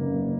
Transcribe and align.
They 0.00 0.39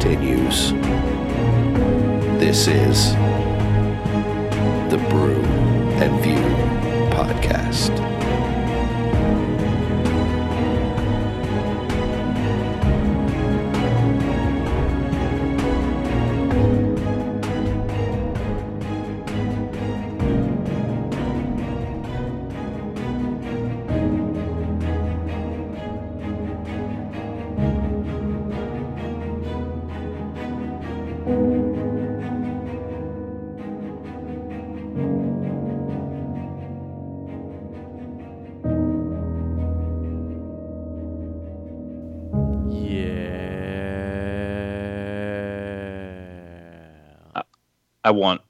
Continues. 0.00 0.72
This 2.38 2.68
is 2.68 3.14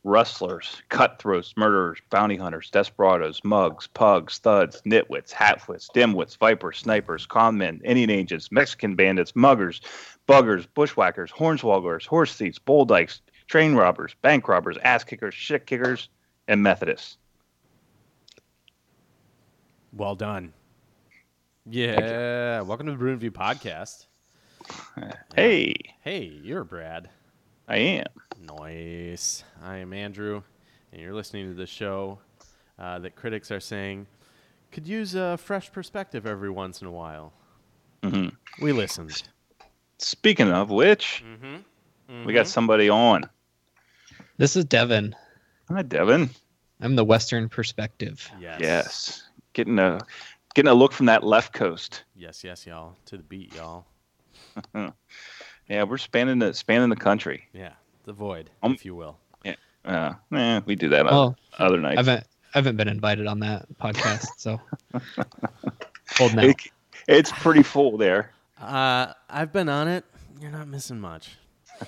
rustlers, 0.09 0.83
cutthroats, 0.89 1.55
murderers, 1.57 1.99
bounty 2.09 2.37
hunters, 2.37 2.71
desperados, 2.71 3.43
mugs, 3.45 3.87
pugs, 3.89 4.39
thuds, 4.39 4.81
nitwits, 4.87 5.31
hatwits, 5.33 5.89
dimwits, 5.95 6.37
vipers, 6.39 6.79
snipers, 6.79 7.27
conmen, 7.27 7.81
Indian 7.85 8.09
agents, 8.09 8.51
Mexican 8.51 8.97
bandits, 8.97 9.33
muggers, 9.37 9.83
buggers, 10.27 10.67
bushwhackers, 10.75 11.31
hornswogglers, 11.31 12.07
horse 12.07 12.35
thieves, 12.35 12.59
bull 12.59 12.87
dykes, 12.87 13.21
train 13.47 13.75
robbers, 13.75 14.15
bank 14.23 14.49
robbers, 14.49 14.79
ass 14.79 15.05
kickers, 15.05 15.35
shit 15.35 15.67
kickers, 15.67 16.09
and 16.49 16.63
Methodists. 16.63 17.19
Well 19.93 20.15
done. 20.15 20.55
Yeah. 21.67 22.63
Welcome 22.63 22.87
to 22.87 22.93
the 22.93 22.99
Brew 22.99 23.13
and 23.13 23.21
View 23.21 23.31
podcast. 23.31 24.07
Hey, 25.35 25.75
Hey, 26.01 26.41
you're 26.43 26.65
Brad. 26.65 27.11
I 27.69 27.77
am. 27.77 28.07
Nice. 28.41 29.45
I 29.63 29.77
am 29.79 29.93
Andrew, 29.93 30.43
and 30.93 31.01
you're 31.03 31.13
listening 31.15 31.49
to 31.49 31.55
the 31.55 31.67
show 31.67 32.19
uh, 32.79 32.99
that 33.01 33.15
critics 33.17 33.51
are 33.51 33.61
saying 33.61 34.07
could 34.73 34.87
use 34.87 35.15
a 35.15 35.37
fresh 35.39 35.71
perspective 35.73 36.27
every 36.27 36.51
once 36.51 36.81
in 36.81 36.87
a 36.87 36.91
while. 36.91 37.33
Mhm. 38.03 38.35
We 38.61 38.73
listened. 38.73 39.23
Speaking 39.99 40.51
of 40.51 40.71
which, 40.71 41.25
Mm-hmm. 41.27 42.25
we 42.25 42.33
got 42.33 42.47
somebody 42.47 42.89
on. 42.89 43.25
This 44.37 44.57
is 44.57 44.65
Devin. 44.65 45.15
Hi, 45.69 45.83
Devin. 45.83 46.31
I'm 46.81 46.95
the 46.97 47.05
Western 47.05 47.49
perspective. 47.49 48.31
Yes. 48.41 48.61
Yes, 48.61 49.29
getting 49.53 49.79
a 49.79 49.99
getting 50.55 50.71
a 50.71 50.75
look 50.75 50.93
from 50.93 51.07
that 51.07 51.25
left 51.25 51.53
coast. 51.53 52.05
Yes, 52.15 52.45
yes, 52.45 52.67
y'all. 52.67 52.97
To 53.07 53.17
the 53.17 53.23
beat, 53.25 53.55
y'all. 53.55 53.87
Yeah, 55.69 55.83
we're 55.85 55.99
spanning 55.99 56.39
the 56.39 56.53
spanning 56.55 56.89
the 56.89 56.97
country. 56.97 57.45
Yeah. 57.53 57.73
The 58.05 58.13
void, 58.13 58.51
Um, 58.63 58.73
if 58.73 58.85
you 58.85 58.95
will. 58.95 59.19
Uh, 59.85 60.13
eh, 60.35 60.61
we 60.67 60.75
do 60.75 60.89
that 60.91 61.07
Oh, 61.07 61.29
on 61.29 61.37
other 61.59 61.87
I 61.87 61.95
haven't 61.95 62.25
I 62.55 62.59
haven't 62.59 62.77
been 62.77 62.89
invited 62.89 63.27
on 63.27 63.39
that 63.41 63.67
podcast, 63.81 64.27
so 64.37 64.61
holding 66.17 66.39
out. 66.39 66.45
It- 66.45 66.57
it's 67.07 67.33
pretty 67.33 67.63
full 67.63 67.97
there. 67.97 68.33
Uh, 68.61 69.13
I've 69.31 69.51
been 69.53 69.69
on 69.71 69.89
it. 69.89 70.05
You're 70.43 70.51
not 70.51 70.69
missing 70.69 71.01
much. 71.01 71.37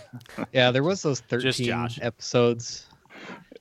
Yeah, 0.53 0.71
there 0.71 0.83
was 0.85 1.03
those 1.03 1.21
13 1.21 1.67
Josh. 1.67 1.99
episodes. 2.01 2.87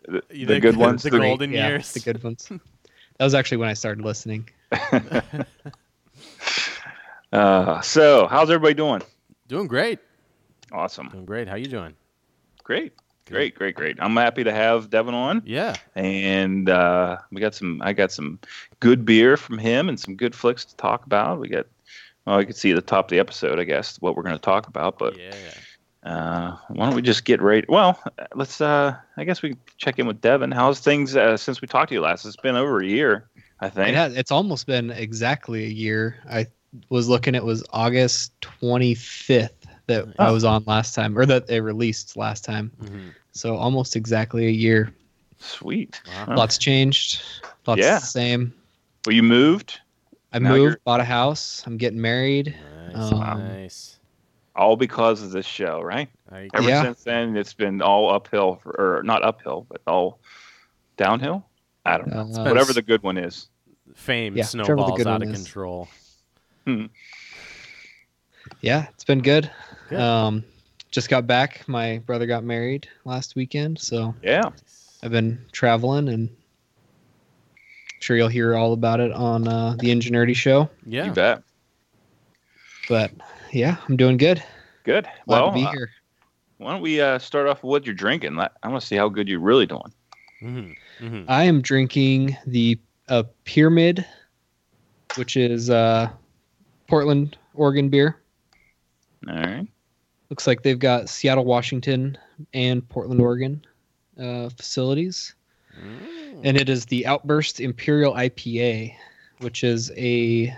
The, 0.08 0.24
You 0.32 0.46
the 0.46 0.60
good 0.60 0.78
ones. 0.78 1.04
The 1.04 1.10
the- 1.10 1.18
golden 1.20 1.52
yeah, 1.52 1.68
years. 1.70 1.92
the 1.92 2.00
good 2.00 2.24
ones. 2.24 2.48
That 2.48 3.26
was 3.26 3.34
actually 3.34 3.58
when 3.58 3.68
I 3.70 3.74
started 3.74 4.06
listening. 4.06 4.48
Uh, 7.32 7.80
so, 7.82 8.28
how's 8.28 8.50
everybody 8.50 8.74
doing? 8.74 9.02
Doing 9.48 9.68
great. 9.68 10.00
Awesome. 10.72 11.10
Doing 11.10 11.26
great. 11.26 11.48
How 11.48 11.56
you 11.56 11.66
doing? 11.66 11.96
Great. 12.64 12.94
Great, 13.28 13.54
great, 13.54 13.76
great. 13.76 13.98
I'm 14.02 14.16
happy 14.16 14.44
to 14.44 14.52
have 14.52 14.90
Devin 14.90 15.14
on, 15.14 15.44
Yeah. 15.46 15.76
and 15.94 16.68
uh, 16.68 17.18
we 17.32 17.40
got 17.40 17.54
some. 17.54 17.80
I 17.84 17.94
got 17.94 18.12
some 18.12 18.40
good 18.80 19.06
beer 19.06 19.38
from 19.38 19.60
him 19.60 19.88
and 19.88 20.00
some 20.00 20.16
good 20.16 20.34
flicks 20.34 20.66
to 20.66 20.76
talk 20.78 21.06
about. 21.06 21.40
We 21.40 21.48
got. 21.48 21.68
Well, 22.26 22.40
you 22.40 22.48
can 22.48 22.56
see 22.56 22.72
at 22.72 22.76
the 22.76 22.82
top 22.82 23.06
of 23.06 23.10
the 23.12 23.20
episode, 23.20 23.60
I 23.60 23.66
guess, 23.66 23.98
what 24.02 24.16
we're 24.16 24.24
going 24.24 24.36
to 24.36 24.42
talk 24.42 24.66
about. 24.68 24.98
But 24.98 25.16
Yeah. 25.16 25.32
uh, 26.12 26.58
why 26.70 26.88
don't 26.88 26.96
we 26.96 27.04
just 27.04 27.24
get 27.24 27.40
right? 27.40 27.70
Well, 27.70 28.02
let's. 28.34 28.62
Uh, 28.62 28.96
I 29.16 29.24
guess 29.26 29.44
we 29.44 29.56
check 29.78 30.00
in 30.00 30.08
with 30.08 30.22
Devin. 30.22 30.52
How's 30.52 30.80
things 30.80 31.16
uh, 31.16 31.38
since 31.38 31.62
we 31.62 31.68
talked 31.68 31.90
to 31.90 31.94
you 31.96 32.02
last? 32.02 32.26
It's 32.26 32.36
been 32.36 32.56
over 32.56 32.80
a 32.80 32.86
year, 32.88 33.30
I 33.60 33.68
It 33.68 33.74
think. 33.74 33.96
has, 33.96 34.16
it's 34.18 34.32
almost 34.32 34.66
been 34.66 34.90
exactly 34.90 35.66
a 35.66 35.70
year. 35.70 36.16
I 36.28 36.48
was 36.90 37.08
looking. 37.08 37.36
It 37.36 37.44
was 37.46 37.64
August 37.70 38.32
25th 38.42 39.59
that 39.90 40.08
I 40.18 40.30
Oh. 40.30 40.34
was 40.34 40.44
on 40.46 40.64
last 40.66 40.96
time, 40.96 41.18
or 41.18 41.26
that 41.26 41.48
they 41.48 41.60
released 41.60 42.16
last 42.16 42.46
time. 42.46 42.72
Mhm. 42.82 43.14
So 43.34 43.56
almost 43.58 43.96
exactly 43.96 44.48
a 44.48 44.52
year. 44.52 44.94
Sweet. 45.40 46.02
Wow. 46.08 46.36
Lots 46.38 46.58
changed. 46.58 47.22
Lots 47.68 47.82
Yeah. 47.82 48.00
the 48.00 48.06
same. 48.06 48.54
Well, 49.06 49.16
you 49.16 49.24
moved. 49.24 49.80
I 50.34 50.40
Now 50.40 50.50
moved, 50.50 50.62
you're- 50.62 50.76
bought 50.86 51.00
a 51.00 51.04
house. 51.06 51.64
I'm 51.66 51.78
getting 51.78 52.00
married. 52.02 52.56
Nice. 52.94 53.12
Um, 53.12 53.20
nice. 53.48 53.96
all 54.56 54.76
because 54.76 55.22
of 55.24 55.32
this 55.32 55.46
show, 55.46 55.82
right? 55.82 56.10
I, 56.32 56.50
Ever 56.54 56.68
Yeah. 56.68 56.84
since 56.84 57.04
then, 57.04 57.38
it's 57.38 57.54
been 57.54 57.82
all 57.82 58.10
uphill, 58.14 58.60
for, 58.62 58.72
or 59.00 59.04
not 59.04 59.24
uphill, 59.24 59.66
but 59.70 59.80
all 59.88 60.20
downhill. 60.98 61.46
I 61.86 61.98
don't 61.98 62.10
know. 62.10 62.22
Uh, 62.42 62.44
Whatever 62.44 62.74
the 62.74 62.82
good 62.82 63.02
one 63.02 63.18
is. 63.18 63.48
fame 63.96 64.36
yeah, 64.36 64.44
whichever 64.44 64.66
snowballs 64.66 65.06
out 65.06 65.24
of 65.24 65.30
is. 65.30 65.36
control. 65.44 65.88
Yeah, 68.62 68.88
it's 68.90 69.04
been 69.06 69.22
good. 69.22 69.50
Good. 69.90 70.00
Um, 70.00 70.44
just 70.92 71.10
got 71.10 71.26
back. 71.28 71.68
My 71.68 71.98
brother 72.00 72.26
got 72.26 72.44
married 72.44 72.88
last 73.06 73.36
weekend, 73.36 73.80
so 73.80 74.16
Yeah. 74.22 74.50
I've 75.02 75.12
been 75.12 75.44
traveling 75.52 76.10
and 76.10 76.30
I'm 76.30 76.38
sure 78.00 78.16
you'll 78.18 78.28
hear 78.28 78.56
all 78.56 78.74
about 78.74 79.00
it 79.00 79.12
on 79.12 79.48
uh, 79.48 79.76
the 79.80 79.92
Ingenuity 79.92 80.34
Show. 80.34 80.70
Yeah. 80.86 81.06
You 81.06 81.12
bet. 81.12 81.44
But 82.88 83.12
yeah, 83.52 83.78
I'm 83.88 83.98
doing 83.98 84.18
good. 84.18 84.44
Good. 84.84 85.08
Glad 85.28 85.40
well, 85.42 85.52
to 85.52 85.54
be 85.54 85.66
uh, 85.66 85.72
here. 85.72 85.90
why 86.58 86.72
don't 86.72 86.82
we 86.82 87.02
uh, 87.02 87.18
start 87.20 87.48
off 87.48 87.64
with 87.64 87.70
what 87.70 87.86
you're 87.86 87.96
drinking? 87.96 88.36
Let- 88.36 88.54
I 88.62 88.68
want 88.70 88.82
to 88.82 88.88
see 88.88 88.96
how 88.96 89.10
good 89.10 89.28
you're 89.28 89.40
really 89.40 89.66
doing. 89.66 89.94
hmm 90.40 90.72
hmm 91.00 91.24
I 91.28 91.44
am 91.46 91.62
drinking 91.62 92.38
the 92.46 92.80
uh, 93.08 93.24
Pyramid, 93.44 94.06
which 95.16 95.36
is 95.36 95.70
uh, 95.70 96.10
Portland, 96.88 97.38
Oregon 97.54 97.90
beer. 97.90 98.22
All 99.28 99.36
right. 99.36 99.68
Looks 100.30 100.46
like 100.46 100.62
they've 100.62 100.78
got 100.78 101.10
Seattle, 101.10 101.46
Washington, 101.46 102.18
and 102.54 102.88
Portland, 102.88 103.22
Oregon 103.22 103.66
uh, 104.20 104.50
facilities. 104.50 105.36
Mm. 105.80 106.42
and 106.44 106.58
it 106.58 106.68
is 106.68 106.86
the 106.88 107.06
Outburst 107.06 107.62
Imperial 107.62 108.14
IPA, 108.14 108.94
which 109.40 109.64
is 109.64 109.92
a 109.96 110.54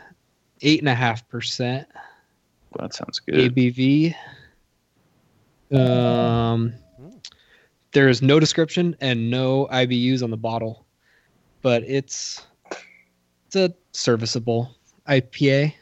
eight 0.62 0.80
and 0.80 0.90
a 0.90 0.96
half 0.96 1.28
percent 1.28 1.88
that 2.80 2.94
sounds 2.94 3.20
good. 3.20 3.54
ABV. 3.54 4.16
Um, 5.72 6.74
there 7.92 8.10
is 8.10 8.22
no 8.22 8.40
description 8.40 8.96
and 9.02 9.30
no 9.30 9.68
IBUs 9.72 10.24
on 10.24 10.32
the 10.32 10.38
bottle, 10.38 10.86
but 11.62 11.84
it's 11.84 12.42
it's 13.48 13.56
a 13.56 13.74
serviceable 13.92 14.76
IPA. 15.08 15.74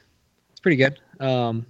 It's 0.51 0.59
pretty 0.59 0.77
good. 0.77 0.99
Um, 1.19 1.65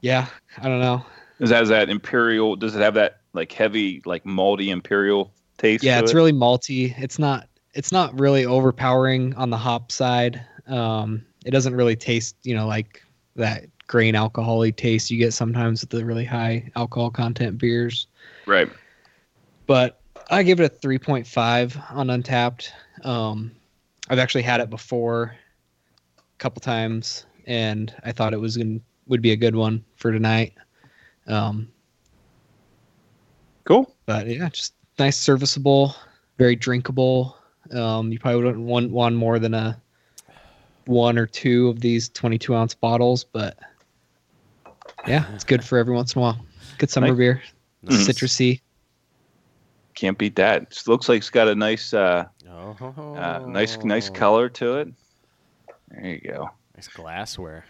yeah, 0.00 0.26
I 0.58 0.68
don't 0.68 0.80
know. 0.80 1.04
Is 1.38 1.50
that, 1.50 1.66
that 1.68 1.88
imperial? 1.88 2.56
Does 2.56 2.76
it 2.76 2.80
have 2.80 2.94
that 2.94 3.20
like 3.32 3.52
heavy, 3.52 4.02
like 4.04 4.24
malty 4.24 4.68
imperial 4.68 5.32
taste? 5.60 5.84
yeah 5.84 6.00
it's 6.00 6.12
it? 6.12 6.14
really 6.14 6.32
malty 6.32 6.98
it's 6.98 7.18
not 7.18 7.46
it's 7.74 7.92
not 7.92 8.18
really 8.18 8.46
overpowering 8.46 9.34
on 9.34 9.50
the 9.50 9.56
hop 9.56 9.92
side 9.92 10.44
um 10.66 11.24
it 11.44 11.50
doesn't 11.50 11.74
really 11.74 11.96
taste 11.96 12.36
you 12.42 12.54
know 12.54 12.66
like 12.66 13.02
that 13.36 13.64
grain 13.86 14.14
alcoholy 14.14 14.74
taste 14.74 15.10
you 15.10 15.18
get 15.18 15.32
sometimes 15.32 15.82
with 15.82 15.90
the 15.90 16.04
really 16.04 16.24
high 16.24 16.70
alcohol 16.76 17.10
content 17.10 17.58
beers 17.58 18.06
right. 18.46 18.68
but 19.66 20.00
i 20.30 20.42
give 20.42 20.60
it 20.60 20.72
a 20.72 20.86
3.5 20.86 21.92
on 21.92 22.06
Untappd 22.08 22.70
um 23.04 23.52
i've 24.08 24.18
actually 24.18 24.42
had 24.42 24.60
it 24.60 24.70
before 24.70 25.34
a 26.18 26.38
couple 26.38 26.60
times 26.60 27.26
and 27.46 27.94
i 28.04 28.12
thought 28.12 28.32
it 28.32 28.40
was 28.40 28.56
going 28.56 28.80
would 29.06 29.22
be 29.22 29.32
a 29.32 29.36
good 29.36 29.54
one 29.56 29.84
for 29.96 30.12
tonight 30.12 30.54
um 31.26 31.68
Cool. 33.64 33.94
but 34.06 34.26
yeah, 34.26 34.48
just 34.48 34.74
nice, 34.98 35.16
serviceable, 35.16 35.94
very 36.38 36.56
drinkable. 36.56 37.36
Um, 37.72 38.10
you 38.10 38.18
probably 38.18 38.42
wouldn't 38.42 38.64
want 38.64 38.90
one 38.90 39.14
more 39.14 39.38
than 39.38 39.54
a 39.54 39.80
one 40.86 41.16
or 41.18 41.26
two 41.26 41.68
of 41.68 41.78
these 41.80 42.08
22 42.08 42.54
ounce 42.54 42.74
bottles, 42.74 43.22
but 43.22 43.56
yeah, 45.06 45.24
it's 45.34 45.44
good 45.44 45.62
for 45.62 45.78
every 45.78 45.94
once 45.94 46.14
in 46.14 46.18
a 46.18 46.22
while. 46.22 46.44
Good 46.78 46.90
summer 46.90 47.08
Nice. 47.08 47.16
beer, 47.16 47.42
Nice. 47.82 48.08
citrusy. 48.08 48.60
Can't 49.94 50.18
beat 50.18 50.34
that. 50.36 50.62
It 50.62 50.82
looks 50.88 51.08
like 51.08 51.18
it's 51.18 51.30
got 51.30 51.46
a 51.46 51.54
nice, 51.54 51.94
uh, 51.94 52.24
Oh, 52.48 53.14
uh, 53.16 53.44
nice, 53.46 53.78
nice 53.84 54.08
color 54.10 54.48
to 54.48 54.78
it. 54.78 54.88
There 55.90 56.06
you 56.06 56.20
go. 56.20 56.50
Nice 56.74 56.88
glassware. 56.88 57.66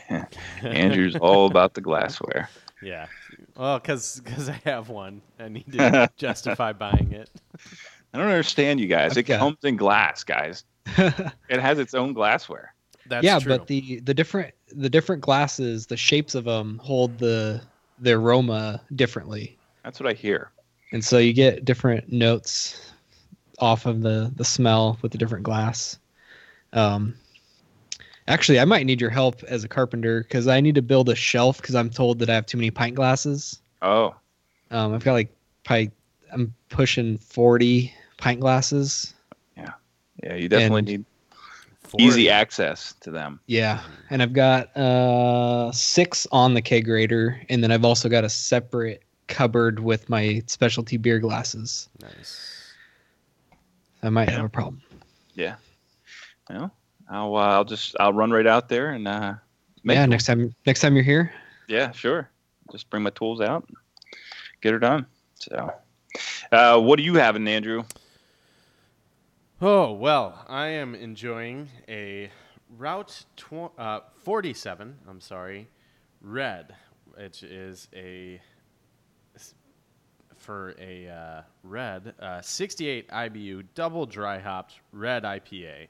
Andrew's 0.62 1.16
all 1.16 1.46
about 1.46 1.74
the 1.74 1.80
glassware. 1.80 2.48
Yeah. 2.82 3.06
Well, 3.56 3.78
because 3.78 4.48
I 4.48 4.60
have 4.64 4.88
one. 4.88 5.22
I 5.38 5.48
need 5.48 5.70
to 5.72 6.10
justify 6.16 6.72
buying 6.72 7.12
it. 7.12 7.30
I 8.12 8.18
don't 8.18 8.28
understand 8.28 8.80
you 8.80 8.86
guys. 8.88 9.16
It 9.16 9.24
comes 9.24 9.58
in 9.62 9.76
glass, 9.76 10.24
guys. 10.24 10.64
It 10.96 11.60
has 11.60 11.78
its 11.78 11.94
own 11.94 12.12
glassware. 12.12 12.74
That's 13.06 13.24
yeah, 13.24 13.38
true. 13.38 13.56
but 13.56 13.66
the 13.66 14.00
the 14.00 14.14
different 14.14 14.54
the 14.68 14.88
different 14.90 15.22
glasses, 15.22 15.86
the 15.86 15.96
shapes 15.96 16.34
of 16.34 16.44
them 16.44 16.80
hold 16.82 17.18
the 17.18 17.60
the 17.98 18.12
aroma 18.12 18.80
differently, 18.96 19.58
That's 19.84 20.00
what 20.00 20.08
I 20.08 20.12
hear. 20.14 20.50
and 20.92 21.04
so 21.04 21.18
you 21.18 21.32
get 21.32 21.64
different 21.64 22.10
notes 22.12 22.92
off 23.58 23.86
of 23.86 24.02
the 24.02 24.32
the 24.36 24.44
smell 24.44 24.98
with 25.02 25.12
the 25.12 25.18
different 25.18 25.44
glass. 25.44 25.98
Um, 26.72 27.14
actually, 28.28 28.60
I 28.60 28.64
might 28.64 28.86
need 28.86 29.00
your 29.00 29.10
help 29.10 29.42
as 29.44 29.64
a 29.64 29.68
carpenter 29.68 30.22
because 30.22 30.46
I 30.48 30.60
need 30.60 30.74
to 30.76 30.82
build 30.82 31.08
a 31.08 31.14
shelf 31.14 31.58
because 31.60 31.74
I'm 31.74 31.90
told 31.90 32.18
that 32.20 32.30
I 32.30 32.34
have 32.34 32.46
too 32.46 32.58
many 32.58 32.70
pint 32.70 32.94
glasses. 32.96 33.60
Oh, 33.82 34.14
Um, 34.70 34.94
I've 34.94 35.04
got 35.04 35.12
like 35.14 35.34
probably 35.64 35.90
I'm 36.32 36.54
pushing 36.70 37.18
forty 37.18 37.92
pint 38.16 38.40
glasses. 38.40 39.14
yeah. 39.56 39.70
Yeah, 40.22 40.34
you 40.36 40.48
definitely 40.48 40.78
And- 40.78 40.88
need 40.88 41.04
Forty. 41.82 42.04
easy 42.04 42.30
access 42.30 42.94
to 43.00 43.10
them. 43.10 43.38
Yeah, 43.46 43.82
and 44.08 44.22
I've 44.22 44.32
got 44.32 44.74
uh 44.76 45.70
six 45.72 46.26
on 46.32 46.54
the 46.54 46.62
kegerator, 46.62 47.44
and 47.50 47.62
then 47.62 47.70
I've 47.70 47.84
also 47.84 48.08
got 48.08 48.24
a 48.24 48.30
separate 48.30 49.02
cupboard 49.28 49.80
with 49.80 50.08
my 50.08 50.42
specialty 50.46 50.96
beer 50.96 51.18
glasses. 51.18 51.88
Nice. 52.00 52.72
I 54.02 54.08
might 54.08 54.28
Yeah. 54.28 54.36
have 54.36 54.44
a 54.46 54.48
problem. 54.48 54.80
Yeah. 55.34 55.56
Well, 56.48 56.72
I'll 57.12 57.36
uh, 57.36 57.40
I'll 57.40 57.64
just 57.64 57.94
I'll 58.00 58.12
run 58.12 58.30
right 58.30 58.46
out 58.46 58.70
there 58.70 58.90
and 58.90 59.06
uh, 59.06 59.34
make 59.84 59.96
yeah, 59.96 60.02
one. 60.02 60.10
next 60.10 60.24
time 60.24 60.54
next 60.66 60.80
time 60.80 60.94
you're 60.94 61.04
here. 61.04 61.32
Yeah, 61.68 61.90
sure. 61.92 62.30
Just 62.70 62.88
bring 62.88 63.02
my 63.02 63.10
tools 63.10 63.40
out, 63.42 63.68
get 64.62 64.72
her 64.72 64.78
done. 64.78 65.06
So, 65.34 65.72
uh, 66.50 66.80
what 66.80 66.98
are 66.98 67.02
you 67.02 67.14
having, 67.14 67.46
Andrew? 67.46 67.84
Oh, 69.60 69.92
well, 69.92 70.44
I 70.48 70.68
am 70.68 70.94
enjoying 70.94 71.68
a 71.86 72.30
Route 72.78 73.24
tw- 73.36 73.78
uh, 73.78 74.00
47, 74.22 74.96
I'm 75.08 75.20
sorry, 75.20 75.68
red, 76.22 76.74
which 77.14 77.42
is 77.42 77.88
a, 77.94 78.40
for 80.36 80.74
a 80.80 81.08
uh, 81.08 81.42
red, 81.62 82.14
uh, 82.20 82.40
68 82.40 83.08
IBU 83.08 83.64
double 83.74 84.06
dry 84.06 84.38
hopped 84.38 84.80
red 84.90 85.24
IPA 85.24 85.88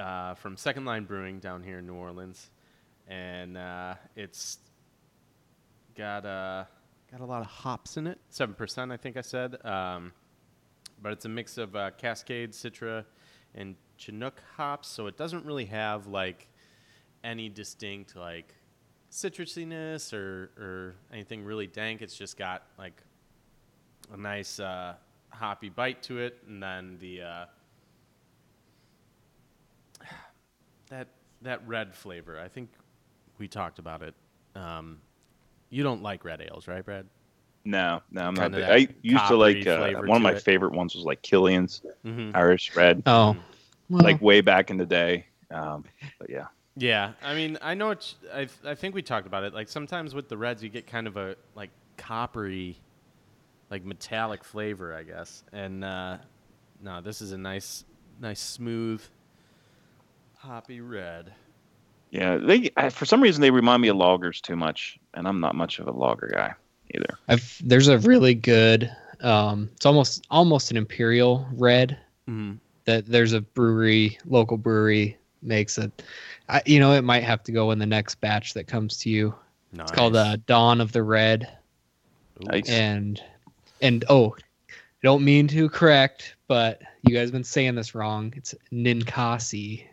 uh, 0.00 0.34
from 0.34 0.56
Second 0.56 0.84
Line 0.84 1.04
Brewing 1.04 1.38
down 1.38 1.62
here 1.62 1.78
in 1.78 1.86
New 1.86 1.94
Orleans. 1.94 2.50
And 3.06 3.56
uh, 3.56 3.94
it's 4.16 4.58
got, 5.96 6.24
uh, 6.24 6.64
got 7.10 7.20
a 7.20 7.24
lot 7.24 7.40
of 7.42 7.46
hops 7.46 7.96
in 7.96 8.06
it, 8.06 8.18
7%, 8.32 8.92
I 8.92 8.96
think 8.96 9.16
I 9.16 9.20
said. 9.20 9.64
Um, 9.64 10.12
but 11.02 11.12
it's 11.12 11.24
a 11.24 11.28
mix 11.28 11.58
of 11.58 11.76
uh, 11.76 11.90
Cascade, 11.92 12.52
Citra, 12.52 13.04
and 13.54 13.76
Chinook 13.96 14.40
hops, 14.56 14.88
so 14.88 15.06
it 15.06 15.16
doesn't 15.16 15.44
really 15.44 15.66
have 15.66 16.06
like 16.06 16.48
any 17.22 17.48
distinct 17.48 18.16
like 18.16 18.54
citrusiness 19.10 20.12
or 20.12 20.50
or 20.56 20.94
anything 21.12 21.44
really 21.44 21.66
dank. 21.66 22.00
It's 22.00 22.16
just 22.16 22.36
got 22.36 22.62
like 22.78 23.02
a 24.12 24.16
nice 24.16 24.60
uh, 24.60 24.94
hoppy 25.30 25.68
bite 25.68 26.02
to 26.04 26.18
it, 26.18 26.38
and 26.46 26.62
then 26.62 26.96
the 27.00 27.22
uh, 27.22 27.44
that 30.90 31.08
that 31.42 31.66
red 31.66 31.94
flavor. 31.94 32.38
I 32.38 32.48
think 32.48 32.70
we 33.38 33.48
talked 33.48 33.78
about 33.78 34.02
it. 34.02 34.14
Um, 34.54 34.98
you 35.70 35.82
don't 35.82 36.02
like 36.02 36.24
red 36.24 36.40
ales, 36.42 36.68
right, 36.68 36.84
Brad? 36.84 37.06
No, 37.64 38.02
no, 38.10 38.22
I'm 38.22 38.34
not. 38.34 38.52
Kinda 38.52 38.58
Big. 38.58 38.90
I 38.90 38.94
used 39.02 39.26
to 39.28 39.36
like 39.36 39.66
uh, 39.66 39.78
flavor 39.78 40.06
one 40.06 40.16
of 40.16 40.22
my 40.22 40.32
it. 40.32 40.42
favorite 40.42 40.72
ones 40.72 40.94
was 40.94 41.04
like 41.04 41.22
Killian's 41.22 41.82
Mm-hmm. 42.04 42.34
Irish 42.34 42.74
Red, 42.74 43.02
Oh, 43.06 43.36
well, 43.88 44.02
like 44.02 44.20
way 44.22 44.40
back 44.40 44.70
in 44.70 44.76
the 44.76 44.86
day. 44.86 45.26
Um, 45.50 45.84
but 46.18 46.30
yeah, 46.30 46.46
Yeah, 46.76 47.12
I 47.22 47.34
mean, 47.34 47.58
I 47.60 47.74
know 47.74 47.90
it's. 47.90 48.16
I 48.32 48.48
I 48.64 48.74
think 48.74 48.94
we 48.94 49.02
talked 49.02 49.26
about 49.26 49.44
it. 49.44 49.52
Like 49.52 49.68
sometimes 49.68 50.14
with 50.14 50.28
the 50.28 50.36
reds, 50.38 50.62
you 50.62 50.68
get 50.70 50.86
kind 50.86 51.06
of 51.06 51.16
a 51.16 51.36
like 51.54 51.70
coppery, 51.98 52.78
like 53.70 53.84
metallic 53.84 54.42
flavor, 54.44 54.94
I 54.94 55.02
guess. 55.02 55.42
And 55.52 55.84
uh, 55.84 56.16
no, 56.82 57.00
this 57.02 57.20
is 57.20 57.32
a 57.32 57.38
nice, 57.38 57.84
nice 58.20 58.40
smooth, 58.40 59.02
hoppy 60.40 60.80
red. 60.80 61.32
yeah. 62.10 62.36
They 62.36 62.70
I, 62.76 62.88
for 62.90 63.04
some 63.04 63.22
reason 63.22 63.40
they 63.42 63.50
remind 63.50 63.82
me 63.82 63.88
of 63.88 63.96
loggers 63.96 64.40
too 64.40 64.56
much, 64.56 64.98
and 65.14 65.26
I'm 65.28 65.40
not 65.40 65.54
much 65.54 65.78
of 65.78 65.86
a 65.86 65.92
logger 65.92 66.30
guy 66.34 66.54
either. 66.94 67.18
I've 67.28 67.60
there's 67.64 67.88
a 67.88 67.98
really 67.98 68.34
good. 68.34 68.90
Um, 69.20 69.68
it's 69.74 69.84
almost 69.86 70.26
almost 70.30 70.70
an 70.70 70.76
imperial 70.76 71.46
red 71.52 71.98
Mm-hmm. 72.28 72.56
that 72.84 73.06
there's 73.06 73.32
a 73.32 73.40
brewery, 73.40 74.18
local 74.24 74.56
brewery 74.56 75.16
makes 75.42 75.78
it. 75.78 76.02
I, 76.48 76.62
you 76.64 76.78
know, 76.80 76.92
it 76.92 77.02
might 77.02 77.24
have 77.24 77.42
to 77.44 77.52
go 77.52 77.70
in 77.72 77.78
the 77.78 77.86
next 77.86 78.20
batch 78.20 78.54
that 78.54 78.66
comes 78.68 78.98
to 78.98 79.10
you. 79.10 79.34
Nice. 79.72 79.84
It's 79.88 79.92
called 79.92 80.14
uh, 80.16 80.36
Dawn 80.46 80.80
of 80.80 80.92
the 80.92 81.02
Red. 81.02 81.48
Nice. 82.42 82.70
and 82.70 83.22
and 83.82 84.02
oh 84.08 84.34
i 84.70 84.72
don't 85.02 85.22
mean 85.22 85.46
to 85.48 85.68
correct 85.68 86.36
but 86.48 86.80
you 87.02 87.14
guys 87.14 87.24
have 87.24 87.32
been 87.32 87.44
saying 87.44 87.74
this 87.74 87.94
wrong 87.94 88.32
it's 88.34 88.54
ninkasi 88.72 89.84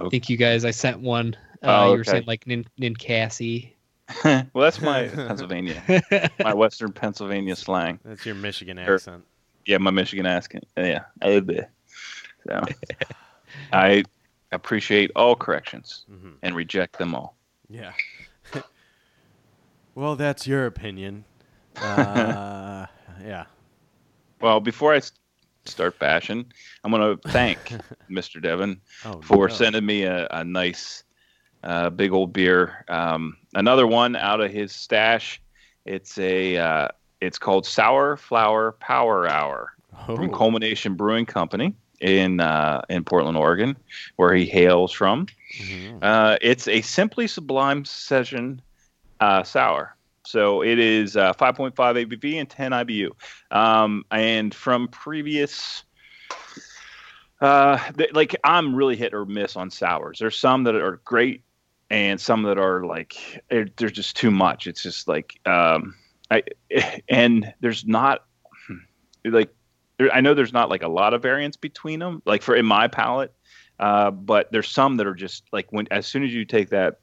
i 0.00 0.08
think 0.08 0.28
you 0.28 0.36
guys 0.36 0.64
i 0.64 0.70
sent 0.70 1.00
one 1.00 1.36
uh, 1.62 1.66
Oh, 1.84 1.92
you 1.92 1.98
were 1.98 2.04
saying 2.04 2.24
like 2.26 2.46
nin, 2.46 2.64
ninkasi 2.80 3.72
well, 4.24 4.44
that's 4.54 4.80
my 4.80 5.06
Pennsylvania, 5.14 5.80
my 6.42 6.52
Western 6.52 6.90
Pennsylvania 6.92 7.54
slang. 7.54 8.00
That's 8.04 8.26
your 8.26 8.34
Michigan 8.34 8.76
Sure. 8.84 8.96
accent. 8.96 9.22
Yeah, 9.66 9.78
my 9.78 9.92
Michigan 9.92 10.26
accent. 10.26 10.66
Yeah, 10.76 11.02
a 11.22 11.38
bit. 11.38 11.70
So 12.48 12.60
I 13.72 14.02
appreciate 14.50 15.12
all 15.14 15.36
corrections 15.36 16.06
Mhm. 16.10 16.32
and 16.42 16.56
reject 16.56 16.98
them 16.98 17.14
all. 17.14 17.36
Yeah. 17.68 17.92
well, 19.94 20.16
that's 20.16 20.44
your 20.46 20.66
opinion. 20.66 21.24
Uh, 21.80 22.86
yeah. 23.24 23.44
Well, 24.40 24.58
before 24.58 24.92
I 24.94 24.96
s- 24.96 25.12
start 25.70 25.98
bashing, 25.98 26.44
I'm 26.84 26.90
going 26.90 27.16
to 27.18 27.28
thank 27.30 27.58
Mr. 28.10 28.42
Devin 28.42 28.80
Oh, 29.04 29.20
for 29.22 29.48
no. 29.48 29.54
sending 29.54 29.86
me 29.86 30.02
a, 30.04 30.26
a 30.30 30.44
nice, 30.44 31.04
uh, 31.64 31.90
big 31.90 32.12
old 32.12 32.32
beer. 32.32 32.84
Um, 32.88 33.36
another 33.54 33.86
one 33.86 34.16
out 34.16 34.40
of 34.40 34.50
his 34.50 34.72
stash. 34.72 35.40
It's 35.84 36.18
a, 36.18 36.56
uh, 36.56 36.88
it's 37.20 37.38
called 37.38 37.66
Sour 37.66 38.16
Flower 38.16 38.72
Power 38.72 39.26
Hour 39.28 39.72
from 40.06 40.30
Oh. 40.30 40.36
Culmination 40.36 40.94
Brewing 40.94 41.26
Company 41.26 41.74
in 42.00 42.40
uh, 42.40 42.80
in 42.88 43.04
Portland, 43.04 43.36
Oregon, 43.36 43.76
where 44.16 44.32
he 44.34 44.46
hails 44.46 44.90
from. 44.92 45.26
Mhm. 45.58 45.98
Uh, 46.02 46.38
it's 46.40 46.66
a 46.68 46.80
simply 46.80 47.26
sublime 47.26 47.84
session 47.84 48.62
uh, 49.20 49.42
sour. 49.42 49.94
So 50.30 50.62
it 50.62 50.78
is 50.78 51.16
uh, 51.16 51.32
5.5 51.34 51.74
ABV 51.74 52.34
and 52.36 52.48
10 52.48 52.70
IBU. 52.72 53.10
Um, 53.50 54.04
and 54.10 54.54
from 54.54 54.88
previous, 54.88 55.82
uh, 57.40 57.78
th- 57.92 58.12
like 58.12 58.36
I'm 58.44 58.74
really 58.74 58.96
hit 58.96 59.12
or 59.12 59.26
miss 59.26 59.56
on 59.56 59.70
sours. 59.70 60.18
There's 60.18 60.38
some 60.38 60.64
that 60.64 60.74
are 60.74 61.00
great, 61.04 61.42
and 61.90 62.20
some 62.20 62.42
that 62.44 62.58
are 62.58 62.84
like 62.84 63.42
they're, 63.50 63.66
they're 63.76 63.90
just 63.90 64.16
too 64.16 64.30
much. 64.30 64.66
It's 64.66 64.82
just 64.82 65.08
like, 65.08 65.40
um, 65.46 65.94
I 66.30 66.44
and 67.08 67.52
there's 67.60 67.84
not 67.84 68.24
like 69.24 69.52
there, 69.98 70.12
I 70.12 70.20
know 70.20 70.34
there's 70.34 70.52
not 70.52 70.70
like 70.70 70.82
a 70.82 70.88
lot 70.88 71.14
of 71.14 71.22
variance 71.22 71.56
between 71.56 71.98
them. 71.98 72.22
Like 72.24 72.42
for 72.42 72.54
in 72.54 72.66
my 72.66 72.88
palate, 72.88 73.34
uh, 73.78 74.10
but 74.10 74.52
there's 74.52 74.68
some 74.68 74.96
that 74.98 75.06
are 75.06 75.14
just 75.14 75.44
like 75.52 75.66
when 75.70 75.88
as 75.90 76.06
soon 76.06 76.22
as 76.22 76.32
you 76.32 76.44
take 76.44 76.70
that 76.70 77.00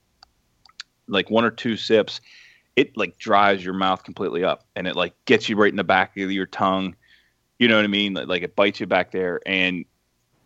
like 1.07 1.29
one 1.29 1.46
or 1.46 1.51
two 1.51 1.75
sips, 1.77 2.22
it 2.77 2.96
like 2.96 3.17
dries 3.17 3.65
your 3.65 3.74
mouth 3.74 4.03
completely 4.03 4.43
up 4.43 4.63
and 4.75 4.88
it 4.88 4.96
like 4.96 5.13
gets 5.25 5.50
you 5.50 5.57
right 5.57 5.72
in 5.72 5.75
the 5.75 5.84
back 5.84 6.15
of 6.15 6.31
your 6.31 6.46
tongue. 6.46 6.96
You 7.57 7.67
know 7.67 7.75
what 7.75 7.84
I 7.84 7.88
mean? 7.88 8.13
Like, 8.13 8.27
like 8.27 8.43
it 8.43 8.55
bites 8.55 8.79
you 8.79 8.86
back 8.86 9.12
there 9.12 9.41
and 9.46 9.84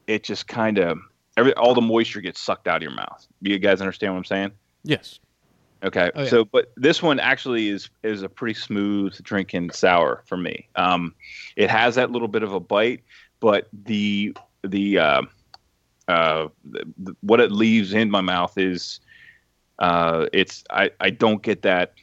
it 0.08 0.24
just 0.24 0.48
kind 0.48 0.80
of 0.80 0.98
every 1.36 1.54
all 1.56 1.76
the 1.76 1.82
moisture 1.82 2.22
gets 2.22 2.40
sucked 2.40 2.70
out 2.70 2.78
of 2.78 2.84
your 2.84 2.94
mouth. 2.94 3.28
You 3.42 3.60
guys 3.60 3.82
understand 3.82 4.14
what 4.14 4.20
I'm 4.20 4.26
saying? 4.26 4.52
Yes. 4.84 5.20
Okay. 5.84 6.10
Oh, 6.16 6.24
yeah. 6.24 6.30
So, 6.30 6.46
but 6.46 6.72
this 6.78 7.04
one 7.04 7.20
actually 7.20 7.68
is 7.68 7.90
is 8.02 8.24
a 8.24 8.30
pretty 8.30 8.54
smooth 8.54 9.14
drinking 9.24 9.72
sour 9.72 10.24
for 10.26 10.38
me. 10.38 10.70
Um, 10.76 11.14
it 11.58 11.70
has 11.70 11.96
that 11.96 12.12
little 12.12 12.30
bit 12.30 12.44
of 12.44 12.54
a 12.54 12.62
bite, 12.62 13.04
but 13.42 13.68
the 13.74 14.38
the 14.64 15.00
uh, 15.00 15.22
uh, 16.08 16.48
the, 16.64 17.16
what 17.20 17.42
it 17.42 17.52
leaves 17.52 17.94
in 17.94 18.10
my 18.10 18.22
mouth 18.22 18.58
is 18.58 19.02
uh, 19.80 20.28
it's 20.32 20.64
I, 20.70 20.92
I 21.02 21.10
don't 21.10 21.42
get 21.42 21.64
that 21.64 21.94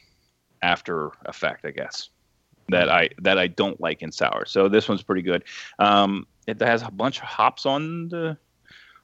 after 0.61 1.11
effect, 1.25 1.65
I 1.65 1.71
guess 1.71 2.09
that 2.69 2.89
I 2.89 3.09
that 3.19 3.37
I 3.37 3.47
don't 3.47 3.79
like 3.81 4.01
in 4.01 4.11
sour. 4.11 4.45
So 4.45 4.69
this 4.69 4.87
one's 4.87 5.03
pretty 5.03 5.21
good. 5.21 5.43
Um, 5.79 6.27
it 6.47 6.61
has 6.61 6.81
a 6.81 6.91
bunch 6.91 7.19
of 7.19 7.25
hops 7.25 7.65
on 7.65 8.09
the 8.09 8.37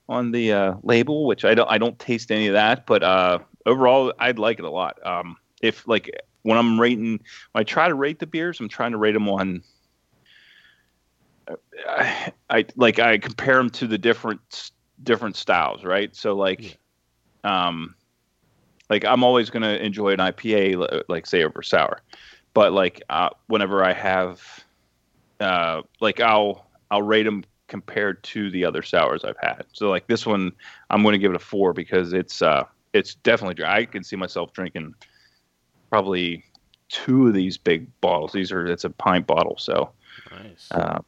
on 0.07 0.31
the 0.31 0.53
uh, 0.53 0.73
label, 0.83 1.25
which 1.25 1.45
I 1.45 1.53
don't 1.53 1.69
I 1.69 1.77
don't 1.77 1.97
taste 1.99 2.31
any 2.31 2.47
of 2.47 2.53
that, 2.53 2.85
but 2.85 3.03
uh, 3.03 3.39
overall 3.65 4.13
I'd 4.19 4.39
like 4.39 4.59
it 4.59 4.65
a 4.65 4.69
lot. 4.69 5.03
Um, 5.05 5.37
if 5.61 5.87
like 5.87 6.09
when 6.43 6.57
I'm 6.57 6.79
rating, 6.79 7.19
when 7.51 7.61
I 7.61 7.63
try 7.63 7.87
to 7.87 7.95
rate 7.95 8.19
the 8.19 8.27
beers, 8.27 8.59
I'm 8.59 8.69
trying 8.69 8.91
to 8.91 8.97
rate 8.97 9.13
them 9.13 9.27
on. 9.27 9.63
I, 11.87 12.31
I 12.49 12.65
like 12.75 12.99
I 12.99 13.17
compare 13.17 13.57
them 13.57 13.69
to 13.71 13.87
the 13.87 13.97
different 13.97 14.71
different 15.03 15.35
styles, 15.35 15.83
right? 15.83 16.15
So 16.15 16.35
like, 16.35 16.77
um, 17.43 17.95
like 18.89 19.05
I'm 19.05 19.23
always 19.23 19.49
gonna 19.49 19.73
enjoy 19.73 20.09
an 20.09 20.19
IPA, 20.19 21.03
like 21.07 21.25
say 21.25 21.43
over 21.43 21.61
sour, 21.61 22.01
but 22.53 22.73
like 22.73 23.01
uh, 23.09 23.29
whenever 23.47 23.83
I 23.83 23.93
have, 23.93 24.41
uh, 25.39 25.81
like 25.99 26.19
I'll 26.19 26.67
I'll 26.91 27.01
rate 27.01 27.23
them 27.23 27.43
compared 27.67 28.21
to 28.23 28.51
the 28.51 28.63
other 28.63 28.83
sours 28.83 29.23
I've 29.23 29.37
had. 29.41 29.65
So 29.73 29.89
like 29.89 30.07
this 30.07 30.25
one, 30.25 30.51
I'm 30.89 31.01
going 31.01 31.13
to 31.13 31.19
give 31.19 31.31
it 31.31 31.35
a 31.35 31.39
four 31.39 31.73
because 31.73 32.13
it's 32.13 32.41
uh 32.41 32.63
it's 32.93 33.15
definitely 33.15 33.55
dry. 33.55 33.79
I 33.79 33.85
can 33.85 34.03
see 34.03 34.15
myself 34.15 34.53
drinking 34.53 34.93
probably 35.89 36.43
two 36.89 37.27
of 37.27 37.33
these 37.33 37.57
big 37.57 37.87
bottles. 38.01 38.31
These 38.31 38.51
are 38.51 38.65
it's 38.67 38.83
a 38.83 38.89
pint 38.89 39.27
bottle, 39.27 39.57
so 39.57 39.91
Nice. 40.31 40.67
uh, 40.71 40.99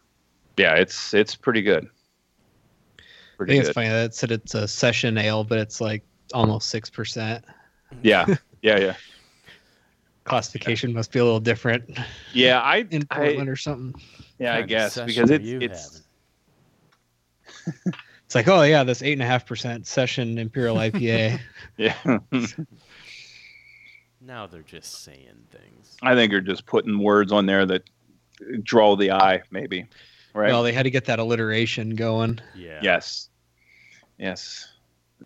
yeah, 0.58 0.76
it's 0.76 1.14
it's 1.14 1.36
pretty 1.36 1.62
good. 1.62 1.88
I 1.88 3.02
Pretty 3.38 3.54
think 3.54 3.66
it's 3.66 3.74
funny 3.74 3.90
that 3.90 4.06
it 4.06 4.16
said 4.16 4.32
it's 4.32 4.56
a 4.56 4.68
session 4.68 5.18
ale, 5.18 5.44
but 5.44 5.60
it's 5.60 5.80
like 5.80 6.04
almost 6.34 6.70
six 6.70 6.90
percent. 6.90 7.46
Yeah, 8.02 8.26
yeah, 8.62 8.80
yeah, 8.80 8.96
Classification 10.24 10.94
must 10.94 11.12
be 11.12 11.20
a 11.20 11.24
little 11.24 11.40
different 11.40 11.98
yeah. 12.34 12.62
I, 12.62 12.78
in 12.92 13.04
I 13.10 13.16
Portland 13.16 13.50
or 13.50 13.56
something. 13.56 14.02
yeah, 14.40 14.56
I 14.56 14.62
guess 14.62 14.98
because 15.00 15.32
are 15.32 15.36
it's 15.36 15.46
it's 15.46 16.02
It's 18.28 18.36
like, 18.36 18.50
oh 18.50 18.64
yeah, 18.64 18.84
this 18.84 19.02
eight 19.02 19.14
and 19.14 19.22
a 19.22 19.26
half 19.26 19.46
percent 19.46 19.88
session 19.88 20.38
imperial 20.38 20.76
IPA. 20.88 21.40
yeah. 21.78 21.96
Now 24.20 24.46
they're 24.46 24.62
just 24.62 25.06
saying 25.06 25.46
things. 25.52 25.96
I 26.04 26.14
think 26.14 26.34
you're 26.34 26.42
just 26.42 26.66
putting 26.66 27.00
words 27.00 27.32
on 27.32 27.46
there 27.46 27.66
that 27.66 27.84
draw 28.62 28.98
the 28.98 29.14
eye, 29.14 29.44
maybe. 29.52 29.88
Right. 30.34 30.52
Well, 30.52 30.64
they 30.64 30.74
had 30.74 30.84
to 30.84 30.90
get 30.90 31.06
that 31.06 31.20
alliteration 31.20 31.96
going. 31.96 32.42
Yeah. 32.54 32.82
Yes. 32.84 33.30
Yes. 34.18 34.68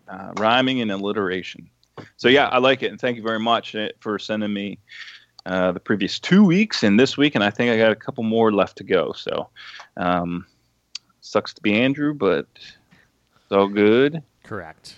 Uh, 0.07 0.33
rhyming 0.37 0.81
and 0.81 0.91
alliteration. 0.91 1.67
So 2.17 2.27
yeah, 2.29 2.47
I 2.47 2.57
like 2.59 2.83
it, 2.83 2.91
and 2.91 2.99
thank 2.99 3.17
you 3.17 3.23
very 3.23 3.39
much 3.39 3.75
uh, 3.75 3.89
for 3.99 4.17
sending 4.19 4.53
me 4.53 4.77
uh, 5.45 5.71
the 5.71 5.79
previous 5.79 6.19
two 6.19 6.43
weeks 6.45 6.83
and 6.83 6.99
this 6.99 7.17
week, 7.17 7.35
and 7.35 7.43
I 7.43 7.49
think 7.49 7.71
I 7.71 7.77
got 7.77 7.91
a 7.91 7.95
couple 7.95 8.23
more 8.23 8.51
left 8.51 8.77
to 8.77 8.83
go. 8.83 9.11
So, 9.13 9.49
um, 9.97 10.45
sucks 11.21 11.53
to 11.53 11.61
be 11.61 11.73
Andrew, 11.73 12.13
but 12.13 12.47
it's 12.55 13.51
all 13.51 13.67
good. 13.67 14.21
Correct. 14.43 14.97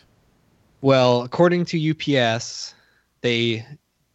Well, 0.82 1.22
according 1.22 1.66
to 1.66 1.92
UPS, 1.92 2.76
they 3.22 3.66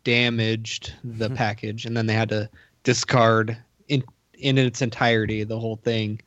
damaged 0.04 0.92
the 1.02 1.30
package, 1.44 1.86
and 1.86 1.96
then 1.96 2.06
they 2.06 2.14
had 2.14 2.28
to 2.30 2.48
discard 2.82 3.56
in 3.88 4.04
in 4.34 4.56
its 4.58 4.82
entirety 4.82 5.42
the 5.44 5.58
whole 5.58 5.76
thing, 5.76 6.20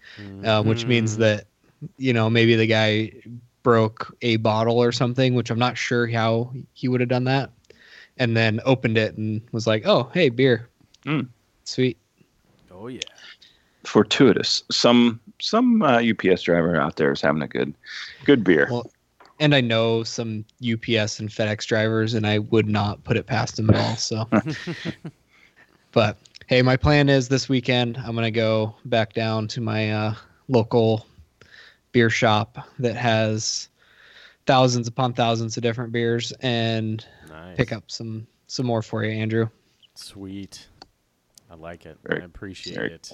uh, 0.44 0.62
which 0.64 0.86
means 0.86 1.16
Mhm. 1.16 1.20
that 1.20 1.48
you 1.98 2.14
know 2.14 2.30
maybe 2.30 2.56
the 2.56 2.68
guy 2.68 3.12
broke 3.64 4.16
a 4.22 4.38
bottle 4.38 4.82
or 4.82 4.92
something, 4.92 5.34
which 5.34 5.50
I'm 5.50 5.60
not 5.60 5.78
sure 5.78 6.08
how 6.08 6.52
he 6.74 6.88
would 6.88 7.00
have 7.00 7.10
done 7.10 7.26
that, 7.26 7.52
and 8.18 8.36
then 8.36 8.60
opened 8.66 8.98
it 8.98 9.18
and 9.18 9.42
was 9.52 9.68
like, 9.68 9.86
"Oh, 9.86 10.10
hey, 10.14 10.30
beer, 10.30 10.70
Mm. 11.06 11.28
sweet." 11.66 11.98
Oh 12.72 12.88
yeah. 12.88 13.02
Fortuitous. 13.84 14.64
Some 14.72 15.20
some 15.40 15.82
uh, 15.82 16.02
UPS 16.02 16.44
driver 16.44 16.76
out 16.80 16.96
there 16.96 17.12
is 17.12 17.22
having 17.22 17.42
a 17.42 17.48
good 17.48 17.74
good 18.26 18.44
beer. 18.44 18.68
Well, 18.72 18.92
and 19.40 19.56
I 19.56 19.62
know 19.62 20.04
some 20.04 20.46
UPS 20.60 21.20
and 21.20 21.30
FedEx 21.30 21.66
drivers, 21.66 22.14
and 22.14 22.28
I 22.28 22.40
would 22.40 22.68
not 22.68 23.04
put 23.04 23.18
it 23.18 23.26
past 23.26 23.58
them 23.58 23.70
at 23.72 23.76
all. 23.76 23.96
So, 23.96 24.28
but 25.92 26.18
hey, 26.48 26.62
my 26.62 26.78
plan 26.78 27.10
is 27.10 27.28
this 27.28 27.50
weekend 27.50 27.98
I'm 27.98 28.16
gonna 28.16 28.32
go 28.32 28.76
back 28.86 29.14
down 29.14 29.48
to 29.50 29.62
my 29.62 29.92
uh, 29.92 30.16
local 30.48 31.06
beer 31.92 32.10
shop 32.10 32.58
that 32.80 32.96
has 32.96 33.70
thousands 34.46 34.88
upon 34.88 35.14
thousands 35.14 35.58
of 35.58 35.64
different 35.64 35.92
beers 35.92 36.32
and 36.42 37.06
Nice. 37.30 37.58
pick 37.58 37.72
up 37.72 37.90
some 37.92 38.28
some 38.48 38.66
more 38.66 38.82
for 38.82 39.04
you, 39.04 39.12
Andrew. 39.12 39.48
Sweet. 39.96 40.68
I 41.50 41.56
like 41.56 41.86
it. 41.86 41.98
Very- 42.04 42.22
I 42.22 42.26
appreciate 42.26 42.76
very 42.76 42.92
it. 42.94 43.12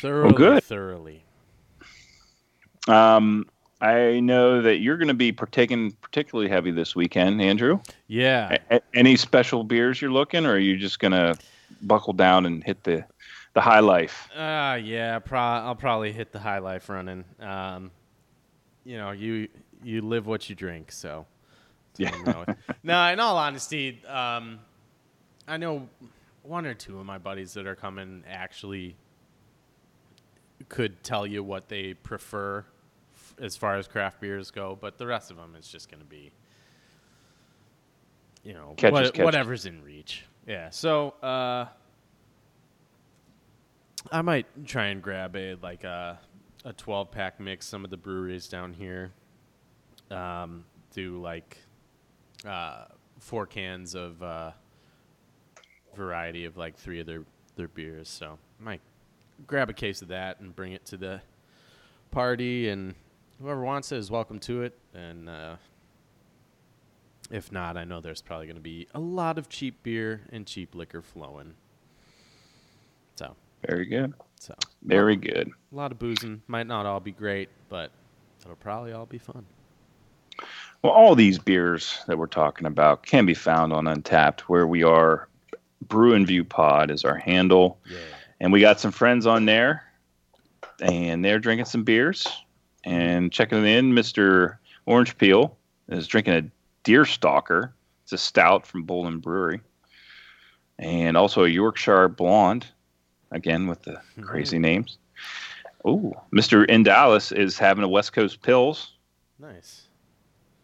Thoroughly, 0.00 0.34
good. 0.34 0.62
thoroughly. 0.64 1.24
Um, 2.86 3.46
I 3.80 4.20
know 4.20 4.62
that 4.62 4.76
you're 4.78 4.96
going 4.96 5.08
to 5.08 5.14
be 5.14 5.32
partaking 5.32 5.92
particularly 6.00 6.48
heavy 6.48 6.70
this 6.70 6.94
weekend, 6.96 7.42
Andrew. 7.42 7.80
Yeah. 8.06 8.56
A- 8.70 8.76
a- 8.76 8.80
any 8.94 9.16
special 9.16 9.64
beers 9.64 10.00
you're 10.00 10.10
looking, 10.12 10.46
or 10.46 10.52
are 10.52 10.58
you 10.58 10.76
just 10.76 11.00
gonna 11.00 11.36
buckle 11.82 12.12
down 12.12 12.46
and 12.46 12.64
hit 12.64 12.82
the 12.84 13.04
the 13.58 13.62
high 13.62 13.80
life? 13.80 14.28
Uh, 14.36 14.78
yeah, 14.80 15.18
pro- 15.18 15.40
I'll 15.40 15.74
probably 15.74 16.12
hit 16.12 16.30
the 16.30 16.38
high 16.38 16.58
life 16.58 16.88
running. 16.88 17.24
Um, 17.40 17.90
you 18.84 18.96
know, 18.96 19.10
you 19.10 19.48
you 19.82 20.00
live 20.02 20.26
what 20.26 20.48
you 20.48 20.54
drink, 20.54 20.92
so. 20.92 21.26
Yeah. 21.96 22.44
No, 22.84 23.04
in 23.08 23.18
all 23.18 23.36
honesty, 23.36 24.00
um, 24.06 24.60
I 25.48 25.56
know 25.56 25.88
one 26.44 26.64
or 26.66 26.74
two 26.74 27.00
of 27.00 27.06
my 27.06 27.18
buddies 27.18 27.54
that 27.54 27.66
are 27.66 27.74
coming 27.74 28.22
actually 28.30 28.94
could 30.68 31.02
tell 31.02 31.26
you 31.26 31.42
what 31.42 31.68
they 31.68 31.94
prefer 31.94 32.64
f- 33.16 33.34
as 33.40 33.56
far 33.56 33.76
as 33.76 33.88
craft 33.88 34.20
beers 34.20 34.52
go, 34.52 34.78
but 34.80 34.96
the 34.98 35.06
rest 35.08 35.32
of 35.32 35.36
them 35.36 35.56
is 35.58 35.66
just 35.66 35.90
going 35.90 36.00
to 36.00 36.06
be, 36.06 36.30
you 38.44 38.52
know, 38.54 38.74
what- 38.92 39.18
whatever's 39.24 39.66
in 39.66 39.82
reach. 39.82 40.24
Yeah. 40.46 40.70
So, 40.70 41.10
uh, 41.22 41.66
I 44.10 44.22
might 44.22 44.46
try 44.66 44.86
and 44.86 45.02
grab 45.02 45.36
a 45.36 45.56
like 45.56 45.84
a 45.84 46.18
a 46.64 46.72
12 46.72 47.10
pack 47.10 47.40
mix. 47.40 47.66
Some 47.66 47.84
of 47.84 47.90
the 47.90 47.96
breweries 47.96 48.48
down 48.48 48.72
here 48.72 49.12
um, 50.10 50.64
do 50.92 51.20
like 51.20 51.58
uh, 52.46 52.84
four 53.18 53.46
cans 53.46 53.94
of 53.94 54.22
uh, 54.22 54.52
variety 55.94 56.44
of 56.44 56.56
like 56.56 56.76
three 56.76 57.00
of 57.00 57.06
their 57.06 57.24
their 57.56 57.68
beers. 57.68 58.08
So 58.08 58.38
I 58.60 58.64
might 58.64 58.80
grab 59.46 59.70
a 59.70 59.74
case 59.74 60.02
of 60.02 60.08
that 60.08 60.40
and 60.40 60.54
bring 60.54 60.72
it 60.72 60.84
to 60.86 60.96
the 60.96 61.20
party, 62.10 62.68
and 62.68 62.94
whoever 63.40 63.62
wants 63.62 63.92
it 63.92 63.98
is 63.98 64.10
welcome 64.10 64.38
to 64.40 64.62
it. 64.62 64.78
And 64.94 65.28
uh, 65.28 65.56
if 67.30 67.52
not, 67.52 67.76
I 67.76 67.84
know 67.84 68.00
there's 68.00 68.22
probably 68.22 68.46
going 68.46 68.56
to 68.56 68.62
be 68.62 68.88
a 68.94 69.00
lot 69.00 69.38
of 69.38 69.48
cheap 69.48 69.82
beer 69.82 70.22
and 70.30 70.46
cheap 70.46 70.74
liquor 70.74 71.02
flowing. 71.02 71.54
So, 73.16 73.36
Very 73.66 73.86
good. 73.86 74.14
so 74.38 74.54
Very 74.82 75.16
good. 75.16 75.50
a 75.72 75.74
lot 75.74 75.92
of 75.92 75.98
boozing. 75.98 76.42
Might 76.46 76.66
not 76.66 76.86
all 76.86 77.00
be 77.00 77.12
great, 77.12 77.48
but 77.68 77.90
it'll 78.42 78.56
probably 78.56 78.92
all 78.92 79.06
be 79.06 79.18
fun. 79.18 79.44
Well, 80.82 80.92
all 80.92 81.14
these 81.16 81.38
beers 81.38 81.98
that 82.06 82.16
we're 82.18 82.26
talking 82.26 82.66
about 82.66 83.02
can 83.04 83.26
be 83.26 83.34
found 83.34 83.72
on 83.72 83.84
Untappd, 83.86 84.40
where 84.42 84.66
we 84.66 84.82
are. 84.82 85.28
Brew 85.82 86.12
and 86.14 86.26
View 86.26 86.44
Pod 86.44 86.90
is 86.90 87.04
our 87.04 87.16
handle, 87.16 87.78
Yeah. 87.88 87.98
and 88.40 88.52
we 88.52 88.60
got 88.60 88.78
some 88.80 88.90
friends 88.92 89.26
on 89.26 89.44
there, 89.46 89.84
and 90.80 91.24
they're 91.24 91.38
drinking 91.38 91.64
some 91.66 91.82
beers 91.84 92.26
and 92.84 93.32
checking 93.32 93.64
in. 93.64 93.94
Mister 93.94 94.60
Orange 94.86 95.16
Peel 95.18 95.56
is 95.88 96.06
drinking 96.06 96.34
a 96.34 96.42
Deer 96.82 97.04
Stalker. 97.04 97.74
It's 98.02 98.12
a 98.12 98.18
stout 98.18 98.66
from 98.66 98.84
Bolin 98.86 99.20
Brewery, 99.22 99.60
and 100.78 101.16
also 101.16 101.44
a 101.44 101.48
Yorkshire 101.48 102.08
Blonde, 102.08 102.66
again 103.30 103.66
with 103.66 103.82
the 103.82 104.00
crazy 104.22 104.58
names. 104.58 104.98
Oh, 105.84 106.12
Mister 106.32 106.64
in 106.64 106.82
Dallas 106.82 107.32
is 107.32 107.58
having 107.58 107.84
a 107.84 107.88
West 107.88 108.12
Coast 108.12 108.42
Pills. 108.42 108.92
Nice. 109.38 109.82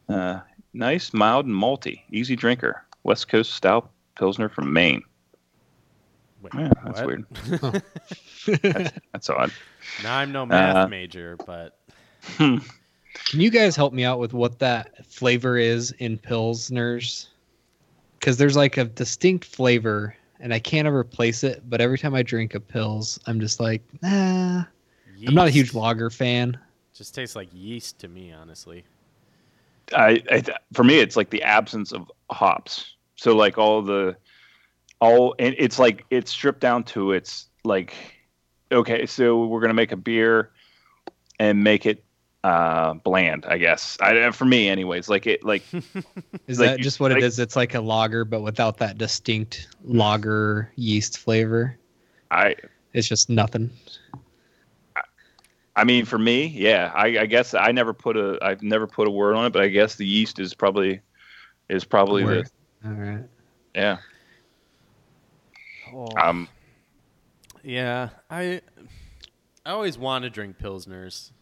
Uh, 0.09 0.41
nice, 0.73 1.13
mild, 1.15 1.47
and 1.47 1.55
malty. 1.55 2.01
Easy 2.11 2.37
drinker. 2.37 2.85
West 3.05 3.29
Coast 3.29 3.53
Stout 3.53 3.91
Pilsner 4.19 4.49
from 4.49 4.73
Maine. 4.73 5.03
Wait, 6.43 6.53
Yeah, 6.55 6.71
that's 6.85 7.01
what? 7.01 7.07
weird. 7.07 7.83
That's, 8.63 8.93
that's 9.13 9.31
odd. 9.31 9.51
Now 10.03 10.19
I'm 10.19 10.31
no 10.31 10.45
math 10.45 10.77
Uh, 10.77 10.89
major, 10.89 11.39
but 11.47 11.79
Can 12.37 12.61
you 13.33 13.51
guys 13.51 13.75
help 13.77 13.95
me 13.95 14.05
out 14.05 14.19
with 14.19 14.35
what 14.35 14.59
that 14.59 15.07
flavor 15.07 15.57
is 15.57 15.93
in 15.93 16.19
pilsners? 16.19 17.29
Because 18.21 18.37
there's 18.37 18.57
like 18.57 18.77
a 18.77 18.85
distinct 18.85 19.47
flavor, 19.47 20.15
and 20.45 20.53
I 20.53 20.59
can't 20.59 20.87
ever 20.87 21.03
place 21.03 21.43
it. 21.43 21.63
But 21.69 21.81
every 21.81 21.99
time 21.99 22.15
I 22.15 22.23
drink 22.23 22.55
a 22.55 22.61
pills, 22.61 23.19
I'm 23.27 23.41
just 23.41 23.59
like, 23.59 23.83
nah. 24.03 24.65
I'm 25.27 25.35
not 25.35 25.49
a 25.49 25.51
huge 25.51 25.73
lager 25.73 26.11
fan. 26.11 26.59
Just 26.93 27.15
tastes 27.15 27.35
like 27.35 27.49
yeast 27.53 27.99
to 28.01 28.09
me, 28.09 28.31
honestly. 28.31 28.85
I, 29.97 30.23
I 30.31 30.43
for 30.75 30.85
me, 30.85 30.99
it's 30.99 31.17
like 31.17 31.31
the 31.31 31.43
absence 31.43 31.93
of 31.93 32.13
hops. 32.31 32.95
So 33.17 33.35
like 33.35 33.57
all 33.57 33.81
the, 33.81 34.17
all 35.01 35.35
and 35.39 35.55
it's 35.59 35.79
like 35.79 36.05
it's 36.11 36.31
stripped 36.31 36.61
down 36.61 36.85
to 36.85 37.13
its 37.13 37.47
like, 37.65 37.95
okay, 38.71 39.07
so 39.07 39.47
we're 39.47 39.61
gonna 39.61 39.73
make 39.73 39.93
a 39.93 39.97
beer, 39.97 40.51
and 41.39 41.65
make 41.65 41.87
it 41.87 42.05
uh 42.45 42.95
bland. 42.95 43.45
I 43.49 43.59
guess. 43.59 43.97
I 44.01 44.31
for 44.31 44.45
me, 44.45 44.69
anyways. 44.69 45.09
Like 45.09 45.27
it 45.27 45.43
like 45.45 45.65
Is 46.47 46.59
Like 46.61 46.69
that 46.69 46.79
you- 46.79 46.85
just 46.85 47.01
what 47.01 47.11
like- 47.11 47.23
it 47.23 47.25
is? 47.25 47.39
It's 47.41 47.57
like 47.57 47.75
a 47.75 47.81
lager, 47.81 48.25
but 48.25 48.43
without 48.43 48.77
that 48.79 48.99
distinct 48.99 49.67
lager 49.83 50.71
yeast 50.77 51.19
flavor. 51.19 51.77
I 52.31 52.55
It's 52.93 53.09
just 53.09 53.29
nothing. 53.31 53.71
I 55.77 55.83
mean, 55.83 56.05
for 56.05 56.19
me, 56.19 56.47
yeah, 56.47 56.93
I, 56.95 57.19
I 57.19 57.27
guess 57.27 57.53
I 57.53 57.73
never 57.73 57.93
put 57.93 58.17
a, 58.17 58.39
I've 58.41 58.63
never 58.63 58.87
put 58.87 59.09
a 59.09 59.11
word 59.11 59.35
on 59.35 59.47
it, 59.47 59.53
but 59.53 59.61
I 59.61 59.67
guess 59.67 59.97
the 59.97 60.07
yeast 60.07 60.39
is 60.39 60.55
probably, 60.55 61.01
is 61.69 61.85
probably 61.85 62.23
the, 62.25 62.49
All 62.87 62.93
right. 62.93 63.25
yeah. 63.75 63.97
Oh. 65.93 66.07
Um, 66.17 66.47
Yeah, 67.65 68.11
I 68.31 68.61
I 69.67 69.71
always 69.71 69.99
want 69.99 70.23
to 70.23 70.31
drink 70.31 70.59
pilsners, 70.59 71.33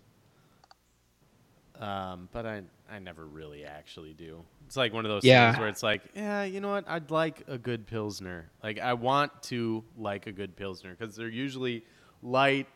um, 1.82 2.28
but 2.32 2.46
I 2.46 2.62
I 2.90 2.98
never 2.98 3.26
really 3.26 3.64
actually 3.64 4.12
do. 4.12 4.44
It's 4.66 4.76
like 4.76 4.92
one 4.92 5.04
of 5.04 5.10
those 5.10 5.24
Yeah. 5.24 5.50
things 5.50 5.58
where 5.60 5.68
it's 5.68 5.82
like, 5.82 6.02
yeah, 6.14 6.44
you 6.44 6.60
know 6.60 6.70
what? 6.70 6.84
I'd 6.88 7.10
like 7.10 7.42
a 7.48 7.58
good 7.58 7.86
pilsner. 7.86 8.50
Like 8.62 8.78
I 8.78 8.94
want 8.94 9.42
to 9.44 9.82
like 9.96 10.26
a 10.26 10.32
good 10.32 10.56
pilsner 10.56 10.94
because 10.94 11.16
they're 11.16 11.28
usually 11.28 11.84
light, 12.22 12.68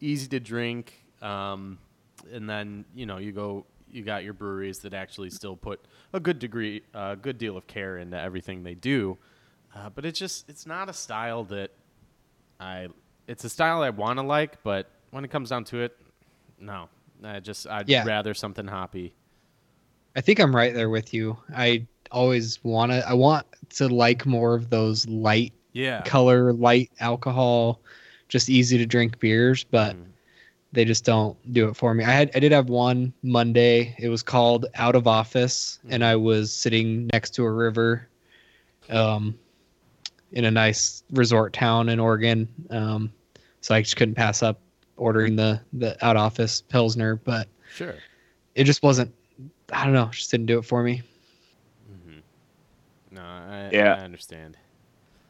easy 0.00 0.28
to 0.28 0.40
drink, 0.40 0.92
um, 1.22 1.78
and 2.32 2.48
then 2.50 2.84
you 2.94 3.06
know 3.06 3.18
you 3.18 3.32
go. 3.32 3.64
You 3.90 4.04
got 4.04 4.22
your 4.22 4.34
breweries 4.34 4.80
that 4.80 4.92
actually 4.92 5.30
still 5.30 5.56
put 5.56 5.80
a 6.12 6.20
good 6.20 6.38
degree, 6.38 6.82
a 6.92 7.16
good 7.16 7.38
deal 7.38 7.56
of 7.56 7.66
care 7.66 7.96
into 7.96 8.20
everything 8.20 8.62
they 8.62 8.74
do, 8.74 9.16
uh, 9.74 9.88
but 9.88 10.04
it's 10.04 10.18
just 10.18 10.46
it's 10.50 10.66
not 10.66 10.90
a 10.90 10.92
style 10.92 11.44
that 11.44 11.70
I 12.60 12.88
it's 13.26 13.44
a 13.44 13.48
style 13.48 13.80
I 13.80 13.88
want 13.88 14.18
to 14.18 14.22
like, 14.26 14.62
but 14.62 14.90
when 15.10 15.24
it 15.24 15.30
comes 15.30 15.48
down 15.48 15.64
to 15.64 15.78
it, 15.80 15.96
no. 16.60 16.90
I 17.24 17.40
just 17.40 17.66
I'd 17.66 17.88
Yeah. 17.88 18.04
rather 18.04 18.34
something 18.34 18.66
hoppy. 18.66 19.14
I 20.16 20.20
think 20.20 20.40
I'm 20.40 20.54
right 20.54 20.74
there 20.74 20.90
with 20.90 21.12
you. 21.14 21.36
I 21.54 21.86
always 22.10 22.62
want 22.64 22.92
to. 22.92 23.06
I 23.08 23.12
want 23.14 23.46
to 23.70 23.88
like 23.88 24.26
more 24.26 24.54
of 24.54 24.70
those 24.70 25.06
light 25.08 25.52
Yeah. 25.72 26.02
color, 26.02 26.52
light 26.52 26.90
alcohol, 27.00 27.80
just 28.28 28.48
easy 28.48 28.78
to 28.78 28.86
drink 28.86 29.18
beers, 29.20 29.64
but 29.64 29.94
Mhm. 29.96 30.06
they 30.72 30.84
just 30.84 31.04
don't 31.04 31.36
do 31.52 31.68
it 31.68 31.76
for 31.76 31.94
me. 31.94 32.04
I 32.04 32.10
had 32.12 32.30
I 32.34 32.40
did 32.40 32.52
have 32.52 32.68
one 32.68 33.12
Monday. 33.22 33.94
It 33.98 34.08
was 34.08 34.22
called 34.22 34.66
Out 34.74 34.94
of 34.96 35.06
Office, 35.06 35.78
and 35.88 36.04
I 36.04 36.16
was 36.16 36.52
sitting 36.52 37.08
next 37.12 37.30
to 37.36 37.44
a 37.44 37.50
river, 37.52 38.08
um, 38.90 39.38
in 40.32 40.44
a 40.44 40.50
nice 40.50 41.02
resort 41.12 41.52
town 41.52 41.88
in 41.88 41.98
Oregon. 42.00 42.48
Um, 42.70 43.12
so 43.60 43.74
I 43.74 43.82
just 43.82 43.96
couldn't 43.96 44.14
pass 44.14 44.42
up 44.42 44.60
ordering 44.98 45.36
the 45.36 45.60
the 45.72 45.96
Out 46.04 46.16
Office 46.16 46.60
Pilsner, 46.62 47.16
but 47.16 47.48
Sure. 47.74 47.94
it 48.54 48.64
just 48.64 48.82
wasn't. 48.82 49.14
I 49.72 49.84
don't 49.84 49.94
know, 49.94 50.06
just 50.12 50.30
didn't 50.30 50.46
do 50.46 50.58
it 50.58 50.64
for 50.64 50.82
me. 50.82 51.02
Mm-hmm. 51.92 52.18
No, 53.12 53.22
I, 53.22 53.70
Yeah. 53.72 53.94
I 53.94 54.00
understand. 54.00 54.56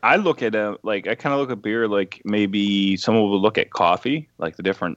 I 0.03 0.15
look 0.17 0.43
at 0.43 0.55
a, 0.55 0.79
like, 0.85 1.09
I 1.09 1.17
kind 1.17 1.33
of 1.35 1.41
look 1.41 1.51
at 1.51 1.61
beer 1.61 1.89
like 1.89 2.23
maybe 2.25 2.97
someone 2.97 3.29
would 3.31 3.39
look 3.41 3.59
at 3.59 3.71
coffee, 3.71 4.29
like 4.39 4.57
the 4.57 4.63
different, 4.63 4.97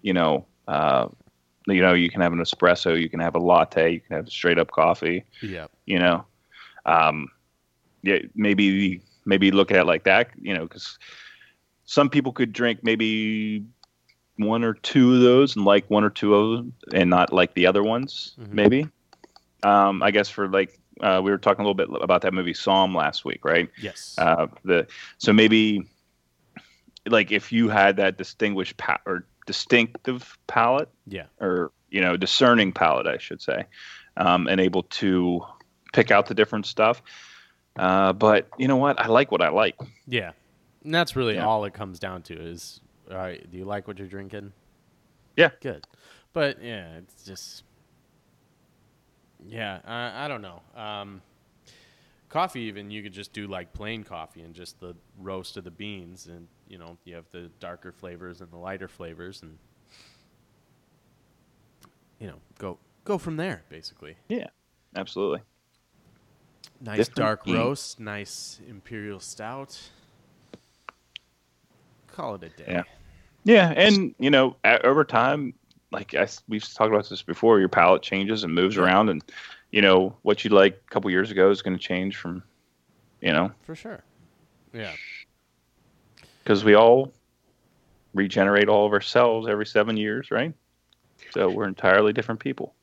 you 0.00 0.14
know, 0.14 0.46
uh, 0.66 1.08
you 1.66 1.82
know, 1.82 1.92
you 1.92 2.08
can 2.08 2.22
have 2.22 2.32
an 2.32 2.38
espresso, 2.38 2.98
you 2.98 3.10
can 3.10 3.20
have 3.20 3.34
a 3.34 3.38
latte, 3.38 3.92
you 3.92 4.00
can 4.00 4.16
have 4.16 4.28
straight 4.30 4.58
up 4.58 4.70
coffee, 4.70 5.24
Yeah. 5.42 5.66
you 5.84 5.98
know, 5.98 6.24
um, 6.86 7.28
yeah, 8.02 8.20
maybe, 8.34 9.02
maybe 9.26 9.50
look 9.50 9.70
at 9.70 9.76
it 9.76 9.84
like 9.84 10.04
that, 10.04 10.30
you 10.40 10.54
know, 10.54 10.62
because 10.62 10.98
some 11.90 12.10
people 12.10 12.32
could 12.32 12.52
drink 12.52 12.80
maybe 12.82 13.64
one 14.36 14.62
or 14.62 14.74
two 14.74 15.14
of 15.14 15.22
those 15.22 15.56
and 15.56 15.64
like 15.64 15.88
one 15.88 16.04
or 16.04 16.10
two 16.10 16.34
of 16.34 16.58
them 16.58 16.72
and 16.92 17.08
not 17.08 17.32
like 17.32 17.54
the 17.54 17.66
other 17.66 17.82
ones, 17.82 18.36
Mhm. 18.38 18.52
maybe. 18.52 18.88
Um, 19.62 20.02
I 20.02 20.10
guess 20.10 20.28
for 20.28 20.48
like, 20.48 20.78
uh, 21.00 21.22
we 21.24 21.30
were 21.30 21.38
talking 21.38 21.64
a 21.64 21.68
little 21.68 21.74
bit 21.74 21.88
about 22.02 22.20
that 22.22 22.34
movie 22.34 22.52
Somm 22.52 22.94
last 22.94 23.24
week, 23.24 23.42
right? 23.42 23.70
Yes. 23.80 24.14
Uh, 24.18 24.48
the 24.64 24.86
so 25.16 25.32
maybe 25.32 25.88
like 27.08 27.32
if 27.32 27.50
you 27.52 27.70
had 27.70 27.96
that 27.96 28.18
distinguished 28.18 28.76
pa- 28.76 29.00
or 29.06 29.24
distinctive 29.46 30.36
palate 30.46 30.90
yeah. 31.06 31.24
or 31.40 31.72
you 31.88 32.02
know 32.02 32.18
discerning 32.18 32.70
palate, 32.70 33.06
I 33.06 33.16
should 33.16 33.40
say, 33.40 33.64
um, 34.18 34.46
and 34.46 34.60
able 34.60 34.82
to 35.00 35.40
pick 35.94 36.10
out 36.10 36.26
the 36.26 36.34
different 36.34 36.66
stuff. 36.66 37.00
Uh, 37.76 38.12
but 38.12 38.46
you 38.58 38.68
know 38.68 38.76
what? 38.76 39.00
I 39.00 39.06
like 39.06 39.32
what 39.32 39.40
I 39.40 39.48
like. 39.48 39.76
Yeah. 40.06 40.32
And 40.88 40.94
that's 40.94 41.14
really 41.14 41.34
Yeah. 41.34 41.44
all 41.44 41.66
it 41.66 41.74
comes 41.74 41.98
down 41.98 42.22
to 42.22 42.34
is 42.34 42.80
all 43.10 43.16
right, 43.18 43.50
do 43.50 43.58
you 43.58 43.66
like 43.66 43.86
what 43.86 43.98
you're 43.98 44.08
drinking? 44.08 44.54
Yeah. 45.36 45.50
Good. 45.60 45.86
But 46.32 46.62
yeah, 46.62 46.96
it's 46.96 47.24
just 47.26 47.62
Yeah, 49.46 49.80
I, 49.84 50.24
I 50.24 50.28
don't 50.28 50.40
know. 50.40 50.62
Um, 50.74 51.20
coffee 52.30 52.62
even 52.62 52.90
you 52.90 53.02
could 53.02 53.12
just 53.12 53.34
do 53.34 53.46
like 53.46 53.74
plain 53.74 54.02
coffee 54.02 54.40
and 54.40 54.54
just 54.54 54.80
the 54.80 54.96
roast 55.18 55.58
of 55.58 55.64
the 55.64 55.70
beans 55.70 56.26
and 56.26 56.48
you 56.66 56.78
know, 56.78 56.96
you 57.04 57.14
have 57.16 57.28
the 57.32 57.50
darker 57.60 57.92
flavors 57.92 58.40
and 58.40 58.50
the 58.50 58.56
lighter 58.56 58.88
flavors 58.88 59.42
and 59.42 59.58
you 62.18 62.28
know, 62.28 62.36
go 62.58 62.78
go 63.04 63.18
from 63.18 63.36
there 63.36 63.62
basically. 63.68 64.16
Yeah, 64.30 64.46
absolutely. 64.96 65.40
Nice 66.80 66.96
Different 66.96 67.16
dark 67.16 67.44
beans. 67.44 67.58
roast, 67.58 68.00
nice 68.00 68.58
imperial 68.66 69.20
stout. 69.20 69.90
Call 72.18 72.34
it 72.34 72.42
a 72.42 72.48
day. 72.48 72.64
Yeah. 72.66 72.82
Yeah, 73.44 73.72
and 73.76 74.12
you 74.18 74.28
know, 74.28 74.56
a- 74.64 74.84
over 74.84 75.04
time, 75.04 75.54
like 75.92 76.14
I, 76.16 76.22
s- 76.22 76.42
we've 76.48 76.64
talked 76.74 76.92
about 76.92 77.08
this 77.08 77.22
before, 77.22 77.60
your 77.60 77.68
palate 77.68 78.02
changes 78.02 78.42
and 78.42 78.52
moves 78.52 78.74
Yeah. 78.74 78.82
around, 78.82 79.08
and 79.08 79.22
you 79.70 79.80
know 79.82 80.16
what 80.22 80.44
you 80.44 80.50
like 80.50 80.82
a 80.84 80.90
couple 80.90 81.08
years 81.12 81.30
ago 81.30 81.48
is 81.52 81.62
going 81.62 81.76
to 81.78 81.82
change 81.82 82.16
from, 82.16 82.42
you 83.20 83.32
know, 83.32 83.52
For 83.62 83.76
sure. 83.76 84.02
Yeah. 84.72 84.90
because 86.42 86.64
we 86.64 86.74
all 86.74 87.12
regenerate 88.14 88.68
all 88.68 88.84
of 88.84 88.92
our 88.92 89.00
cells 89.00 89.46
every 89.46 89.66
seven 89.66 89.96
years, 89.96 90.32
right? 90.32 90.52
So 91.30 91.48
we're 91.50 91.68
entirely 91.68 92.12
different 92.12 92.40
people. 92.40 92.74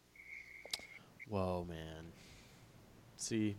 Whoa, 1.28 1.65
man. 1.67 2.06
See, 3.17 3.58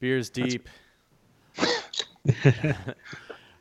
beer's 0.00 0.30
deep. 0.30 0.68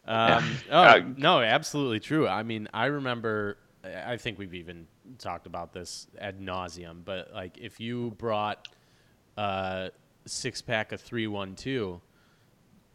um, 0.07 0.57
oh 0.71 0.81
Uh, 0.81 1.01
no, 1.17 1.41
absolutely 1.41 1.99
true. 1.99 2.27
I 2.27 2.43
mean, 2.43 2.67
I 2.73 2.85
remember. 2.85 3.57
I 3.83 4.17
think 4.17 4.37
we've 4.37 4.53
even 4.53 4.87
talked 5.17 5.45
about 5.45 5.71
this 5.71 6.07
ad 6.19 6.39
nauseum. 6.41 7.05
But 7.05 7.31
like, 7.33 7.57
if 7.57 7.79
you 7.79 8.11
brought 8.17 8.67
a 9.37 9.91
six 10.25 10.61
pack 10.61 10.91
of 10.91 10.99
three 10.99 11.27
one 11.27 11.55
two, 11.55 12.01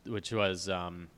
which 0.04 0.32
was, 0.32 0.68
um, 0.68 1.08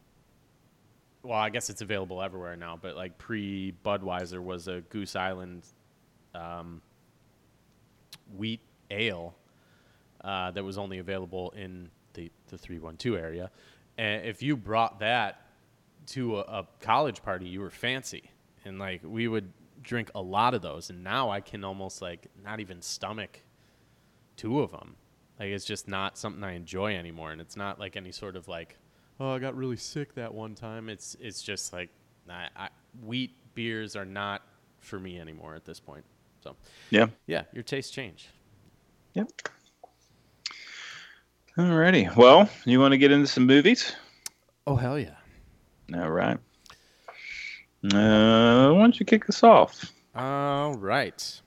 well, 1.22 1.38
I 1.38 1.50
guess 1.50 1.70
it's 1.70 1.80
available 1.80 2.22
everywhere 2.22 2.56
now. 2.56 2.78
But 2.80 2.96
like 2.96 3.18
pre 3.18 3.74
Budweiser 3.84 4.40
was 4.42 4.68
a 4.68 4.82
Goose 4.90 5.16
Island 5.16 5.64
um, 6.34 6.82
wheat 8.36 8.60
ale 8.90 9.34
uh, 10.22 10.50
that 10.52 10.62
was 10.62 10.78
only 10.78 10.98
available 10.98 11.52
in 11.56 11.90
the, 12.14 12.30
the 12.48 12.58
312 12.58 13.18
area. 13.18 13.50
And 13.98 14.24
if 14.26 14.42
you 14.42 14.56
brought 14.56 15.00
that 15.00 15.40
to 16.08 16.38
a, 16.38 16.40
a 16.40 16.66
college 16.80 17.22
party, 17.22 17.46
you 17.48 17.60
were 17.60 17.70
fancy. 17.70 18.30
And 18.64 18.78
like 18.78 19.00
we 19.04 19.28
would 19.28 19.52
drink 19.82 20.10
a 20.14 20.22
lot 20.22 20.54
of 20.54 20.62
those. 20.62 20.90
And 20.90 21.04
now 21.04 21.30
I 21.30 21.40
can 21.40 21.64
almost 21.64 22.00
like 22.02 22.28
not 22.42 22.60
even 22.60 22.80
stomach 22.82 23.40
two 24.36 24.60
of 24.60 24.70
them. 24.70 24.96
Like 25.38 25.48
it's 25.48 25.64
just 25.64 25.88
not 25.88 26.16
something 26.16 26.42
I 26.42 26.52
enjoy 26.54 26.96
anymore. 26.96 27.32
And 27.32 27.40
it's 27.40 27.56
not 27.56 27.78
like 27.78 27.96
any 27.96 28.12
sort 28.12 28.36
of 28.36 28.48
like, 28.48 28.76
oh, 29.20 29.32
I 29.32 29.38
got 29.38 29.56
really 29.56 29.76
sick 29.76 30.14
that 30.14 30.32
one 30.32 30.54
time. 30.54 30.88
It's 30.88 31.16
it's 31.20 31.42
just 31.42 31.72
like 31.72 31.90
I, 32.28 32.48
I, 32.56 32.68
wheat 33.04 33.34
beers 33.54 33.96
are 33.96 34.04
not 34.04 34.42
for 34.80 34.98
me 34.98 35.18
anymore 35.18 35.54
at 35.54 35.64
this 35.64 35.80
point. 35.80 36.04
So 36.42 36.56
Yeah. 36.90 37.06
yeah, 37.26 37.44
your 37.52 37.62
tastes 37.62 37.90
change. 37.90 38.28
Yep. 39.14 39.30
Alrighty. 41.56 42.14
Well, 42.16 42.48
you 42.64 42.80
want 42.80 42.92
to 42.92 42.98
get 42.98 43.12
into 43.12 43.28
some 43.28 43.46
movies? 43.46 43.94
Oh 44.66 44.76
hell 44.76 44.98
yeah! 44.98 45.14
All 45.92 46.10
right. 46.10 46.38
Uh, 47.84 48.72
why 48.72 48.80
don't 48.80 48.98
you 48.98 49.04
kick 49.04 49.28
us 49.28 49.42
off? 49.42 49.92
All 50.14 50.74
right. 50.74 51.40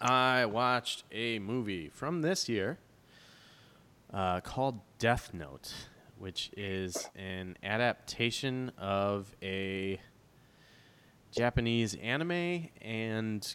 I 0.00 0.46
watched 0.46 1.04
a 1.12 1.38
movie 1.40 1.90
from 1.90 2.22
this 2.22 2.48
year 2.48 2.78
uh, 4.14 4.40
called 4.40 4.80
Death 4.98 5.34
Note, 5.34 5.74
which 6.18 6.50
is 6.56 7.10
an 7.14 7.58
adaptation 7.62 8.72
of 8.78 9.34
a 9.42 10.00
Japanese 11.32 11.94
anime 11.96 12.68
and 12.80 13.54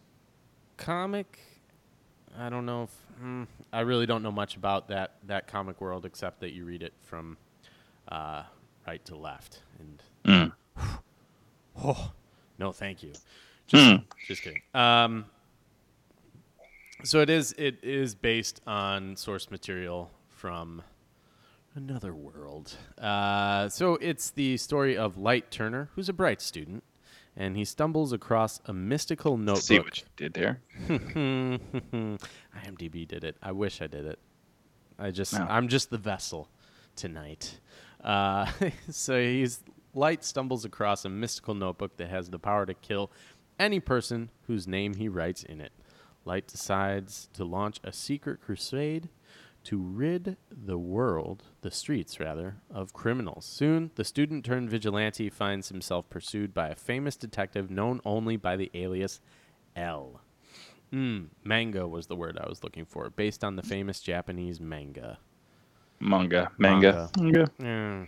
comic. 0.78 1.40
I 2.38 2.50
don't 2.50 2.66
know 2.66 2.84
if 2.84 2.92
hmm, 3.20 3.44
I 3.74 3.80
really 3.82 4.06
don't 4.06 4.22
know 4.22 4.32
much 4.32 4.56
about 4.56 4.90
that 4.90 5.16
that 5.24 5.48
comic 5.48 5.82
world 5.82 6.06
except 6.06 6.42
that 6.42 6.52
you 6.52 6.66
read 6.66 6.84
it 6.84 6.94
from 7.02 7.38
uh, 8.08 8.44
right 8.88 9.04
to 9.06 9.16
left 9.16 9.62
and 9.80 10.02
Mm. 10.26 10.52
Oh, 11.84 12.12
no, 12.58 12.72
thank 12.72 13.04
you. 13.04 13.12
Just, 13.68 14.02
just 14.28 14.42
kidding. 14.42 14.62
Um, 14.74 15.26
so 17.04 17.20
it 17.20 17.30
is. 17.30 17.54
It 17.58 17.84
is 17.84 18.16
based 18.16 18.62
on 18.66 19.18
source 19.18 19.52
material 19.52 20.10
from 20.30 20.82
another 21.76 22.14
world. 22.14 22.78
Uh, 22.98 23.68
so 23.68 23.96
it's 23.96 24.30
the 24.32 24.56
story 24.58 24.96
of 24.98 25.18
Light 25.18 25.52
Turner, 25.52 25.90
who's 25.96 26.08
a 26.08 26.14
bright 26.14 26.42
student, 26.42 26.84
and 27.36 27.58
he 27.58 27.66
stumbles 27.66 28.14
across 28.14 28.62
a 28.66 28.74
mystical 28.74 29.36
notebook. 29.38 29.64
See 29.64 29.80
what 29.80 29.98
you 30.00 30.06
did 30.16 30.34
there. 30.34 30.62
IMDb 30.88 31.60
did 33.06 33.26
it. 33.26 33.36
I 33.44 33.52
wish 33.52 33.82
I 33.82 33.88
did 33.88 34.06
it. 34.06 34.18
I 34.98 35.12
just 35.12 35.34
No. 35.34 35.46
I'm 35.50 35.68
just 35.68 35.90
the 35.90 35.98
vessel 35.98 36.48
tonight. 36.96 37.60
Uh, 38.06 38.46
so 38.90 39.20
he's 39.20 39.62
light 39.94 40.24
stumbles 40.24 40.64
across 40.64 41.04
a 41.04 41.10
mystical 41.10 41.56
notebook 41.56 41.98
that 41.98 42.10
has 42.10 42.30
the 42.30 42.40
power 42.40 42.66
to 42.66 42.74
kill 42.74 43.12
any 43.60 43.80
person 43.80 44.30
whose 44.48 44.68
name 44.68 44.94
he 44.94 45.10
writes 45.10 45.44
in 45.44 45.60
it. 45.60 45.72
Light 46.24 46.48
decides 46.48 47.30
to 47.34 47.44
launch 47.44 47.80
a 47.84 47.92
secret 47.92 48.42
crusade 48.42 49.10
to 49.64 49.78
rid 49.78 50.38
the 50.52 50.78
world, 50.78 51.44
the 51.62 51.72
streets 51.72 52.20
rather, 52.20 52.58
of 52.70 52.94
criminals. 52.94 53.46
Soon, 53.46 53.90
the 53.96 54.04
student 54.04 54.46
turned 54.46 54.70
vigilante 54.70 55.30
finds 55.30 55.70
himself 55.70 56.08
pursued 56.10 56.54
by 56.54 56.70
a 56.70 56.76
famous 56.76 57.16
detective 57.16 57.72
known 57.72 58.00
only 58.06 58.38
by 58.38 58.56
the 58.56 58.70
alias 58.76 59.22
L. 59.76 60.22
Mm, 60.94 61.28
manga 61.44 61.88
was 61.88 62.08
the 62.08 62.16
word 62.16 62.38
I 62.40 62.48
was 62.48 62.64
looking 62.64 62.86
for, 62.86 63.10
based 63.10 63.44
on 63.44 63.56
the 63.56 63.64
famous 63.64 64.00
Japanese 64.00 64.60
manga. 64.60 65.18
Manga. 66.06 66.52
Manga. 66.60 67.10
Manga. 67.18 67.50
Mm. 67.60 68.08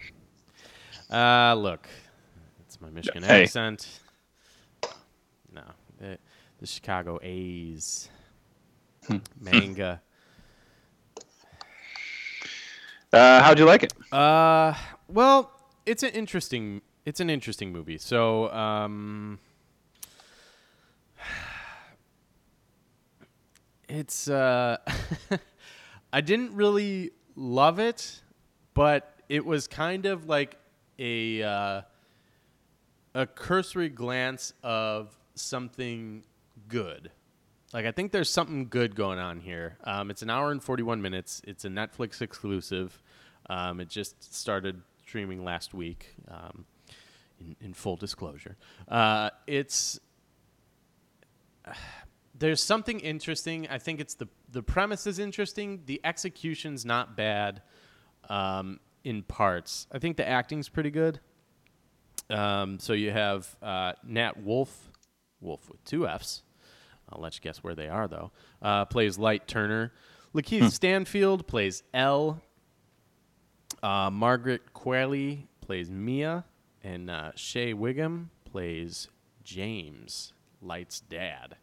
Uh, 1.10 1.56
look, 1.56 1.90
it's 2.60 2.80
my 2.80 2.90
Michigan 2.92 3.24
Hey. 3.24 3.44
accent. 3.44 4.02
No, 5.52 5.64
the, 6.00 6.20
the 6.60 6.68
Chicago 6.68 7.18
A's 7.24 8.10
manga. 9.42 10.00
Uh, 13.12 13.42
how'd 13.42 13.58
you 13.58 13.66
like 13.66 13.82
it? 13.84 13.94
Uh, 14.12 14.76
well, 15.08 15.52
it's 15.88 16.04
an 16.04 16.12
interesting. 16.12 16.82
It's 17.06 17.20
an 17.20 17.30
interesting 17.32 17.72
movie. 17.72 17.98
So, 17.98 18.52
um, 18.52 19.40
it's 23.90 24.30
uh, 24.30 24.78
I 26.14 26.22
didn't 26.22 26.54
really 26.54 27.12
love 27.38 27.80
it, 27.80 28.22
but 28.74 29.14
it 29.30 29.46
was 29.46 29.68
kind 29.68 30.06
of 30.06 30.28
like 30.28 30.58
a 31.00 31.44
uh, 31.44 31.82
a 33.14 33.28
cursory 33.28 33.90
glance 33.90 34.54
of 34.64 35.16
something 35.36 36.24
good. 36.68 37.12
Like 37.74 37.86
I 37.86 37.92
think 37.92 38.12
there's 38.12 38.30
something 38.30 38.68
good 38.68 38.96
going 38.96 39.20
on 39.20 39.40
here. 39.40 39.78
Um, 39.84 40.10
it's 40.10 40.22
an 40.22 40.30
hour 40.30 40.52
and 40.52 40.62
41 40.62 41.02
minutes. 41.02 41.42
It's 41.46 41.64
a 41.64 41.70
Netflix 41.70 42.22
exclusive. 42.22 43.02
Um, 43.50 43.80
it 43.80 43.90
just 43.90 44.34
started 44.34 44.82
streaming 45.06 45.46
last 45.46 45.74
week. 45.74 46.16
Um, 46.28 46.66
in, 47.40 47.56
in 47.62 47.74
full 47.74 47.96
disclosure, 47.96 48.58
uh, 48.88 49.30
it's 49.46 50.00
there's 52.40 52.62
something 52.62 53.00
interesting. 53.00 53.68
I 53.70 53.78
think 53.78 54.00
it's 54.00 54.16
the 54.16 54.28
the 54.52 54.64
premise 54.64 55.08
is 55.08 55.20
interesting. 55.20 55.82
The 55.86 56.02
execution's 56.04 56.86
not 56.86 57.16
bad 57.16 57.62
um, 58.30 58.80
in 59.04 59.24
parts. 59.24 59.88
I 59.92 60.00
think 60.00 60.18
the 60.18 60.28
acting's 60.28 60.70
pretty 60.70 60.92
good. 60.92 61.20
Um, 62.30 62.80
so 62.80 62.94
you 62.94 63.12
have 63.12 63.56
uh, 63.62 63.94
Nat 64.04 64.42
Wolff, 64.42 64.92
Wolff 65.40 65.70
with 65.70 65.84
two 65.86 66.08
F's. 66.08 66.44
I'll 67.10 67.22
let 67.22 67.36
you 67.36 67.42
guess 67.42 67.64
where 67.64 67.76
they 67.76 67.88
are 67.88 68.08
though. 68.08 68.32
Uh, 68.62 68.86
plays 68.86 69.18
Light 69.18 69.48
Turner. 69.48 69.94
Lakeith 70.36 70.72
Stanfield 70.72 71.48
plays 71.48 71.84
L. 71.94 72.42
Uh, 73.82 74.10
Margaret 74.12 74.74
Qualley 74.74 75.48
plays 75.62 75.90
Mia, 75.90 76.46
and 76.84 77.10
uh, 77.10 77.32
Shea 77.36 77.74
Whigham 77.74 78.32
plays 78.46 79.08
James, 79.44 80.34
Light's 80.62 81.00
dad. 81.00 81.56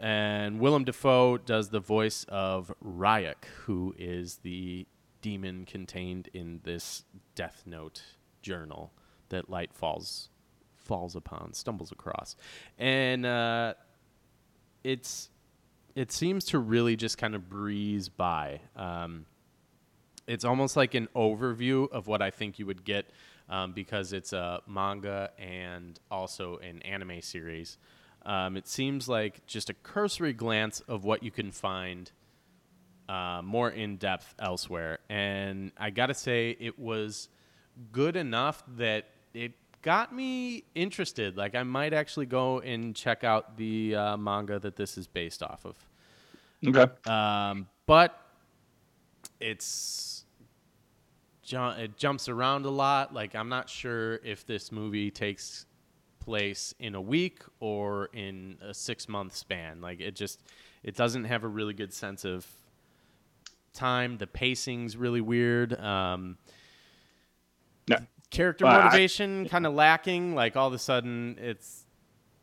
And 0.00 0.60
Willem 0.60 0.84
Dafoe 0.84 1.38
does 1.38 1.68
the 1.68 1.80
voice 1.80 2.24
of 2.28 2.72
Ryuk, 2.84 3.44
who 3.64 3.94
is 3.98 4.36
the 4.42 4.86
demon 5.22 5.64
contained 5.64 6.28
in 6.32 6.60
this 6.64 7.04
Death 7.34 7.62
Note 7.64 8.02
journal 8.42 8.92
that 9.28 9.48
Light 9.48 9.72
falls 9.72 10.28
falls 10.76 11.16
upon, 11.16 11.54
stumbles 11.54 11.90
across, 11.92 12.36
and 12.78 13.24
uh, 13.24 13.74
it's 14.82 15.30
it 15.94 16.12
seems 16.12 16.44
to 16.46 16.58
really 16.58 16.96
just 16.96 17.18
kind 17.18 17.34
of 17.34 17.48
breeze 17.48 18.08
by. 18.08 18.60
Um, 18.76 19.26
it's 20.26 20.44
almost 20.44 20.76
like 20.76 20.94
an 20.94 21.08
overview 21.14 21.90
of 21.90 22.06
what 22.06 22.22
I 22.22 22.30
think 22.30 22.58
you 22.58 22.66
would 22.66 22.84
get 22.84 23.06
um, 23.48 23.72
because 23.72 24.12
it's 24.12 24.32
a 24.32 24.60
manga 24.66 25.30
and 25.38 25.98
also 26.10 26.58
an 26.58 26.82
anime 26.82 27.20
series. 27.20 27.78
Um, 28.26 28.56
it 28.56 28.66
seems 28.66 29.08
like 29.08 29.46
just 29.46 29.70
a 29.70 29.74
cursory 29.74 30.32
glance 30.32 30.80
of 30.80 31.04
what 31.04 31.22
you 31.22 31.30
can 31.30 31.50
find 31.50 32.10
uh, 33.08 33.42
more 33.44 33.70
in 33.70 33.96
depth 33.96 34.34
elsewhere. 34.38 34.98
And 35.08 35.72
I 35.76 35.90
got 35.90 36.06
to 36.06 36.14
say, 36.14 36.56
it 36.58 36.78
was 36.78 37.28
good 37.92 38.16
enough 38.16 38.62
that 38.76 39.06
it 39.34 39.52
got 39.82 40.14
me 40.14 40.64
interested. 40.74 41.36
Like, 41.36 41.54
I 41.54 41.62
might 41.62 41.92
actually 41.92 42.26
go 42.26 42.60
and 42.60 42.96
check 42.96 43.24
out 43.24 43.56
the 43.56 43.94
uh, 43.94 44.16
manga 44.16 44.58
that 44.58 44.76
this 44.76 44.96
is 44.96 45.06
based 45.06 45.42
off 45.42 45.66
of. 45.66 45.76
Okay. 46.66 46.86
Um, 47.10 47.68
but 47.86 48.18
it's 49.40 50.24
it 51.52 51.96
jumps 51.96 52.28
around 52.28 52.64
a 52.64 52.70
lot. 52.70 53.12
Like 53.12 53.34
I'm 53.34 53.48
not 53.48 53.68
sure 53.68 54.16
if 54.24 54.46
this 54.46 54.72
movie 54.72 55.10
takes 55.10 55.66
place 56.24 56.74
in 56.78 56.94
a 56.94 57.00
week 57.00 57.42
or 57.60 58.06
in 58.12 58.56
a 58.62 58.72
six 58.74 59.08
month 59.08 59.36
span. 59.36 59.80
Like 59.80 60.00
it 60.00 60.16
just 60.16 60.40
it 60.82 60.96
doesn't 60.96 61.24
have 61.24 61.44
a 61.44 61.48
really 61.48 61.74
good 61.74 61.92
sense 61.92 62.24
of 62.24 62.46
time. 63.72 64.18
The 64.18 64.26
pacing's 64.26 64.96
really 64.96 65.20
weird. 65.20 65.78
Um, 65.78 66.38
No. 67.88 67.96
character 68.30 68.64
Well, 68.64 68.82
motivation 68.82 69.48
kind 69.48 69.66
of 69.66 69.74
lacking. 69.74 70.34
Like 70.34 70.56
all 70.56 70.68
of 70.68 70.74
a 70.74 70.78
sudden, 70.78 71.36
it's 71.40 71.84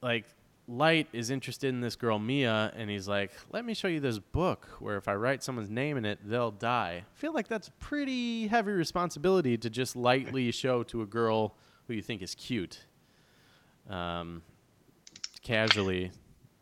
like 0.02 0.26
Light 0.67 1.08
is 1.12 1.32
interested 1.32 1.67
in 1.70 1.82
this 1.82 1.96
girl 1.96 2.17
Mia, 2.20 2.72
and 2.76 2.89
he's 2.89 3.08
like, 3.08 3.32
"Let 3.52 3.65
me 3.65 3.74
show 3.74 3.88
you 3.88 4.00
this 4.00 4.20
book 4.20 4.67
where 4.80 4.96
if 4.96 5.08
I 5.08 5.15
write 5.15 5.44
someone's 5.44 5.70
name 5.70 5.98
in 5.98 6.06
it, 6.06 6.20
they'll 6.24 6.52
die." 6.52 7.04
I 7.04 7.20
feel 7.20 7.34
like 7.34 7.48
that's 7.48 7.67
a 7.67 7.72
pretty 7.74 8.48
heavy 8.48 8.72
responsibility 8.72 9.58
to 9.58 9.70
just 9.70 9.96
lightly 9.96 10.52
show 10.52 10.84
to 10.84 11.02
a 11.02 11.06
girl 11.06 11.56
who 11.88 11.94
you 11.94 12.02
think 12.02 12.22
is 12.22 12.36
cute. 12.36 12.86
Um, 13.89 14.41
casually 15.44 16.12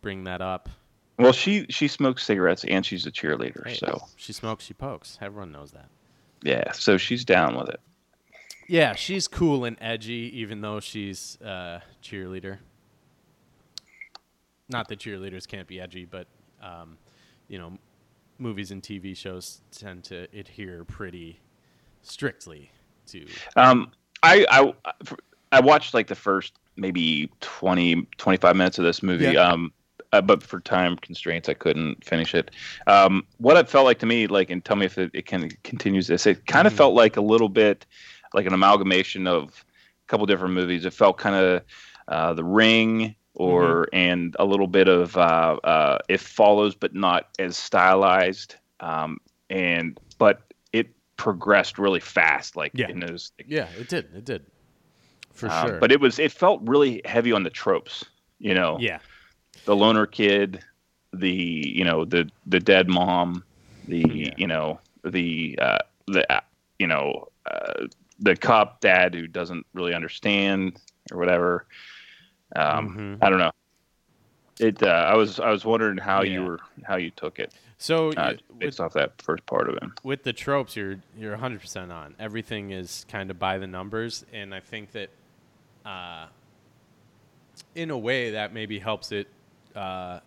bring 0.02 0.24
that 0.26 0.42
up. 0.42 0.70
Well, 1.18 1.34
she 1.34 1.66
she 1.70 1.88
smokes 1.88 2.24
cigarettes 2.24 2.64
and 2.66 2.86
she's 2.86 3.06
a 3.06 3.12
cheerleader, 3.12 3.68
Hey, 3.68 3.76
so 3.76 4.02
she 4.16 4.32
smokes, 4.34 4.64
she 4.66 4.74
pokes. 4.74 5.18
Everyone 5.22 5.52
knows 5.52 5.72
that. 5.72 5.90
yeah, 6.44 6.72
so 6.72 6.98
she's 6.98 7.26
down 7.26 7.58
with 7.58 7.70
it. 7.70 7.80
Yeah, 8.70 8.94
she's 8.96 9.28
cool 9.28 9.66
and 9.66 9.76
edgy, 9.82 10.32
even 10.40 10.62
though 10.62 10.80
she's 10.80 11.38
a 11.42 11.82
cheerleader. 12.04 12.60
Not 14.70 14.88
that 14.90 15.00
cheerleaders 15.00 15.48
can't 15.48 15.68
be 15.68 15.80
edgy, 15.82 16.06
but 16.06 16.28
um, 16.62 16.98
you 17.48 17.58
know, 17.58 17.78
movies 18.38 18.72
and 18.72 18.82
TV 18.82 19.18
shows 19.18 19.62
tend 19.72 20.04
to 20.06 20.28
adhere 20.34 20.84
pretty 20.86 21.40
strictly 22.04 22.72
to. 23.08 23.26
Um, 23.56 23.92
I 24.24 24.46
I 24.50 24.74
I 25.52 25.60
watched 25.60 25.94
like 25.94 26.08
the 26.08 26.16
first 26.16 26.54
maybe 26.76 27.30
20, 27.42 28.08
25 28.18 28.56
minutes 28.56 28.78
of 28.80 28.86
this 28.86 29.04
movie. 29.04 29.26
Yeah. 29.26 29.42
Um, 29.50 29.74
uh, 30.12 30.22
but 30.22 30.42
for 30.42 30.60
time 30.60 30.96
constraints, 30.98 31.50
I 31.50 31.54
couldn't 31.54 32.04
finish 32.04 32.34
it. 32.34 32.50
Um, 32.88 33.26
what 33.38 33.58
it 33.58 33.70
felt 33.70 33.86
like 33.86 34.00
to 34.00 34.06
me, 34.08 34.26
like, 34.28 34.50
and 34.50 34.64
tell 34.66 34.76
me 34.76 34.86
if 34.88 34.98
it, 34.98 35.12
it 35.14 35.26
can 35.28 35.50
continues 35.64 36.08
this. 36.08 36.26
It 36.26 36.48
kind 36.48 36.66
of 36.66 36.74
Mhm. 36.74 36.78
felt 36.78 36.94
like 36.96 37.16
a 37.18 37.22
little 37.22 37.50
bit 37.50 37.86
like 38.34 38.46
an 38.48 38.54
amalgamation 38.54 39.28
of 39.28 39.50
a 39.50 40.08
couple 40.08 40.26
different 40.26 40.54
movies. 40.56 40.86
It 40.86 40.94
felt 40.94 41.18
kind 41.18 41.36
of 41.36 41.62
uh, 42.08 42.34
The 42.34 42.44
Ring. 42.44 43.16
Or 43.36 43.88
and 43.94 44.36
a 44.38 44.44
little 44.44 44.68
bit 44.68 44.90
of 44.90 45.16
uh, 45.16 45.58
uh, 45.64 46.00
it 46.10 46.20
follows, 46.20 46.76
but 46.76 46.94
not 46.94 47.30
as 47.40 47.56
stylized. 47.56 48.56
Um, 48.82 49.20
and 49.50 49.98
but 50.18 50.52
it 50.74 50.90
progressed 51.16 51.80
really 51.80 52.02
fast, 52.02 52.58
like 52.58 52.72
Yeah. 52.74 52.90
in 52.90 53.00
those 53.00 53.32
Yeah, 53.48 53.68
it 53.80 53.88
did. 53.88 54.10
It 54.14 54.26
did. 54.26 54.46
For 55.40 55.50
um, 55.50 55.68
sure. 55.68 55.80
But 55.80 55.92
it 55.92 56.02
was 56.02 56.20
it 56.20 56.32
felt 56.32 56.62
really 56.64 57.02
heavy 57.06 57.32
on 57.32 57.44
the 57.44 57.50
tropes. 57.50 58.06
You 58.40 58.54
know, 58.54 58.78
yeah, 58.80 59.00
the 59.66 59.76
loner 59.76 60.06
kid, 60.06 60.62
the 61.14 61.30
you 61.30 61.84
know 61.84 62.04
the 62.06 62.30
the 62.46 62.60
dead 62.60 62.90
mom, 62.90 63.44
the 63.88 64.00
Yeah. 64.00 64.34
you 64.38 64.48
know 64.48 64.80
the 65.04 65.58
uh, 65.62 65.78
the 66.08 66.32
uh, 66.32 66.42
you 66.78 66.88
know 66.88 67.30
uh, 67.50 67.88
the 68.20 68.36
cop 68.36 68.82
dad 68.82 69.16
who 69.16 69.28
doesn't 69.28 69.66
really 69.74 69.94
understand 69.94 70.78
or 71.12 71.18
whatever. 71.18 71.66
Um, 72.56 72.90
Mhm. 72.90 73.26
I 73.26 73.30
don't 73.30 73.40
know. 73.40 73.52
It. 74.60 74.84
Uh, 74.84 74.88
I 74.88 75.16
was 75.16 75.40
I 75.40 75.52
was 75.52 75.64
wondering 75.64 75.98
how 75.98 76.22
you 76.24 76.44
were 76.44 76.60
how 76.84 76.98
you 76.98 77.12
took 77.12 77.40
it 77.40 77.54
so 77.80 78.12
uh, 78.12 78.34
with, 78.50 78.60
based 78.60 78.82
off 78.82 78.94
that 78.94 79.22
first 79.22 79.46
part 79.46 79.70
of 79.70 79.76
it. 79.78 79.84
with 80.04 80.24
the 80.24 80.34
tropes, 80.34 80.76
you're 80.76 81.00
you're 81.18 81.32
100 81.32 81.62
percent 81.62 81.92
on. 81.94 82.14
Everything 82.20 82.72
is 82.72 83.06
kind 83.08 83.32
of 83.32 83.40
by 83.40 83.58
the 83.58 83.68
numbers, 83.68 84.26
and 84.34 84.54
I 84.54 84.60
think 84.60 84.92
that, 84.92 85.10
uh, 85.90 86.28
in 87.76 87.90
a 87.90 87.98
way, 87.98 88.32
that 88.32 88.54
maybe 88.54 88.80
helps 88.80 89.12
it 89.12 89.28
uh, 89.76 90.20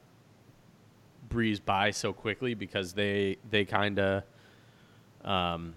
breeze 1.28 1.60
by 1.60 1.90
so 1.90 2.12
quickly 2.12 2.54
because 2.54 2.92
they 2.92 3.36
they 3.50 3.64
kind 3.64 3.98
of. 3.98 4.22
Um, 5.24 5.74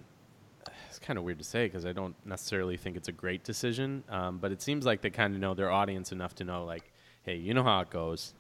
it's 0.90 0.98
kind 0.98 1.20
of 1.20 1.26
weird 1.26 1.38
to 1.38 1.44
say 1.44 1.68
because 1.68 1.86
I 1.86 1.92
don't 1.92 2.16
necessarily 2.26 2.78
think 2.78 2.96
it's 2.96 3.10
a 3.10 3.12
great 3.12 3.44
decision, 3.44 4.04
um, 4.10 4.38
but 4.38 4.52
it 4.52 4.62
seems 4.62 4.86
like 4.86 5.02
they 5.02 5.10
kind 5.10 5.36
of 5.36 5.42
know 5.42 5.54
their 5.54 5.70
audience 5.70 6.14
enough 6.14 6.34
to 6.36 6.46
know, 6.46 6.64
like, 6.64 6.92
hey, 7.24 7.36
you 7.36 7.54
know 7.54 7.64
how 7.64 7.82
it 7.82 7.90
goes. 7.90 8.34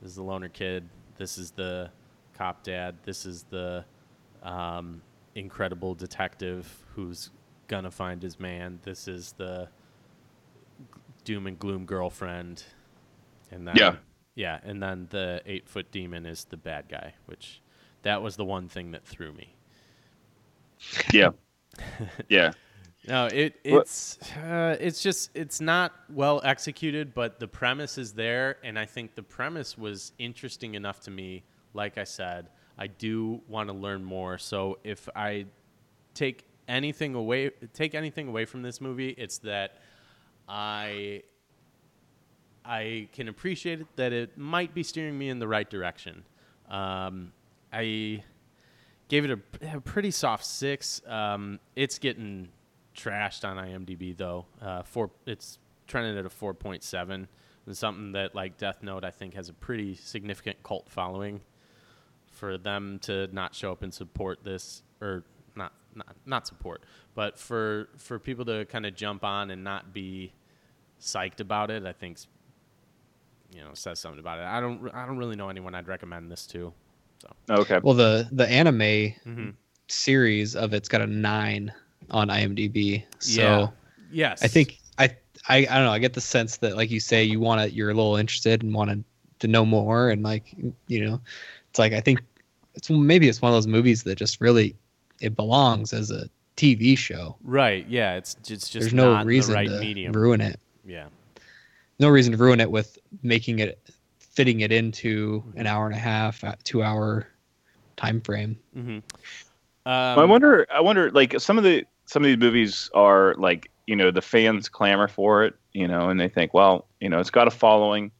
This 0.00 0.10
is 0.10 0.16
the 0.16 0.22
loner 0.22 0.50
kid. 0.50 0.86
This 1.16 1.38
is 1.38 1.50
the 1.50 1.90
cop 2.34 2.62
dad. 2.62 2.96
This 3.02 3.24
is 3.24 3.44
the 3.44 3.84
um, 4.42 5.00
incredible 5.34 5.94
detective 5.94 6.84
who's 6.94 7.30
gonna 7.66 7.90
find 7.90 8.22
his 8.22 8.38
man. 8.38 8.78
This 8.84 9.08
is 9.08 9.32
the 9.38 9.68
doom 11.28 11.46
and 11.46 11.58
gloom 11.58 11.84
girlfriend. 11.84 12.64
And 13.50 13.68
then 13.68 13.76
Yeah. 13.76 13.96
yeah, 14.34 14.60
and 14.62 14.82
then 14.82 15.08
the 15.10 15.42
eight 15.44 15.68
foot 15.68 15.90
demon 15.92 16.24
is 16.24 16.44
the 16.44 16.56
bad 16.56 16.88
guy, 16.88 17.12
which 17.26 17.60
that 18.00 18.22
was 18.22 18.36
the 18.36 18.46
one 18.46 18.66
thing 18.70 18.92
that 18.92 19.04
threw 19.04 19.30
me. 19.34 19.54
Yeah, 21.12 21.32
yeah. 22.30 22.52
No, 23.06 23.26
it 23.26 23.60
it's 23.62 24.18
uh, 24.38 24.76
it's 24.80 25.02
just 25.02 25.30
it's 25.34 25.60
not 25.60 25.92
well 26.08 26.40
executed, 26.44 27.12
but 27.12 27.38
the 27.38 27.46
premise 27.46 27.98
is 27.98 28.14
there, 28.14 28.56
and 28.64 28.78
I 28.78 28.86
think 28.86 29.14
the 29.14 29.22
premise 29.22 29.76
was 29.76 30.12
interesting 30.18 30.76
enough 30.76 31.00
to 31.00 31.10
me. 31.10 31.44
Like 31.74 31.98
I 31.98 32.04
said, 32.04 32.48
I 32.78 32.86
do 32.86 33.42
want 33.48 33.68
to 33.68 33.74
learn 33.74 34.02
more. 34.02 34.38
So 34.38 34.78
if 34.82 35.10
I 35.14 35.44
take 36.14 36.46
anything 36.68 37.14
away, 37.14 37.50
take 37.74 37.94
anything 37.94 38.28
away 38.28 38.46
from 38.46 38.62
this 38.62 38.80
movie, 38.80 39.10
it's 39.10 39.36
that 39.38 39.76
I 40.48 41.22
I 42.64 43.08
can 43.12 43.28
appreciate 43.28 43.80
it 43.80 43.86
that 43.96 44.12
it 44.12 44.36
might 44.36 44.74
be 44.74 44.82
steering 44.82 45.18
me 45.18 45.28
in 45.28 45.38
the 45.38 45.48
right 45.48 45.68
direction. 45.68 46.24
Um, 46.70 47.32
I 47.72 48.22
gave 49.08 49.24
it 49.24 49.30
a, 49.30 49.76
a 49.76 49.80
pretty 49.80 50.10
soft 50.10 50.44
six. 50.44 51.00
Um, 51.06 51.60
it's 51.76 51.98
getting 51.98 52.48
trashed 52.96 53.48
on 53.48 53.56
IMDb 53.56 54.16
though. 54.16 54.46
Uh, 54.60 54.82
four, 54.82 55.10
it's 55.26 55.58
trending 55.86 56.18
at 56.18 56.26
a 56.26 56.30
four 56.30 56.54
point 56.54 56.82
seven. 56.82 57.28
It's 57.66 57.78
something 57.78 58.12
that 58.12 58.34
like 58.34 58.56
Death 58.56 58.82
Note, 58.82 59.04
I 59.04 59.10
think, 59.10 59.34
has 59.34 59.48
a 59.48 59.54
pretty 59.54 59.94
significant 59.94 60.62
cult 60.62 60.88
following. 60.88 61.40
For 62.30 62.56
them 62.56 63.00
to 63.00 63.26
not 63.32 63.52
show 63.52 63.72
up 63.72 63.82
and 63.82 63.92
support 63.92 64.44
this, 64.44 64.84
or 65.00 65.24
not 65.98 66.06
not 66.06 66.16
not 66.26 66.46
support, 66.46 66.82
but 67.14 67.38
for 67.38 67.88
for 67.96 68.18
people 68.18 68.44
to 68.46 68.64
kind 68.66 68.86
of 68.86 68.94
jump 68.94 69.24
on 69.24 69.50
and 69.50 69.62
not 69.64 69.92
be 69.92 70.32
psyched 71.00 71.40
about 71.40 71.70
it, 71.70 71.84
I 71.84 71.92
think 71.92 72.18
you 73.52 73.60
know 73.60 73.70
says 73.74 73.98
something 73.98 74.20
about 74.20 74.38
it. 74.38 74.44
I 74.44 74.60
don't 74.60 74.94
I 74.94 75.06
don't 75.06 75.18
really 75.18 75.36
know 75.36 75.48
anyone 75.48 75.74
I'd 75.74 75.88
recommend 75.88 76.30
this 76.30 76.46
to. 76.48 76.72
So 77.20 77.28
Okay. 77.50 77.80
Well, 77.82 77.94
the 77.94 78.28
the 78.32 78.48
anime 78.48 78.80
Mm-hmm. 79.26 79.50
series 79.88 80.54
of 80.56 80.72
it's 80.72 80.88
got 80.88 81.00
a 81.00 81.06
nine 81.06 81.72
on 82.10 82.28
IMDb. 82.28 83.04
So 83.18 83.42
Yeah. 83.42 83.68
Yes, 84.10 84.42
I 84.42 84.48
think 84.48 84.78
I, 84.98 85.10
I 85.48 85.56
I 85.58 85.64
don't 85.64 85.84
know. 85.84 85.92
I 85.92 85.98
get 85.98 86.14
the 86.14 86.20
sense 86.20 86.56
that 86.58 86.76
like 86.76 86.90
you 86.90 87.00
say, 87.00 87.22
you 87.24 87.40
want 87.40 87.60
to, 87.60 87.70
you're 87.70 87.90
a 87.90 87.94
little 87.94 88.16
interested 88.16 88.62
and 88.62 88.72
wanted 88.74 89.04
to 89.40 89.48
know 89.48 89.66
more, 89.66 90.10
and 90.10 90.22
like 90.22 90.54
you 90.86 91.04
know, 91.04 91.20
it's 91.70 91.78
like 91.78 91.92
I 91.92 92.00
think 92.00 92.22
it's 92.74 92.88
maybe 92.88 93.28
it's 93.28 93.42
one 93.42 93.50
of 93.50 93.56
those 93.56 93.66
movies 93.66 94.04
that 94.04 94.16
just 94.16 94.40
really 94.40 94.76
it 95.20 95.34
belongs 95.36 95.92
as 95.92 96.10
a 96.10 96.28
TV 96.56 96.96
show. 96.98 97.36
right. 97.42 97.86
Yeah, 97.88 98.14
it's 98.16 98.36
it's 98.48 98.68
just 98.68 98.72
There's 98.72 98.94
no 98.94 99.22
reason 99.22 99.52
the 99.52 99.56
right 99.56 99.68
to 99.68 99.78
medium. 99.80 100.12
ruin 100.12 100.40
it. 100.40 100.58
yeah. 100.84 101.06
No 102.00 102.08
reason 102.08 102.32
to 102.32 102.38
ruin 102.38 102.60
it 102.60 102.70
with 102.70 102.96
making 103.22 103.58
it 103.58 103.80
fitting 104.20 104.60
it 104.60 104.70
into 104.70 105.42
an 105.56 105.66
hour 105.66 105.86
and 105.86 105.94
a 105.94 105.98
half, 105.98 106.44
uh, 106.44 106.54
two 106.62 106.82
hour 106.82 107.26
time 107.96 108.20
frame. 108.20 108.56
Mm-hmm. 108.76 108.98
Um, 109.86 110.18
I 110.18 110.24
wonder. 110.24 110.66
I 110.72 110.80
wonder. 110.80 111.10
Like 111.10 111.40
some 111.40 111.58
of 111.58 111.64
the 111.64 111.84
some 112.06 112.22
of 112.22 112.26
these 112.28 112.36
movies 112.38 112.90
are 112.94 113.34
like 113.38 113.70
you 113.86 113.96
know 113.96 114.10
the 114.10 114.22
fans 114.22 114.68
clamor 114.68 115.08
for 115.08 115.44
it, 115.44 115.54
you 115.72 115.88
know, 115.88 116.08
and 116.10 116.20
they 116.20 116.28
think, 116.28 116.54
well, 116.54 116.86
you 117.00 117.08
know, 117.08 117.18
it's 117.18 117.30
got 117.30 117.48
a 117.48 117.50
following. 117.50 118.10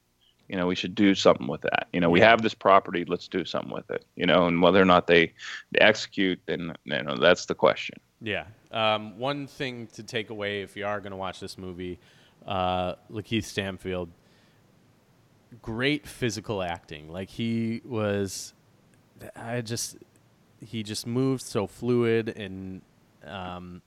You 0.49 0.57
know, 0.57 0.67
we 0.67 0.75
should 0.75 0.95
do 0.95 1.15
something 1.15 1.47
with 1.47 1.61
that. 1.63 1.89
You 1.93 2.01
know, 2.01 2.11
we 2.11 2.21
have 2.21 2.43
this 2.43 2.55
property. 2.55 3.05
Let's 3.07 3.29
do 3.29 3.45
something 3.45 3.73
with 3.73 3.91
it. 3.91 4.05
You 4.17 4.27
know, 4.27 4.47
and 4.47 4.63
whether 4.63 4.81
or 4.81 4.87
not 4.87 5.07
they, 5.07 5.35
they 5.73 5.81
execute, 5.81 6.41
then 6.47 6.75
you 6.85 7.03
know 7.03 7.17
that's 7.17 7.47
the 7.47 7.55
question. 7.55 7.99
Yeah. 8.21 8.47
Um, 8.73 9.19
one 9.19 9.47
thing 9.47 9.87
to 9.95 10.03
take 10.03 10.31
away 10.31 10.63
if 10.63 10.77
you 10.77 10.87
are 10.87 11.01
going 11.01 11.13
to 11.13 11.17
watch 11.17 11.41
this 11.41 11.57
movie, 11.57 11.99
uh, 12.47 12.95
Lakeith 13.11 13.45
Stanfield, 13.45 14.11
great 15.63 16.07
physical 16.07 16.63
acting. 16.63 17.11
Like 17.11 17.31
he 17.31 17.81
was, 17.85 18.55
I 19.37 19.61
just, 19.61 19.97
he 20.61 20.83
just 20.83 21.07
moved 21.07 21.43
so 21.43 21.67
fluid 21.67 22.29
and, 22.31 22.83
um, 23.25 23.83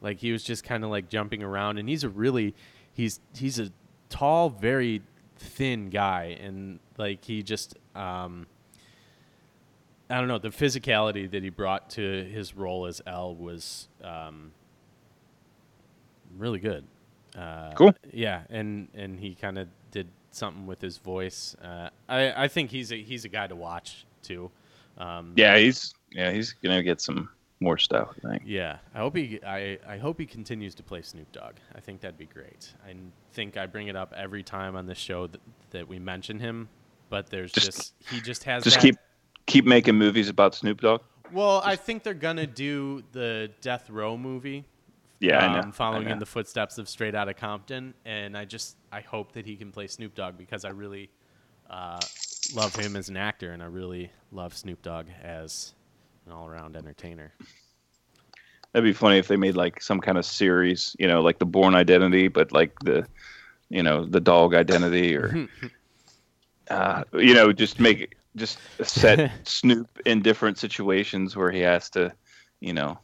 like 0.00 0.18
he 0.18 0.32
was 0.32 0.42
just 0.42 0.64
kind 0.64 0.84
of 0.84 0.90
like 0.90 1.08
jumping 1.08 1.42
around. 1.42 1.78
And 1.78 1.88
he's 1.88 2.04
a 2.04 2.08
really, 2.08 2.54
he's 2.92 3.20
he's 3.36 3.58
a 3.58 3.70
tall, 4.08 4.48
very 4.48 5.02
thin 5.38 5.88
guy, 5.90 6.36
and 6.40 6.78
like 6.96 7.24
he 7.24 7.42
just, 7.42 7.76
um, 7.94 8.46
I 10.10 10.18
don't 10.18 10.28
know, 10.28 10.38
the 10.38 10.48
physicality 10.50 11.30
that 11.30 11.42
he 11.42 11.50
brought 11.50 11.90
to 11.90 12.24
his 12.24 12.54
role 12.56 12.86
as 12.86 13.00
L 13.06 13.34
was 13.34 13.88
um, 14.02 14.52
really 16.36 16.58
good. 16.58 16.84
Uh, 17.36 17.72
Cool. 17.74 17.94
Yeah, 18.12 18.42
and 18.50 18.88
and 18.94 19.18
he 19.20 19.34
kind 19.34 19.58
of 19.58 19.68
did 19.90 20.08
something 20.30 20.66
with 20.66 20.80
his 20.80 20.98
voice. 20.98 21.56
Uh, 21.62 21.90
I 22.08 22.44
I 22.44 22.48
think 22.48 22.70
he's 22.70 22.92
a 22.92 23.02
he's 23.02 23.24
a 23.24 23.28
guy 23.28 23.46
to 23.46 23.56
watch 23.56 24.06
too. 24.22 24.50
Um, 24.98 25.32
Yeah, 25.36 25.56
he's 25.58 25.94
yeah 26.10 26.30
he's 26.32 26.52
gonna 26.52 26.82
get 26.82 27.00
some 27.00 27.28
more 27.60 27.78
stuff. 27.78 28.08
I 28.24 28.28
think. 28.30 28.42
Yeah, 28.46 28.78
I 28.94 28.98
hope 28.98 29.16
he 29.16 29.40
I, 29.44 29.78
I 29.86 29.98
hope 29.98 30.18
he 30.18 30.26
continues 30.26 30.74
to 30.76 30.82
play 30.82 31.02
Snoop 31.02 31.30
Dogg. 31.32 31.54
I 31.74 31.80
think 31.80 32.00
that'd 32.00 32.18
be 32.18 32.26
great. 32.26 32.72
I 32.86 32.94
think 33.32 33.56
I 33.56 33.66
bring 33.66 33.88
it 33.88 33.96
up 33.96 34.12
every 34.16 34.42
time 34.42 34.76
on 34.76 34.86
this 34.86 34.98
show 34.98 35.26
that, 35.26 35.40
that 35.70 35.88
we 35.88 35.98
mention 35.98 36.38
him, 36.38 36.68
but 37.10 37.30
there's 37.30 37.52
Just- 37.52 37.66
just, 37.66 37.94
he 38.10 38.20
just 38.20 38.44
has 38.44 38.64
Just 38.64 38.76
that- 38.76 38.82
keep 38.82 38.96
keep 39.46 39.64
making 39.64 39.96
movies 39.96 40.28
about 40.28 40.54
Snoop 40.54 40.80
Dogg. 40.80 41.00
Well, 41.32 41.60
I 41.64 41.76
think 41.76 42.04
they're 42.04 42.14
gonna 42.14 42.46
do 42.46 43.02
the 43.12 43.50
Death 43.60 43.90
Row 43.90 44.16
movie. 44.16 44.64
Yeah, 45.20 45.38
I 45.38 45.46
um, 45.46 45.52
know. 45.52 45.68
I 45.68 45.70
Following 45.72 46.04
know. 46.06 46.12
in 46.12 46.18
the 46.20 46.26
footsteps 46.26 46.78
of 46.78 46.88
Straight 46.88 47.14
Outta 47.14 47.34
Compton, 47.34 47.92
and 48.04 48.36
I 48.36 48.44
just 48.44 48.76
I 48.92 49.00
hope 49.00 49.32
that 49.32 49.44
he 49.46 49.56
can 49.56 49.72
play 49.72 49.88
Snoop 49.88 50.14
Dogg 50.14 50.38
because 50.38 50.64
I 50.64 50.70
really 50.70 51.10
uh, 51.68 51.98
love 52.54 52.74
him 52.76 52.94
as 52.96 53.08
an 53.08 53.16
actor, 53.16 53.50
and 53.50 53.62
I 53.62 53.66
really 53.66 54.10
love 54.30 54.56
Snoop 54.56 54.80
Dogg 54.80 55.06
as 55.22 55.74
an 56.28 56.36
all-around 56.36 56.76
entertainer. 56.76 57.32
That'd 58.72 58.84
be 58.84 58.92
funny 58.92 59.18
if 59.18 59.28
they 59.28 59.36
made 59.36 59.56
like 59.56 59.80
some 59.82 60.00
kind 60.00 60.18
of 60.18 60.26
series, 60.26 60.94
you 60.98 61.08
know, 61.08 61.22
like 61.22 61.38
the 61.38 61.46
Bourne 61.46 61.74
Identity, 61.74 62.28
but 62.28 62.52
like 62.52 62.72
the, 62.84 63.06
you 63.70 63.82
know, 63.82 64.04
the 64.04 64.20
dog 64.20 64.54
identity, 64.54 65.16
or, 65.16 65.48
uh, 66.70 67.02
you 67.14 67.34
know, 67.34 67.50
just 67.52 67.80
make 67.80 68.14
just 68.36 68.58
set 68.82 69.30
Snoop 69.44 69.88
in 70.04 70.20
different 70.20 70.58
situations 70.58 71.34
where 71.34 71.50
he 71.50 71.60
has 71.60 71.88
to, 71.90 72.12
you 72.60 72.74
know, 72.74 72.98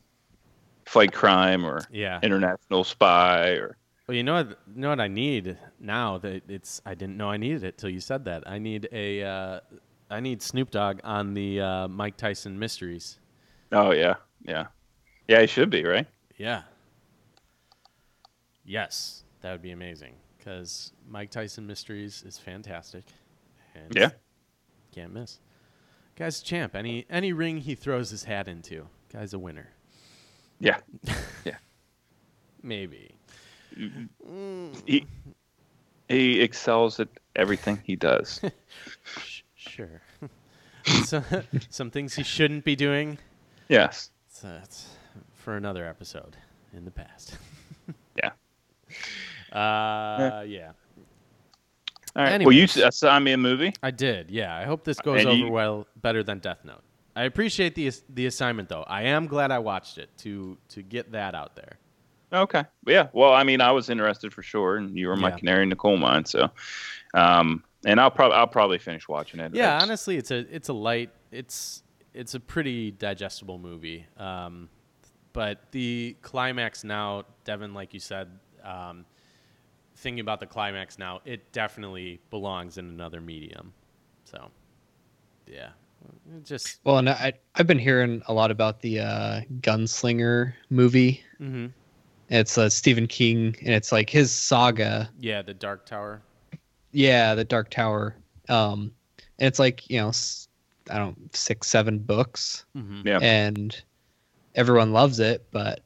fight 0.87 1.13
crime 1.13 1.65
or 1.65 1.89
Yeah. 1.91 2.21
international 2.23 2.85
spy 2.85 3.53
or 3.53 3.79
Well, 4.07 4.17
you 4.17 4.23
know 4.23 4.35
what? 4.35 4.49
You 4.75 4.81
know 4.83 4.91
what 4.91 5.01
I 5.01 5.09
need 5.09 5.57
now 5.81 6.19
that 6.19 6.43
it's. 6.49 6.83
I 6.85 6.95
didn't 6.95 7.17
know 7.17 7.31
I 7.31 7.39
needed 7.39 7.65
it 7.65 7.79
till 7.79 7.89
you 7.89 8.01
said 8.01 8.27
that. 8.27 8.45
I 8.47 8.59
need 8.59 8.87
a. 8.93 9.23
Uh, 9.23 9.61
I 10.15 10.21
need 10.21 10.41
Snoop 10.43 10.71
Dogg 10.71 11.01
on 11.03 11.35
the 11.35 11.61
uh, 11.61 11.89
Mike 11.89 12.17
Tyson 12.17 12.57
Mysteries. 12.57 13.19
oh 13.73 13.91
yeah, 13.91 14.15
yeah, 14.47 14.67
yeah, 15.27 15.41
he 15.41 15.49
should 15.49 15.71
be 15.71 15.85
right. 15.85 16.07
Yeah. 16.37 16.63
Yes, 18.65 19.25
that 19.41 19.51
would 19.51 19.61
be 19.63 19.73
amazing 19.73 20.15
because 20.39 20.93
Mike 21.09 21.33
Tyson 21.33 21.67
Mysteries 21.67 22.23
is 22.25 22.39
fantastic. 22.39 23.03
And 23.75 23.93
Yeah. 23.93 24.11
Can't 24.93 25.13
miss. 25.13 25.41
Guy's 26.15 26.41
a 26.41 26.45
champ. 26.45 26.77
Any 26.77 27.07
any 27.11 27.33
ring 27.33 27.59
he 27.59 27.75
throws 27.75 28.11
his 28.11 28.23
hat 28.23 28.47
into, 28.47 28.87
guy's 29.13 29.35
a 29.35 29.39
winner. 29.39 29.71
Yeah, 30.61 30.79
yeah. 31.45 31.57
Maybe. 32.63 33.17
he 34.87 35.07
he 36.09 36.41
excels 36.41 37.01
at 37.01 37.09
everything 37.35 37.83
he 37.85 37.97
does. 37.97 38.41
Sure. 39.67 40.03
so, 41.05 41.23
some 41.71 41.91
things 41.91 42.15
he 42.15 42.23
shouldn't 42.23 42.65
be 42.65 42.77
doing. 42.77 43.19
yes. 43.69 44.11
So 44.29 44.49
that's 44.49 44.89
for 45.35 45.57
another 45.57 45.87
episode 45.87 46.37
in 46.77 46.85
the 46.85 46.91
past. 46.91 47.37
Yeah. 48.17 48.31
Uh, 49.53 50.43
yeah. 50.47 50.73
All 52.17 52.23
right. 52.23 52.41
Well, 52.45 52.53
you 52.53 52.63
Anyways. 52.63 52.77
s- 52.77 52.83
assigned 53.03 53.25
me 53.25 53.33
a 53.33 53.37
movie. 53.37 53.73
I 53.83 53.91
did. 53.91 54.31
Yeah. 54.31 54.57
I 54.57 54.65
hope 54.65 54.85
this 54.85 55.01
goes 55.01 55.21
And 55.21 55.29
over 55.29 55.37
you- 55.37 55.51
well, 55.51 55.87
better 55.97 56.23
than 56.23 56.39
Death 56.39 56.65
Note. 56.65 56.83
I 57.17 57.25
appreciate 57.25 57.75
the 57.75 57.93
the 58.11 58.27
assignment 58.27 58.69
though. 58.69 58.83
I 58.89 59.03
am 59.03 59.27
glad 59.27 59.51
I 59.53 59.59
watched 59.61 59.99
it 59.99 60.11
to 60.19 60.57
to 60.71 60.83
get 60.83 61.13
that 61.13 61.35
out 61.35 61.55
there. 61.57 61.79
Okay. 62.33 62.65
Yeah. 62.87 63.09
Well, 63.13 63.33
I 63.33 63.45
mean, 63.45 63.61
I 63.61 63.71
was 63.71 63.89
interested 63.91 64.33
for 64.33 64.43
sure, 64.43 64.77
and 64.77 64.97
you 64.99 65.07
were 65.09 65.17
my 65.17 65.29
Yeah. 65.31 65.37
canary 65.37 65.63
in 65.63 65.69
the 65.69 65.77
coal 65.77 65.97
mine. 65.97 66.25
So, 66.25 66.51
um, 67.15 67.63
and 67.85 68.01
I'll 68.01 68.11
probably 68.11 68.37
I'll 68.37 68.47
probably 68.47 68.79
finish 68.79 69.09
watching 69.09 69.41
it. 69.41 69.55
Yeah, 69.55 69.69
It's- 69.77 69.83
honestly, 69.83 70.17
it's 70.17 70.31
a 70.31 70.39
it's 70.55 70.69
a 70.69 70.73
light. 70.73 71.11
It's 71.31 71.83
it's 72.13 72.35
a 72.35 72.41
pretty 72.41 72.91
digestible 72.93 73.59
movie. 73.59 74.07
Um, 74.17 74.69
but 75.33 75.73
the 75.73 76.17
climax 76.23 76.85
now, 76.85 77.25
Devin, 77.45 77.75
like 77.75 77.93
you 77.93 77.99
said, 78.01 78.29
um, 78.63 79.05
thinking 79.97 80.21
about 80.21 80.39
the 80.41 80.47
climax 80.47 80.97
now, 80.99 81.21
it 81.25 81.51
definitely 81.53 82.21
belongs 82.31 82.79
in 82.79 82.87
another 82.89 83.21
medium. 83.21 83.73
So, 84.25 84.51
yeah, 85.49 85.71
it 86.37 86.45
just 86.45 86.79
Well, 86.85 86.99
and 86.99 87.09
I 87.11 87.33
I've 87.57 87.67
been 87.67 87.81
hearing 87.81 88.23
a 88.29 88.33
lot 88.33 88.51
about 88.53 88.81
the 88.81 89.01
uh, 89.01 89.41
Gunslinger 89.61 90.53
movie. 90.71 91.23
Mm-hmm. 91.41 91.67
It's 92.31 92.57
uh, 92.57 92.69
Stephen 92.71 93.07
King, 93.07 93.55
and 93.61 93.75
it's 93.75 93.91
like 93.93 94.09
his 94.09 94.31
saga. 94.33 95.11
yeah, 95.21 95.43
the 95.43 95.53
Dark 95.53 95.85
Tower. 95.85 96.23
Yeah, 96.95 97.35
the 97.35 97.45
Dark 97.45 97.71
Tower. 97.71 98.17
Um, 98.49 98.93
and 99.39 99.47
it's 99.49 99.59
like 99.59 99.89
you 99.91 99.99
know, 100.01 100.13
I 100.91 100.97
don't 100.99 101.35
six 101.37 101.69
seven 101.69 101.99
books, 101.99 102.65
hmm 102.75 103.03
Yeah. 103.05 103.19
and 103.21 103.77
everyone 104.55 104.93
loves 104.93 105.19
it, 105.21 105.47
but 105.51 105.81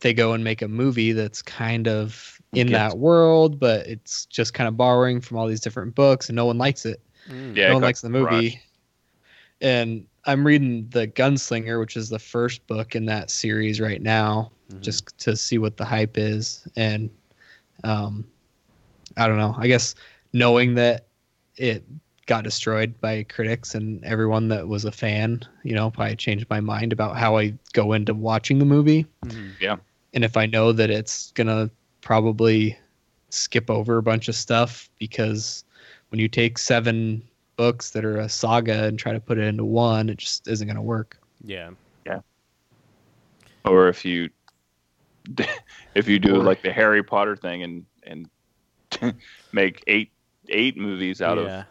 they 0.00 0.12
go 0.14 0.32
and 0.32 0.42
make 0.42 0.62
a 0.62 0.68
movie 0.68 1.12
that's 1.12 1.40
kind 1.42 1.86
of 1.86 2.40
in 2.52 2.66
Gets- 2.68 2.92
that 2.92 2.98
world, 2.98 3.60
but 3.60 3.86
it's 3.86 4.26
just 4.26 4.54
kind 4.54 4.66
of 4.66 4.76
borrowing 4.76 5.20
from 5.20 5.36
all 5.36 5.46
these 5.46 5.60
different 5.60 5.94
books, 5.94 6.28
and 6.28 6.36
no 6.36 6.46
one 6.46 6.58
likes 6.58 6.84
it. 6.86 7.00
Mm. 7.28 7.56
Yeah. 7.56 7.66
it 7.66 7.68
no 7.68 7.74
one 7.74 7.82
likes 7.82 8.00
the 8.00 8.08
movie. 8.10 8.30
rushed. 8.46 8.58
And 9.60 10.06
I'm 10.24 10.46
reading 10.46 10.88
the 10.90 11.06
Gunslinger, 11.06 11.78
which 11.78 11.96
is 11.96 12.08
the 12.08 12.18
first 12.18 12.66
book 12.66 12.94
in 12.96 13.04
that 13.06 13.30
series 13.30 13.80
right 13.80 14.00
now, 14.02 14.50
Mhm. 14.72 14.80
just 14.80 15.16
to 15.18 15.36
see 15.36 15.58
what 15.58 15.76
the 15.76 15.84
hype 15.84 16.16
is. 16.18 16.66
And 16.76 17.10
um, 17.84 18.24
I 19.16 19.28
don't 19.28 19.38
know. 19.38 19.54
I 19.58 19.66
guess 19.68 19.94
knowing 20.32 20.74
that 20.74 21.06
it 21.56 21.84
got 22.26 22.44
destroyed 22.44 22.98
by 23.00 23.24
critics 23.24 23.74
and 23.74 24.04
everyone 24.04 24.48
that 24.48 24.68
was 24.68 24.84
a 24.84 24.92
fan, 24.92 25.40
you 25.64 25.74
know, 25.74 25.90
probably 25.90 26.14
changed 26.16 26.46
my 26.48 26.60
mind 26.60 26.92
about 26.92 27.16
how 27.16 27.36
I 27.36 27.54
go 27.72 27.92
into 27.92 28.14
watching 28.14 28.58
the 28.58 28.64
movie. 28.64 29.04
Mhm. 29.24 29.80
And 30.14 30.24
if 30.24 30.36
I 30.36 30.46
know 30.46 30.72
that 30.72 30.90
it's 30.90 31.32
gonna 31.32 31.70
probably 32.00 32.78
skip 33.30 33.68
over 33.70 33.96
a 33.98 34.02
bunch 34.02 34.28
of 34.28 34.34
stuff 34.34 34.88
because 34.98 35.64
when 36.10 36.20
you 36.20 36.28
take 36.28 36.58
seven 36.58 37.22
books 37.56 37.90
that 37.90 38.04
are 38.04 38.18
a 38.18 38.28
saga 38.28 38.84
and 38.84 38.98
try 38.98 39.12
to 39.12 39.20
put 39.20 39.38
it 39.38 39.42
into 39.44 39.64
one, 39.64 40.08
it 40.08 40.18
just 40.18 40.46
isn't 40.48 40.66
gonna 40.66 40.82
work. 40.82 41.18
Yeah. 41.44 41.70
Yeah. 42.06 42.20
Or 43.64 43.88
if 43.88 44.04
you 44.04 44.30
if 45.94 46.08
you 46.08 46.18
do 46.18 46.36
Or- 46.36 46.44
like 46.44 46.62
the 46.62 46.72
Harry 46.72 47.02
Potter 47.02 47.36
thing 47.36 47.62
and 47.62 47.84
and 48.04 49.14
make 49.52 49.82
eight 49.86 50.10
eight 50.50 50.76
movies 50.76 51.22
out 51.22 51.38
yeah. 51.38 51.42
of 51.60 51.66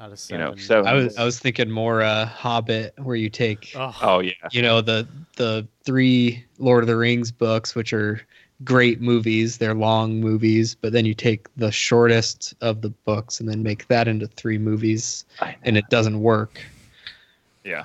out 0.00 0.12
of 0.12 0.30
you 0.30 0.38
know 0.38 0.54
seven. 0.56 0.58
seven. 0.58 0.86
I 0.86 0.92
was 0.94 1.16
I 1.16 1.24
was 1.24 1.38
thinking 1.38 1.70
more 1.70 2.02
uh 2.02 2.26
Hobbit 2.26 2.94
where 2.98 3.16
you 3.16 3.28
take 3.30 3.72
Oh, 3.74 3.96
oh 4.02 4.18
yeah. 4.20 4.32
you 4.50 4.62
know 4.62 4.80
the 4.80 5.06
the 5.36 5.66
three 5.84 6.44
Lord 6.58 6.82
of 6.82 6.88
the 6.88 6.96
Rings 6.96 7.30
books, 7.30 7.74
which 7.74 7.92
are 7.92 8.20
great 8.64 9.00
movies. 9.00 9.58
They're 9.58 9.74
long 9.74 10.20
movies, 10.20 10.74
but 10.74 10.92
then 10.92 11.04
you 11.04 11.14
take 11.14 11.48
the 11.56 11.72
shortest 11.72 12.54
of 12.60 12.80
the 12.80 12.90
books 12.90 13.40
and 13.40 13.48
then 13.48 13.62
make 13.62 13.88
that 13.88 14.08
into 14.08 14.26
three 14.26 14.58
movies, 14.58 15.24
and 15.64 15.76
it 15.76 15.84
doesn't 15.90 16.20
work. 16.20 16.60
Yeah. 17.64 17.84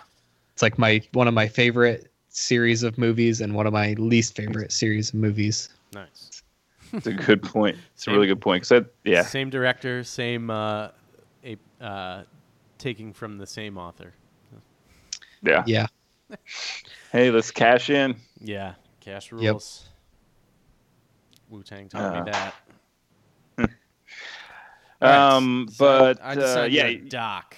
It's 0.54 0.62
like 0.62 0.78
my 0.78 1.02
one 1.14 1.28
of 1.28 1.34
my 1.34 1.48
favorite 1.48 2.12
series 2.30 2.84
of 2.84 2.98
movies 2.98 3.42
and 3.42 3.56
one 3.56 3.68
of 3.68 3.74
my 3.74 3.94
least 3.94 4.36
favorite 4.36 4.72
series 4.72 5.10
of 5.10 5.16
movies. 5.16 5.70
nice. 5.94 6.37
It's 6.94 7.08
a 7.08 7.14
good 7.14 7.42
point. 7.44 7.78
It's 7.94 8.08
a 8.08 8.12
really 8.12 8.28
good 8.28 8.42
point. 8.42 8.64
'Cause 8.64 8.70
that, 8.70 8.86
yeah. 9.04 9.24
Same 9.24 9.50
director, 9.50 10.04
same 10.04 10.50
uh, 10.50 10.90
a, 11.44 11.58
uh, 11.82 12.24
taking 12.78 13.14
from 13.14 13.38
the 13.38 13.48
same 13.48 13.78
author. 13.78 14.14
Yeah. 15.42 15.64
Yeah. 15.66 15.88
Hey, 17.14 17.32
let's 17.32 17.52
cash 17.52 17.90
in. 17.90 18.18
Yeah, 18.42 18.74
cash 19.00 19.32
Yep. 19.32 19.54
rules. 19.54 19.88
Wu 21.50 21.64
Tang 21.64 21.88
taught 21.88 22.14
Uh, 22.14 22.24
me 22.26 22.32
that. 22.32 22.54
All 23.60 23.66
right, 25.02 25.36
Um, 25.38 25.68
so 25.72 25.86
but 25.86 26.20
I 26.22 26.34
uh, 26.34 26.66
yeah, 26.66 26.92
doc. 27.08 27.56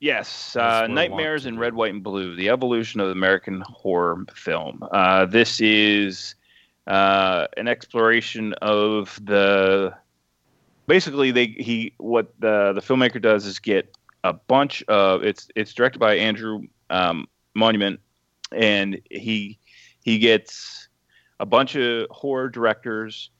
Yes, 0.00 0.54
uh, 0.54 0.86
Nightmares 0.86 1.46
in. 1.46 1.58
Red, 1.58 1.74
White, 1.74 1.92
and 1.94 2.02
Blue: 2.02 2.36
The 2.36 2.48
Evolution 2.50 3.00
of 3.00 3.06
the 3.08 3.12
American 3.12 3.62
Horror 3.66 4.24
Film. 4.34 4.84
Uh, 4.92 5.26
this 5.26 5.60
is 5.60 6.34
uh, 6.86 7.46
an 7.56 7.68
exploration 7.68 8.52
of 8.54 9.18
the. 9.24 9.94
Basically, 10.86 11.30
they 11.30 11.46
he 11.46 11.94
what 11.96 12.34
the 12.40 12.72
the 12.74 12.82
filmmaker 12.82 13.20
does 13.20 13.46
is 13.46 13.58
get 13.58 13.96
a 14.22 14.32
bunch 14.32 14.82
of 14.84 15.24
it's 15.24 15.48
it's 15.54 15.72
directed 15.72 15.98
by 15.98 16.16
Andrew 16.16 16.62
um, 16.90 17.26
Monument, 17.54 18.00
and 18.52 19.00
he 19.10 19.58
he 20.04 20.18
gets 20.18 20.88
a 21.40 21.46
bunch 21.46 21.74
of 21.74 22.06
horror 22.10 22.48
directors, 22.48 23.30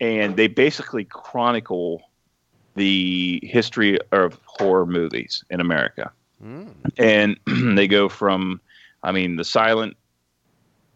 and 0.00 0.36
they 0.36 0.46
basically 0.46 1.04
chronicle 1.04 2.02
the 2.74 3.40
history 3.42 3.98
of 4.12 4.38
horror 4.44 4.86
movies 4.86 5.42
in 5.50 5.60
America. 5.60 6.12
Mm. 6.44 6.70
And 6.98 7.38
they 7.76 7.88
go 7.88 8.08
from, 8.08 8.60
I 9.02 9.12
mean, 9.12 9.36
the 9.36 9.44
silent, 9.44 9.96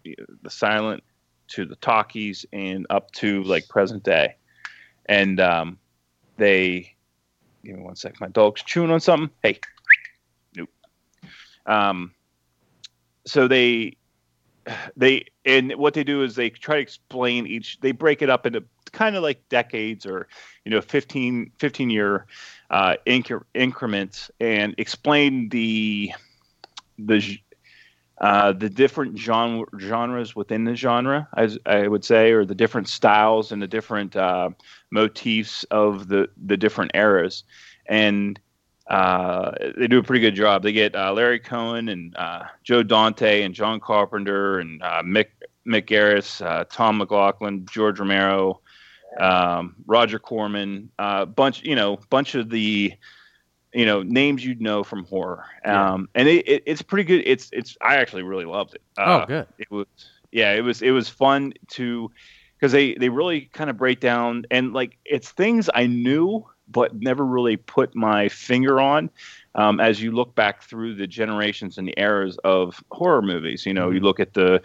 the 0.05 0.51
silent 0.51 1.03
to 1.51 1.65
the 1.65 1.77
talkies 1.77 2.47
and 2.53 2.87
up 2.91 3.11
to 3.13 3.43
like 3.45 3.69
present 3.69 4.03
day. 4.03 4.37
And 5.07 5.41
um, 5.41 5.79
they 6.37 6.95
give 7.65 7.77
me 7.77 7.83
one 7.83 7.97
sec. 7.97 8.21
My 8.21 8.29
dog's 8.29 8.63
chewing 8.63 8.91
on 8.91 9.01
something. 9.01 9.31
Hey, 9.43 9.61
nope. 10.57 10.69
Um, 11.67 12.15
so 13.27 13.49
they 13.49 13.97
they 14.97 15.25
and 15.45 15.73
what 15.75 15.95
they 15.95 16.05
do 16.05 16.23
is 16.23 16.35
they 16.35 16.51
try 16.51 16.77
to 16.77 16.83
explain 16.83 17.47
each. 17.47 17.81
They 17.81 17.93
break 17.93 18.23
it 18.23 18.31
up 18.31 18.47
into 18.47 18.65
kind 18.93 19.17
of 19.17 19.23
like 19.23 19.49
decades 19.49 20.07
or 20.07 20.29
you 20.65 20.71
know 20.71 20.81
15, 20.81 21.53
15 21.59 21.91
year 21.91 22.27
uh, 22.71 22.97
incre- 23.07 23.45
increments 23.55 24.31
and 24.41 24.75
explain 24.79 25.49
the 25.49 26.13
the 26.99 27.39
uh, 28.21 28.53
the 28.53 28.69
different 28.69 29.17
genre, 29.19 29.67
genres 29.79 30.37
within 30.37 30.65
the 30.65 30.77
genre, 30.77 31.27
as 31.37 31.59
I 31.65 31.89
would 31.89 32.05
say, 32.05 32.33
or 32.33 32.45
the 32.45 32.55
different 32.55 32.89
styles 32.89 33.51
and 33.51 33.63
the 33.63 33.67
different 33.67 34.15
uh, 34.15 34.51
motifs 34.91 35.65
of 35.65 36.09
the 36.09 36.29
the 36.45 36.57
different 36.57 36.91
eras, 36.95 37.45
and 37.87 38.39
uh, 38.89 39.53
they 39.79 39.87
do 39.87 39.99
a 39.99 40.03
pretty 40.03 40.21
good 40.21 40.35
job. 40.35 40.63
They 40.63 40.73
get 40.73 40.95
uh, 40.95 41.13
Larry 41.15 41.41
Cohen 41.41 41.89
and 41.89 42.15
uh, 42.17 42.45
Joe 42.63 42.83
Dante 42.83 43.43
and 43.43 43.55
John 43.55 43.81
Carpenter 43.81 44.59
and 44.59 44.83
Mick 44.83 45.29
Mick 45.67 45.87
Garris, 45.87 46.69
Tom 46.69 46.99
McLoughlin, 46.99 47.67
George 47.71 48.01
Romero, 48.01 48.61
um, 49.19 49.77
Roger 49.87 50.19
Corman, 50.19 50.91
a 50.99 51.25
bunch 51.25 51.63
you 51.63 51.75
know 51.75 51.99
bunch 52.11 52.35
of 52.35 52.51
the 52.51 52.93
you 53.73 53.87
know 53.87 54.03
names 54.03 54.45
you'd 54.45 54.61
know 54.61 54.83
from 54.83 55.05
horror. 55.05 55.45
Um, 55.65 56.09
yeah. 56.15 56.21
and 56.21 56.29
it, 56.29 56.49
it, 56.49 56.63
it's 56.67 56.83
pretty 56.83 57.05
good. 57.05 57.23
It's 57.27 57.51
it's 57.53 57.77
i 57.81 57.97
actually 57.97 58.23
really 58.23 58.45
loved 58.45 58.75
it. 58.75 58.83
Uh, 58.99 59.23
oh 59.23 59.27
good. 59.27 59.47
it 59.59 59.71
was 59.71 59.87
yeah 60.33 60.53
it 60.53 60.63
was 60.63 60.83
it 60.83 60.91
was 60.91 61.09
fun 61.09 61.53
to 61.69 62.11
because 62.59 62.73
they 62.73 62.95
they 62.95 63.09
really 63.09 63.43
kind 63.53 63.71
of 63.71 63.77
break 63.77 64.01
down 64.01 64.45
and 64.51 64.73
like 64.73 64.97
it's 65.05 65.31
things 65.31 65.71
i 65.75 65.87
knew 65.87 66.45
but 66.71 66.95
never 66.95 67.25
really 67.25 67.57
put 67.57 67.95
my 67.95 68.29
finger 68.29 68.81
on 68.81 69.11
um, 69.55 69.81
as 69.81 70.01
you 70.01 70.13
look 70.13 70.35
back 70.35 70.63
through 70.63 70.95
the 70.95 71.07
generations 71.07 71.79
and 71.79 71.89
the 71.89 71.95
eras 71.97 72.39
of 72.45 72.83
horror 72.91 73.23
movies. 73.23 73.67
You 73.67 73.75
know 73.75 73.87
mm-hmm. 73.87 73.97
you 73.97 74.01
look 74.01 74.21
at 74.21 74.35
the 74.35 74.63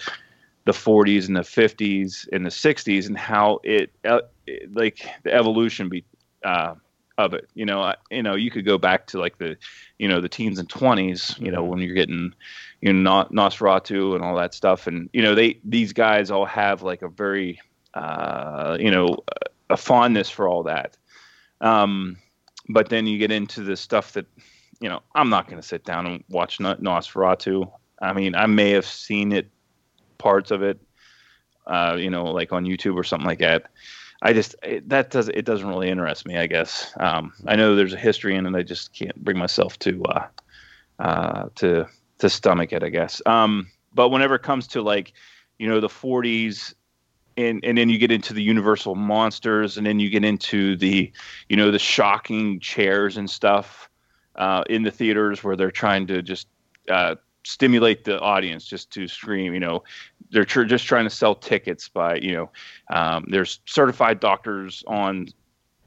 the 0.65 0.71
40s 0.71 1.27
and 1.27 1.35
the 1.35 1.41
50s 1.41 2.27
and 2.33 2.43
the 2.43 2.49
60s 2.49 3.05
and 3.05 3.15
how 3.15 3.59
it, 3.63 3.91
uh, 4.03 4.21
it 4.47 4.73
like 4.73 5.05
the 5.21 5.31
evolution 5.31 5.89
be 5.89 6.03
uh, 6.43 6.73
of 7.17 7.33
it. 7.33 7.49
You 7.53 7.65
know, 7.65 7.81
I, 7.81 7.95
you 8.11 8.23
know, 8.23 8.35
you 8.35 8.51
could 8.51 8.65
go 8.65 8.77
back 8.77 9.07
to 9.07 9.19
like 9.19 9.37
the, 9.37 9.57
you 9.99 10.07
know, 10.07 10.21
the 10.21 10.29
teens 10.29 10.59
and 10.59 10.69
twenties. 10.69 11.35
You 11.39 11.51
know, 11.51 11.63
when 11.63 11.79
you're 11.79 11.95
getting, 11.95 12.33
you 12.81 12.93
know, 12.93 13.27
Nosferatu 13.31 14.15
and 14.15 14.23
all 14.23 14.35
that 14.35 14.53
stuff, 14.53 14.87
and 14.87 15.09
you 15.13 15.21
know, 15.21 15.35
they 15.35 15.59
these 15.63 15.93
guys 15.93 16.31
all 16.31 16.45
have 16.45 16.81
like 16.81 17.01
a 17.01 17.07
very, 17.09 17.59
uh, 17.93 18.77
you 18.79 18.91
know, 18.91 19.23
a 19.69 19.77
fondness 19.77 20.29
for 20.29 20.47
all 20.47 20.63
that. 20.63 20.97
Um, 21.61 22.17
but 22.69 22.89
then 22.89 23.07
you 23.07 23.17
get 23.17 23.31
into 23.31 23.61
the 23.61 23.77
stuff 23.77 24.13
that, 24.13 24.25
you 24.79 24.89
know, 24.89 25.01
I'm 25.13 25.29
not 25.29 25.47
going 25.47 25.61
to 25.61 25.67
sit 25.67 25.85
down 25.85 26.05
and 26.05 26.23
watch 26.29 26.57
Nosferatu. 26.59 27.71
I 28.01 28.13
mean, 28.13 28.35
I 28.35 28.45
may 28.45 28.71
have 28.71 28.85
seen 28.85 29.31
it, 29.31 29.49
parts 30.17 30.51
of 30.51 30.61
it, 30.63 30.79
uh, 31.65 31.95
you 31.97 32.09
know, 32.09 32.25
like 32.25 32.51
on 32.51 32.65
YouTube 32.65 32.95
or 32.95 33.03
something 33.03 33.27
like 33.27 33.39
that. 33.39 33.71
I 34.21 34.33
just 34.33 34.55
it, 34.63 34.87
that 34.89 35.11
does 35.11 35.29
it 35.29 35.45
doesn't 35.45 35.67
really 35.67 35.89
interest 35.89 36.25
me. 36.25 36.37
I 36.37 36.47
guess 36.47 36.91
um, 36.99 37.33
I 37.47 37.55
know 37.55 37.75
there's 37.75 37.93
a 37.93 37.97
history 37.97 38.35
in 38.35 38.45
it. 38.45 38.55
I 38.55 38.63
just 38.63 38.93
can't 38.93 39.15
bring 39.23 39.37
myself 39.37 39.77
to 39.79 40.03
uh, 40.03 40.27
uh, 40.99 41.49
to 41.55 41.85
to 42.19 42.29
stomach 42.29 42.73
it. 42.73 42.83
I 42.83 42.89
guess. 42.89 43.21
Um, 43.25 43.67
but 43.93 44.09
whenever 44.09 44.35
it 44.35 44.43
comes 44.43 44.67
to 44.67 44.81
like 44.81 45.13
you 45.57 45.67
know 45.67 45.79
the 45.79 45.87
40s 45.87 46.73
and 47.37 47.63
and 47.63 47.77
then 47.77 47.89
you 47.89 47.97
get 47.97 48.11
into 48.11 48.33
the 48.33 48.43
universal 48.43 48.95
monsters 48.95 49.77
and 49.77 49.85
then 49.85 49.99
you 49.99 50.09
get 50.09 50.23
into 50.23 50.75
the 50.77 51.11
you 51.49 51.57
know 51.57 51.71
the 51.71 51.79
shocking 51.79 52.59
chairs 52.59 53.17
and 53.17 53.29
stuff 53.29 53.89
uh, 54.35 54.63
in 54.69 54.83
the 54.83 54.91
theaters 54.91 55.43
where 55.43 55.55
they're 55.55 55.71
trying 55.71 56.07
to 56.07 56.21
just 56.21 56.47
uh, 56.89 57.15
stimulate 57.45 58.03
the 58.03 58.19
audience 58.19 58.65
just 58.65 58.91
to 58.91 59.07
scream. 59.07 59.53
You 59.53 59.59
know, 59.59 59.83
they're 60.31 60.45
tr- 60.45 60.63
just 60.63 60.85
trying 60.85 61.05
to 61.05 61.09
sell 61.09 61.35
tickets 61.35 61.87
by 61.87 62.17
you 62.17 62.33
know, 62.33 62.49
um, 62.89 63.25
there's 63.29 63.59
certified 63.65 64.19
doctors 64.19 64.83
on 64.87 65.27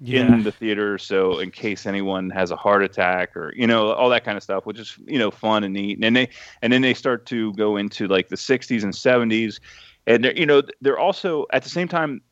yeah. 0.01 0.27
in 0.27 0.45
the 0.45 0.53
theater, 0.53 0.97
so 0.99 1.39
in 1.39 1.51
case 1.51 1.85
anyone 1.85 2.31
has 2.31 2.51
a 2.51 2.57
heart 2.57 2.83
attack 2.83 3.37
or 3.37 3.53
you 3.57 3.67
know 3.67 3.93
all 3.93 4.09
that 4.11 4.25
kind 4.25 4.37
of 4.37 4.43
stuff, 4.43 4.65
which 4.65 4.79
is 4.79 4.97
you 5.07 5.19
know 5.19 5.31
fun 5.31 5.65
and 5.65 5.75
neat. 5.75 5.97
And 5.97 6.05
then 6.05 6.13
they 6.15 6.29
and 6.63 6.73
then 6.73 6.83
they 6.83 6.95
start 6.95 7.27
to 7.27 7.53
go 7.55 7.77
into 7.77 8.07
like 8.07 8.29
the 8.29 8.37
60s 8.37 8.83
and 8.83 8.93
70s, 8.93 9.61
and 10.07 10.25
they're 10.25 10.37
you 10.37 10.47
know 10.47 10.63
they're 10.81 10.99
also 10.99 11.47
at 11.53 11.65
the 11.65 11.71
same 11.71 11.89
time 11.89 12.23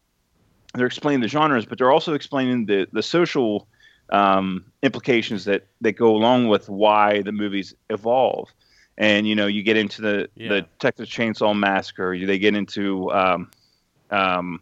they're 0.75 0.87
explaining 0.87 1.21
the 1.21 1.29
genres, 1.29 1.67
but 1.67 1.79
they're 1.79 1.93
also 1.93 2.15
explaining 2.15 2.67
the 2.67 2.87
the 2.93 3.03
social 3.03 3.67
um, 4.11 4.65
implications 4.83 5.45
that 5.47 5.67
that 5.81 5.93
go 5.93 6.15
along 6.15 6.49
with 6.49 6.69
why 6.69 7.23
the 7.23 7.33
movies 7.33 7.75
evolve 7.91 8.49
and 8.99 9.27
you 9.27 9.35
know 9.35 9.47
you 9.47 9.63
get 9.63 9.77
into 9.77 10.03
the 10.03 10.29
yeah. 10.35 10.49
the 10.49 10.67
Texas 10.79 11.09
Chainsaw 11.09 11.57
Massacre. 11.57 12.19
They 12.19 12.39
get 12.39 12.55
into 12.55 13.11
um, 13.13 13.51
um, 14.11 14.61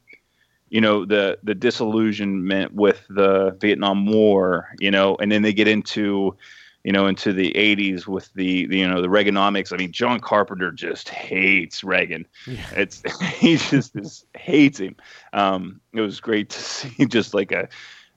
you 0.69 0.81
know 0.81 1.05
the 1.05 1.39
the 1.43 1.55
disillusionment 1.55 2.75
with 2.75 3.05
the 3.09 3.57
Vietnam 3.61 4.07
War. 4.07 4.75
You 4.79 4.91
know, 4.91 5.17
and 5.17 5.31
then 5.31 5.43
they 5.43 5.53
get 5.53 5.69
into 5.69 6.37
you 6.83 6.93
know 6.93 7.07
into 7.07 7.33
the 7.33 7.53
80s 7.53 8.07
with 8.07 8.33
the, 8.35 8.67
the 8.67 8.79
you 8.79 8.89
know 8.89 9.01
the 9.01 9.09
Reaganomics. 9.09 9.73
I 9.73 9.77
mean, 9.77 9.93
John 9.93 10.21
Carpenter 10.21 10.73
just 10.73 11.09
hates 11.09 11.85
Reagan. 11.85 12.27
Yeah. 12.47 12.67
It's 12.77 13.03
he 13.39 13.57
just, 13.57 13.95
just 13.95 14.27
hates 14.35 14.79
him. 14.79 14.97
Um, 15.33 15.81
it 15.93 16.01
was 16.01 16.21
great 16.21 16.51
to 16.51 16.59
see 16.63 17.07
just 17.07 17.35
like 17.35 17.53
a 17.53 17.69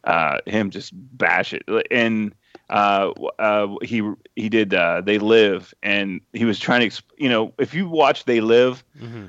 uh, 0.04 0.40
him 0.46 0.70
just 0.70 0.94
bash 1.18 1.54
it 1.54 1.64
and 1.92 2.34
uh, 2.70 3.12
uh, 3.40 3.76
he 3.82 4.02
he 4.36 4.50
did 4.50 4.74
uh, 4.74 5.02
They 5.02 5.20
Live, 5.20 5.74
and 5.84 6.20
he 6.34 6.46
was 6.46 6.60
trying 6.60 6.90
to, 6.90 7.04
you 7.18 7.30
know, 7.30 7.54
if 7.58 7.74
you 7.74 7.88
watch 7.88 8.26
They 8.26 8.42
Live, 8.42 8.84
mm-hmm. 9.00 9.28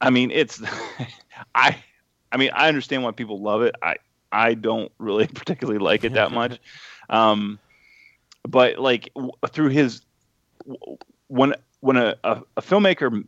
I 0.00 0.10
mean, 0.10 0.30
it's, 0.30 0.62
I, 1.54 1.76
I 2.32 2.36
mean, 2.36 2.50
I 2.54 2.68
understand 2.68 3.02
why 3.02 3.10
people 3.10 3.40
love 3.40 3.62
it. 3.62 3.74
I 3.82 3.96
I 4.32 4.54
don't 4.54 4.90
really 4.98 5.26
particularly 5.34 5.78
like 5.78 6.04
it 6.04 6.14
that 6.14 6.32
much, 6.32 6.58
um, 7.10 7.58
but 8.48 8.78
like 8.78 9.10
w- 9.14 9.32
through 9.48 9.68
his, 9.68 10.00
when 11.28 11.54
when 11.80 11.96
a, 11.96 12.14
a, 12.24 12.42
a, 12.56 12.62
filmmaker, 12.62 13.24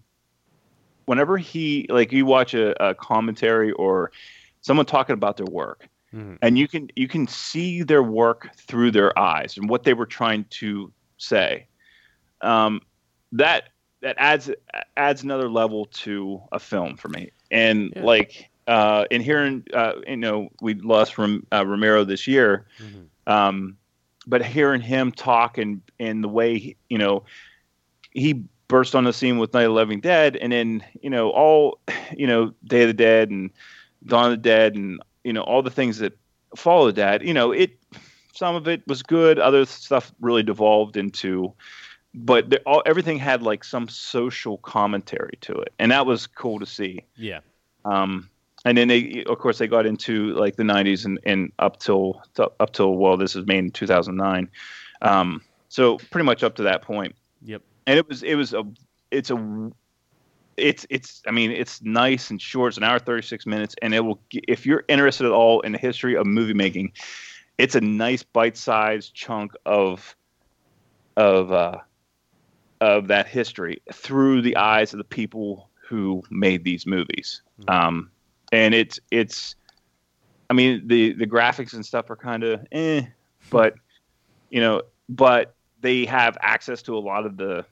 whenever 1.05 1.37
he 1.37 1.87
like 1.91 2.11
you 2.11 2.25
watch 2.25 2.55
a, 2.55 2.83
a 2.83 2.95
commentary 2.95 3.73
or 3.73 4.13
someone 4.63 4.87
talking 4.87 5.15
about 5.15 5.37
their 5.37 5.47
work 5.47 5.89
Mm-hmm. 6.15 6.35
And 6.43 6.59
you 6.59 6.69
can 6.69 6.89
you 6.97 7.09
can 7.09 7.27
see 7.27 7.83
their 7.83 8.03
work 8.03 8.51
through 8.57 8.91
their 8.91 9.19
eyes 9.19 9.57
and 9.57 9.69
what 9.69 9.85
they 9.85 9.95
were 9.95 10.07
trying 10.07 10.45
to 10.51 10.93
say. 11.17 11.67
Um, 12.43 12.83
that 13.33 13.71
that 14.03 14.17
adds 14.19 14.51
adds 14.97 15.23
another 15.23 15.49
level 15.49 15.87
to 15.87 16.43
a 16.53 16.59
film 16.59 16.97
for 16.97 17.09
me. 17.09 17.31
And 17.51 17.93
yeah. 17.95 18.03
like 18.03 18.51
uh, 18.67 19.07
in 19.11 19.21
hearing, 19.21 19.65
uh, 19.73 19.95
you 20.07 20.17
know, 20.17 20.49
we 20.61 20.75
lost 20.75 21.15
from 21.15 21.47
uh, 21.53 21.67
Romero 21.67 22.05
this 22.05 22.27
year, 22.27 22.67
mm-hmm. 22.79 23.33
um, 23.33 23.77
but 24.27 24.45
hearing 24.45 24.81
him 24.81 25.13
talk 25.13 25.59
and 25.59 25.81
and 25.99 26.23
the 26.23 26.29
way 26.29 26.59
he, 26.59 26.77
you 26.89 26.99
know 26.99 27.25
he 28.11 28.45
burst 28.69 28.95
on 28.95 29.05
the 29.05 29.13
scene 29.13 29.39
with 29.39 29.53
Night 29.55 29.63
of 29.63 29.71
the 29.71 29.75
Living 29.75 30.01
Dead, 30.01 30.37
and 30.37 30.53
then 30.53 30.85
you 31.01 31.11
know 31.11 31.31
all 31.31 31.79
you 32.17 32.27
know 32.27 32.53
Day 32.65 32.83
of 32.83 32.89
the 32.89 32.95
Dead 32.95 33.31
and 33.31 33.51
Dawn 34.05 34.27
of 34.27 34.31
the 34.31 34.37
Dead 34.37 34.75
and 34.75 35.01
you 35.25 35.33
know 35.33 35.43
all 35.43 35.63
the 35.63 35.71
things 35.71 35.99
that 35.99 36.17
followed 36.57 36.97
that 36.97 37.23
you 37.23 37.35
know 37.35 37.53
it 37.53 37.79
some 38.35 38.55
of 38.55 38.69
it 38.69 38.83
was 38.87 39.03
good 39.03 39.39
other 39.39 39.65
stuff 39.65 40.13
really 40.21 40.43
devolved 40.43 40.97
into 40.97 41.53
but 42.15 42.63
all, 42.67 42.83
everything 42.85 43.19
had 43.19 43.43
like 43.43 43.65
some 43.65 43.89
social 43.89 44.59
commentary 44.59 45.39
to 45.41 45.53
it 45.55 45.73
and 45.79 45.93
that 45.93 46.05
was 46.05 46.27
cool 46.27 46.59
to 46.59 46.67
see. 46.67 47.03
Yeah. 47.17 47.41
Um 47.85 48.29
and 48.65 48.77
then 48.77 48.89
they 48.89 49.25
of 49.29 49.39
course 49.39 49.59
they 49.59 49.67
got 49.67 49.87
into 49.87 50.35
like 50.35 50.57
the 50.57 50.63
90s 50.63 51.05
and, 51.05 51.19
and 51.25 51.53
up 51.59 51.81
till 51.81 52.23
up 52.39 52.73
till 52.73 52.97
well 52.97 53.17
this 53.17 53.35
is 53.35 53.47
made 53.47 53.59
in 53.59 53.71
2009 53.71 54.49
um 55.01 55.43
so 55.69 55.97
pretty 56.11 56.27
much 56.27 56.43
up 56.43 56.55
to 56.57 56.63
that 56.65 56.83
point. 56.83 57.15
Yep. 57.45 57.63
And 57.87 57.99
it 57.99 58.09
was 58.09 58.23
it 58.23 58.35
was 58.35 58.53
a 58.53 58.63
it's 59.11 59.31
a 59.31 59.71
it's 60.63 60.87
it's 60.89 61.23
I 61.27 61.33
mean 61.33 61.51
it's 61.51 61.83
nice 61.83 62.31
and 62.31 62.41
short. 62.41 62.71
It's 62.71 62.77
an 62.79 62.85
hour 62.85 62.99
thirty 62.99 63.27
six 63.27 63.45
minutes, 63.45 63.75
and 63.83 63.93
it 63.95 64.01
will 64.01 64.21
if 64.33 64.65
you're 64.65 64.85
interested 64.89 65.27
at 65.27 65.33
all 65.33 65.61
in 65.61 65.73
the 65.73 65.79
history 65.79 66.17
of 66.17 66.25
movie 66.25 66.55
making, 66.55 66.93
it's 67.59 67.75
a 67.75 67.81
nice 67.81 68.23
bite 68.23 68.57
sized 68.57 69.13
chunk 69.13 69.53
of 69.67 70.17
of 71.17 71.53
uh, 71.53 71.79
of 72.81 73.09
that 73.09 73.27
history 73.27 73.83
through 73.93 74.43
the 74.43 74.57
eyes 74.57 74.95
of 74.95 74.99
the 74.99 75.05
people 75.05 75.69
who 75.89 76.23
made 76.31 76.65
these 76.65 76.87
movies. 76.87 77.43
Mm-hmm. 77.61 77.71
Um, 77.71 78.11
and 78.53 78.73
it's 78.73 79.01
it's 79.11 79.57
I 80.49 80.55
mean 80.55 80.87
the 80.87 81.13
the 81.15 81.27
graphics 81.27 81.73
and 81.75 81.85
stuff 81.85 82.09
are 82.09 82.17
kind 82.17 82.45
of 82.45 82.65
eh, 82.71 83.03
but 83.51 83.75
you 84.51 84.61
know, 84.61 84.83
but 85.09 85.57
they 85.81 86.05
have 86.05 86.39
access 86.41 86.83
to 86.83 86.97
a 86.97 87.01
lot 87.01 87.27
of 87.27 87.37
the 87.37 87.67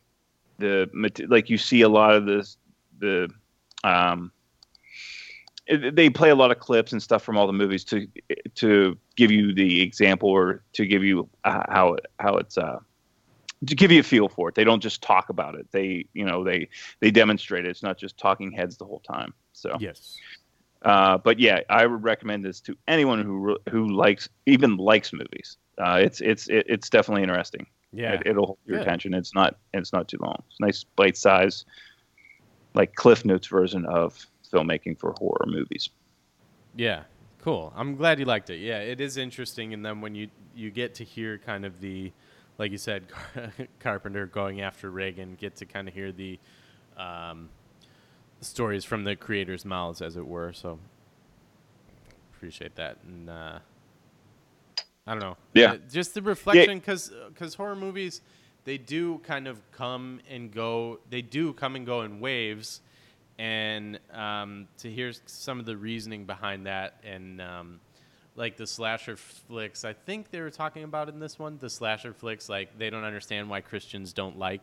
the 0.58 0.90
like 1.28 1.48
you 1.48 1.56
see 1.56 1.82
a 1.82 1.88
lot 1.88 2.14
of 2.14 2.26
this 2.26 2.56
the 3.00 3.28
um, 3.84 4.32
they 5.68 6.10
play 6.10 6.30
a 6.30 6.34
lot 6.34 6.50
of 6.50 6.58
clips 6.58 6.92
and 6.92 7.02
stuff 7.02 7.22
from 7.22 7.36
all 7.36 7.46
the 7.46 7.52
movies 7.52 7.84
to 7.84 8.06
to 8.56 8.96
give 9.16 9.30
you 9.30 9.54
the 9.54 9.82
example 9.82 10.28
or 10.28 10.62
to 10.72 10.86
give 10.86 11.04
you 11.04 11.28
uh, 11.44 11.62
how 11.68 11.94
it, 11.94 12.06
how 12.18 12.36
it's 12.36 12.58
uh, 12.58 12.78
to 13.66 13.74
give 13.74 13.90
you 13.92 14.00
a 14.00 14.04
feel 14.04 14.28
for 14.28 14.48
it. 14.48 14.54
They 14.54 14.64
don't 14.64 14.82
just 14.82 15.02
talk 15.02 15.28
about 15.28 15.54
it. 15.54 15.66
They 15.70 16.06
you 16.12 16.24
know 16.24 16.44
they 16.44 16.68
they 17.00 17.10
demonstrate 17.10 17.64
it. 17.66 17.70
It's 17.70 17.82
not 17.82 17.98
just 17.98 18.16
talking 18.18 18.52
heads 18.52 18.76
the 18.76 18.84
whole 18.84 19.00
time. 19.00 19.32
So 19.52 19.76
Yes. 19.78 20.16
uh, 20.82 21.18
but 21.18 21.38
yeah, 21.38 21.60
I 21.68 21.86
would 21.86 22.02
recommend 22.02 22.44
this 22.44 22.60
to 22.62 22.76
anyone 22.88 23.22
who 23.24 23.56
who 23.70 23.88
likes 23.88 24.28
even 24.46 24.76
likes 24.76 25.12
movies. 25.12 25.56
Uh, 25.78 25.98
it's 26.02 26.20
it's 26.20 26.46
it's 26.50 26.90
definitely 26.90 27.22
interesting. 27.22 27.66
Yeah. 27.92 28.14
It, 28.14 28.22
it'll 28.26 28.46
hold 28.46 28.58
your 28.66 28.78
Good. 28.78 28.86
attention. 28.86 29.14
It's 29.14 29.34
not 29.34 29.56
it's 29.74 29.92
not 29.92 30.08
too 30.08 30.18
long. 30.20 30.42
It's 30.48 30.58
a 30.60 30.66
nice 30.66 30.84
bite 30.96 31.16
size, 31.16 31.64
like 32.74 32.94
Cliff 32.94 33.24
Notes 33.24 33.46
version 33.46 33.84
of 33.86 34.26
filmmaking 34.52 34.98
for 34.98 35.12
horror 35.18 35.46
movies. 35.46 35.90
Yeah, 36.76 37.04
cool. 37.42 37.72
I'm 37.76 37.96
glad 37.96 38.18
you 38.18 38.24
liked 38.24 38.50
it. 38.50 38.58
Yeah, 38.58 38.78
it 38.78 39.00
is 39.00 39.16
interesting, 39.16 39.74
and 39.74 39.84
then 39.84 40.00
when 40.00 40.14
you 40.14 40.28
you 40.54 40.70
get 40.70 40.94
to 40.96 41.04
hear 41.04 41.38
kind 41.38 41.64
of 41.64 41.80
the, 41.80 42.12
like 42.58 42.72
you 42.72 42.78
said, 42.78 43.04
Carpenter 43.80 44.26
going 44.26 44.60
after 44.60 44.90
Reagan, 44.90 45.36
get 45.38 45.56
to 45.56 45.66
kind 45.66 45.88
of 45.88 45.94
hear 45.94 46.12
the 46.12 46.38
um, 46.96 47.48
stories 48.40 48.84
from 48.84 49.04
the 49.04 49.16
creators' 49.16 49.64
mouths, 49.64 50.02
as 50.02 50.16
it 50.16 50.26
were. 50.26 50.52
So 50.52 50.78
appreciate 52.34 52.76
that, 52.76 52.98
and 53.06 53.28
uh, 53.28 53.58
I 55.06 55.12
don't 55.12 55.20
know. 55.20 55.36
Yeah. 55.54 55.72
Uh, 55.72 55.78
just 55.90 56.14
the 56.14 56.22
reflection, 56.22 56.78
because 56.78 57.12
because 57.28 57.54
horror 57.54 57.76
movies, 57.76 58.20
they 58.64 58.78
do 58.78 59.18
kind 59.18 59.46
of 59.48 59.58
come 59.72 60.20
and 60.28 60.52
go. 60.52 61.00
They 61.08 61.22
do 61.22 61.52
come 61.52 61.76
and 61.76 61.84
go 61.86 62.02
in 62.02 62.20
waves 62.20 62.80
and 63.38 63.98
um, 64.12 64.68
to 64.78 64.90
hear 64.90 65.12
some 65.26 65.58
of 65.58 65.64
the 65.66 65.76
reasoning 65.76 66.26
behind 66.26 66.66
that 66.66 67.00
and 67.02 67.40
um, 67.40 67.80
like 68.36 68.56
the 68.58 68.66
slasher 68.66 69.16
flicks 69.16 69.82
i 69.84 69.92
think 69.94 70.30
they 70.30 70.40
were 70.42 70.50
talking 70.50 70.84
about 70.84 71.08
in 71.08 71.18
this 71.18 71.38
one 71.38 71.56
the 71.58 71.70
slasher 71.70 72.12
flicks 72.12 72.48
like 72.50 72.76
they 72.78 72.90
don't 72.90 73.02
understand 73.04 73.48
why 73.48 73.60
christians 73.62 74.12
don't 74.12 74.38
like 74.38 74.62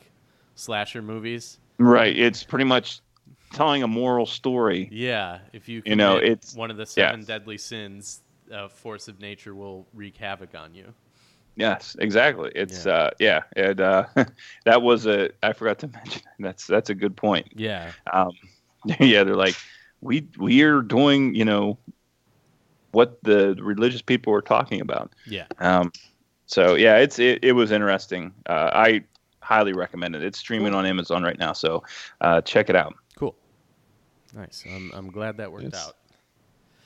slasher 0.56 1.02
movies 1.02 1.58
Right. 1.80 2.18
It's 2.18 2.44
pretty 2.44 2.66
much 2.66 3.02
telling 3.54 3.82
a 3.84 3.88
moral 3.88 4.26
story. 4.28 4.90
yeah 4.92 5.40
if 5.54 5.68
you 5.68 5.82
You 5.86 5.96
know, 5.96 6.18
it's- 6.18 6.56
one 6.56 6.70
of 6.70 6.78
the 6.78 6.86
seven 6.86 7.24
deadly 7.24 7.58
sins 7.58 8.22
uh, 8.54 8.68
force 8.68 9.08
of 9.08 9.20
nature 9.20 9.56
will 9.56 9.88
wreak 9.94 10.18
havoc 10.18 10.54
on 10.56 10.76
you 10.76 10.94
Yes, 11.58 11.96
exactly. 12.00 12.52
It's 12.56 12.86
Yeah. 12.86 12.92
uh 12.92 13.12
yeah, 13.20 13.44
and 13.56 13.82
uh 13.82 14.06
that 14.66 14.82
was 14.84 15.08
a 15.08 15.32
I 15.44 15.54
forgot 15.54 15.80
to 15.80 15.88
mention. 15.88 16.22
That's 16.40 16.68
that's 16.68 16.90
a 16.92 16.96
good 16.96 17.18
point. 17.18 17.48
yeah 17.56 17.94
Um 18.14 18.32
yeah, 19.00 19.24
they're 19.24 19.36
like 19.36 19.58
we 20.02 20.28
we're 20.38 20.84
doing, 20.84 21.34
you 21.36 21.46
know, 21.46 21.80
what 22.92 23.20
the 23.24 23.56
religious 23.60 24.02
people 24.02 24.34
were 24.34 24.42
talking 24.42 24.82
about. 24.82 25.14
yeah 25.26 25.48
Um 25.60 25.92
so 26.46 26.76
yeah, 26.76 26.98
it's 26.98 27.20
it, 27.20 27.40
it 27.44 27.54
was 27.54 27.72
interesting. 27.72 28.34
Uh 28.48 28.72
I 28.74 29.04
highly 29.42 29.74
recommend 29.74 30.16
it. 30.16 30.24
It's 30.24 30.40
streaming 30.40 30.76
on 30.76 30.86
Amazon 30.86 31.24
right 31.24 31.40
now, 31.40 31.54
so 31.54 31.84
uh 32.22 32.42
check 32.42 32.70
it 32.70 32.76
out. 32.76 32.96
Cool. 33.16 33.36
Nice. 34.34 34.66
I'm, 34.68 34.92
I'm 34.94 35.12
glad 35.12 35.38
that 35.38 35.52
worked 35.52 35.74
Yes. 35.74 35.74
out. 35.74 35.96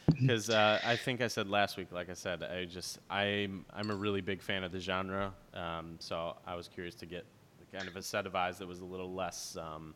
Because 0.08 0.50
uh, 0.50 0.80
I 0.84 0.96
think 0.96 1.22
I 1.22 1.28
said 1.28 1.48
last 1.48 1.78
week, 1.78 1.92
like 1.92 2.10
I 2.10 2.14
said, 2.14 2.44
I 2.44 2.66
just 2.66 3.00
I'm 3.10 3.66
I'm 3.74 3.90
a 3.90 3.96
really 3.96 4.22
big 4.22 4.42
fan 4.42 4.64
of 4.64 4.72
the 4.72 4.80
genre. 4.80 5.34
Um, 5.54 5.96
so 6.00 6.36
I 6.46 6.56
was 6.56 6.68
curious 6.68 6.96
to 6.96 7.06
get 7.06 7.26
kind 7.72 7.88
of 7.88 7.96
a 7.96 8.02
set 8.02 8.26
of 8.26 8.36
eyes 8.36 8.58
that 8.58 8.68
was 8.68 8.82
a 8.82 8.86
little 8.86 9.14
less 9.14 9.58
um, 9.58 9.96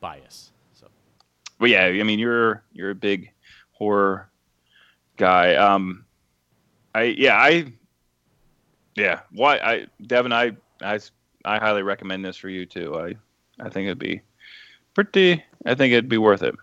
biased. 0.00 0.52
So 0.72 0.86
But 1.58 1.70
yeah, 1.70 1.84
I 1.84 2.02
mean 2.02 2.18
you're 2.18 2.62
you're 2.72 2.90
a 2.90 2.94
big 2.94 3.30
horror 3.72 4.30
guy. 5.16 5.54
Um, 5.54 6.04
I 6.94 7.02
yeah 7.02 7.36
I 7.36 7.72
yeah 8.94 9.20
why 9.32 9.58
I 9.58 9.86
Devin 10.06 10.32
I 10.32 10.56
I 10.82 10.98
I 11.44 11.58
highly 11.58 11.82
recommend 11.82 12.24
this 12.24 12.36
for 12.36 12.48
you 12.48 12.66
too. 12.66 12.98
I 12.98 13.14
I 13.64 13.68
think 13.68 13.86
it'd 13.86 13.98
be 13.98 14.22
pretty. 14.94 15.44
I 15.66 15.74
think 15.74 15.92
it'd 15.92 16.08
be 16.08 16.18
worth 16.18 16.42
it. 16.42 16.54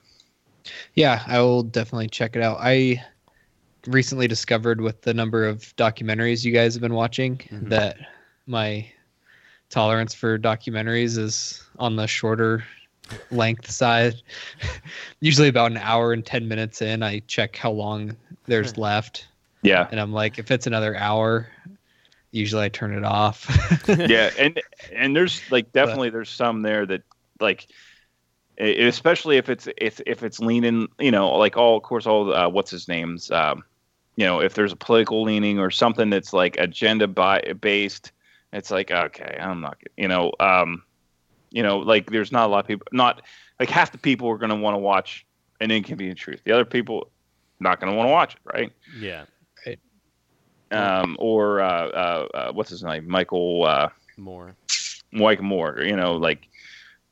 Yeah, 0.95 1.23
I 1.27 1.39
will 1.41 1.63
definitely 1.63 2.07
check 2.07 2.35
it 2.35 2.41
out. 2.41 2.57
I 2.59 3.03
recently 3.85 4.27
discovered 4.27 4.81
with 4.81 5.01
the 5.01 5.13
number 5.13 5.45
of 5.45 5.75
documentaries 5.77 6.43
you 6.43 6.51
guys 6.51 6.73
have 6.73 6.81
been 6.81 6.93
watching 6.93 7.37
Mhm. 7.37 7.69
that 7.69 7.97
my 8.45 8.91
tolerance 9.69 10.13
for 10.13 10.37
documentaries 10.37 11.17
is 11.17 11.63
on 11.79 11.95
the 11.95 12.07
shorter 12.07 12.63
length 13.31 13.69
side. 13.69 14.15
Usually 15.21 15.47
about 15.47 15.71
an 15.71 15.77
hour 15.77 16.13
and 16.13 16.25
10 16.25 16.47
minutes 16.47 16.81
in, 16.81 17.03
I 17.03 17.19
check 17.27 17.55
how 17.55 17.71
long 17.71 18.15
there's 18.45 18.77
left. 18.77 19.27
Yeah, 19.63 19.87
And 19.91 19.99
I'm 19.99 20.13
like, 20.13 20.39
if 20.39 20.51
it's 20.51 20.67
another 20.67 20.95
hour, 20.95 21.47
usually 22.31 22.63
I 22.63 22.69
turn 22.69 22.93
it 22.93 23.03
off. 23.03 23.47
yeah, 23.87 24.29
and 24.37 24.61
and 24.93 25.15
there's 25.15 25.49
like 25.51 25.71
definitely 25.73 26.09
there's 26.09 26.29
some 26.29 26.61
there 26.61 26.85
that 26.85 27.03
like 27.39 27.67
especially 28.59 29.37
if 29.37 29.49
it's 29.49 29.67
if 29.77 30.01
if 30.05 30.23
it's 30.23 30.39
leaning 30.39 30.87
you 30.99 31.11
know 31.11 31.29
like 31.37 31.57
all 31.57 31.77
of 31.77 31.83
course 31.83 32.05
all 32.05 32.33
uh, 32.33 32.49
what's 32.49 32.71
his 32.71 32.87
name's 32.87 33.29
um 33.31 33.63
you 34.15 34.25
know 34.25 34.39
if 34.39 34.53
there's 34.53 34.71
a 34.71 34.75
political 34.75 35.23
leaning 35.23 35.59
or 35.59 35.69
something 35.69 36.09
that's 36.09 36.33
like 36.33 36.57
agenda 36.57 37.07
by, 37.07 37.41
based 37.61 38.11
it's 38.53 38.71
like 38.71 38.91
okay 38.91 39.37
i'm 39.39 39.61
not 39.61 39.77
you 39.95 40.07
know 40.07 40.31
um 40.39 40.83
you 41.51 41.61
know 41.61 41.77
like 41.79 42.09
there's 42.09 42.31
not 42.31 42.47
a 42.47 42.51
lot 42.51 42.59
of 42.59 42.67
people 42.67 42.87
not 42.91 43.21
like 43.59 43.69
half 43.69 43.91
the 43.91 43.97
people 43.97 44.29
are 44.29 44.37
going 44.37 44.49
to 44.49 44.55
want 44.55 44.73
to 44.73 44.79
watch 44.79 45.25
an 45.61 45.71
inconvenient 45.71 46.17
truth 46.17 46.41
the 46.43 46.51
other 46.51 46.65
people 46.65 47.09
not 47.59 47.79
going 47.79 47.91
to 47.91 47.97
want 47.97 48.07
to 48.07 48.11
watch 48.11 48.35
it 48.35 48.39
right 48.43 48.73
yeah, 48.99 49.25
um 50.71 51.15
or 51.19 51.61
uh, 51.61 51.87
uh, 51.87 52.27
uh 52.33 52.51
what's 52.53 52.69
his 52.69 52.83
name 52.83 53.07
michael 53.07 53.65
uh 53.65 53.89
Moore. 54.17 54.55
Mike 55.11 55.41
Moore. 55.41 55.79
You 55.81 55.95
know, 55.95 56.15
like 56.15 56.49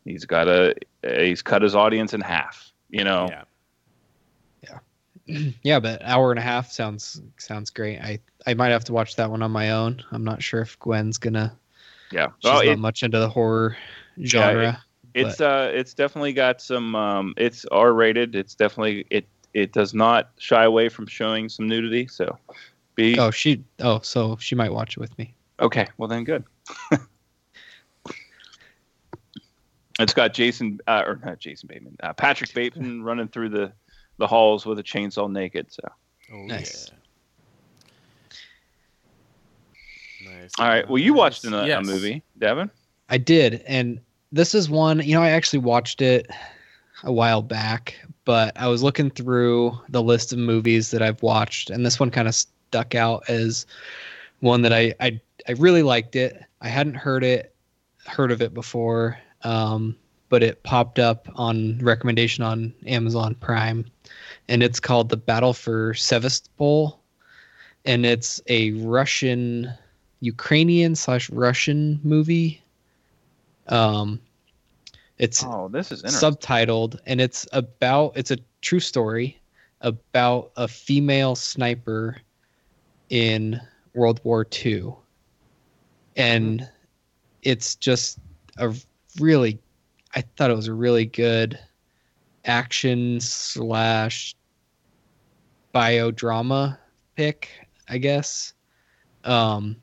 he's 0.05 0.23
got 0.25 0.47
a 0.47 0.73
he's 1.03 1.41
cut 1.41 1.61
his 1.61 1.75
audience 1.75 2.13
in 2.13 2.21
half. 2.21 2.71
You 2.89 3.03
know, 3.03 3.27
Yeah, 3.29 4.79
yeah, 5.27 5.49
yeah, 5.63 5.79
but 5.79 6.01
hour 6.03 6.31
and 6.31 6.39
a 6.39 6.43
half 6.43 6.71
sounds 6.71 7.21
sounds 7.37 7.69
great. 7.71 7.99
I 7.99 8.19
I 8.47 8.53
might 8.53 8.69
have 8.69 8.85
to 8.85 8.93
watch 8.93 9.17
that 9.17 9.29
one 9.29 9.41
on 9.41 9.51
my 9.51 9.71
own. 9.71 10.01
I'm 10.11 10.23
not 10.23 10.41
sure 10.41 10.61
if 10.61 10.79
Gwen's 10.79 11.17
gonna. 11.17 11.57
yeah. 12.11 12.27
She's 12.39 12.43
Well, 12.43 12.63
not 12.63 12.67
it, 12.67 12.79
much 12.79 13.03
into 13.03 13.19
the 13.19 13.27
horror 13.29 13.75
genre. 14.23 14.81
it's 15.13 15.41
uh 15.41 15.71
it's 15.73 15.93
definitely 15.93 16.33
got 16.33 16.61
some 16.61 16.95
um 16.95 17.33
it's 17.37 17.65
R 17.71 17.91
rated. 17.93 18.35
It's 18.35 18.55
definitely 18.55 19.05
it 19.09 19.27
it 19.53 19.71
does 19.73 19.93
not 19.93 20.31
shy 20.37 20.63
away 20.65 20.89
from 20.89 21.07
showing 21.07 21.49
some 21.49 21.67
nudity. 21.67 22.07
So 22.07 22.37
be 22.95 23.17
oh, 23.19 23.31
she. 23.31 23.63
Oh, 23.79 23.99
so 24.01 24.37
she 24.39 24.53
might 24.55 24.71
watch 24.71 24.95
it 24.95 24.99
with 24.99 25.17
me. 25.17 25.33
okay. 25.59 25.87
Well 25.97 26.07
then, 26.07 26.23
good. 26.23 26.43
it's 29.99 30.13
got 30.13 30.33
Jason 30.33 30.79
uh, 30.87 31.03
or 31.05 31.19
not 31.23 31.39
Jason 31.39 31.67
Bateman, 31.67 31.95
uh, 32.03 32.13
Patrick 32.13 32.53
Bateman 32.53 33.03
running 33.09 33.27
through 33.27 33.49
the 33.49 33.71
the 34.17 34.27
halls 34.27 34.65
with 34.65 34.79
a 34.79 34.83
chainsaw 34.83 35.29
naked. 35.31 35.71
So 35.71 35.81
oh 36.33 36.45
Nice. 36.45 36.89
yeah. 36.91 36.97
Nice. 40.31 40.51
all 40.59 40.67
right. 40.67 40.87
Well, 40.87 40.97
you 40.97 41.13
watched 41.13 41.45
Nice. 41.45 41.69
a, 41.69 41.77
a 41.79 41.81
movie, 41.83 42.23
Devin. 42.37 42.69
I 43.09 43.17
did, 43.17 43.63
and 43.67 43.99
this 44.31 44.55
is 44.55 44.69
one. 44.69 44.99
You 45.01 45.15
know, 45.15 45.21
I 45.21 45.29
actually 45.29 45.59
watched 45.59 46.01
it 46.01 46.29
a 47.03 47.11
while 47.11 47.41
back, 47.41 47.95
but 48.23 48.53
I 48.59 48.67
was 48.67 48.81
looking 48.81 49.09
through 49.11 49.77
the 49.89 50.01
list 50.01 50.33
of 50.33 50.39
movies 50.39 50.91
that 50.91 51.01
I've 51.01 51.21
watched, 51.21 51.69
and 51.69 51.85
this 51.85 51.99
one 51.99 52.09
kind 52.09 52.27
of 52.27 52.33
stuck 52.35 52.95
out 52.95 53.23
as 53.29 53.65
one 54.39 54.61
that 54.63 54.73
I 54.73 54.93
I 54.99 55.19
I 55.47 55.51
really 55.53 55.83
liked 55.83 56.15
it. 56.15 56.41
I 56.61 56.69
hadn't 56.69 56.95
heard 56.95 57.23
it 57.23 57.53
heard 58.07 58.31
of 58.31 58.41
it 58.41 58.53
before, 58.53 59.17
um, 59.45 59.95
but 60.29 60.43
it 60.43 60.61
popped 60.63 60.99
up 60.99 61.29
on 61.35 61.79
recommendation 61.79 62.43
on 62.43 62.73
Amazon 62.87 63.35
Prime, 63.35 63.85
and 64.49 64.61
it's 64.61 64.79
called 64.79 65.09
The 65.09 65.17
Battle 65.17 65.53
for 65.53 65.93
Sevastopol, 65.93 66.99
and 67.85 68.05
it's 68.05 68.41
a 68.47 68.71
Russian, 68.71 69.71
Ukrainian 70.19 70.95
slash 70.95 71.29
Russian 71.29 71.99
movie. 72.03 72.61
Um, 73.67 74.19
it's 75.17 75.43
Oh, 75.43 75.69
this 75.69 75.91
is 75.91 76.03
subtitled 76.03 76.99
and 77.05 77.21
it's 77.21 77.47
about 77.53 78.13
it's 78.15 78.31
a 78.31 78.37
true 78.61 78.81
story 78.81 79.39
about 79.81 80.51
a 80.57 80.67
female 80.67 81.35
sniper 81.35 82.17
in 83.09 83.61
World 83.93 84.19
War 84.23 84.45
II. 84.65 84.93
And 86.17 86.67
it's 87.43 87.75
just 87.75 88.19
a 88.57 88.73
really 89.20 89.59
I 90.13 90.22
thought 90.22 90.49
it 90.49 90.55
was 90.55 90.68
a 90.68 90.74
really 90.74 91.05
good 91.05 91.59
action 92.45 93.20
slash 93.20 94.36
biodrama 95.74 96.78
pick, 97.16 97.49
I 97.88 97.97
guess. 97.97 98.53
Um 99.24 99.78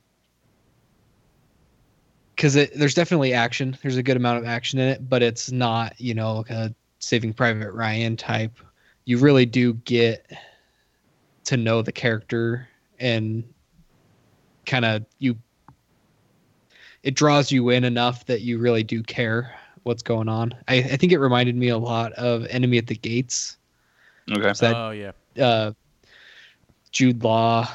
because 2.35 2.55
there's 2.55 2.95
definitely 2.95 3.35
action. 3.35 3.77
There's 3.83 3.99
a 3.99 4.03
good 4.03 4.17
amount 4.17 4.39
of 4.39 4.45
action 4.45 4.81
in 4.81 4.89
it, 4.89 5.09
but 5.09 5.23
it's 5.23 5.53
not, 5.53 6.01
you 6.01 6.13
know, 6.13 6.39
like 6.39 6.51
a 6.51 6.75
Saving 6.99 7.33
Private 7.33 7.71
Ryan 7.73 8.17
type 8.17 8.59
you 9.05 9.19
really 9.19 9.47
do 9.47 9.75
get 9.75 10.31
to 11.45 11.57
know 11.57 11.83
the 11.83 11.93
character 11.93 12.69
and 12.99 13.45
kind 14.67 14.85
of 14.85 15.05
you 15.19 15.37
it 17.03 17.15
draws 17.15 17.51
you 17.51 17.71
in 17.71 17.85
enough 17.85 18.27
that 18.27 18.43
you 18.43 18.59
really 18.59 18.83
do 18.83 19.03
care 19.03 19.55
what's 19.83 20.03
going 20.03 20.29
on. 20.29 20.55
I, 20.69 20.77
I 20.77 20.97
think 20.97 21.13
it 21.13 21.19
reminded 21.19 21.57
me 21.57 21.69
a 21.69 21.79
lot 21.79 22.13
of 22.13 22.47
Enemy 22.47 22.79
at 22.79 22.87
the 22.87 22.95
Gates. 22.95 23.57
Okay. 24.31 24.53
So 24.55 24.67
that 24.67 24.77
oh 24.77 24.91
yeah. 24.91 25.13
uh, 25.45 25.73
Jude 26.91 27.25
Law 27.25 27.69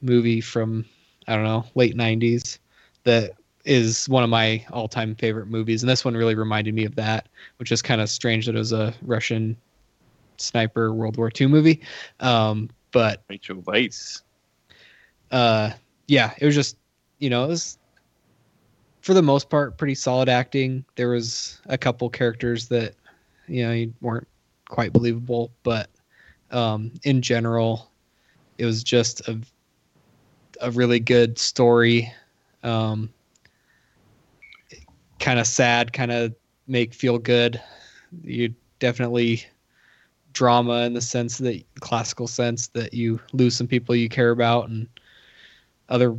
movie 0.00 0.40
from 0.40 0.84
I 1.26 1.34
don't 1.34 1.44
know 1.44 1.64
late 1.74 1.96
'90s 1.96 2.58
that 3.04 3.32
is 3.64 4.08
one 4.08 4.22
of 4.22 4.30
my 4.30 4.64
all-time 4.70 5.14
favorite 5.14 5.46
movies, 5.46 5.82
and 5.82 5.90
this 5.90 6.04
one 6.04 6.16
really 6.16 6.34
reminded 6.34 6.74
me 6.74 6.84
of 6.84 6.94
that, 6.94 7.28
which 7.58 7.72
is 7.72 7.82
kind 7.82 8.00
of 8.00 8.08
strange 8.08 8.46
that 8.46 8.54
it 8.54 8.58
was 8.58 8.72
a 8.72 8.94
Russian 9.02 9.56
sniper 10.38 10.92
World 10.94 11.16
War 11.16 11.30
II 11.38 11.48
movie. 11.48 11.80
Um, 12.20 12.70
but 12.92 13.24
Rachel 13.28 13.56
Weisz. 13.62 14.22
uh, 15.30 15.70
yeah, 16.06 16.32
it 16.38 16.46
was 16.46 16.54
just 16.54 16.76
you 17.18 17.28
know 17.28 17.44
it 17.44 17.48
was 17.48 17.78
for 19.08 19.14
the 19.14 19.22
most 19.22 19.48
part 19.48 19.78
pretty 19.78 19.94
solid 19.94 20.28
acting. 20.28 20.84
There 20.96 21.08
was 21.08 21.62
a 21.64 21.78
couple 21.78 22.10
characters 22.10 22.68
that 22.68 22.94
you 23.46 23.66
know 23.66 23.90
weren't 24.02 24.28
quite 24.68 24.92
believable, 24.92 25.50
but 25.62 25.88
um, 26.50 26.92
in 27.04 27.22
general, 27.22 27.90
it 28.58 28.66
was 28.66 28.84
just 28.84 29.26
a 29.26 29.40
a 30.60 30.70
really 30.72 31.00
good 31.00 31.38
story. 31.38 32.12
Um, 32.62 33.08
kind 35.20 35.38
of 35.38 35.46
sad, 35.46 35.94
kind 35.94 36.12
of 36.12 36.34
make 36.66 36.92
feel 36.92 37.16
good. 37.16 37.58
You 38.22 38.54
definitely 38.78 39.42
drama 40.34 40.82
in 40.82 40.92
the 40.92 41.00
sense 41.00 41.38
that 41.38 41.64
classical 41.80 42.26
sense 42.28 42.66
that 42.74 42.92
you 42.92 43.18
lose 43.32 43.56
some 43.56 43.68
people 43.68 43.96
you 43.96 44.10
care 44.10 44.32
about 44.32 44.68
and 44.68 44.86
other 45.88 46.14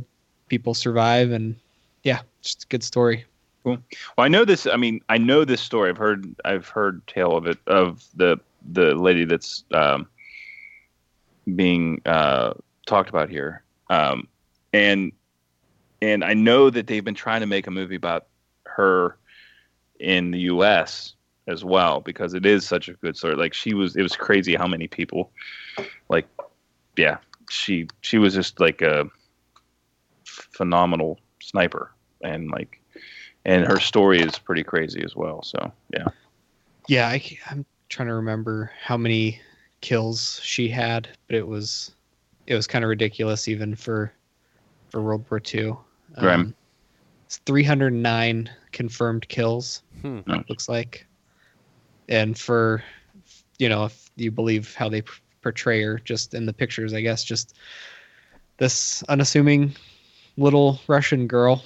people 0.48 0.74
survive 0.74 1.30
and 1.30 1.54
yeah, 2.02 2.22
just 2.42 2.68
good 2.68 2.82
story. 2.82 3.24
Cool. 3.62 3.78
Well, 4.16 4.24
I 4.24 4.28
know 4.28 4.44
this. 4.44 4.66
I 4.66 4.76
mean, 4.76 5.00
I 5.08 5.18
know 5.18 5.44
this 5.44 5.60
story. 5.60 5.90
I've 5.90 5.98
heard. 5.98 6.34
I've 6.44 6.68
heard 6.68 7.06
tale 7.06 7.36
of 7.36 7.46
it 7.46 7.58
of 7.66 8.04
the 8.14 8.38
the 8.72 8.94
lady 8.94 9.24
that's 9.24 9.64
um, 9.72 10.08
being 11.54 12.00
uh, 12.06 12.54
talked 12.86 13.10
about 13.10 13.28
here, 13.28 13.62
um, 13.90 14.28
and 14.72 15.12
and 16.00 16.24
I 16.24 16.34
know 16.34 16.70
that 16.70 16.86
they've 16.86 17.04
been 17.04 17.14
trying 17.14 17.40
to 17.40 17.46
make 17.46 17.66
a 17.66 17.70
movie 17.70 17.96
about 17.96 18.26
her 18.64 19.18
in 19.98 20.30
the 20.30 20.38
U.S. 20.40 21.14
as 21.46 21.62
well 21.62 22.00
because 22.00 22.32
it 22.32 22.46
is 22.46 22.66
such 22.66 22.88
a 22.88 22.94
good 22.94 23.16
story. 23.16 23.36
Like 23.36 23.52
she 23.52 23.74
was, 23.74 23.94
it 23.96 24.02
was 24.02 24.16
crazy 24.16 24.54
how 24.54 24.66
many 24.66 24.86
people, 24.86 25.32
like, 26.08 26.26
yeah, 26.96 27.18
she 27.50 27.88
she 28.00 28.16
was 28.16 28.34
just 28.34 28.58
like 28.58 28.80
a 28.80 29.06
phenomenal 30.24 31.20
sniper 31.42 31.92
and 32.22 32.50
like 32.50 32.80
and 33.44 33.66
her 33.66 33.80
story 33.80 34.20
is 34.20 34.38
pretty 34.38 34.62
crazy 34.62 35.02
as 35.02 35.16
well 35.16 35.42
so 35.42 35.72
yeah 35.92 36.06
Yeah, 36.90 37.06
I, 37.06 37.22
am 37.50 37.64
trying 37.88 38.08
to 38.08 38.14
remember 38.14 38.72
how 38.82 38.96
many 38.96 39.40
kills 39.80 40.40
she 40.42 40.68
had, 40.68 41.08
but 41.28 41.36
it 41.36 41.46
was 41.46 41.92
it 42.48 42.54
was 42.56 42.66
kind 42.66 42.84
of 42.84 42.88
ridiculous 42.88 43.46
even 43.46 43.76
for 43.76 44.12
for 44.88 45.00
World 45.00 45.24
War 45.30 45.40
II. 45.54 45.74
Right. 46.20 46.46
It's 47.26 47.36
309 47.46 48.50
confirmed 48.72 49.28
kills. 49.28 49.82
Hmm. 50.02 50.18
looks 50.48 50.68
like. 50.68 51.06
And 52.08 52.36
for, 52.36 52.82
you 53.60 53.68
know, 53.68 53.84
if 53.84 54.10
you 54.16 54.32
believe 54.32 54.74
how 54.74 54.88
they 54.88 55.04
portray 55.42 55.80
her, 55.82 56.00
just 56.00 56.34
in 56.34 56.44
the 56.44 56.52
pictures, 56.52 56.92
I 56.92 57.02
guess, 57.02 57.22
just 57.22 57.56
this 58.56 59.04
unassuming 59.04 59.76
little 60.36 60.80
Russian 60.88 61.28
girl 61.28 61.62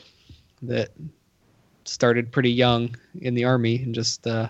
that 0.66 0.90
started 1.84 2.32
pretty 2.32 2.50
young 2.50 2.94
in 3.20 3.34
the 3.34 3.44
army 3.44 3.82
and 3.82 3.94
just 3.94 4.26
uh, 4.26 4.48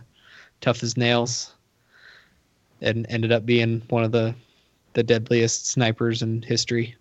tough 0.61 0.83
as 0.83 0.97
nails, 0.97 1.55
and 2.81 3.07
ended 3.09 3.33
up 3.33 3.45
being 3.47 3.83
one 3.89 4.05
of 4.05 4.13
the 4.13 4.35
the 4.95 5.03
deadliest 5.03 5.67
snipers 5.69 6.23
in 6.23 6.43
history. 6.43 6.95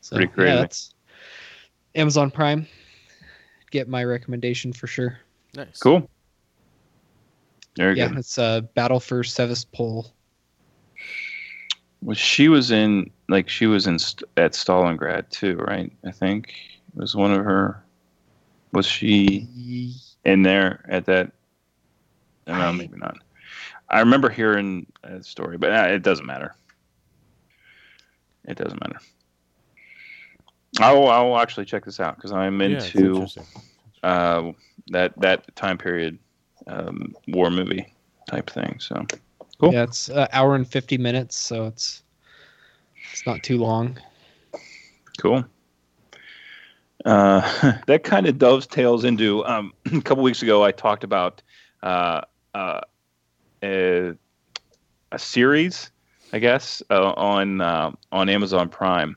So 0.00 0.16
Pretty 0.16 0.32
crazy. 0.32 0.50
yeah, 0.50 0.60
that's 0.60 0.94
Amazon 1.94 2.30
Prime. 2.30 2.66
Get 3.70 3.88
my 3.88 4.04
recommendation 4.04 4.72
for 4.72 4.86
sure. 4.86 5.18
Nice. 5.54 5.78
cool 5.78 6.08
very 7.76 7.96
yeah, 7.96 8.08
good 8.08 8.18
it's 8.18 8.38
uh, 8.38 8.60
Battle 8.74 9.00
for 9.00 9.24
Sevastopol. 9.24 10.12
well, 12.02 12.14
she 12.14 12.48
was 12.48 12.70
in 12.70 13.10
like 13.28 13.48
she 13.48 13.66
was 13.66 13.86
in 13.86 13.98
St- 13.98 14.28
at 14.36 14.52
stalingrad 14.52 15.30
too 15.30 15.56
right 15.56 15.92
i 16.06 16.10
think 16.10 16.48
it 16.48 16.71
was 16.94 17.14
one 17.16 17.32
of 17.32 17.44
her 17.44 17.82
was 18.72 18.86
she 18.86 19.48
in 20.24 20.42
there 20.42 20.84
at 20.88 21.06
that 21.06 21.32
no 22.46 22.54
I- 22.54 22.72
maybe 22.72 22.96
not 22.96 23.16
i 23.88 24.00
remember 24.00 24.28
hearing 24.28 24.86
a 25.04 25.22
story 25.22 25.56
but 25.56 25.72
uh, 25.72 25.88
it 25.90 26.02
doesn't 26.02 26.26
matter 26.26 26.54
it 28.44 28.56
doesn't 28.56 28.80
matter 28.80 29.00
i'll, 30.80 31.08
I'll 31.08 31.38
actually 31.38 31.66
check 31.66 31.84
this 31.84 32.00
out 32.00 32.16
because 32.16 32.32
i'm 32.32 32.60
into 32.60 33.10
interesting. 33.10 33.46
uh, 34.02 34.52
that 34.88 35.12
that 35.20 35.54
time 35.54 35.78
period 35.78 36.18
um, 36.66 37.14
war 37.28 37.50
movie 37.50 37.92
type 38.28 38.50
thing. 38.50 38.78
So 38.80 39.06
Cool. 39.58 39.72
Yeah, 39.72 39.84
it's 39.84 40.08
an 40.08 40.26
hour 40.32 40.54
and 40.56 40.66
fifty 40.66 40.98
minutes, 40.98 41.36
so 41.36 41.66
it's 41.66 42.02
it's 43.12 43.24
not 43.26 43.42
too 43.42 43.58
long. 43.58 43.98
cool. 45.18 45.44
Uh, 47.04 47.40
that 47.86 48.04
kind 48.04 48.26
of 48.26 48.38
dovetails 48.38 49.04
into 49.04 49.44
um, 49.44 49.72
a 49.92 50.00
couple 50.00 50.22
weeks 50.22 50.42
ago. 50.42 50.64
I 50.64 50.72
talked 50.72 51.04
about 51.04 51.42
uh, 51.82 52.22
uh, 52.54 52.80
a, 53.62 54.14
a 55.10 55.18
series, 55.18 55.90
I 56.32 56.38
guess, 56.38 56.82
uh, 56.90 57.12
on 57.12 57.60
uh, 57.60 57.92
on 58.10 58.28
Amazon 58.28 58.68
Prime 58.68 59.16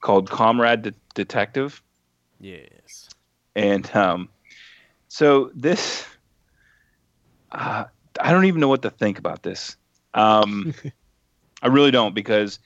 called 0.00 0.30
Comrade 0.30 0.82
De- 0.82 0.94
Detective. 1.14 1.82
Yes. 2.40 3.08
And 3.56 3.88
um, 3.96 4.28
so 5.08 5.50
this, 5.54 6.04
uh, 7.52 7.84
I 8.20 8.32
don't 8.32 8.44
even 8.46 8.60
know 8.60 8.68
what 8.68 8.82
to 8.82 8.90
think 8.90 9.18
about 9.18 9.42
this. 9.42 9.76
Um, 10.12 10.74
I 11.62 11.68
really 11.68 11.90
don't 11.90 12.14
because 12.14 12.58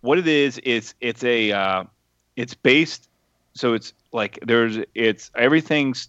what 0.00 0.18
it 0.18 0.28
is, 0.28 0.60
it's 0.62 0.94
it's 1.00 1.24
a 1.24 1.52
uh, 1.52 1.84
it's 2.36 2.54
based. 2.54 3.08
So 3.56 3.74
it's 3.74 3.92
like 4.12 4.38
there's 4.42 4.78
it's 4.94 5.30
everything's 5.34 6.08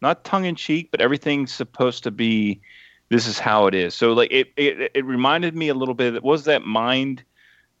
not 0.00 0.24
tongue 0.24 0.44
in 0.44 0.54
cheek, 0.54 0.90
but 0.90 1.00
everything's 1.00 1.52
supposed 1.52 2.04
to 2.04 2.10
be. 2.10 2.60
This 3.08 3.28
is 3.28 3.38
how 3.38 3.68
it 3.68 3.74
is. 3.74 3.94
So 3.94 4.12
like 4.12 4.32
it 4.32 4.52
it, 4.56 4.90
it 4.94 5.04
reminded 5.04 5.54
me 5.54 5.68
a 5.68 5.74
little 5.74 5.94
bit. 5.94 6.14
What 6.14 6.24
was 6.24 6.44
that 6.44 6.64
mind 6.64 7.22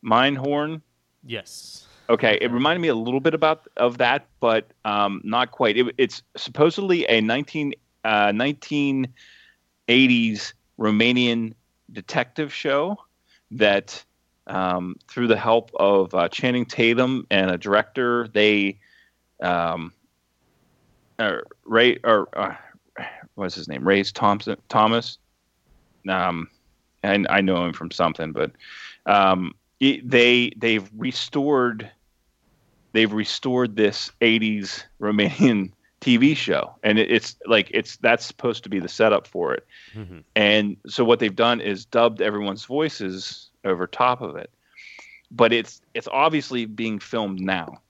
Mindhorn? 0.04 0.82
Yes. 1.24 1.86
Okay, 2.08 2.38
it 2.40 2.52
reminded 2.52 2.80
me 2.80 2.88
a 2.88 2.94
little 2.94 3.18
bit 3.18 3.34
about 3.34 3.66
of 3.76 3.98
that, 3.98 4.28
but 4.38 4.70
um, 4.84 5.20
not 5.24 5.50
quite. 5.50 5.76
It, 5.76 5.92
it's 5.98 6.22
supposedly 6.36 7.04
a 7.08 7.20
19, 7.20 7.74
uh, 8.04 8.28
1980s 8.28 10.52
Romanian 10.78 11.54
detective 11.90 12.54
show 12.54 12.96
that, 13.50 14.04
um, 14.46 14.94
through 15.08 15.26
the 15.26 15.36
help 15.36 15.72
of 15.74 16.14
uh, 16.14 16.28
Channing 16.28 16.64
Tatum 16.64 17.26
and 17.28 17.50
a 17.50 17.58
director, 17.58 18.28
they, 18.28 18.78
um, 19.40 19.92
uh, 21.18 21.38
Ray 21.64 21.98
or 22.04 22.28
uh, 22.38 22.54
what's 23.34 23.54
his 23.54 23.68
name, 23.68 23.86
Ray 23.86 24.02
Thompson 24.02 24.56
Thomas. 24.68 25.18
Um, 26.08 26.48
and 27.02 27.26
I 27.28 27.40
know 27.40 27.64
him 27.64 27.72
from 27.72 27.90
something, 27.90 28.32
but 28.32 28.52
um, 29.06 29.54
it, 29.80 30.08
they 30.08 30.50
they've 30.56 30.88
restored 30.96 31.90
they've 32.92 33.12
restored 33.12 33.76
this 33.76 34.10
80s 34.22 34.84
Romanian 35.00 35.70
TV 36.00 36.34
show. 36.36 36.74
And 36.82 36.98
it, 36.98 37.10
it's 37.10 37.36
like 37.46 37.70
it's 37.72 37.96
that's 37.98 38.24
supposed 38.24 38.62
to 38.64 38.68
be 38.70 38.78
the 38.80 38.88
setup 38.88 39.26
for 39.26 39.54
it. 39.54 39.66
Mhm. 39.94 40.24
and 40.34 40.76
so 40.86 41.04
what 41.04 41.18
they've 41.18 41.34
done 41.34 41.60
is 41.60 41.84
dubbed 41.84 42.20
everyone's 42.20 42.64
voices 42.64 43.50
over 43.64 43.86
top 43.86 44.20
of 44.22 44.36
it. 44.36 44.50
But 45.30 45.52
it's 45.52 45.80
it's 45.94 46.08
obviously 46.08 46.66
being 46.66 46.98
filmed 46.98 47.40
now 47.40 47.80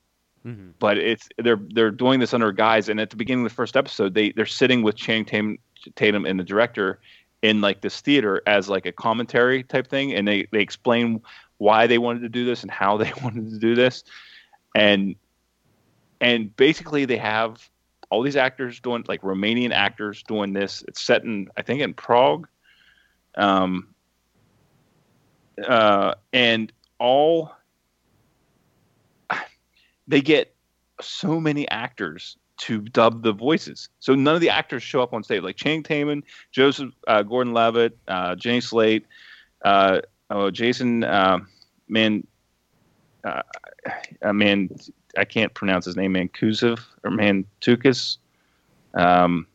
Mhm. 0.46 0.74
but 0.78 0.96
it's 0.96 1.28
they're 1.38 1.60
they're 1.74 1.90
doing 1.90 2.20
this 2.20 2.32
under 2.32 2.48
a 2.48 2.54
guise 2.54 2.88
and 2.88 3.00
at 3.00 3.10
the 3.10 3.16
beginning 3.16 3.44
of 3.44 3.50
the 3.50 3.54
first 3.54 3.76
episode 3.76 4.14
they 4.14 4.30
they're 4.32 4.46
sitting 4.46 4.82
with 4.82 4.94
Channing 4.94 5.24
Tatum, 5.24 5.58
Tatum 5.96 6.24
and 6.24 6.38
the 6.38 6.44
director 6.44 7.00
in 7.42 7.60
like 7.60 7.80
this 7.80 8.00
theater 8.00 8.42
as 8.46 8.68
like 8.68 8.86
a 8.86 8.92
commentary 8.92 9.64
type 9.64 9.88
thing 9.88 10.14
and 10.14 10.26
they 10.28 10.46
they 10.52 10.60
explain 10.60 11.20
why 11.58 11.86
they 11.86 11.98
wanted 11.98 12.20
to 12.20 12.28
do 12.28 12.44
this 12.44 12.62
and 12.62 12.70
how 12.70 12.96
they 13.02 13.12
wanted 13.24 13.50
to 13.50 13.58
do 13.58 13.74
this. 13.74 14.04
And 14.74 15.16
and 16.20 16.54
basically 16.56 17.04
they 17.06 17.18
have 17.18 17.68
all 18.10 18.22
these 18.22 18.36
actors 18.36 18.78
doing 18.80 19.04
like 19.08 19.22
Romanian 19.22 19.72
actors 19.72 20.22
doing 20.22 20.52
this. 20.52 20.84
It's 20.86 21.02
set 21.02 21.24
in 21.24 21.48
I 21.56 21.62
think 21.62 21.80
in 21.80 21.92
Prague. 21.94 22.46
Um 23.36 23.88
uh, 25.66 26.14
and 26.32 26.72
all 26.98 27.55
they 30.08 30.20
get 30.20 30.54
so 31.00 31.40
many 31.40 31.68
actors 31.68 32.36
to 32.58 32.80
dub 32.80 33.22
the 33.22 33.32
voices. 33.32 33.88
So 34.00 34.14
none 34.14 34.34
of 34.34 34.40
the 34.40 34.50
actors 34.50 34.82
show 34.82 35.02
up 35.02 35.12
on 35.12 35.22
stage, 35.22 35.42
like 35.42 35.56
Channing 35.56 35.82
Tatum, 35.82 36.22
Joseph 36.52 36.92
uh, 37.06 37.22
Gordon-Levitt, 37.22 37.98
uh, 38.08 38.34
Jenny 38.34 38.60
Slate, 38.60 39.06
uh, 39.64 40.00
oh, 40.30 40.50
Jason 40.50 41.04
uh, 41.04 41.38
Man, 41.88 42.26
uh, 43.24 43.42
uh, 44.22 44.32
Man, 44.32 44.70
I 45.18 45.24
can't 45.24 45.52
pronounce 45.52 45.84
his 45.84 45.96
name, 45.96 46.14
Mancusiv 46.14 46.80
or 47.04 47.10
Mantukis, 47.10 48.18
um, 48.94 49.46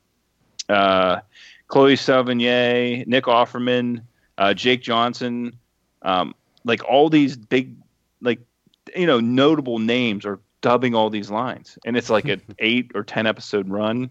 uh, 0.69 1.21
Chloe 1.67 1.95
Sevigny, 1.95 3.05
Nick 3.07 3.25
Offerman, 3.25 4.03
uh, 4.37 4.53
Jake 4.53 4.81
Johnson, 4.81 5.57
um, 6.03 6.35
like 6.63 6.83
all 6.87 7.09
these 7.09 7.35
big, 7.35 7.75
like 8.21 8.39
you 8.95 9.05
know, 9.07 9.19
notable 9.19 9.79
names 9.79 10.25
are 10.25 10.39
dubbing 10.61 10.93
all 10.95 11.09
these 11.09 11.29
lines, 11.31 11.77
and 11.85 11.97
it's 11.97 12.09
like 12.09 12.25
an 12.25 12.41
eight 12.59 12.91
or 12.95 13.03
ten 13.03 13.25
episode 13.27 13.69
run. 13.69 14.09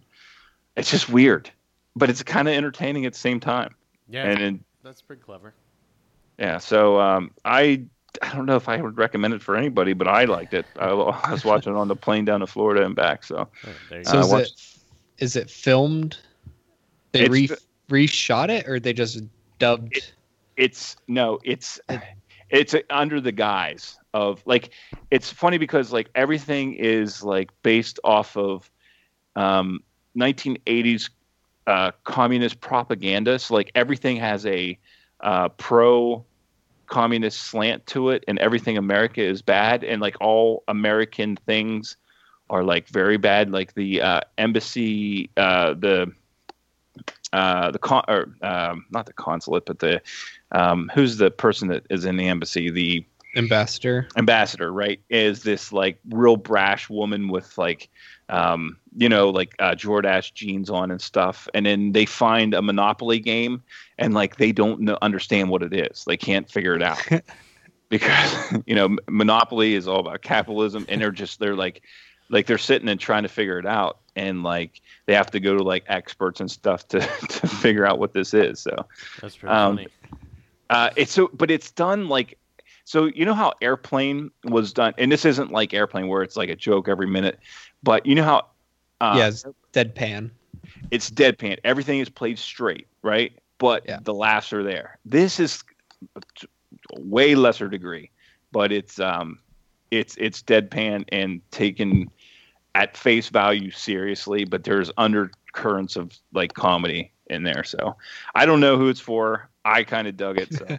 It's 0.76 0.90
just 0.90 1.08
weird, 1.08 1.50
but 1.96 2.10
it's 2.10 2.22
kind 2.22 2.48
of 2.48 2.54
entertaining 2.54 3.06
at 3.06 3.12
the 3.12 3.18
same 3.18 3.40
time. 3.40 3.74
Yeah, 4.08 4.24
And 4.24 4.40
then 4.40 4.64
that's 4.82 5.02
pretty 5.02 5.22
clever. 5.22 5.54
yeah, 6.38 6.58
so 6.58 6.98
um, 7.00 7.30
I 7.44 7.82
I 8.22 8.34
don't 8.34 8.46
know 8.46 8.56
if 8.56 8.68
I 8.68 8.80
would 8.80 8.98
recommend 8.98 9.34
it 9.34 9.42
for 9.42 9.56
anybody, 9.56 9.92
but 9.92 10.08
I 10.08 10.24
liked 10.24 10.52
it. 10.54 10.66
I, 10.78 10.86
I 10.88 11.30
was 11.32 11.44
watching 11.44 11.74
it 11.74 11.78
on 11.78 11.86
the 11.88 11.96
plane 11.96 12.24
down 12.24 12.40
to 12.40 12.46
Florida 12.46 12.84
and 12.84 12.96
back. 12.96 13.22
So 13.24 13.48
Oh, 13.66 13.68
there 13.88 13.98
you 14.00 14.04
So 14.04 14.10
Uh, 14.10 14.14
go. 14.14 14.20
is 14.26 14.32
watch- 14.32 14.42
it 14.42 15.24
is 15.24 15.36
it 15.36 15.50
filmed? 15.50 16.16
They 17.12 17.20
It's 17.22 17.30
re 17.30 17.46
fi- 17.46 17.56
reshot 17.90 18.48
it, 18.48 18.68
or 18.68 18.80
they 18.80 18.92
just 18.92 19.22
dubbed? 19.58 19.96
It- 19.96 20.12
it's 20.56 20.96
no, 21.08 21.38
it's 21.44 21.80
it's 22.50 22.74
under 22.90 23.20
the 23.20 23.32
guise 23.32 23.98
of 24.12 24.42
like 24.44 24.70
it's 25.10 25.30
funny 25.30 25.58
because 25.58 25.92
like 25.92 26.10
everything 26.14 26.74
is 26.74 27.22
like 27.22 27.50
based 27.62 28.00
off 28.04 28.36
of 28.36 28.70
um, 29.36 29.82
1980s 30.16 31.10
uh, 31.66 31.92
communist 32.04 32.60
propaganda. 32.60 33.38
So 33.38 33.54
like 33.54 33.70
everything 33.74 34.16
has 34.16 34.44
a 34.46 34.78
uh, 35.20 35.48
pro 35.50 36.24
communist 36.86 37.40
slant 37.40 37.86
to 37.86 38.10
it, 38.10 38.24
and 38.26 38.38
everything 38.40 38.76
America 38.76 39.22
is 39.22 39.42
bad, 39.42 39.84
and 39.84 40.00
like 40.00 40.16
all 40.20 40.64
American 40.66 41.36
things 41.36 41.96
are 42.48 42.64
like 42.64 42.88
very 42.88 43.16
bad. 43.16 43.50
Like 43.50 43.74
the 43.74 44.02
uh, 44.02 44.20
embassy, 44.38 45.30
uh, 45.36 45.74
the 45.74 46.12
uh, 47.32 47.70
the 47.70 47.78
con 47.78 48.02
or 48.08 48.34
um, 48.42 48.86
not 48.90 49.06
the 49.06 49.12
consulate, 49.12 49.64
but 49.66 49.78
the 49.78 50.02
um, 50.52 50.90
who's 50.94 51.16
the 51.16 51.30
person 51.30 51.68
that 51.68 51.86
is 51.90 52.04
in 52.04 52.16
the 52.16 52.28
embassy? 52.28 52.70
The 52.70 53.04
ambassador. 53.36 54.08
ambassador, 54.16 54.72
right? 54.72 55.00
Is 55.08 55.42
this 55.42 55.72
like 55.72 55.98
real 56.08 56.36
brash 56.36 56.88
woman 56.88 57.28
with 57.28 57.56
like, 57.58 57.88
um, 58.28 58.76
you 58.96 59.08
know, 59.08 59.30
like 59.30 59.54
uh, 59.58 59.72
Jordache 59.72 60.34
jeans 60.34 60.70
on 60.70 60.90
and 60.90 61.00
stuff, 61.00 61.48
and 61.54 61.66
then 61.66 61.92
they 61.92 62.06
find 62.06 62.54
a 62.54 62.62
Monopoly 62.62 63.18
game, 63.18 63.62
and 63.98 64.14
like 64.14 64.36
they 64.36 64.52
don't 64.52 64.80
know, 64.80 64.98
understand 65.02 65.50
what 65.50 65.62
it 65.62 65.74
is. 65.74 66.04
They 66.04 66.16
can't 66.16 66.50
figure 66.50 66.74
it 66.74 66.82
out 66.82 67.00
because 67.88 68.52
you 68.66 68.74
know 68.74 68.96
Monopoly 69.08 69.74
is 69.74 69.88
all 69.88 70.00
about 70.00 70.22
capitalism, 70.22 70.86
and 70.88 71.00
they're 71.00 71.10
just 71.10 71.40
they're 71.40 71.56
like, 71.56 71.82
like 72.28 72.46
they're 72.46 72.58
sitting 72.58 72.88
and 72.88 73.00
trying 73.00 73.24
to 73.24 73.28
figure 73.28 73.58
it 73.58 73.66
out, 73.66 73.98
and 74.16 74.42
like 74.42 74.80
they 75.06 75.14
have 75.14 75.30
to 75.32 75.40
go 75.40 75.56
to 75.56 75.62
like 75.62 75.84
experts 75.88 76.40
and 76.40 76.50
stuff 76.50 76.86
to 76.88 77.00
to 77.28 77.46
figure 77.46 77.84
out 77.86 77.98
what 77.98 78.12
this 78.12 78.34
is. 78.34 78.60
So 78.60 78.86
That's 79.20 79.36
pretty 79.36 79.54
um, 79.54 79.76
funny. 79.76 79.88
Uh, 80.70 80.90
it's 80.96 81.12
so, 81.12 81.30
but 81.34 81.50
it's 81.50 81.70
done 81.72 82.08
like 82.08 82.38
so. 82.84 83.06
You 83.06 83.24
know 83.26 83.34
how 83.34 83.54
Airplane 83.60 84.30
was 84.44 84.72
done, 84.72 84.94
and 84.98 85.12
this 85.12 85.24
isn't 85.24 85.52
like 85.52 85.74
Airplane 85.74 86.08
where 86.08 86.22
it's 86.22 86.36
like 86.36 86.48
a 86.48 86.56
joke 86.56 86.88
every 86.88 87.06
minute, 87.08 87.38
but 87.82 88.06
you 88.06 88.14
know 88.14 88.24
how 88.24 88.46
uh, 89.00 89.16
yeah, 89.18 89.28
it's 89.28 89.44
deadpan. 89.72 90.30
it's 90.90 91.10
deadpan. 91.10 91.58
Everything 91.64 92.00
is 92.00 92.08
played 92.08 92.38
straight, 92.38 92.88
right? 93.02 93.32
But 93.58 93.84
Yeah. 93.88 93.98
the 94.02 94.14
laughs 94.14 94.52
are 94.52 94.62
there. 94.62 94.98
This 95.04 95.40
is 95.40 95.62
way 96.94 97.34
lesser 97.34 97.68
degree, 97.68 98.10
but 98.52 98.72
it's 98.72 99.00
um, 99.00 99.40
it's 99.90 100.16
it's 100.18 100.42
deadpan 100.42 101.04
and 101.10 101.42
taken 101.50 102.10
at 102.74 102.96
face 102.96 103.28
value 103.28 103.70
seriously. 103.70 104.44
But 104.44 104.64
there's 104.64 104.90
undercurrents 104.96 105.96
of 105.96 106.12
like 106.32 106.54
comedy 106.54 107.12
in 107.28 107.42
there. 107.42 107.64
So 107.64 107.96
I 108.34 108.46
don't 108.46 108.60
know 108.60 108.78
who 108.78 108.88
it's 108.88 109.00
for. 109.00 109.49
I 109.64 109.84
kind 109.84 110.06
of 110.08 110.16
dug 110.16 110.38
it. 110.38 110.52
So 110.52 110.78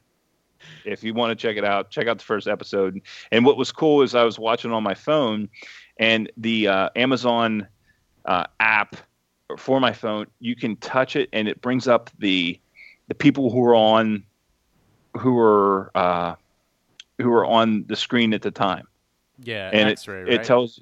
if 0.85 1.03
you 1.03 1.13
want 1.13 1.37
to 1.37 1.41
check 1.41 1.57
it 1.57 1.63
out, 1.63 1.91
check 1.91 2.07
out 2.07 2.17
the 2.17 2.23
first 2.23 2.47
episode. 2.47 3.01
And 3.31 3.45
what 3.45 3.57
was 3.57 3.71
cool 3.71 4.01
is 4.01 4.15
I 4.15 4.23
was 4.23 4.39
watching 4.39 4.71
on 4.71 4.83
my 4.83 4.93
phone, 4.93 5.49
and 5.97 6.31
the 6.37 6.67
uh, 6.67 6.89
Amazon 6.95 7.67
uh, 8.25 8.45
app 8.59 8.95
for 9.57 9.79
my 9.79 9.93
phone, 9.93 10.27
you 10.39 10.55
can 10.55 10.75
touch 10.77 11.15
it 11.15 11.29
and 11.33 11.47
it 11.47 11.61
brings 11.61 11.87
up 11.87 12.09
the 12.19 12.59
the 13.07 13.15
people 13.15 13.49
who 13.49 13.65
are 13.65 13.75
on 13.75 14.23
who 15.17 15.37
are 15.37 15.91
uh, 15.95 16.35
who 17.17 17.31
are 17.33 17.45
on 17.45 17.85
the 17.87 17.95
screen 17.95 18.33
at 18.33 18.41
the 18.41 18.51
time, 18.51 18.87
Yeah, 19.43 19.69
and 19.73 19.89
it, 19.89 19.93
X-ray, 19.93 20.23
right? 20.23 20.33
it 20.33 20.43
tells 20.43 20.79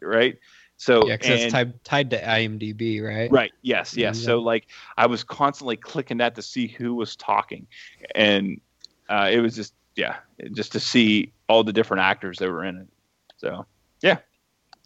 right. 0.00 0.38
So 0.82 1.06
Yeah, 1.06 1.14
because 1.14 1.30
and- 1.30 1.40
it's 1.42 1.52
tied 1.52 1.84
tied 1.84 2.10
to 2.10 2.20
IMDb, 2.20 3.00
right? 3.00 3.30
Right. 3.30 3.52
Yes. 3.62 3.96
Yes. 3.96 4.18
Yeah. 4.18 4.26
So 4.26 4.40
like 4.40 4.66
I 4.96 5.06
was 5.06 5.22
constantly 5.22 5.76
clicking 5.76 6.16
that 6.16 6.34
to 6.34 6.42
see 6.42 6.66
who 6.66 6.96
was 6.96 7.14
talking, 7.14 7.68
and 8.16 8.60
uh, 9.08 9.28
it 9.30 9.38
was 9.38 9.54
just 9.54 9.74
yeah, 9.94 10.16
just 10.54 10.72
to 10.72 10.80
see 10.80 11.32
all 11.48 11.62
the 11.62 11.72
different 11.72 12.02
actors 12.02 12.36
that 12.38 12.50
were 12.50 12.64
in 12.64 12.78
it. 12.78 12.88
So 13.36 13.64
yeah, 14.02 14.18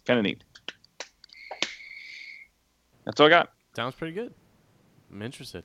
kind 0.05 0.19
of 0.19 0.23
neat. 0.23 0.43
That's 3.05 3.19
all 3.19 3.25
I 3.25 3.31
got. 3.31 3.53
Sounds 3.75 3.95
pretty 3.95 4.13
good. 4.13 4.35
I'm 5.11 5.23
interested. 5.23 5.63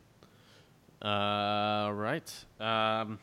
Uh, 1.02 1.90
right. 1.92 2.32
Um, 2.58 3.18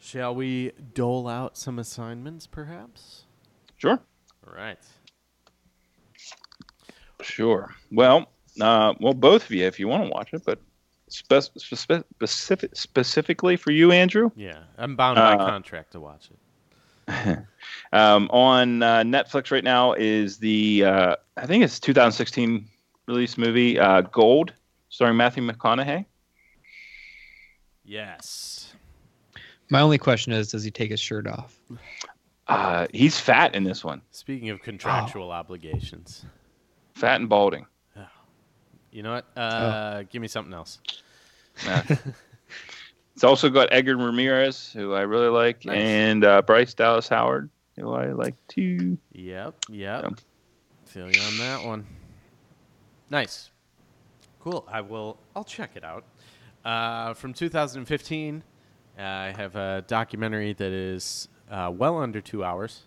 shall 0.00 0.34
we 0.34 0.72
dole 0.92 1.28
out 1.28 1.56
some 1.56 1.78
assignments, 1.78 2.48
perhaps? 2.48 3.26
Sure. 3.76 4.00
All 4.44 4.54
right. 4.56 4.78
Sure. 7.22 7.74
Well, 7.92 8.28
uh, 8.60 8.94
well, 9.00 9.14
both 9.14 9.44
of 9.44 9.50
you, 9.52 9.66
if 9.66 9.78
you 9.80 9.88
want 9.88 10.04
to 10.04 10.10
watch 10.10 10.32
it, 10.32 10.42
but 10.44 10.60
spec- 11.08 11.50
spec- 11.56 12.04
specific, 12.20 12.74
specifically 12.76 13.56
for 13.56 13.70
you, 13.70 13.92
Andrew, 13.92 14.30
Yeah, 14.36 14.58
I'm 14.76 14.96
bound 14.96 15.16
by 15.16 15.34
Uh, 15.34 15.46
contract 15.46 15.92
to 15.92 16.00
watch 16.00 16.28
it. 16.30 16.36
um, 17.92 18.28
on 18.30 18.82
uh, 18.82 18.98
Netflix 19.02 19.50
right 19.50 19.64
now 19.64 19.92
is 19.94 20.36
the 20.38 20.84
uh, 20.84 21.16
I 21.38 21.46
think 21.46 21.64
it's 21.64 21.80
2016 21.80 22.66
release 23.06 23.38
movie 23.38 23.78
uh, 23.78 24.02
Gold, 24.02 24.52
starring 24.90 25.16
Matthew 25.16 25.42
McConaughey. 25.42 26.04
Yes. 27.84 28.74
My 29.70 29.80
only 29.80 29.98
question 29.98 30.32
is, 30.32 30.50
does 30.50 30.64
he 30.64 30.70
take 30.70 30.90
his 30.90 31.00
shirt 31.00 31.26
off? 31.26 31.58
Uh, 32.46 32.86
he's 32.92 33.18
fat 33.18 33.54
in 33.54 33.64
this 33.64 33.84
one, 33.84 34.00
Speaking 34.10 34.48
of 34.50 34.62
contractual 34.62 35.30
obligations, 35.30 36.24
fat 36.98 37.20
and 37.20 37.28
balding. 37.28 37.66
you 38.90 39.02
know 39.02 39.12
what? 39.12 39.26
Uh, 39.36 40.02
Give 40.10 40.20
me 40.22 40.28
something 40.28 40.52
else. 40.54 40.78
Uh, 41.66 41.82
it's 43.14 43.24
also 43.24 43.48
got 43.50 43.68
Edgar 43.72 43.96
Ramirez, 43.96 44.72
who 44.72 44.94
I 44.94 45.02
really 45.02 45.28
like, 45.28 45.64
Nice. 45.64 45.76
and 45.78 46.24
uh, 46.24 46.42
Bryce 46.42 46.74
Dallas 46.74 47.08
Howard, 47.08 47.50
who 47.76 47.92
I 47.92 48.12
like 48.12 48.34
too. 48.48 48.98
Yep. 49.12 49.54
Yep. 49.68 50.02
Yeah. 50.04 50.08
Feel 50.86 51.10
you 51.14 51.20
on 51.22 51.38
that 51.38 51.64
one. 51.66 51.86
Nice. 53.10 53.50
Cool. 54.40 54.64
I 54.70 54.80
will. 54.80 55.18
I'll 55.36 55.44
check 55.44 55.72
it 55.74 55.84
out. 55.84 56.04
Uh, 56.64 57.14
from 57.14 57.32
2015, 57.34 58.42
uh, 58.98 59.02
I 59.02 59.32
have 59.36 59.54
a 59.56 59.84
documentary 59.86 60.52
that 60.54 60.72
is 60.72 61.28
uh, 61.50 61.70
well 61.74 61.98
under 61.98 62.20
two 62.20 62.42
hours. 62.44 62.82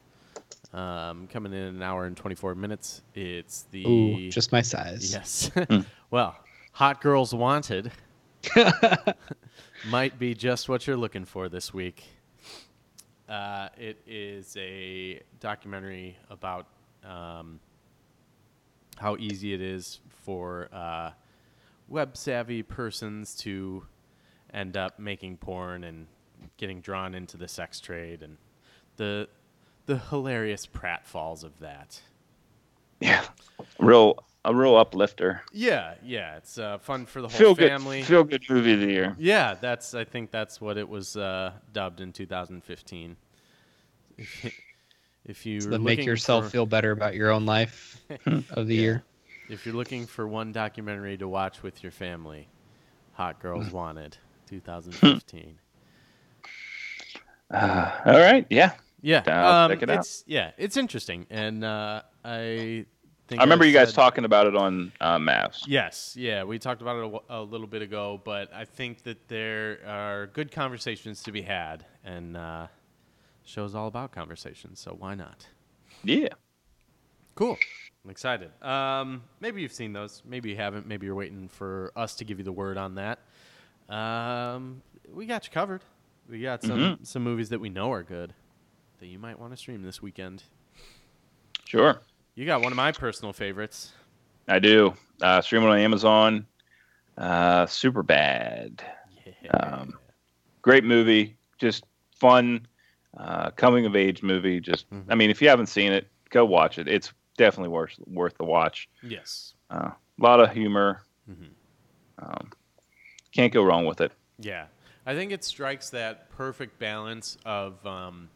Um, 0.74 1.28
coming 1.28 1.52
in 1.52 1.60
an 1.60 1.82
hour 1.82 2.06
and 2.06 2.16
24 2.16 2.56
minutes. 2.56 3.02
It's 3.14 3.64
the 3.72 3.86
Ooh, 3.86 4.30
just 4.30 4.52
my 4.54 4.62
size. 4.62 5.12
yes. 5.12 5.52
well, 6.12 6.38
Hot 6.74 7.02
Girls 7.02 7.34
Wanted 7.34 7.92
might 9.90 10.18
be 10.18 10.34
just 10.34 10.70
what 10.70 10.88
you're 10.88 10.98
looking 10.98 11.26
for 11.26 11.50
this 11.50 11.74
week. 11.74 12.06
Uh, 13.28 13.70
it 13.78 14.02
is 14.08 14.56
a 14.58 15.22
documentary 15.40 16.18
about 16.30 16.68
um, 17.04 17.60
how 18.98 19.18
easy 19.18 19.54
it 19.54 19.62
is 19.62 20.00
for 20.10 20.70
uh, 20.72 21.12
web 21.88 22.16
savvy 22.16 22.64
persons 22.64 23.36
to 23.36 23.86
end 24.54 24.78
up 24.78 25.00
making 25.00 25.38
porn 25.38 25.84
and 25.84 26.08
getting 26.58 26.82
drawn 26.82 27.14
into 27.14 27.38
the 27.38 27.48
sex 27.48 27.80
trade 27.80 28.22
and 28.22 28.38
the 28.98 29.28
the 29.86 29.98
hilarious 29.98 30.66
pratfalls 30.68 31.44
of 31.44 31.60
that. 31.60 32.02
Yeah, 33.00 33.24
real 33.80 34.24
a 34.46 34.54
real 34.56 34.76
uplifter. 34.76 35.42
Yeah, 35.52 35.96
yeah, 36.04 36.38
it's 36.38 36.58
uh, 36.58 36.78
fun 36.80 37.06
for 37.06 37.22
the 37.22 37.28
whole 37.28 37.38
Feel 37.38 37.56
family. 37.56 38.00
good, 38.00 38.08
feel 38.08 38.24
good 38.24 38.44
movie 38.50 38.74
of 38.74 38.80
the 38.80 38.88
year. 38.88 39.16
Yeah, 39.20 39.56
that's. 39.60 39.94
I 39.94 40.04
think 40.04 40.32
that's 40.32 40.60
what 40.62 40.78
it 40.78 40.88
was 40.88 41.18
uh, 41.18 41.54
dubbed 41.74 42.02
in 42.02 42.12
2015. 42.14 43.16
If, 44.18 44.46
if 45.26 45.46
you 45.46 45.62
To 45.62 45.70
were 45.72 45.80
make 45.80 46.06
yourself 46.06 46.46
for, 46.46 46.50
feel 46.52 46.66
better 46.66 46.92
about 46.92 47.16
your 47.16 47.32
own 47.32 47.46
life 47.46 48.02
of 48.52 48.68
the 48.68 48.76
Yeah. 48.76 48.82
year. 48.82 49.04
if 49.50 49.66
you're 49.66 49.76
looking 49.76 50.06
for 50.08 50.28
one 50.28 50.52
documentary 50.52 51.18
to 51.18 51.28
watch 51.28 51.64
with 51.64 51.84
your 51.84 51.92
family, 51.92 52.48
Hot 53.14 53.40
Girls 53.40 53.72
Wanted, 53.72 54.18
2015. 54.48 55.58
Uh, 57.52 57.92
all 58.06 58.20
right, 58.20 58.46
yeah. 58.50 58.72
Yeah, 59.02 59.20
um, 59.64 59.72
check 59.72 59.84
it 59.84 59.90
out. 59.90 60.00
it's 60.00 60.24
yeah, 60.28 60.52
it's 60.58 60.78
interesting, 60.78 61.26
and 61.30 61.64
uh, 61.64 62.02
I 62.24 62.86
think 63.28 63.40
I 63.42 63.44
remember 63.44 63.66
you 63.66 63.74
guys 63.74 63.90
said- 63.90 63.96
talking 63.96 64.26
about 64.26 64.48
it 64.48 64.56
on 64.56 64.92
uh, 65.02 65.18
Mavs. 65.18 65.64
Yes, 65.68 66.16
yeah, 66.18 66.44
we 66.44 66.60
talked 66.60 66.82
about 66.82 66.98
it 66.98 67.22
a, 67.30 67.40
a 67.40 67.44
little 67.44 67.68
bit 67.68 67.82
ago, 67.82 68.22
but 68.24 68.54
I 68.54 68.66
think 68.66 69.04
that 69.04 69.28
there 69.28 69.80
are 69.88 70.28
good 70.28 70.52
conversations 70.52 71.24
to 71.24 71.32
be 71.32 71.42
had, 71.42 71.86
and 72.04 72.36
uh, 72.38 72.68
show's 73.44 73.74
all 73.76 73.88
about 73.88 74.12
conversations, 74.12 74.80
so 74.80 74.96
why 74.98 75.16
not? 75.16 75.48
Yeah. 76.04 76.30
Cool. 77.36 77.58
I'm 78.04 78.10
excited. 78.12 78.52
Um, 78.64 79.24
maybe 79.40 79.62
you've 79.62 79.72
seen 79.72 79.94
those. 79.94 80.22
Maybe 80.26 80.50
you 80.50 80.56
haven't. 80.58 80.86
Maybe 80.88 81.06
you're 81.06 81.16
waiting 81.16 81.48
for 81.48 81.92
us 81.96 82.16
to 82.16 82.26
give 82.26 82.40
you 82.40 82.44
the 82.44 82.52
word 82.52 82.78
on 82.78 82.96
that. 82.96 83.20
Um, 83.90 84.82
we 85.14 85.26
got 85.26 85.46
you 85.46 85.52
covered. 85.52 85.82
We 86.30 86.42
got 86.42 86.62
some 86.64 86.80
Mhm. 86.80 87.06
some 87.06 87.24
movies 87.24 87.50
that 87.50 87.60
we 87.60 87.70
know 87.70 87.92
are 87.92 88.04
good 88.04 88.34
that 89.02 89.08
you 89.08 89.18
might 89.20 89.38
want 89.40 89.52
to 89.52 89.58
stream 89.58 89.82
this 89.82 90.00
weekend. 90.02 90.44
Sure. 91.66 92.00
You 92.36 92.46
got 92.46 92.62
one 92.62 92.72
of 92.72 92.76
my 92.78 92.92
personal 92.92 93.34
favorites. 93.34 93.92
I 94.48 94.60
do. 94.60 94.94
Uh, 95.22 95.42
streaming 95.42 95.70
on 95.70 95.80
Amazon. 95.80 96.46
Uh, 97.18 97.66
Superbad. 97.66 98.80
Yeah. 99.26 99.50
Um, 99.58 99.98
great 100.62 100.84
movie. 100.84 101.36
Just 101.58 101.84
fun. 102.16 102.68
Uh, 103.18 103.50
coming 103.52 103.86
of 103.88 103.96
age 103.96 104.22
movie. 104.24 104.60
Just, 104.60 104.90
Mhm. 104.92 105.06
I 105.10 105.16
mean, 105.16 105.30
if 105.32 105.42
you 105.42 105.50
haven't 105.50 105.66
seen 105.68 105.92
it, 105.92 106.08
go 106.30 106.46
watch 106.46 106.78
it. 106.78 106.88
It's 106.88 107.12
definitely 107.38 107.70
worth 107.70 108.00
worth 108.08 108.38
the 108.38 108.46
watch. 108.46 108.88
yes. 109.02 109.56
Uh, 109.72 109.92
a 110.20 110.24
lot 110.24 110.40
of 110.40 110.52
humor. 110.52 111.02
Mhm. 111.30 111.50
Um, 112.20 112.52
can't 113.32 113.52
go 113.52 113.64
wrong 113.64 113.86
with 113.86 114.00
it. 114.02 114.12
Yeah, 114.38 114.68
I 115.06 115.16
think 115.16 115.32
it 115.32 115.44
strikes 115.44 115.90
that 115.92 116.30
perfect 116.30 116.78
balance 116.78 117.38
of 117.46 117.84
um, 117.86 118.30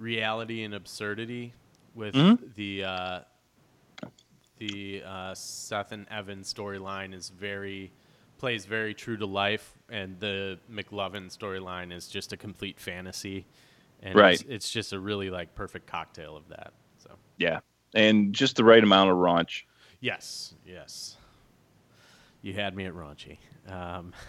reality 0.00 0.64
and 0.64 0.74
absurdity 0.74 1.52
with 1.94 2.14
Mhm. 2.16 2.54
the 2.56 2.84
uh, 2.84 3.20
the 4.58 5.02
uh, 5.04 5.34
Seth 5.34 5.92
and 5.92 6.08
Evan 6.08 6.40
storyline 6.40 7.14
is 7.14 7.28
very 7.30 7.92
plays 8.38 8.64
very 8.64 8.94
true 8.94 9.16
to 9.18 9.26
life, 9.26 9.74
and 9.90 10.18
the 10.18 10.58
McLovin 10.70 11.26
storyline 11.26 11.92
is 11.92 12.08
just 12.08 12.32
a 12.32 12.36
complete 12.36 12.80
fantasy. 12.80 13.46
And 14.02 14.14
Right. 14.16 14.32
it's, 14.34 14.44
it's 14.48 14.70
just 14.70 14.94
a 14.94 14.98
really 14.98 15.28
like 15.28 15.54
perfect 15.54 15.86
cocktail 15.86 16.36
of 16.36 16.48
that. 16.48 16.72
So 16.98 17.10
Yeah, 17.36 17.60
and 17.94 18.34
just 18.34 18.56
the 18.56 18.64
right 18.64 18.82
amount 18.82 19.10
of 19.10 19.18
raunch. 19.18 19.64
yes, 20.00 20.54
yes, 20.66 21.16
you 22.40 22.54
had 22.54 22.74
me 22.74 22.86
at 22.86 22.94
raunchy. 22.94 23.38
Um. 23.68 24.12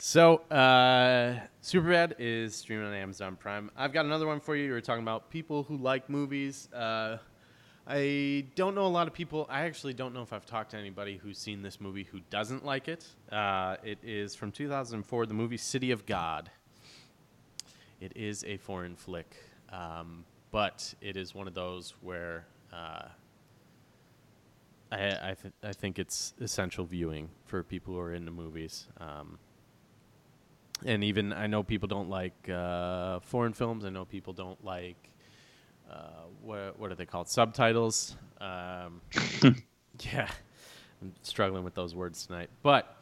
So, 0.00 0.38
uh, 0.50 1.38
Superbad 1.62 2.14
is 2.18 2.54
streaming 2.54 2.86
on 2.86 2.94
Amazon 2.94 3.36
Prime. 3.36 3.70
I've 3.76 3.92
got 3.92 4.04
another 4.04 4.26
one 4.26 4.40
for 4.40 4.54
you. 4.54 4.64
You 4.64 4.72
were 4.72 4.80
talking 4.80 5.02
about 5.02 5.30
people 5.30 5.62
who 5.62 5.76
like 5.76 6.10
movies. 6.10 6.68
Uh, 6.72 7.18
I 7.86 8.46
don't 8.54 8.74
know 8.74 8.86
a 8.86 8.88
lot 8.88 9.06
of 9.06 9.14
people. 9.14 9.46
I 9.48 9.62
actually 9.62 9.94
don't 9.94 10.12
know 10.12 10.22
if 10.22 10.32
I've 10.32 10.46
talked 10.46 10.72
to 10.72 10.76
anybody 10.76 11.16
who's 11.16 11.38
seen 11.38 11.62
this 11.62 11.80
movie 11.80 12.04
who 12.04 12.20
doesn't 12.30 12.64
like 12.64 12.88
it. 12.88 13.06
Uh, 13.30 13.76
it 13.82 13.98
is 14.02 14.34
from 14.34 14.52
2004, 14.52 15.26
the 15.26 15.34
movie 15.34 15.56
City 15.56 15.90
of 15.90 16.06
God. 16.06 16.50
It 18.00 18.12
is 18.16 18.44
a 18.44 18.56
foreign 18.58 18.96
flick, 18.96 19.36
um, 19.72 20.24
but 20.50 20.94
it 21.00 21.16
is 21.16 21.34
one 21.34 21.46
of 21.46 21.54
those 21.54 21.94
where 22.00 22.46
uh, 22.72 23.08
I 24.92 25.30
I, 25.30 25.36
th- 25.40 25.54
I 25.62 25.72
think 25.72 25.98
it's 25.98 26.34
essential 26.40 26.84
viewing 26.84 27.30
for 27.44 27.62
people 27.62 27.94
who 27.94 28.00
are 28.00 28.12
into 28.12 28.30
movies. 28.30 28.86
Um, 28.98 29.38
and 30.84 31.04
even 31.04 31.32
I 31.32 31.46
know 31.46 31.62
people 31.62 31.88
don't 31.88 32.08
like 32.08 32.48
uh, 32.48 33.20
foreign 33.20 33.52
films. 33.52 33.84
I 33.84 33.90
know 33.90 34.04
people 34.04 34.32
don't 34.32 34.62
like 34.64 34.96
uh, 35.90 36.24
what 36.42 36.78
what 36.78 36.90
are 36.90 36.94
they 36.94 37.06
called 37.06 37.28
subtitles. 37.28 38.16
Um, 38.40 39.00
yeah, 40.00 40.28
I'm 41.00 41.12
struggling 41.22 41.64
with 41.64 41.74
those 41.74 41.94
words 41.94 42.26
tonight. 42.26 42.50
But 42.62 42.96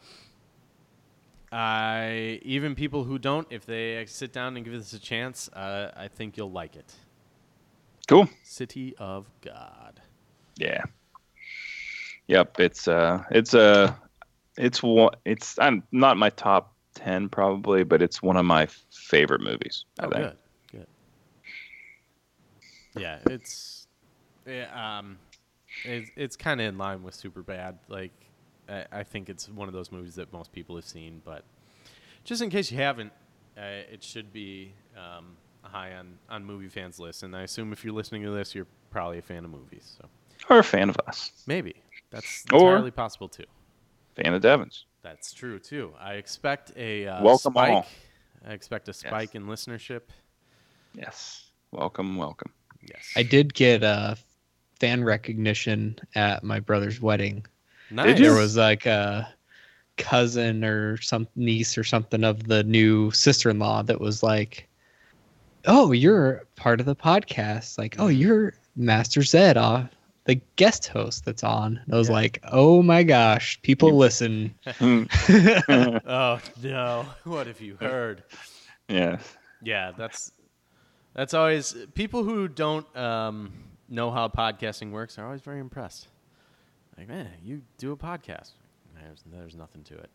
I 1.51 2.41
even 2.43 2.75
people 2.75 3.05
who 3.05 3.19
don't, 3.19 3.47
if 3.51 3.67
they 3.67 4.05
sit 4.07 4.33
down 4.33 4.57
and 4.57 4.65
give 4.65 4.75
this 4.75 4.93
a 4.93 4.99
chance, 4.99 5.49
uh, 5.51 5.93
I 5.97 6.09
think 6.09 6.37
you'll 6.37 6.51
like 6.51 6.77
it. 6.77 6.93
Cool. 8.09 8.29
City 8.43 8.95
of 8.99 9.31
God. 9.43 10.01
Yeah. 10.57 10.83
Yep. 12.27 12.61
It's 12.61 12.89
uh, 12.89 13.23
it's 13.31 13.55
uh, 13.55 13.95
it's 14.57 14.83
one. 14.83 15.13
It's 15.25 15.59
I'm 15.59 15.83
not 15.93 16.17
my 16.17 16.31
top 16.31 16.72
ten 16.95 17.29
probably, 17.29 17.85
but 17.85 18.03
it's 18.03 18.23
one 18.23 18.37
of 18.37 18.45
my 18.45 18.67
favorite 18.91 19.41
movies. 19.41 19.85
I 19.99 20.07
Oh, 20.07 20.11
think. 20.11 20.25
good, 20.25 20.37
good. 20.73 20.87
Yeah, 23.03 23.19
it's, 23.27 23.87
yeah, 24.47 24.99
um, 24.99 25.19
it's 25.85 26.11
it's 26.17 26.37
kind 26.37 26.61
of 26.61 26.67
in 26.67 26.79
line 26.79 27.03
with 27.03 27.15
Superbad. 27.17 27.77
Like, 27.89 28.13
I, 28.69 28.85
I 28.93 29.03
think 29.03 29.29
it's 29.31 29.49
one 29.49 29.69
of 29.69 29.75
those 29.75 29.91
movies 29.91 30.15
that 30.17 30.33
most 30.33 30.53
people 30.53 30.77
have 30.77 30.85
seen, 30.85 31.23
but 31.25 31.45
just 32.25 32.43
in 32.43 32.51
case 32.51 32.71
you 32.71 32.79
haven't, 32.79 33.13
uh, 33.57 33.63
it 33.91 34.03
should 34.03 34.33
be 34.33 34.75
um, 34.97 35.37
high 35.63 35.95
on 35.95 36.19
on 36.29 36.45
movie 36.45 36.69
fans' 36.69 36.99
list. 36.99 37.23
And 37.23 37.35
I 37.35 37.43
assume 37.43 37.73
if 37.73 37.85
you're 37.85 37.95
listening 37.95 38.23
to 38.25 38.31
this, 38.31 38.55
you're 38.55 38.67
probably 38.91 39.19
a 39.19 39.23
fan 39.23 39.45
of 39.45 39.51
movies. 39.51 39.97
So 39.99 40.09
Or 40.51 40.59
a 40.59 40.65
fan 40.65 40.91
of 40.91 40.97
us, 41.07 41.33
maybe 41.47 41.75
that's 42.11 42.45
Or- 42.53 42.59
entirely 42.73 42.91
possible 42.91 43.29
too. 43.29 43.45
fan 44.17 44.35
of 44.35 44.43
Devin's. 44.43 44.85
That's 45.03 45.33
true 45.33 45.59
too. 45.59 45.93
I 46.01 46.15
expect 46.15 46.73
a 46.77 47.07
uh, 47.09 47.23
Welcome 47.23 47.55
spike. 47.55 47.71
all. 47.71 47.87
I 48.47 48.53
expect 48.53 48.89
a 48.89 48.93
spike 48.93 49.35
in 49.35 49.47
listenership. 49.47 50.03
Yes. 50.95 51.51
Welcome, 51.73 52.17
welcome. 52.17 52.53
Yes, 52.83 53.13
I 53.17 53.23
did 53.23 53.55
get 53.55 53.83
uh, 53.83 54.17
fan 54.81 55.05
recognition 55.05 55.99
at 56.15 56.43
my 56.43 56.61
brother's 56.61 57.01
wedding. 57.01 57.47
Nice. 57.91 58.19
you? 58.19 58.25
There 58.27 58.35
was 58.35 58.57
like 58.57 58.87
a 58.87 59.33
cousin 59.97 60.65
or 60.65 60.97
some 61.01 61.29
niece 61.37 61.79
or 61.79 61.85
something 61.85 62.25
of 62.25 62.49
the 62.49 62.65
new 62.65 63.11
sister-in-law 63.13 63.83
that 63.85 64.01
was 64.01 64.23
like, 64.23 64.69
"Oh, 65.67 65.93
you're 65.93 66.45
part 66.57 66.81
of 66.81 66.87
the 66.87 66.97
podcast." 66.97 67.79
Like, 67.79 67.97
"Oh, 67.99 68.09
you're 68.09 68.55
Master 68.77 69.23
Zed, 69.23 69.57
uh, 69.57 69.85
the 70.25 70.37
guest 70.57 70.87
host 70.89 71.25
that's 71.25 71.43
on." 71.45 71.81
And 71.85 71.95
I 71.95 71.99
was 71.99 72.09
Yeah. 72.09 72.15
like, 72.15 72.39
"Oh 72.51 72.83
my 72.83 73.03
gosh, 73.03 73.61
people 73.63 73.97
listen." 73.97 74.55
Oh 74.81 76.41
no! 76.63 77.07
What 77.25 77.47
have 77.47 77.61
you 77.61 77.77
heard? 77.81 78.25
yeah. 78.89 79.19
Yeah, 79.63 79.93
that's 79.97 80.33
that's 81.15 81.35
always 81.35 81.75
people 81.95 82.25
who 82.25 82.49
don't 82.49 82.87
um, 82.97 83.53
know 83.89 84.11
how 84.11 84.29
podcasting 84.29 84.91
works 84.91 85.19
are 85.19 85.25
always 85.25 85.41
very 85.43 85.61
impressed. 85.61 86.09
Like, 86.99 87.09
man, 87.09 87.29
you 87.43 87.63
do 87.79 87.93
a 87.93 87.97
podcast. 87.97 88.51
There's 88.95 89.23
there's 89.27 89.55
nothing 89.55 89.85
to 89.85 89.95
it. 89.99 90.11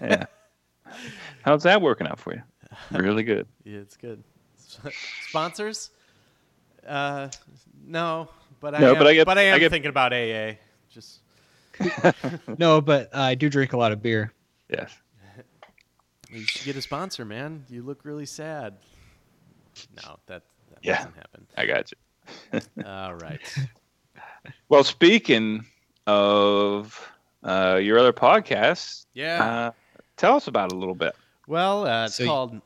Yeah. 0.00 0.24
How's 1.42 1.62
that 1.64 1.80
working 1.82 2.06
out 2.06 2.18
for 2.18 2.34
you? 2.34 2.42
Really 2.90 3.22
good. 3.22 3.46
Yeah, 3.64 3.78
it's 3.78 3.96
good. 3.96 4.22
Sponsors? 5.28 5.90
Uh, 6.88 7.30
no, 7.86 8.28
but 8.60 8.74
I 8.74 8.78
No, 8.80 8.92
am, 8.92 8.98
but 8.98 9.06
I 9.06 9.14
get- 9.14 9.28
I 9.28 9.42
am 9.42 9.54
I 9.54 9.58
get- 9.58 9.70
thinking 9.70 9.90
about 9.90 10.12
AA. 10.12 10.54
Just 10.90 11.20
no, 12.58 12.80
but 12.80 13.14
uh, 13.14 13.20
I 13.20 13.34
do 13.34 13.48
drink 13.48 13.72
a 13.72 13.76
lot 13.76 13.92
of 13.92 14.02
beer. 14.02 14.32
Yes. 14.68 14.92
you 16.30 16.40
should 16.44 16.64
get 16.64 16.76
a 16.76 16.82
sponsor, 16.82 17.24
man. 17.24 17.64
You 17.68 17.82
look 17.82 18.04
really 18.04 18.26
sad. 18.26 18.78
No, 20.04 20.18
that 20.26 20.42
that 20.70 20.78
Yeah. 20.82 20.96
doesn't 20.96 21.16
happen. 21.16 21.46
I 21.56 21.66
got 21.66 21.92
you. 21.92 22.60
All 22.86 23.14
right. 23.14 23.40
Well, 24.68 24.82
speaking 24.84 25.64
of 26.06 27.10
uh, 27.44 27.78
your 27.82 27.98
other 27.98 28.12
podcast, 28.12 29.06
Yeah. 29.14 29.44
uh, 29.44 29.70
tell 30.16 30.34
us 30.36 30.48
about 30.48 30.72
it 30.72 30.76
a 30.76 30.78
little 30.78 30.94
bit. 30.94 31.14
Well, 31.46 31.86
uh, 31.86 32.06
it's 32.06 32.16
So 32.16 32.24
y- 32.24 32.28
called 32.28 32.60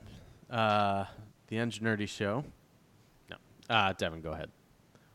uh, 0.50 1.04
the 1.48 1.56
Engineerdy 1.56 2.08
Show. 2.08 2.44
Uh, 3.72 3.92
Devin, 3.94 4.20
go 4.20 4.32
ahead. 4.32 4.50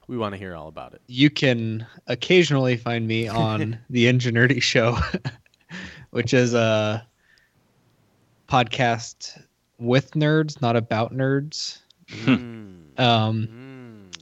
We 0.08 0.18
want 0.18 0.34
to 0.34 0.38
hear 0.38 0.56
all 0.56 0.68
about 0.68 0.94
it. 0.94 1.02
you 1.08 1.30
can 1.30 1.86
occasionally 2.08 2.76
find 2.78 3.08
me 3.08 3.28
on 3.28 3.78
the 3.90 4.08
Ingenuity 4.08 4.60
Show, 4.60 4.98
which 6.12 6.34
is 6.34 6.54
a 6.54 7.06
podcast 8.50 9.42
with 9.78 10.12
nerds, 10.12 10.62
not 10.62 10.76
about 10.76 11.14
nerds. 11.14 11.80
Mm. 12.10 13.00
Um, 13.00 13.48
Mm. 13.48 14.18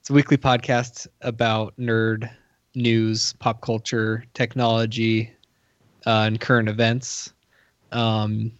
It's 0.00 0.10
a 0.10 0.12
weekly 0.12 0.36
podcast 0.36 1.08
about 1.22 1.74
nerd 1.76 2.30
news, 2.76 3.32
pop 3.40 3.60
culture, 3.62 4.22
technology, 4.34 5.32
uh, 6.06 6.24
and 6.26 6.40
current 6.40 6.68
events. 6.68 7.32
Um, 7.90 8.52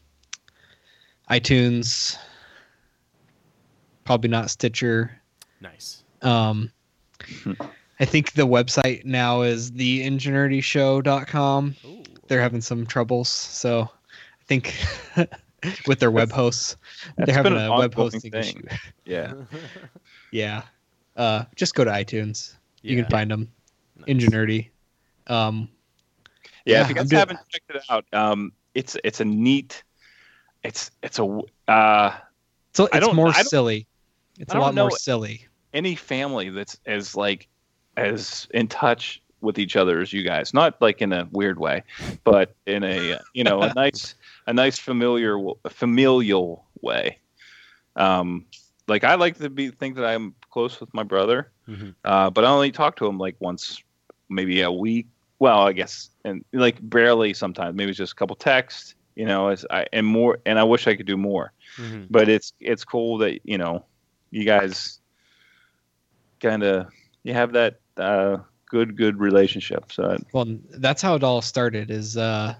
iTunes, 1.30 2.16
probably 4.06 4.30
not 4.30 4.50
Stitcher. 4.50 5.10
Nice. 5.60 6.02
Um, 6.22 6.72
I 8.00 8.04
think 8.04 8.32
the 8.32 8.46
website 8.46 9.04
now 9.04 9.42
is 9.42 9.70
theingenuityshow.com. 9.72 11.76
Ooh. 11.84 12.02
They're 12.28 12.40
having 12.40 12.60
some 12.60 12.86
troubles, 12.86 13.28
so 13.28 13.82
I 13.82 14.44
think 14.46 14.74
with 15.86 15.98
their 16.00 16.10
web 16.10 16.32
hosts, 16.32 16.76
they're 17.18 17.34
having 17.34 17.56
a 17.56 17.76
web 17.76 17.94
hosting 17.94 18.32
thing. 18.32 18.40
issue. 18.40 18.62
Yeah. 19.04 19.34
Yeah. 20.32 20.62
Uh, 21.16 21.44
just 21.54 21.74
go 21.76 21.84
to 21.84 21.90
iTunes. 21.90 22.54
You 22.82 22.96
can 22.96 23.04
find 23.10 23.30
them. 23.30 23.48
Nice. 23.96 24.06
Ingenuity. 24.08 24.70
Um, 25.28 25.68
Yeah, 26.66 26.78
Yeah, 26.78 26.82
if 26.82 26.88
you 26.90 26.96
I'm 26.96 27.06
guys 27.06 27.12
haven't 27.18 27.38
checked 27.48 27.70
it 27.70 27.82
out, 27.88 28.04
um, 28.12 28.52
it's 28.74 28.96
it's 29.04 29.20
a 29.20 29.24
neat, 29.24 29.82
it's 30.64 30.90
it's 31.02 31.18
a 31.20 31.24
uh, 31.68 32.10
so 32.74 32.88
I 32.92 32.96
it's 32.98 33.06
don't- 33.06 33.14
more 33.16 33.28
I 33.28 33.32
don't- 33.34 33.48
silly. 33.48 33.86
It's 34.38 34.54
a 34.54 34.58
lot 34.58 34.74
more 34.74 34.90
silly. 34.90 35.46
any 35.72 35.94
family 35.94 36.50
that's 36.50 36.78
as 36.86 37.16
like 37.16 37.48
as 37.96 38.46
in 38.52 38.68
touch 38.68 39.22
with 39.40 39.58
each 39.58 39.76
other 39.76 40.00
as 40.00 40.12
you 40.12 40.22
guys. 40.22 40.52
Not 40.54 40.80
like 40.80 41.00
in 41.02 41.12
a 41.12 41.28
weird 41.32 41.58
way, 41.58 41.82
but 42.24 42.54
in 42.66 42.82
a 42.84 43.18
you 43.34 43.44
know 43.44 43.62
a 43.62 43.72
nice 43.74 44.14
a 44.46 44.52
nice 44.52 44.78
familiar 44.78 45.38
familial 45.68 46.64
way. 46.82 47.18
Um, 47.96 48.46
like 48.88 49.04
I 49.04 49.14
like 49.14 49.38
to 49.38 49.50
be 49.50 49.70
think 49.70 49.96
that 49.96 50.04
I'm 50.04 50.34
close 50.50 50.80
with 50.80 50.92
my 50.94 51.02
brother, 51.02 51.50
Mhm. 51.68 51.94
uh, 52.04 52.30
but 52.30 52.44
I 52.44 52.48
only 52.48 52.70
talk 52.72 52.96
to 52.96 53.06
him 53.06 53.18
like 53.18 53.36
once, 53.40 53.82
maybe 54.28 54.60
a 54.62 54.70
week. 54.70 55.06
Well, 55.38 55.60
I 55.66 55.72
guess 55.72 56.10
and 56.24 56.44
like 56.52 56.76
barely 56.88 57.34
sometimes. 57.34 57.76
Maybe 57.76 57.90
it's 57.90 57.98
just 57.98 58.12
a 58.12 58.16
couple 58.16 58.36
texts. 58.36 58.94
You 59.16 59.24
know, 59.24 59.48
as 59.48 59.64
I 59.70 59.86
and 59.94 60.06
more, 60.06 60.38
and 60.44 60.58
I 60.58 60.64
wish 60.64 60.86
I 60.86 60.94
could 60.94 61.06
do 61.06 61.16
more 61.16 61.52
Mhm. 61.78 62.06
but 62.10 62.28
it's 62.28 62.52
it's 62.60 62.84
cool 62.84 63.18
that 63.18 63.40
you 63.44 63.56
know 63.58 63.84
you 64.30 64.44
guys 64.44 65.00
kind 66.40 66.62
of 66.62 66.86
you 67.22 67.32
have 67.32 67.52
that 67.52 67.80
uh, 67.96 68.38
good 68.66 68.96
good 68.96 69.18
relationship. 69.18 69.92
So 69.92 70.16
Well, 70.32 70.58
that's 70.70 71.02
how 71.02 71.14
it 71.14 71.24
all 71.24 71.42
started. 71.42 71.90
Is 71.90 72.16
uh, 72.16 72.54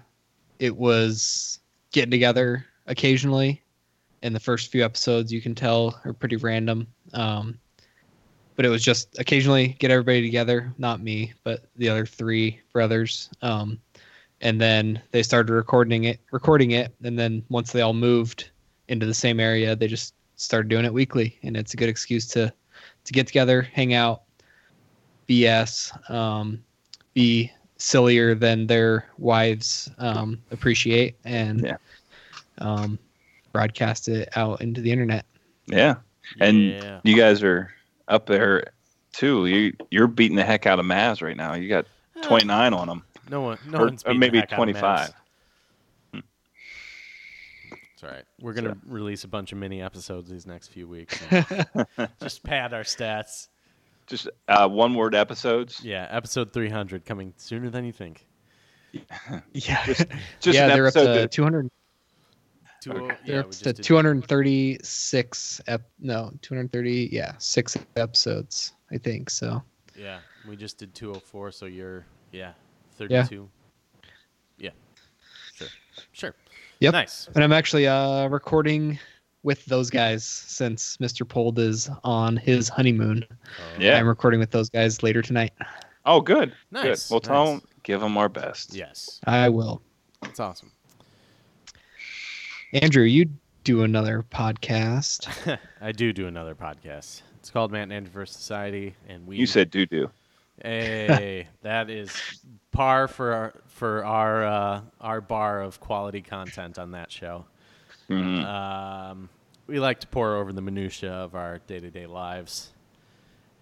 it 0.59 0.75
was 0.75 1.59
getting 1.91 2.11
together 2.11 2.65
occasionally, 2.87 3.61
and 4.21 4.35
the 4.35 4.39
first 4.39 4.71
few 4.71 4.83
episodes 4.83 5.31
you 5.31 5.41
can 5.41 5.55
tell 5.55 5.99
are 6.05 6.13
pretty 6.13 6.37
random. 6.37 6.87
Um, 7.13 7.59
but 8.55 8.65
it 8.65 8.69
was 8.69 8.83
just 8.83 9.17
occasionally 9.19 9.75
get 9.79 9.91
everybody 9.91 10.21
together, 10.21 10.73
not 10.79 11.01
me, 11.01 11.33
but 11.43 11.65
the 11.75 11.87
other 11.87 12.05
three 12.05 12.59
brothers. 12.73 13.29
Um, 13.43 13.79
and 14.41 14.59
then 14.59 15.01
they 15.11 15.23
started 15.23 15.53
recording 15.53 16.05
it, 16.05 16.19
recording 16.31 16.71
it, 16.71 16.93
and 17.03 17.17
then 17.17 17.43
once 17.49 17.71
they 17.71 17.81
all 17.81 17.93
moved 17.93 18.49
into 18.87 19.05
the 19.05 19.13
same 19.13 19.39
area, 19.39 19.75
they 19.75 19.87
just 19.87 20.15
started 20.37 20.69
doing 20.69 20.85
it 20.85 20.93
weekly, 20.93 21.37
and 21.43 21.57
it's 21.57 21.73
a 21.73 21.77
good 21.77 21.89
excuse 21.89 22.25
to 22.27 22.51
to 23.03 23.13
get 23.13 23.27
together, 23.27 23.61
hang 23.61 23.93
out, 23.93 24.23
BS, 25.27 26.09
um, 26.09 26.63
be 27.13 27.51
sillier 27.77 28.35
than 28.35 28.67
their 28.67 29.05
wives 29.17 29.89
um, 29.97 30.41
appreciate, 30.51 31.15
and 31.25 31.61
Yeah. 31.65 31.77
um, 32.59 32.97
broadcast 33.53 34.07
it 34.09 34.29
out 34.35 34.61
into 34.61 34.81
the 34.81 34.91
internet. 34.91 35.25
yeah, 35.67 35.95
and 36.39 36.71
yeah. 36.71 36.99
you 37.03 37.15
guys 37.15 37.43
are 37.43 37.71
up 38.07 38.25
there 38.25 38.71
too. 39.13 39.47
You 39.47 39.73
you're 39.91 40.07
beating 40.07 40.37
the 40.37 40.43
heck 40.45 40.65
out 40.65 40.79
of 40.79 40.85
Mavs 40.85 41.21
right 41.21 41.35
now. 41.37 41.53
You 41.53 41.67
got 41.69 41.85
29 42.23 42.73
on 42.73 42.87
them, 42.87 43.03
No 43.29 43.41
one, 43.41 43.57
no 43.67 43.79
or, 43.79 43.85
one's 43.85 44.03
or 44.03 44.07
beating 44.07 44.19
the 44.19 44.25
maybe 44.25 44.37
heck 44.39 44.53
out 44.53 44.53
of 44.53 44.57
25. 44.57 45.13
Mavs. 47.97 48.01
It's 48.01 48.03
all 48.03 48.09
right. 48.09 48.25
We're 48.41 48.53
gonna 48.53 48.77
release 48.85 49.23
a 49.23 49.27
bunch 49.27 49.51
of 49.51 49.57
mini 49.57 49.81
episodes 49.81 50.29
these 50.29 50.45
next 50.45 50.67
few 50.69 50.87
weeks. 50.87 51.19
just 52.21 52.43
pad 52.43 52.73
our 52.73 52.83
stats. 52.83 53.47
Just 54.05 54.29
uh, 54.47 54.67
one 54.69 54.93
word 54.93 55.13
episodes. 55.15 55.83
Yeah, 55.83 56.07
episode 56.09 56.53
300 56.53 57.05
coming 57.05 57.33
sooner 57.37 57.69
than 57.69 57.85
you 57.85 57.91
think. 57.91 58.25
Yeah, 59.53 59.83
Just 60.39 60.55
yeah, 60.57 60.63
an 60.67 60.69
they're 60.69 60.87
up 60.87 60.93
to 60.93 60.99
that- 61.03 61.31
200. 61.31 61.69
Two, 62.79 62.91
Okay. 62.91 63.05
yeah, 63.07 63.15
They're 63.25 63.39
up 63.41 63.51
to 63.51 63.73
236. 63.73 65.61
Ep- 65.67 65.89
no, 65.99 66.31
230. 66.41 67.09
Yeah, 67.11 67.33
six 67.39 67.75
episodes, 67.95 68.73
I 68.91 68.97
think. 68.97 69.29
So 69.29 69.61
Yeah, 69.95 70.19
we 70.47 70.55
just 70.55 70.77
did 70.77 70.93
204, 70.95 71.51
so 71.51 71.65
you're 71.65 72.05
yeah 72.31 72.53
32. 72.97 73.49
Yeah, 74.59 74.69
sure, 75.55 75.67
sure. 76.13 76.35
Yep. 76.79 76.93
Nice. 76.93 77.29
And 77.33 77.43
I'm 77.43 77.53
actually 77.53 77.87
uh, 77.87 78.27
recording 78.27 78.99
with 79.43 79.65
those 79.65 79.89
guys 79.89 80.23
since 80.23 80.97
Mr. 80.97 81.27
Pold 81.27 81.57
is 81.59 81.89
on 82.03 82.37
his 82.37 82.69
honeymoon. 82.69 83.25
Oh, 83.29 83.79
Yeah. 83.79 83.97
I'm 83.97 84.07
recording 84.07 84.39
with 84.39 84.51
those 84.51 84.69
guys 84.69 85.01
later 85.03 85.21
tonight. 85.21 85.53
Oh, 86.05 86.21
good. 86.21 86.53
Nice, 86.71 87.07
Good. 87.07 87.13
Well, 87.13 87.19
tell 87.19 87.45
nice. 87.45 87.59
them, 87.61 87.69
give 87.83 87.99
them 88.01 88.17
our 88.17 88.29
best. 88.29 88.73
Yes, 88.73 89.19
I 89.25 89.49
will. 89.49 89.81
that's 90.21 90.39
awesome. 90.39 90.71
Andrew, 92.73 93.03
you 93.03 93.29
do 93.63 93.83
another 93.83 94.23
podcast. 94.29 95.57
I 95.81 95.91
do 95.91 96.13
do 96.13 96.27
another 96.27 96.55
podcast. 96.55 97.21
It's 97.39 97.49
called 97.49 97.71
Matt 97.71 97.83
and 97.83 97.93
Andrew 97.93 98.11
vs. 98.11 98.35
Society, 98.35 98.95
and 99.07 99.25
we. 99.25 99.37
You 99.37 99.45
said 99.45 99.69
doo 99.71 99.85
doo. 99.85 100.09
Hey, 100.61 101.47
that 101.61 101.89
is 101.89 102.11
par 102.71 103.07
for 103.07 103.33
our, 103.33 103.53
for 103.67 104.03
our 104.05 104.45
uh, 104.45 104.81
our 104.99 105.21
bar 105.21 105.61
of 105.61 105.79
quality 105.79 106.21
content 106.21 106.79
on 106.79 106.91
that 106.91 107.11
show. 107.11 107.45
Mhm. 108.09 108.43
Um, 108.43 109.29
we 109.67 109.79
like 109.79 109.99
to 109.99 110.07
pour 110.07 110.35
over 110.37 110.51
the 110.53 110.61
minutia 110.61 111.11
of 111.11 111.35
our 111.35 111.59
day 111.67 111.79
to 111.79 111.89
day 111.91 112.05
lives, 112.07 112.69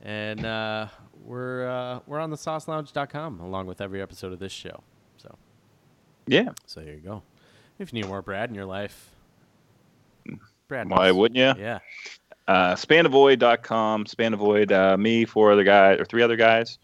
and 0.01 0.45
uh, 0.45 0.87
we're 1.23 1.67
uh, 1.67 1.99
we're 2.07 2.19
on 2.19 2.29
the 2.29 2.37
saucelounge.com 2.37 3.39
along 3.41 3.65
with 3.67 3.81
every 3.81 4.01
episode 4.01 4.31
of 4.31 4.39
this 4.39 4.51
show. 4.53 4.81
So 5.17 5.35
Yeah. 6.27 6.49
so 6.65 6.79
there 6.81 6.93
you 6.93 6.99
go. 7.01 7.23
If 7.79 7.91
you 7.91 8.01
need 8.01 8.07
more 8.07 8.21
Brad 8.21 8.49
in 8.49 8.55
your 8.55 8.65
life, 8.65 9.09
Brad. 10.69 10.89
Why 10.89 11.07
knows. 11.07 11.15
wouldn't 11.17 11.37
you? 11.37 11.61
Yeah. 11.61 11.79
Uh, 12.47 12.75
spanavoid.com, 12.75 14.05
spanavoid, 14.05 14.71
uh, 14.71 14.97
me, 14.97 15.25
four 15.25 15.51
other 15.51 15.63
guys, 15.63 15.99
or 15.99 16.05
three 16.05 16.21
other 16.21 16.35
guys, 16.35 16.77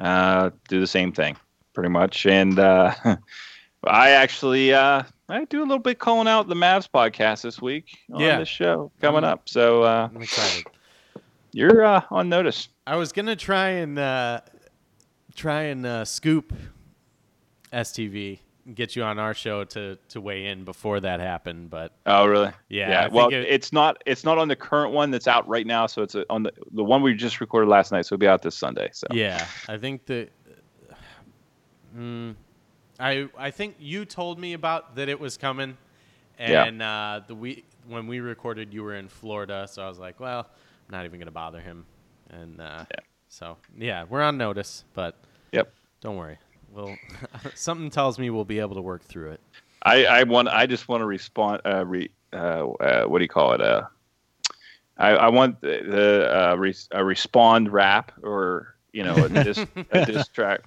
uh, 0.00 0.50
do 0.68 0.80
the 0.80 0.86
same 0.86 1.12
thing 1.12 1.36
pretty 1.74 1.88
much. 1.90 2.26
And 2.26 2.58
uh, 2.58 2.94
I 3.84 4.10
actually, 4.10 4.72
uh, 4.74 5.02
I 5.28 5.44
do 5.46 5.60
a 5.60 5.62
little 5.62 5.78
bit 5.78 5.98
calling 5.98 6.28
out 6.28 6.48
the 6.48 6.54
Mavs 6.54 6.88
podcast 6.92 7.42
this 7.42 7.60
week 7.62 7.98
on 8.12 8.20
Yeah. 8.20 8.38
this 8.38 8.48
show 8.48 8.90
coming 9.00 9.24
up. 9.24 9.48
So 9.48 9.82
uh, 9.82 10.08
I'm 10.14 10.22
excited. 10.22 10.64
you're 11.52 11.84
uh, 11.84 12.02
on 12.10 12.28
notice. 12.28 12.68
I 12.86 12.96
was 12.96 13.12
gonna 13.12 13.36
try 13.36 13.68
and 13.68 13.98
uh, 13.98 14.40
try 15.36 15.62
and 15.62 15.86
uh, 15.86 16.04
scoop 16.04 16.52
STV, 17.72 18.40
get 18.74 18.96
you 18.96 19.02
on 19.02 19.18
our 19.18 19.34
show 19.34 19.64
to 19.64 19.96
to 20.10 20.20
weigh 20.20 20.46
in 20.46 20.64
before 20.64 21.00
that 21.00 21.20
happened, 21.20 21.70
but 21.70 21.92
Oh, 22.06 22.26
really? 22.26 22.50
Yeah, 22.68 23.02
think 23.04 23.14
well, 23.14 23.28
it- 23.28 23.34
it's 23.48 23.72
not. 23.72 24.02
It's 24.06 24.24
not 24.24 24.38
on 24.38 24.48
the 24.48 24.56
current 24.56 24.92
one 24.92 25.10
that's 25.10 25.26
out 25.28 25.46
right 25.48 25.66
now. 25.66 25.86
So 25.86 26.02
it's 26.02 26.16
on 26.28 26.42
the 26.44 26.52
the 26.72 26.84
one 26.84 27.02
we 27.02 27.14
just 27.14 27.40
recorded 27.40 27.68
last 27.68 27.92
night. 27.92 28.06
So 28.06 28.14
it'll 28.14 28.20
be 28.20 28.28
out 28.28 28.42
this 28.42 28.56
Sunday. 28.56 28.90
So 28.92 29.06
yeah, 29.12 29.46
I 29.68 29.76
think 29.78 30.06
that. 30.06 30.30
Mm, 31.96 32.36
I 32.98 33.28
I 33.36 33.50
think 33.50 33.76
you 33.78 34.04
told 34.04 34.38
me 34.38 34.52
about 34.52 34.94
that 34.96 35.08
it 35.08 35.18
was 35.18 35.36
coming, 35.36 35.76
Yeah. 36.38 36.64
and 36.64 36.80
uh, 36.82 37.20
the 37.26 37.34
we 37.34 37.64
when 37.88 38.06
we 38.06 38.20
recorded, 38.20 38.72
you 38.72 38.82
were 38.84 38.94
in 38.94 39.08
Florida, 39.08 39.66
so 39.68 39.82
I 39.82 39.88
was 39.88 39.98
like, 39.98 40.20
well, 40.20 40.40
I'm 40.48 40.92
not 40.92 41.04
even 41.04 41.18
gonna 41.18 41.30
bother 41.32 41.60
him, 41.60 41.86
and 42.30 42.60
uh, 42.60 42.84
Yeah. 42.90 43.00
so 43.28 43.56
yeah, 43.76 44.04
we're 44.08 44.22
on 44.22 44.36
notice, 44.38 44.84
but 44.94 45.16
Yep. 45.52 45.72
don't 46.00 46.16
worry, 46.16 46.38
we'll 46.72 46.96
something 47.54 47.90
tells 47.90 48.18
me 48.18 48.30
we'll 48.30 48.44
be 48.44 48.58
able 48.60 48.74
to 48.76 48.82
work 48.82 49.02
through 49.02 49.30
it. 49.32 49.40
I, 49.82 50.04
I 50.04 50.22
want. 50.24 50.48
I 50.48 50.66
just 50.66 50.88
want 50.88 51.00
to 51.00 51.06
respond. 51.06 51.62
Uh, 51.64 51.84
re, 51.86 52.10
uh, 52.32 52.36
uh, 52.70 53.04
what 53.04 53.18
do 53.18 53.24
you 53.24 53.28
call 53.28 53.52
it? 53.52 53.60
Uh, 53.62 53.82
I, 54.98 55.10
I 55.12 55.28
want 55.28 55.60
the, 55.62 56.50
uh, 56.50 56.54
re, 56.56 56.74
a 56.90 57.02
respond 57.04 57.72
rap 57.72 58.12
or 58.22 58.74
you 58.92 59.02
know 59.04 59.14
a 59.16 59.28
dis, 59.44 59.58
a 59.92 60.04
diss 60.06 60.28
track. 60.28 60.60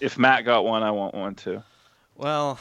If 0.00 0.18
Matt 0.18 0.44
got 0.46 0.64
one, 0.64 0.82
I 0.82 0.90
want 0.90 1.14
one 1.14 1.34
too. 1.34 1.62
Well, 2.16 2.58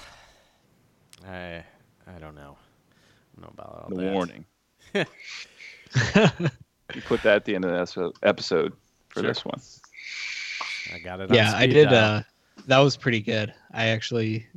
I 1.27 1.63
I 2.05 2.19
don't 2.19 2.35
know. 2.35 2.57
I 3.37 3.41
don't 3.41 3.43
know 3.43 3.51
about 3.53 3.83
all 3.83 3.89
The 3.89 4.03
that. 4.03 4.13
warning. 4.13 4.45
You 6.93 7.01
put 7.01 7.23
that 7.23 7.37
at 7.37 7.45
the 7.45 7.55
end 7.55 7.65
of 7.65 7.71
the 7.71 7.77
episode- 7.79 8.15
episode 8.23 8.73
for 9.09 9.21
Sure. 9.21 9.27
this 9.29 9.43
one. 9.45 9.59
I 10.93 10.99
got 10.99 11.19
it. 11.19 11.29
on 11.29 11.35
yeah, 11.35 11.53
I 11.55 11.67
did. 11.67 11.89
dial. 11.89 12.17
Uh, 12.17 12.23
that 12.67 12.79
was 12.79 12.95
pretty 12.97 13.19
good. 13.19 13.53
I 13.71 13.87
actually 13.87 14.47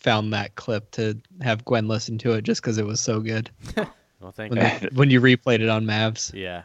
found 0.00 0.32
that 0.32 0.54
clip 0.54 0.90
to 0.92 1.18
have 1.40 1.64
Gwen 1.64 1.88
listen 1.88 2.18
to 2.18 2.32
it 2.32 2.42
just 2.42 2.60
because 2.60 2.76
it 2.76 2.84
was 2.84 3.00
so 3.00 3.20
good 3.20 3.50
well, 4.20 4.32
thank 4.32 4.52
when, 4.52 4.60
you. 4.60 4.80
they, 4.80 4.88
when 4.94 5.10
you 5.10 5.20
replayed 5.20 5.60
it 5.60 5.68
on 5.68 5.84
Mavs. 5.84 6.32
Yeah. 6.34 6.62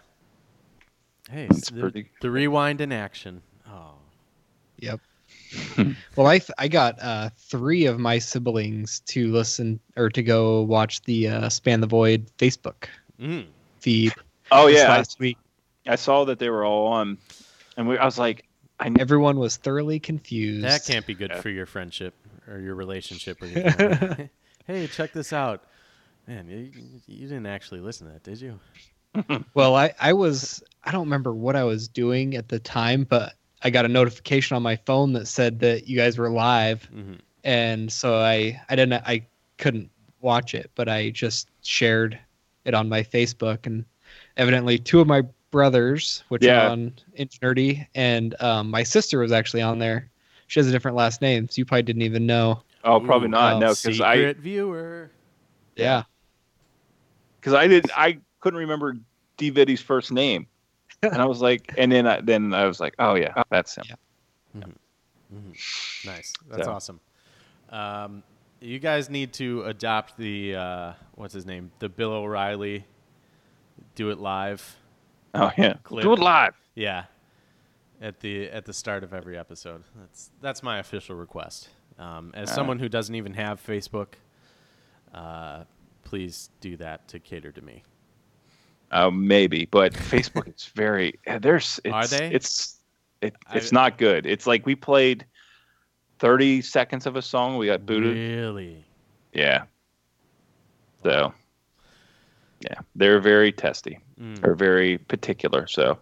Hey, 1.30 1.48
That's 1.50 1.70
the, 1.70 1.80
pretty- 1.80 2.10
the 2.22 2.32
rewind 2.32 2.82
in 2.82 2.92
action. 2.92 3.42
Oh, 3.68 3.94
Yep. 4.78 5.00
well, 6.16 6.28
I 6.28 6.40
th- 6.40 6.52
I 6.58 6.68
got 6.68 7.02
uh, 7.02 7.30
three 7.38 7.86
of 7.86 8.00
my 8.00 8.20
siblings 8.20 9.00
to 9.08 9.32
listen 9.32 9.80
or 9.96 10.10
to 10.10 10.22
go 10.22 10.62
watch 10.62 11.02
the 11.02 11.28
uh, 11.28 11.50
Span 11.50 11.82
the 11.82 11.88
Void 11.88 12.30
Facebook 12.38 12.86
mm. 13.20 13.46
feed. 13.80 14.14
Oh 14.52 14.68
yeah, 14.68 14.90
last 14.90 15.20
week 15.20 15.38
I 15.88 15.96
saw 15.96 16.24
that 16.26 16.40
they 16.40 16.50
were 16.50 16.66
all 16.66 16.88
on, 16.88 17.18
and 17.78 17.88
we, 17.88 17.98
I 17.98 18.06
was 18.06 18.20
like, 18.20 18.46
I 18.80 18.92
everyone 19.00 19.40
was 19.40 19.58
thoroughly 19.58 20.00
confused. 20.00 20.64
that 20.66 20.86
can't 20.86 21.06
be 21.06 21.14
good 21.14 21.32
Yeah. 21.32 21.42
for 21.42 21.50
your 21.50 21.66
friendship 21.66 22.14
or 22.48 22.60
your 22.60 22.76
relationship 22.76 23.42
with 23.42 23.52
your 23.56 24.30
hey, 24.68 24.88
check 24.88 25.14
this 25.14 25.34
out. 25.34 25.64
Man, 26.28 26.48
you, 26.48 26.72
you 27.08 27.28
didn't 27.28 27.48
actually 27.48 27.80
listen 27.82 28.08
to 28.08 28.14
that, 28.14 28.24
did 28.24 28.40
you? 28.42 28.60
Well, 29.56 29.76
I, 29.76 29.94
I 30.00 30.14
was 30.14 30.64
I 30.84 30.92
don't 30.92 31.06
remember 31.08 31.34
what 31.34 31.56
I 31.56 31.64
was 31.64 31.88
doing 31.88 32.36
at 32.36 32.48
the 32.48 32.60
time, 32.60 33.04
but 33.04 33.34
I 33.64 33.70
got 33.72 33.84
a 33.84 33.90
notification 33.90 34.56
on 34.56 34.62
my 34.64 34.76
phone 34.78 35.14
that 35.14 35.28
said 35.28 35.60
that 35.60 35.88
you 35.88 35.98
guys 35.98 36.18
were 36.18 36.30
live, 36.30 36.84
hmm 36.86 37.16
and 37.44 37.92
so 37.92 38.16
I 38.16 38.62
I 38.70 38.76
didn't 38.76 39.02
I 39.06 39.26
couldn't 39.58 39.90
watch 40.22 40.54
it, 40.54 40.70
but 40.76 40.88
I 40.88 41.10
just 41.10 41.50
shared 41.64 42.20
it 42.66 42.74
on 42.74 42.88
my 42.88 43.02
Facebook, 43.02 43.66
and 43.66 43.84
evidently 44.38 44.78
two 44.78 45.00
of 45.02 45.08
my 45.08 45.24
brothers, 45.52 46.24
which 46.30 46.44
Yeah. 46.44 46.68
are 46.68 46.70
on 46.72 46.94
Ingenuity, 47.16 47.88
and 47.96 48.40
um, 48.42 48.70
my 48.70 48.84
sister 48.84 49.20
was 49.20 49.32
actually 49.32 49.62
on 49.62 49.80
there. 49.80 50.10
She 50.48 50.60
has 50.60 50.68
a 50.68 50.72
different 50.72 50.98
last 50.98 51.22
name, 51.22 51.48
so 51.50 51.60
you 51.60 51.66
probably 51.66 51.84
didn't 51.84 52.02
even 52.04 52.26
know. 52.26 52.64
oh 52.84 53.00
probably 53.00 53.28
Ooh, 53.28 53.32
not 53.32 53.60
no 53.60 53.70
because 53.70 54.02
I 54.02 54.16
Secret 54.16 54.38
viewer. 54.38 55.12
Yeah, 55.76 56.04
because 57.40 57.54
I 57.54 57.68
didn't 57.68 57.92
I 57.98 58.20
couldn't 58.40 58.60
remember 58.60 58.96
D 59.38 59.52
Viddy's 59.52 59.82
first 59.82 60.12
name, 60.12 60.48
and 61.04 61.16
I 61.22 61.26
was 61.26 61.42
like, 61.42 61.74
and 61.78 61.92
then 61.92 62.08
I 62.08 62.22
then 62.22 62.54
I 62.54 62.66
was 62.66 62.80
like, 62.80 62.96
oh 63.00 63.16
yeah, 63.16 63.44
that's 63.50 63.76
him. 63.76 63.84
Yeah. 63.90 63.96
Mhm. 64.58 66.06
Nice. 66.06 66.34
That's 66.50 66.66
So. 66.66 66.72
awesome. 66.72 67.00
Um, 67.70 68.24
you 68.62 68.80
guys 68.80 69.10
need 69.10 69.32
to 69.34 69.64
adopt 69.64 70.18
the 70.18 70.56
uh, 70.56 70.94
what's 71.16 71.34
his 71.34 71.46
name, 71.46 71.72
the 71.80 71.88
Bill 71.88 72.12
O'Reilly, 72.12 72.86
do 73.96 74.10
it 74.10 74.20
live. 74.20 74.76
Oh 75.34 75.52
yeah, 75.58 75.74
Clip. 75.84 76.04
do 76.04 76.14
it 76.14 76.20
live. 76.20 76.54
Yeah, 76.76 77.06
at 78.02 78.20
the 78.20 78.50
at 78.50 78.66
the 78.66 78.74
start 78.74 79.04
of 79.04 79.14
every 79.14 79.38
episode. 79.38 79.84
That's 79.96 80.32
that's 80.42 80.64
my 80.64 80.80
official 80.80 81.16
request. 81.16 81.70
Um, 81.98 82.32
as 82.34 82.50
All 82.50 82.56
someone 82.56 82.80
who 82.80 82.88
doesn't 82.90 83.16
even 83.16 83.34
have 83.34 83.62
Facebook, 83.66 84.14
uh, 85.14 85.64
please 86.04 86.50
do 86.62 86.78
that 86.78 87.08
to 87.10 87.20
cater 87.20 87.52
to 87.52 87.62
me. 87.62 87.84
Uh, 88.92 89.12
maybe, 89.12 89.68
but 89.70 89.94
Facebook 89.94 90.54
is 90.56 90.66
very. 90.76 91.20
There's. 91.42 91.80
It's, 91.84 91.94
Are 91.94 92.08
they? 92.08 92.32
It's. 92.34 92.76
It, 93.22 93.36
I- 93.48 93.58
it's 93.58 93.72
not 93.72 93.98
good. 93.98 94.26
It's 94.26 94.48
like 94.48 94.66
we 94.66 94.76
played 94.76 95.26
thirty 96.20 96.62
seconds 96.62 97.06
of 97.06 97.16
a 97.18 97.22
song. 97.22 97.58
We 97.58 97.68
got 97.68 97.86
booted. 97.86 98.16
Really? 98.16 98.86
Yeah. 99.34 99.64
So. 101.04 101.34
Yeah, 102.62 102.80
they're 102.96 103.20
very 103.20 103.52
testy. 103.52 104.00
Mm. 104.20 104.42
They're 104.42 104.56
very 104.56 104.98
particular. 104.98 105.66
So, 105.68 105.98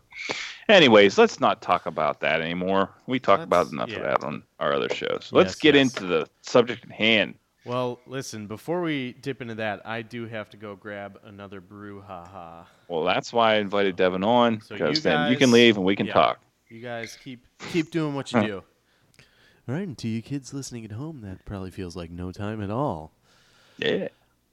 anyways, 0.69 1.17
let's 1.17 1.39
not 1.39 1.61
talk 1.61 1.85
about 1.85 2.19
that 2.21 2.41
anymore. 2.41 2.89
We 3.05 3.19
talk 3.19 3.41
about 3.41 3.71
enough 3.71 3.89
yeah. 3.89 3.97
of 3.97 4.03
that 4.03 4.23
on 4.23 4.43
our 4.59 4.73
other 4.73 4.89
shows. 4.89 5.29
Let's 5.31 5.51
Yes, 5.51 5.59
get 5.59 5.75
yes. 5.75 5.93
into 5.93 6.07
the 6.07 6.27
subject 6.41 6.83
at 6.85 6.91
hand. 6.91 7.35
Well, 7.63 7.99
listen. 8.07 8.47
Before 8.47 8.81
we 8.81 9.13
dip 9.21 9.41
into 9.41 9.55
that, 9.55 9.85
I 9.85 10.01
do 10.01 10.25
have 10.25 10.49
to 10.51 10.57
go 10.57 10.75
grab 10.75 11.19
another 11.25 11.59
brew. 11.61 12.01
Ha 12.01 12.25
ha. 12.25 12.67
Well, 12.87 13.03
that's 13.03 13.33
why 13.33 13.55
I 13.55 13.57
invited 13.57 13.97
Devin 13.97 14.23
on 14.23 14.61
So 14.61 14.75
because 14.75 14.97
you 14.97 15.01
then 15.01 15.31
you 15.31 15.37
can 15.37 15.51
leave 15.51 15.75
and 15.75 15.85
we 15.85 15.95
can 15.95 16.07
yeah. 16.07 16.13
talk. 16.13 16.39
You 16.69 16.81
guys 16.81 17.17
keep 17.21 17.45
keep 17.71 17.91
doing 17.91 18.15
what 18.15 18.31
you 18.31 18.41
do. 18.41 18.63
All 19.67 19.75
right, 19.75 19.85
and 19.85 19.97
to 19.97 20.07
you 20.07 20.21
kids 20.21 20.53
listening 20.53 20.85
at 20.85 20.93
home, 20.93 21.21
that 21.21 21.43
probably 21.43 21.71
feels 21.71 21.95
like 21.95 22.09
no 22.09 22.31
time 22.31 22.63
at 22.63 22.71
all. 22.71 23.11
Yeah. 23.77 24.07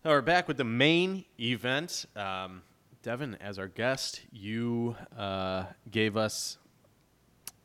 Right, 0.05 0.25
back 0.25 0.49
with 0.49 0.59
the 0.59 0.65
main 0.65 1.25
event. 1.41 2.05
Um, 2.15 2.63
Devin, 3.03 3.37
as 3.41 3.59
our 3.59 3.69
guest, 3.69 4.21
you 4.33 4.97
uh, 5.17 5.65
gave 5.91 6.17
us 6.17 6.59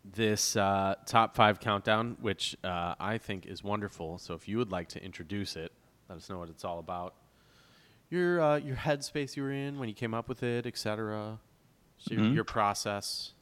this 0.05 0.55
uh, 0.55 0.95
top 1.05 1.35
five 1.35 1.59
countdown, 1.59 2.15
which 2.21 2.55
uh, 2.63 2.95
I 2.99 3.17
think 3.17 3.45
is 3.45 3.63
wonderful. 3.63 4.17
So 4.17 4.33
if 4.35 4.47
you 4.47 4.57
would 4.57 4.71
like 4.71 4.87
to 4.89 5.03
introduce 5.03 5.55
it, 5.55 5.71
let 6.07 6.17
us 6.17 6.29
know 6.29 6.39
what 6.39 6.49
it's 6.49 6.63
all 6.63 6.79
about. 6.79 7.13
Your 8.09 8.41
uh, 8.41 8.55
your 8.57 8.75
headspace 8.77 9.35
you 9.35 9.43
were 9.43 9.51
in 9.51 9.77
when 9.77 9.87
you 9.87 9.93
came 9.93 10.13
up 10.13 10.27
with 10.29 10.41
it, 10.41 10.65
etc. 10.65 11.37
So 11.99 12.13
your, 12.15 12.23
Mhm. 12.23 12.35
your 12.35 12.43
process. 12.43 13.33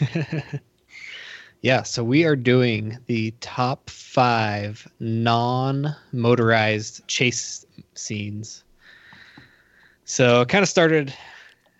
Yeah, 1.60 1.82
so 1.82 2.04
we 2.04 2.24
are 2.24 2.36
doing 2.36 2.98
the 3.06 3.32
top 3.40 3.90
five 3.90 4.86
non 5.00 5.94
motorized 6.12 7.06
chase 7.08 7.66
scenes. 7.94 8.62
So 10.04 10.42
it 10.42 10.48
kind 10.48 10.62
of 10.62 10.68
started, 10.68 11.12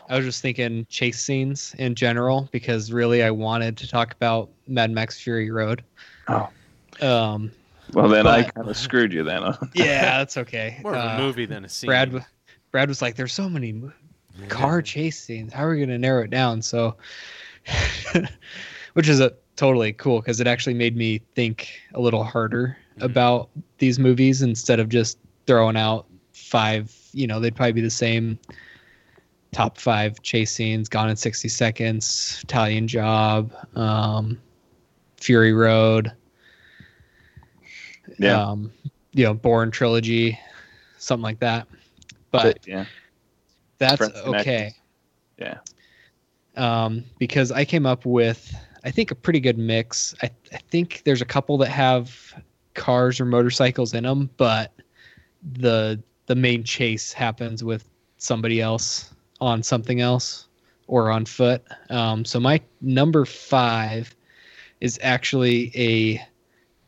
I 0.08 0.16
was 0.16 0.24
just 0.24 0.42
thinking 0.42 0.84
chase 0.90 1.20
scenes 1.20 1.74
in 1.78 1.94
general 1.94 2.48
because 2.50 2.92
really 2.92 3.22
I 3.22 3.30
wanted 3.30 3.76
to 3.78 3.88
talk 3.88 4.12
about 4.12 4.50
Mad 4.66 4.90
Max 4.90 5.20
Fury 5.20 5.50
Road. 5.50 5.82
Oh. 6.26 6.48
Um, 7.00 7.52
Well, 7.94 8.08
then 8.08 8.26
I 8.26 8.42
kind 8.42 8.68
of 8.68 8.76
screwed 8.76 9.12
you 9.12 9.22
then. 9.22 9.42
Huh? 9.42 9.56
yeah, 9.74 10.18
that's 10.18 10.36
okay. 10.36 10.80
More 10.82 10.94
of 10.96 11.04
a 11.04 11.14
Uh, 11.14 11.18
movie 11.18 11.46
than 11.46 11.64
a 11.64 11.68
scene. 11.68 11.86
Brad, 11.88 12.26
Brad 12.72 12.88
was 12.88 13.00
like, 13.00 13.14
"There's 13.14 13.32
so 13.32 13.48
many 13.48 13.72
mo- 13.72 13.92
car 14.48 14.82
chase 14.82 15.18
scenes. 15.22 15.52
How 15.54 15.64
are 15.64 15.70
we 15.70 15.76
going 15.78 15.88
to 15.88 15.98
narrow 15.98 16.24
it 16.24 16.30
down?" 16.30 16.60
So, 16.60 16.96
which 18.98 19.08
is 19.08 19.20
a 19.20 19.32
totally 19.54 19.92
cool 19.92 20.18
because 20.18 20.40
it 20.40 20.48
actually 20.48 20.74
made 20.74 20.96
me 20.96 21.20
think 21.36 21.68
a 21.94 22.00
little 22.00 22.24
harder 22.24 22.76
Mhm. 22.96 23.04
about 23.04 23.48
these 23.78 23.96
movies 23.96 24.42
instead 24.42 24.80
of 24.80 24.88
just 24.88 25.18
throwing 25.46 25.76
out 25.76 26.06
five. 26.32 26.92
You 27.12 27.28
know, 27.28 27.38
they'd 27.38 27.54
probably 27.54 27.74
be 27.74 27.80
the 27.80 27.90
same 27.90 28.40
top 29.52 29.78
five 29.78 30.20
chase 30.22 30.50
scenes: 30.50 30.88
Gone 30.88 31.08
in 31.10 31.14
60 31.14 31.48
Seconds, 31.48 32.40
Italian 32.42 32.88
Job, 32.88 33.52
um, 33.76 34.36
Fury 35.18 35.52
Road. 35.52 36.10
Yeah. 38.18 38.42
Um, 38.50 38.72
you 39.12 39.22
know, 39.22 39.34
Bourne 39.34 39.70
trilogy, 39.70 40.36
something 40.96 41.22
like 41.22 41.38
that. 41.38 41.68
But 42.32 42.66
yeah. 42.66 42.84
that's 43.78 43.98
Friends 43.98 44.16
okay. 44.26 44.72
Yeah. 45.38 45.58
Um, 46.56 47.04
because 47.20 47.52
I 47.52 47.64
came 47.64 47.86
up 47.86 48.04
with, 48.04 48.52
I 48.84 48.90
think, 48.90 49.10
a 49.10 49.14
pretty 49.14 49.40
good 49.40 49.58
mix. 49.58 50.14
I, 50.22 50.30
I 50.52 50.58
think 50.70 51.02
there's 51.04 51.22
a 51.22 51.26
couple 51.26 51.58
that 51.58 51.68
have 51.68 52.34
cars 52.74 53.20
or 53.20 53.24
motorcycles 53.24 53.94
in 53.94 54.04
them, 54.04 54.30
but 54.36 54.72
the 55.42 56.02
the 56.26 56.34
main 56.34 56.62
chase 56.62 57.12
happens 57.12 57.64
with 57.64 57.88
somebody 58.18 58.60
else 58.60 59.14
on 59.40 59.62
something 59.62 60.00
else 60.00 60.48
or 60.86 61.10
on 61.10 61.24
foot. 61.24 61.62
Um, 61.90 62.24
so 62.24 62.38
my 62.38 62.60
number 62.80 63.24
five 63.24 64.14
is 64.80 64.98
actually 65.02 65.72
a 65.74 66.22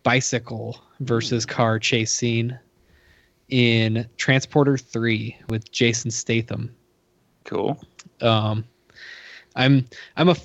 bicycle 0.02 0.80
versus 1.00 1.46
car 1.46 1.78
chase 1.78 2.12
scene 2.12 2.58
in 3.48 4.06
Transporter 4.16 4.78
3 4.78 5.36
with 5.48 5.70
Jason 5.72 6.10
Statham. 6.10 6.74
Cool. 7.44 7.80
Um, 8.20 8.64
I'm 9.56 9.86
I'm 10.16 10.28
a 10.28 10.36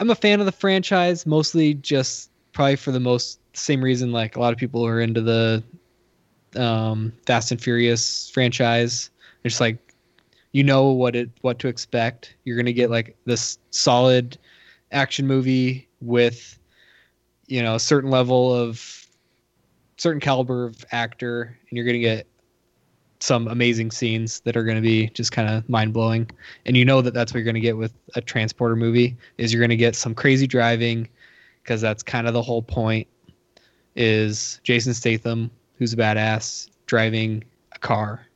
I'm 0.00 0.08
a 0.08 0.14
fan 0.14 0.40
of 0.40 0.46
the 0.46 0.52
franchise 0.52 1.26
mostly 1.26 1.74
just 1.74 2.30
probably 2.52 2.76
for 2.76 2.90
the 2.90 3.00
most 3.00 3.38
same 3.52 3.84
reason 3.84 4.12
like 4.12 4.34
a 4.34 4.40
lot 4.40 4.50
of 4.50 4.58
people 4.58 4.84
are 4.84 4.98
into 4.98 5.20
the 5.20 5.62
um, 6.56 7.12
Fast 7.26 7.50
and 7.50 7.60
Furious 7.60 8.30
franchise. 8.30 9.10
It's 9.44 9.60
like 9.60 9.76
you 10.52 10.64
know 10.64 10.88
what 10.88 11.14
it 11.14 11.30
what 11.42 11.58
to 11.60 11.68
expect. 11.68 12.34
You're 12.44 12.56
gonna 12.56 12.72
get 12.72 12.90
like 12.90 13.14
this 13.26 13.58
solid 13.70 14.38
action 14.90 15.26
movie 15.26 15.86
with 16.00 16.58
you 17.46 17.62
know 17.62 17.74
a 17.74 17.80
certain 17.80 18.10
level 18.10 18.54
of 18.54 19.06
certain 19.98 20.20
caliber 20.20 20.64
of 20.64 20.82
actor, 20.92 21.58
and 21.68 21.76
you're 21.76 21.84
gonna 21.84 21.98
get 21.98 22.26
some 23.20 23.48
amazing 23.48 23.90
scenes 23.90 24.40
that 24.40 24.56
are 24.56 24.64
going 24.64 24.76
to 24.76 24.82
be 24.82 25.08
just 25.10 25.32
kind 25.32 25.48
of 25.48 25.68
mind 25.68 25.92
blowing. 25.92 26.28
And 26.66 26.76
you 26.76 26.84
know 26.84 27.02
that 27.02 27.14
that's 27.14 27.32
what 27.32 27.38
you're 27.38 27.44
going 27.44 27.54
to 27.54 27.60
get 27.60 27.76
with 27.76 27.92
a 28.14 28.20
transporter 28.20 28.76
movie 28.76 29.16
is 29.38 29.52
you're 29.52 29.60
going 29.60 29.70
to 29.70 29.76
get 29.76 29.94
some 29.94 30.14
crazy 30.14 30.46
driving 30.46 31.06
because 31.62 31.80
that's 31.80 32.02
kind 32.02 32.26
of 32.26 32.32
the 32.34 32.42
whole 32.42 32.62
point 32.62 33.06
is 33.94 34.60
Jason 34.64 34.94
Statham, 34.94 35.50
who's 35.76 35.92
a 35.92 35.96
badass, 35.96 36.70
driving 36.86 37.44
a 37.72 37.78
car. 37.78 38.26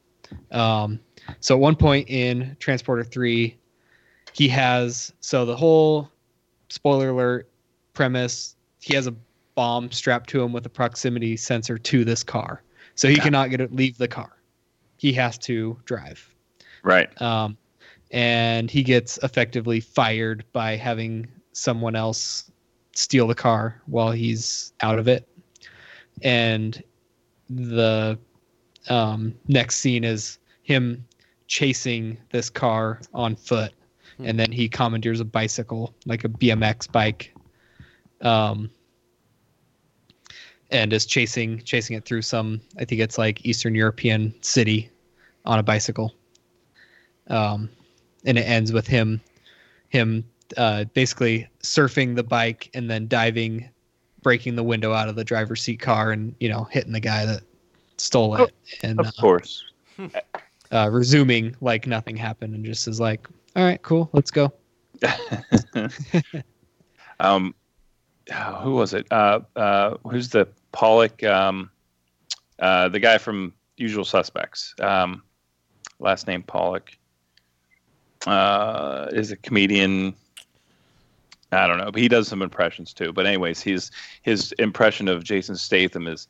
Um, 0.50 1.00
so 1.40 1.54
at 1.54 1.60
one 1.60 1.76
point 1.76 2.08
in 2.10 2.56
Transporter 2.60 3.04
3, 3.04 3.56
he 4.34 4.48
has 4.48 5.12
so 5.20 5.44
the 5.46 5.56
whole 5.56 6.10
spoiler 6.68 7.10
alert 7.10 7.48
premise, 7.94 8.56
he 8.80 8.94
has 8.94 9.06
a 9.06 9.14
bomb 9.54 9.90
strapped 9.92 10.28
to 10.30 10.42
him 10.42 10.52
with 10.52 10.66
a 10.66 10.68
proximity 10.68 11.36
sensor 11.36 11.78
to 11.78 12.04
this 12.04 12.22
car. 12.22 12.62
So 12.96 13.08
he 13.08 13.14
Yeah. 13.14 13.22
cannot 13.22 13.50
get 13.50 13.60
it 13.60 13.72
leave 13.74 13.96
the 13.96 14.08
car. 14.08 14.32
He 14.96 15.12
has 15.14 15.38
to 15.38 15.78
drive. 15.84 16.34
Right. 16.82 17.20
Um, 17.20 17.56
and 18.10 18.70
he 18.70 18.82
gets 18.82 19.18
effectively 19.22 19.80
fired 19.80 20.44
by 20.52 20.76
having 20.76 21.26
someone 21.52 21.96
else 21.96 22.50
steal 22.92 23.26
the 23.26 23.34
car 23.34 23.80
while 23.86 24.12
he's 24.12 24.72
out 24.80 24.98
of 24.98 25.08
it. 25.08 25.28
And 26.22 26.82
the 27.50 28.18
um, 28.88 29.34
next 29.48 29.76
scene 29.76 30.04
is 30.04 30.38
him 30.62 31.04
chasing 31.46 32.16
this 32.30 32.48
car 32.50 33.00
on 33.12 33.36
foot, 33.36 33.72
Hmm. 34.16 34.26
and 34.26 34.38
then 34.38 34.52
he 34.52 34.68
commandeers 34.68 35.20
a 35.20 35.24
bicycle, 35.24 35.94
like 36.06 36.24
a 36.24 36.28
BMX 36.28 36.90
bike, 36.90 37.34
um, 38.20 38.70
and 40.74 40.92
is 40.92 41.06
chasing 41.06 41.62
chasing 41.62 41.96
it 41.96 42.04
through 42.04 42.20
some, 42.22 42.60
I 42.78 42.84
think 42.84 43.00
it's 43.00 43.16
like 43.16 43.46
Eastern 43.46 43.76
European 43.76 44.34
city, 44.42 44.90
on 45.46 45.60
a 45.60 45.62
bicycle. 45.62 46.12
Um, 47.28 47.70
and 48.26 48.36
it 48.36 48.42
ends 48.42 48.72
with 48.72 48.86
him, 48.86 49.20
him 49.90 50.24
uh, 50.56 50.84
basically 50.92 51.48
surfing 51.62 52.16
the 52.16 52.24
bike 52.24 52.70
and 52.74 52.90
then 52.90 53.06
diving, 53.06 53.68
breaking 54.22 54.56
the 54.56 54.64
window 54.64 54.92
out 54.92 55.08
of 55.08 55.14
the 55.14 55.22
driver's 55.24 55.62
seat 55.62 55.78
car, 55.78 56.10
and 56.10 56.34
you 56.40 56.48
know 56.48 56.64
hitting 56.64 56.92
the 56.92 57.00
guy 57.00 57.24
that 57.24 57.42
stole 57.96 58.34
it, 58.34 58.40
Oh, 58.40 58.78
and 58.82 58.98
Of 58.98 59.06
uh, 59.06 59.12
course. 59.20 59.62
uh, 60.72 60.88
resuming 60.90 61.54
like 61.60 61.86
nothing 61.86 62.16
happened, 62.16 62.52
and 62.52 62.64
just 62.64 62.88
is 62.88 62.98
like, 62.98 63.28
all 63.54 63.62
right, 63.62 63.80
cool, 63.82 64.10
let's 64.12 64.32
go. 64.32 64.52
um, 67.20 67.54
who 68.62 68.72
was 68.74 68.92
it? 68.94 69.06
Uh, 69.12 69.40
uh, 69.54 69.96
who's 70.04 70.30
the 70.30 70.48
Pollak? 70.74 71.22
Um, 71.24 71.70
uh, 72.58 72.88
the 72.88 73.00
guy 73.00 73.18
from 73.18 73.54
Usual 73.76 74.04
Suspects. 74.04 74.74
Um, 74.80 75.22
last 75.98 76.26
name 76.26 76.42
Pollak. 76.42 76.96
Uh, 78.26 79.08
is 79.12 79.30
a 79.30 79.36
comedian. 79.36 80.14
I 81.52 81.66
don't 81.66 81.78
know, 81.78 81.90
but 81.92 82.00
he 82.00 82.08
does 82.08 82.26
some 82.26 82.42
impressions 82.42 82.92
too. 82.92 83.12
But 83.12 83.26
anyways, 83.26 83.60
he's 83.60 83.90
his 84.22 84.52
impression 84.58 85.08
of 85.08 85.22
Jason 85.22 85.56
Statham 85.56 86.08
is, 86.08 86.26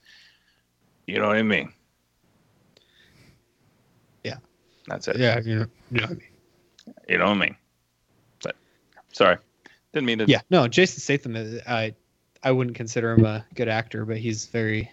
you 1.06 1.18
know 1.18 1.28
what 1.28 1.36
I 1.36 1.42
mean? 1.42 1.72
Yeah. 4.22 4.36
That's 4.86 5.08
it. 5.08 5.16
Yeah, 5.16 5.40
you 5.40 5.60
know, 5.60 5.66
you 5.90 6.00
know 6.00 6.06
what 6.06 6.10
I 6.10 6.14
mean. 6.14 6.22
You 7.08 7.18
know 7.18 7.24
what 7.26 7.36
I 7.36 7.38
mean? 7.38 7.56
But 8.42 8.56
sorry, 9.12 9.38
didn't 9.92 10.06
mean 10.06 10.18
to. 10.18 10.26
Yeah, 10.26 10.42
no, 10.50 10.68
Jason 10.68 11.00
Statham. 11.00 11.36
Is, 11.36 11.62
I 11.66 11.94
I 12.44 12.52
wouldn't 12.52 12.76
consider 12.76 13.12
him 13.14 13.24
a 13.24 13.44
good 13.54 13.68
actor, 13.68 14.04
but 14.04 14.18
he's 14.18 14.46
very. 14.46 14.90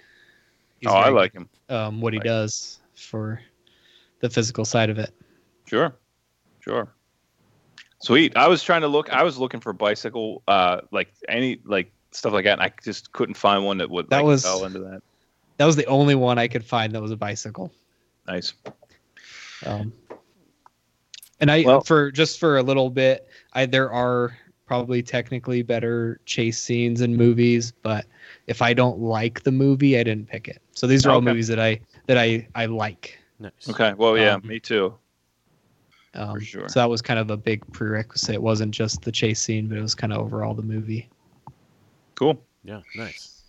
He's 0.79 0.89
oh, 0.89 0.93
I 0.95 1.09
like 1.09 1.33
him. 1.33 1.47
um, 1.69 2.01
what 2.01 2.13
he 2.13 2.19
like- 2.19 2.25
does 2.25 2.79
for 2.95 3.41
the 4.21 4.29
physical 4.29 4.65
side 4.65 4.89
of 4.89 4.97
it. 4.97 5.13
Sure, 5.65 5.93
sure. 6.61 6.93
Sweet. 7.99 8.35
I 8.35 8.47
was 8.47 8.63
trying 8.63 8.81
to 8.81 8.87
look. 8.87 9.11
I 9.11 9.23
was 9.23 9.37
looking 9.37 9.59
for 9.59 9.73
bicycle, 9.73 10.41
uh, 10.47 10.81
like 10.91 11.13
any 11.29 11.59
like 11.65 11.91
stuff 12.11 12.33
like 12.33 12.45
that, 12.45 12.53
and 12.53 12.61
I 12.61 12.71
just 12.83 13.11
couldn't 13.11 13.35
find 13.35 13.63
one 13.63 13.77
that 13.77 13.89
would 13.89 14.09
That 14.09 14.17
like, 14.17 14.25
was- 14.25 14.43
fell 14.43 14.65
into 14.65 14.79
that. 14.79 15.01
That 15.57 15.65
was 15.65 15.75
the 15.75 15.85
only 15.85 16.15
one 16.15 16.39
I 16.39 16.47
could 16.47 16.65
find 16.65 16.93
that 16.95 17.01
was 17.01 17.11
a 17.11 17.15
bicycle. 17.17 17.71
Nice. 18.27 18.53
Um, 19.65 19.93
and 21.39 21.51
I 21.51 21.63
Well- 21.63 21.81
for 21.81 22.11
just 22.11 22.39
for 22.39 22.57
a 22.57 22.63
little 22.63 22.89
bit, 22.89 23.27
I 23.53 23.67
there 23.67 23.91
are 23.91 24.35
probably 24.71 25.03
technically 25.03 25.61
better 25.61 26.21
chase 26.25 26.57
scenes 26.57 27.01
in 27.01 27.13
movies, 27.13 27.73
but 27.81 28.05
if 28.47 28.61
I 28.61 28.73
don't 28.73 28.99
like 28.99 29.43
the 29.43 29.51
movie, 29.51 29.99
I 29.99 30.03
didn't 30.03 30.29
pick 30.29 30.47
it. 30.47 30.61
So 30.71 30.87
these 30.87 31.05
are 31.05 31.11
all 31.11 31.17
Okay. 31.17 31.25
movies 31.31 31.49
that 31.49 31.59
I 31.59 31.81
that 32.07 32.17
I 32.17 32.47
I 32.55 32.67
like. 32.67 33.19
Nice. 33.37 33.51
Okay. 33.69 33.93
Well, 33.97 34.17
yeah, 34.17 34.35
Um, 34.35 34.41
me 34.45 34.61
too. 34.61 34.93
Um, 36.13 36.35
For 36.35 36.45
sure. 36.45 36.69
So 36.69 36.79
that 36.79 36.89
was 36.89 37.01
kind 37.01 37.19
of 37.19 37.29
a 37.31 37.35
big 37.35 37.69
prerequisite. 37.73 38.33
It 38.33 38.41
wasn't 38.41 38.73
just 38.73 39.01
the 39.01 39.11
chase 39.11 39.41
scene, 39.41 39.67
but 39.67 39.77
it 39.77 39.81
was 39.81 39.93
kind 39.93 40.13
of 40.13 40.19
overall 40.19 40.53
the 40.53 40.61
movie. 40.61 41.09
Cool. 42.15 42.41
Yeah, 42.63 42.79
nice. 42.95 43.43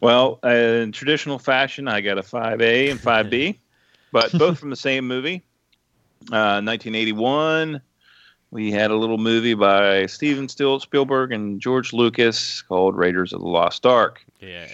Well, 0.00 0.40
uh, 0.42 0.48
in 0.48 0.90
traditional 0.90 1.38
fashion, 1.38 1.86
I 1.86 2.00
got 2.00 2.18
a 2.18 2.22
5A 2.22 2.90
and 2.90 2.98
5B, 2.98 3.60
but 4.12 4.36
both 4.38 4.58
from 4.58 4.70
the 4.70 4.76
same 4.76 5.06
movie. 5.06 5.44
Uh, 6.32 6.58
1981, 6.60 7.80
we 8.52 8.70
had 8.70 8.90
a 8.90 8.96
little 8.96 9.16
movie 9.16 9.54
by 9.54 10.04
Steven 10.04 10.46
Spielberg 10.46 11.32
and 11.32 11.58
George 11.58 11.94
Lucas 11.94 12.60
called 12.60 12.94
Raiders 12.94 13.32
of 13.32 13.40
the 13.40 13.48
Lost 13.48 13.86
Ark. 13.86 14.22
Yeah. 14.40 14.68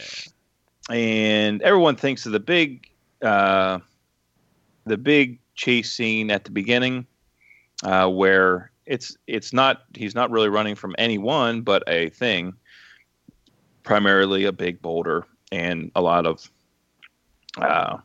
and 0.91 1.63
everyone 1.63 1.95
thinks 1.95 2.27
of 2.27 2.33
the 2.33 2.41
big 2.41 2.91
uh, 3.23 3.79
the 4.85 4.99
big 4.99 5.39
chase 5.55 5.93
scene 5.93 6.31
at 6.31 6.45
the 6.45 6.51
beginning 6.51 7.07
uh, 7.85 8.09
where 8.09 8.73
it's 8.85 9.17
it's 9.27 9.53
not 9.53 9.83
he's 9.95 10.15
not 10.15 10.31
really 10.31 10.49
running 10.49 10.75
from 10.75 10.95
anyone 10.99 11.61
but 11.61 11.83
a 11.87 12.09
thing 12.11 12.55
primarily 13.83 14.45
a 14.45 14.53
big 14.53 14.81
boulder 14.81 15.25
and 15.53 15.91
a 15.95 16.01
lot 16.01 16.27
of 16.27 16.51
uh, 17.59 17.99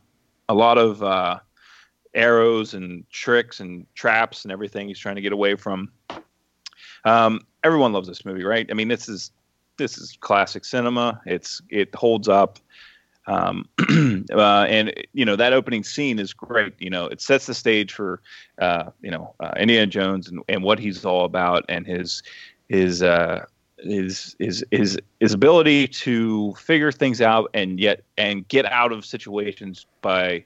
a 0.50 0.54
lot 0.54 0.78
of 0.78 1.02
uh, 1.02 1.40
arrows 2.16 2.74
and 2.74 3.10
tricks 3.10 3.60
and 3.60 3.86
traps 3.96 4.44
and 4.44 4.52
everything 4.52 4.88
he's 4.88 5.00
trying 5.00 5.16
to 5.16 5.22
get 5.22 5.34
away 5.34 5.56
from. 5.56 5.92
Um, 7.06 7.42
everyone 7.64 7.94
loves 7.94 8.08
this 8.08 8.26
movie 8.26 8.44
right? 8.44 8.68
I 8.70 8.74
mean 8.74 8.88
this 8.88 9.10
is 9.10 9.32
this 9.78 9.98
is 9.98 10.18
classic 10.20 10.66
cinema. 10.66 11.22
It's 11.26 11.62
it 11.70 11.94
holds 11.96 12.28
up. 12.28 12.60
Um, 13.26 13.70
uh, 14.32 14.66
and 14.68 14.94
you 15.14 15.26
know 15.26 15.36
that 15.36 15.54
opening 15.54 15.84
scene 15.84 16.20
is 16.20 16.34
great. 16.34 16.74
You 16.80 16.90
know, 16.90 17.06
it 17.06 17.22
sets 17.22 17.46
the 17.46 17.54
stage 17.54 17.94
for 17.94 18.22
uh, 18.60 18.92
you 19.02 19.12
know 19.12 19.34
uh, 19.40 19.54
Indiana 19.58 19.88
Jones 19.88 20.30
and, 20.30 20.42
and 20.50 20.64
what 20.64 20.80
he's 20.80 21.06
all 21.06 21.26
about, 21.26 21.66
and 21.70 21.88
his 21.88 22.22
his 22.70 23.02
uh, 23.02 23.46
his 23.78 24.36
his 24.40 24.66
his 24.72 25.00
his 25.20 25.34
ability 25.34 25.88
to 25.88 26.54
figure 26.56 26.92
things 26.92 27.22
out 27.22 27.50
and 27.54 27.80
yet 27.80 28.04
and 28.18 28.48
get 28.48 28.66
out 28.66 28.92
of 28.92 29.06
situations 29.06 29.86
by 30.02 30.44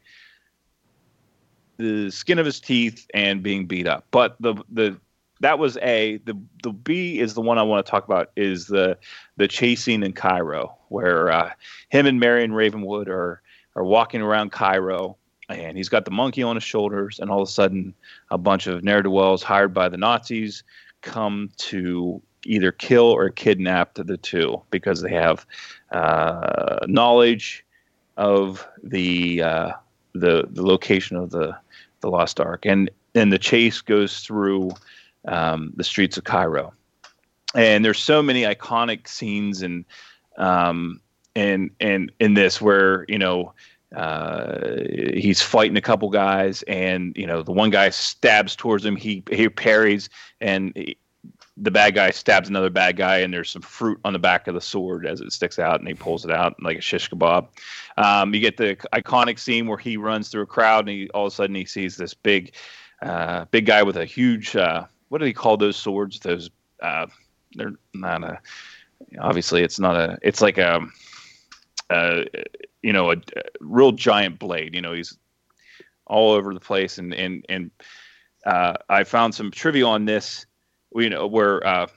the 1.77 2.09
skin 2.11 2.39
of 2.39 2.45
his 2.45 2.59
teeth 2.59 3.07
and 3.13 3.41
being 3.41 3.65
beat 3.65 3.87
up. 3.87 4.05
But 4.11 4.35
the 4.39 4.55
the 4.69 4.97
that 5.39 5.59
was 5.59 5.77
a 5.77 6.17
the 6.25 6.37
the 6.63 6.71
B 6.71 7.19
is 7.19 7.33
the 7.33 7.41
one 7.41 7.57
I 7.57 7.63
want 7.63 7.85
to 7.85 7.89
talk 7.89 8.05
about 8.05 8.31
is 8.35 8.67
the 8.67 8.97
the 9.37 9.47
chasing 9.47 10.03
in 10.03 10.13
Cairo 10.13 10.75
where 10.89 11.31
uh, 11.31 11.51
him 11.89 12.05
and 12.05 12.19
Marion 12.19 12.53
Ravenwood 12.53 13.07
are 13.07 13.41
are 13.75 13.83
walking 13.83 14.21
around 14.21 14.51
Cairo 14.51 15.17
and 15.49 15.77
he's 15.77 15.89
got 15.89 16.05
the 16.05 16.11
monkey 16.11 16.43
on 16.43 16.55
his 16.55 16.63
shoulders 16.63 17.19
and 17.19 17.29
all 17.29 17.41
of 17.41 17.47
a 17.47 17.51
sudden 17.51 17.93
a 18.31 18.37
bunch 18.37 18.67
of 18.67 18.83
ne'er 18.83 19.01
do 19.01 19.11
wells 19.11 19.43
hired 19.43 19.73
by 19.73 19.87
the 19.87 19.97
Nazis 19.97 20.63
come 21.01 21.49
to 21.57 22.21
either 22.45 22.71
kill 22.71 23.05
or 23.05 23.29
kidnap 23.29 23.93
the 23.93 24.17
two 24.17 24.61
because 24.71 25.01
they 25.01 25.11
have 25.11 25.45
uh, 25.91 26.79
knowledge 26.87 27.65
of 28.17 28.67
the 28.83 29.41
uh, 29.41 29.71
the 30.13 30.47
the 30.51 30.65
location 30.65 31.17
of 31.17 31.29
the 31.29 31.55
the 32.01 32.09
lost 32.09 32.39
ark. 32.39 32.65
And 32.65 32.89
and 33.15 33.31
the 33.31 33.39
chase 33.39 33.81
goes 33.81 34.19
through 34.19 34.71
um, 35.27 35.73
the 35.75 35.83
streets 35.83 36.17
of 36.17 36.23
Cairo. 36.23 36.73
And 37.55 37.83
there's 37.83 37.99
so 37.99 38.21
many 38.21 38.43
iconic 38.43 39.07
scenes 39.07 39.61
and 39.61 39.85
um 40.37 41.01
and 41.35 41.71
and 41.79 42.11
in 42.19 42.35
this 42.35 42.61
where 42.61 43.05
you 43.07 43.17
know 43.17 43.53
uh 43.95 44.77
he's 45.13 45.41
fighting 45.41 45.77
a 45.77 45.81
couple 45.81 46.09
guys 46.09 46.61
and 46.63 47.15
you 47.15 47.25
know 47.25 47.41
the 47.41 47.51
one 47.51 47.69
guy 47.69 47.89
stabs 47.89 48.55
towards 48.55 48.85
him. 48.85 48.95
He 48.95 49.23
he 49.31 49.49
parries 49.49 50.09
and 50.41 50.73
the 51.59 51.71
bad 51.71 51.95
guy 51.95 52.11
stabs 52.11 52.49
another 52.49 52.69
bad 52.69 52.97
guy 52.97 53.17
and 53.17 53.33
there's 53.33 53.49
some 53.49 53.61
fruit 53.61 53.99
on 54.05 54.13
the 54.13 54.19
back 54.19 54.47
of 54.47 54.53
the 54.53 54.61
sword 54.61 55.07
as 55.07 55.21
it 55.21 55.31
sticks 55.31 55.57
out 55.57 55.79
and 55.79 55.87
he 55.87 55.93
pulls 55.93 56.23
it 56.23 56.31
out 56.31 56.55
like 56.61 56.77
a 56.77 56.81
shish 56.81 57.09
kebab. 57.09 57.47
Um, 57.97 58.33
you 58.33 58.39
get 58.39 58.57
the 58.57 58.75
iconic 58.93 59.39
scene 59.39 59.67
where 59.67 59.77
he 59.77 59.97
runs 59.97 60.29
through 60.29 60.43
a 60.43 60.47
crowd 60.47 60.81
and 60.81 60.89
he 60.89 61.09
all 61.09 61.25
of 61.25 61.33
a 61.33 61.35
sudden 61.35 61.55
he 61.55 61.65
sees 61.65 61.97
this 61.97 62.13
big 62.13 62.53
uh, 63.01 63.45
big 63.51 63.65
guy 63.65 63.83
with 63.83 63.97
a 63.97 64.05
huge 64.05 64.55
uh, 64.55 64.85
what 65.09 65.17
do 65.17 65.25
they 65.25 65.33
call 65.33 65.57
those 65.57 65.77
swords? 65.77 66.19
Those 66.19 66.49
uh, 66.81 67.07
they're 67.55 67.73
not 67.93 68.23
a 68.23 68.39
obviously 69.19 69.63
it's 69.63 69.79
not 69.79 69.95
a 69.95 70.17
it's 70.21 70.41
like 70.41 70.57
a, 70.57 70.81
uh 71.89 72.23
you 72.81 72.91
know 72.91 73.11
a, 73.11 73.15
a 73.15 73.43
real 73.59 73.91
giant 73.91 74.39
blade 74.39 74.73
you 74.73 74.81
know 74.81 74.91
he's 74.91 75.17
all 76.07 76.31
over 76.31 76.53
the 76.53 76.59
place 76.59 76.97
and 76.97 77.13
and 77.13 77.45
and 77.47 77.71
uh, 78.45 78.73
I 78.89 79.03
found 79.03 79.35
some 79.35 79.51
trivia 79.51 79.85
on 79.85 80.05
this 80.05 80.46
you 80.97 81.09
know 81.09 81.27
where 81.27 81.65
uh, 81.65 81.87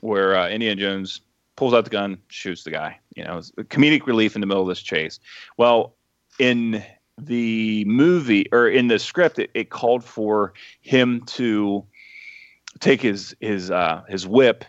where 0.00 0.36
uh, 0.36 0.48
Indiana 0.48 0.80
Jones 0.80 1.20
pulls 1.56 1.72
out 1.72 1.84
the 1.84 1.90
gun 1.90 2.18
shoots 2.28 2.64
the 2.64 2.70
guy 2.70 2.98
you 3.14 3.24
know 3.24 3.40
comedic 3.64 4.06
relief 4.06 4.34
in 4.34 4.40
the 4.40 4.46
middle 4.46 4.62
of 4.62 4.68
this 4.68 4.82
chase 4.82 5.18
well 5.56 5.94
in 6.38 6.84
the 7.18 7.84
movie 7.86 8.46
or 8.52 8.68
in 8.68 8.88
the 8.88 8.98
script 8.98 9.38
it, 9.38 9.50
it 9.54 9.70
called 9.70 10.04
for 10.04 10.52
him 10.82 11.22
to 11.22 11.84
take 12.80 13.00
his 13.00 13.34
his 13.40 13.70
uh, 13.70 14.02
his 14.08 14.26
whip 14.26 14.64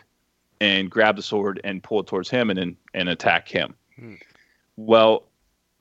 and 0.60 0.90
grab 0.90 1.16
the 1.16 1.22
sword 1.22 1.60
and 1.64 1.82
pull 1.82 2.00
it 2.00 2.06
towards 2.06 2.30
him 2.30 2.50
and 2.50 2.58
and, 2.58 2.76
and 2.94 3.08
attack 3.08 3.48
him. 3.48 3.74
Hmm. 3.98 4.14
Well, 4.76 5.24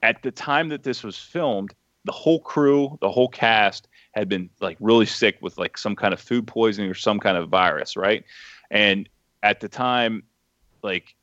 at 0.04 0.22
the 0.24 0.32
time 0.32 0.70
that 0.70 0.84
this 0.84 1.04
was 1.04 1.18
filmed, 1.18 1.74
the 2.06 2.12
whole 2.12 2.40
crew, 2.40 2.98
the 3.02 3.12
whole 3.12 3.30
cast 3.30 3.88
had 4.18 4.30
been 4.30 4.50
like 4.60 4.78
really 4.80 5.06
sick 5.06 5.38
with 5.42 5.58
like 5.58 5.78
some 5.78 5.96
kind 5.96 6.14
of 6.14 6.20
food 6.20 6.48
poisoning 6.48 6.90
or 6.90 6.96
some 6.96 7.20
kind 7.20 7.38
of 7.38 7.50
virus, 7.50 7.96
right? 7.96 8.24
And 8.72 9.08
at 9.44 9.60
the 9.60 9.70
time, 9.70 10.24
like 10.84 11.16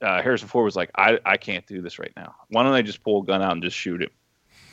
uh, 0.00 0.22
Harrison 0.22 0.48
Ford 0.48 0.64
was 0.64 0.76
like, 0.76 0.90
I, 0.94 1.18
I 1.24 1.36
can't 1.36 1.66
do 1.66 1.80
this 1.80 1.98
right 1.98 2.12
now. 2.16 2.34
Why 2.48 2.62
don't 2.62 2.72
I 2.72 2.82
just 2.82 3.02
pull 3.02 3.22
a 3.22 3.24
gun 3.24 3.40
out 3.40 3.52
and 3.52 3.62
just 3.62 3.76
shoot 3.76 4.02
him? 4.02 4.10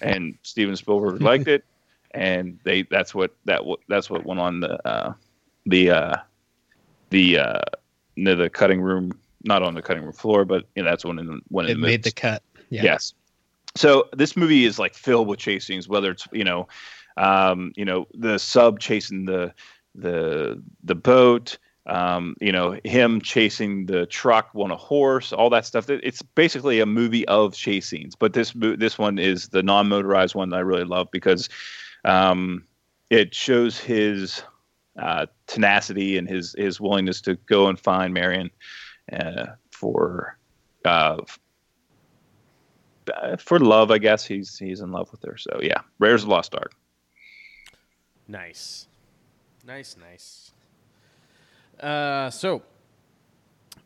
And 0.02 0.38
Steven 0.44 0.76
Spielberg 0.76 1.22
liked 1.22 1.48
it, 1.48 1.64
and 2.12 2.60
they 2.64 2.84
that's 2.84 3.14
what 3.14 3.36
that 3.46 3.62
that's 3.88 4.10
what 4.10 4.26
went 4.26 4.40
on 4.40 4.62
the 4.62 4.88
uh, 4.88 5.14
the 5.66 5.92
uh, 5.92 6.16
the 7.10 7.40
uh, 7.40 7.62
the 8.16 8.50
cutting 8.52 8.82
room, 8.82 9.12
not 9.44 9.62
on 9.62 9.74
the 9.76 9.82
cutting 9.82 10.04
room 10.04 10.14
floor, 10.14 10.46
but 10.46 10.66
you 10.76 10.84
know 10.84 10.90
that's 10.90 11.06
when 11.06 11.20
in 11.20 11.42
when 11.50 11.68
it 11.68 11.78
made 11.78 12.04
the 12.04 12.12
cut. 12.12 12.42
Yeah. 12.70 12.84
Yes. 12.84 13.14
So 13.76 14.10
this 14.14 14.36
movie 14.36 14.66
is 14.66 14.80
like 14.80 14.96
filled 14.96 15.28
with 15.28 15.40
chase 15.40 15.66
scenes, 15.66 15.88
whether 15.88 16.12
it's 16.12 16.28
you 16.32 16.44
know, 16.44 16.68
um, 17.20 17.74
you 17.76 17.86
know 17.86 18.08
the 18.14 18.40
sub 18.40 18.80
chasing 18.80 19.26
the 19.26 19.54
the 19.94 20.62
the 20.84 20.96
boat, 20.96 21.58
um, 21.86 22.36
you 22.40 22.52
know 22.52 22.80
him 22.86 23.22
chasing 23.22 23.86
the 23.86 24.06
truck 24.06 24.50
on 24.56 24.72
a 24.72 24.78
horse, 24.78 25.34
all 25.34 25.50
that 25.50 25.66
stuff. 25.66 25.90
It's 25.90 26.22
basically 26.22 26.80
a 26.80 26.86
movie 26.86 27.28
of 27.28 27.54
chase 27.54 27.88
scenes, 27.88 28.16
but 28.16 28.34
this 28.34 28.54
this 28.56 28.98
one 28.98 29.20
is 29.20 29.50
the 29.50 29.62
non-motorized 29.62 30.34
one 30.34 30.50
that 30.50 30.58
I 30.58 30.62
really 30.62 30.86
love 30.86 31.10
because 31.12 31.50
um, 32.06 32.64
it 33.10 33.36
shows 33.36 33.78
his 33.78 34.42
uh, 34.98 35.26
tenacity 35.46 36.18
and 36.18 36.28
his 36.28 36.56
his 36.58 36.80
willingness 36.80 37.20
to 37.22 37.36
go 37.48 37.68
and 37.68 37.78
find 37.78 38.14
Marion 38.14 38.50
uh, 39.12 39.48
for 39.72 40.38
uh, 40.86 41.18
for 43.40 43.60
love. 43.60 43.92
I 43.92 43.98
guess 43.98 44.26
he's 44.26 44.58
he's 44.58 44.80
in 44.80 44.94
love 44.94 45.12
with 45.12 45.22
her. 45.24 45.36
So 45.36 45.60
yeah, 45.62 45.82
Raiders 46.00 46.26
Lost 46.26 46.56
Ark. 46.56 46.74
Nice, 48.30 48.88
nice, 49.66 49.98
nice. 50.00 50.52
Uh, 51.80 52.30
so 52.30 52.62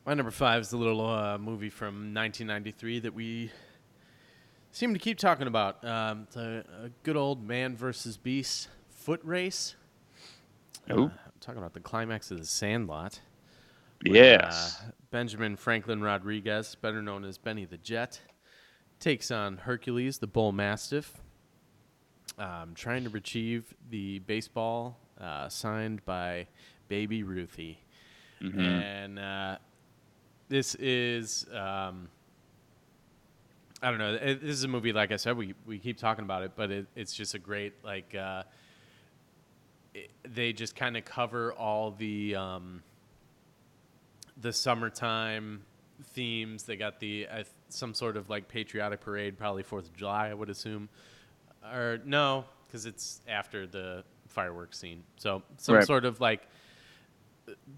my 0.05 0.13
number 0.13 0.31
five 0.31 0.61
is 0.61 0.69
the 0.69 0.75
little 0.75 0.99
uh, 0.99 1.37
movie 1.37 1.69
from 1.69 2.13
1993 2.13 2.99
that 2.99 3.13
we 3.13 3.51
seem 4.73 4.91
to 4.91 4.99
keep 4.99 5.17
talking 5.17 5.47
about. 5.47 5.81
Um, 5.85 6.23
it's 6.27 6.35
a, 6.35 6.65
a 6.83 6.89
good 7.03 7.15
old 7.15 7.47
man 7.47 7.77
versus 7.77 8.17
beast 8.17 8.67
foot 8.89 9.21
race. 9.23 9.75
Uh, 10.89 11.03
I'm 11.03 11.11
talking 11.39 11.59
about 11.59 11.73
the 11.73 11.79
climax 11.79 12.29
of 12.29 12.37
the 12.37 12.45
Sandlot. 12.45 13.21
With, 14.03 14.13
yes. 14.13 14.81
Uh, 14.81 14.91
Benjamin 15.09 15.55
Franklin 15.55 16.01
Rodriguez, 16.01 16.75
better 16.75 17.01
known 17.01 17.23
as 17.23 17.37
Benny 17.37 17.63
the 17.63 17.77
Jet, 17.77 18.19
takes 18.99 19.31
on 19.31 19.55
Hercules, 19.59 20.17
the 20.17 20.27
bull 20.27 20.51
mastiff, 20.51 21.21
um, 22.37 22.73
trying 22.75 23.03
to 23.03 23.09
retrieve 23.09 23.73
the 23.89 24.19
baseball 24.19 24.97
uh, 25.19 25.49
signed 25.49 26.03
by 26.05 26.47
Baby 26.87 27.23
Ruthie. 27.23 27.79
Mm-hmm. 28.41 28.59
And 28.59 29.19
uh, 29.19 29.57
this 30.49 30.75
is. 30.75 31.45
Um, 31.53 32.09
I 33.81 33.89
don't 33.89 33.99
know. 33.99 34.13
It, 34.13 34.41
this 34.41 34.51
is 34.51 34.63
a 34.63 34.69
movie, 34.69 34.93
like 34.93 35.11
I 35.11 35.17
said, 35.17 35.35
we, 35.35 35.53
we 35.65 35.77
keep 35.77 35.97
talking 35.97 36.23
about 36.23 36.43
it, 36.43 36.53
but 36.55 36.71
it, 36.71 36.87
it's 36.95 37.13
just 37.13 37.33
a 37.33 37.39
great 37.39 37.73
like 37.83 38.15
uh, 38.15 38.43
they 40.23 40.53
just 40.53 40.75
kind 40.75 40.95
of 40.95 41.03
cover 41.03 41.51
all 41.53 41.91
the 41.91 42.35
um, 42.35 42.81
the 44.39 44.53
summertime 44.53 45.63
themes. 46.13 46.63
They 46.63 46.77
got 46.77 47.01
the 47.01 47.27
uh, 47.27 47.43
some 47.69 47.93
sort 47.93 48.15
of 48.15 48.29
like 48.29 48.47
patriotic 48.47 49.01
parade, 49.01 49.37
probably 49.37 49.63
Fourth 49.63 49.85
of 49.85 49.97
July, 49.97 50.29
I 50.29 50.33
would 50.33 50.49
assume, 50.49 50.87
or 51.71 51.99
no, 52.05 52.45
because 52.67 52.85
it's 52.85 53.21
after 53.27 53.67
the 53.67 54.03
fireworks 54.27 54.79
scene. 54.79 55.03
So 55.17 55.43
some 55.57 55.75
right. 55.75 55.85
sort 55.85 56.05
of 56.05 56.19
like 56.19 56.47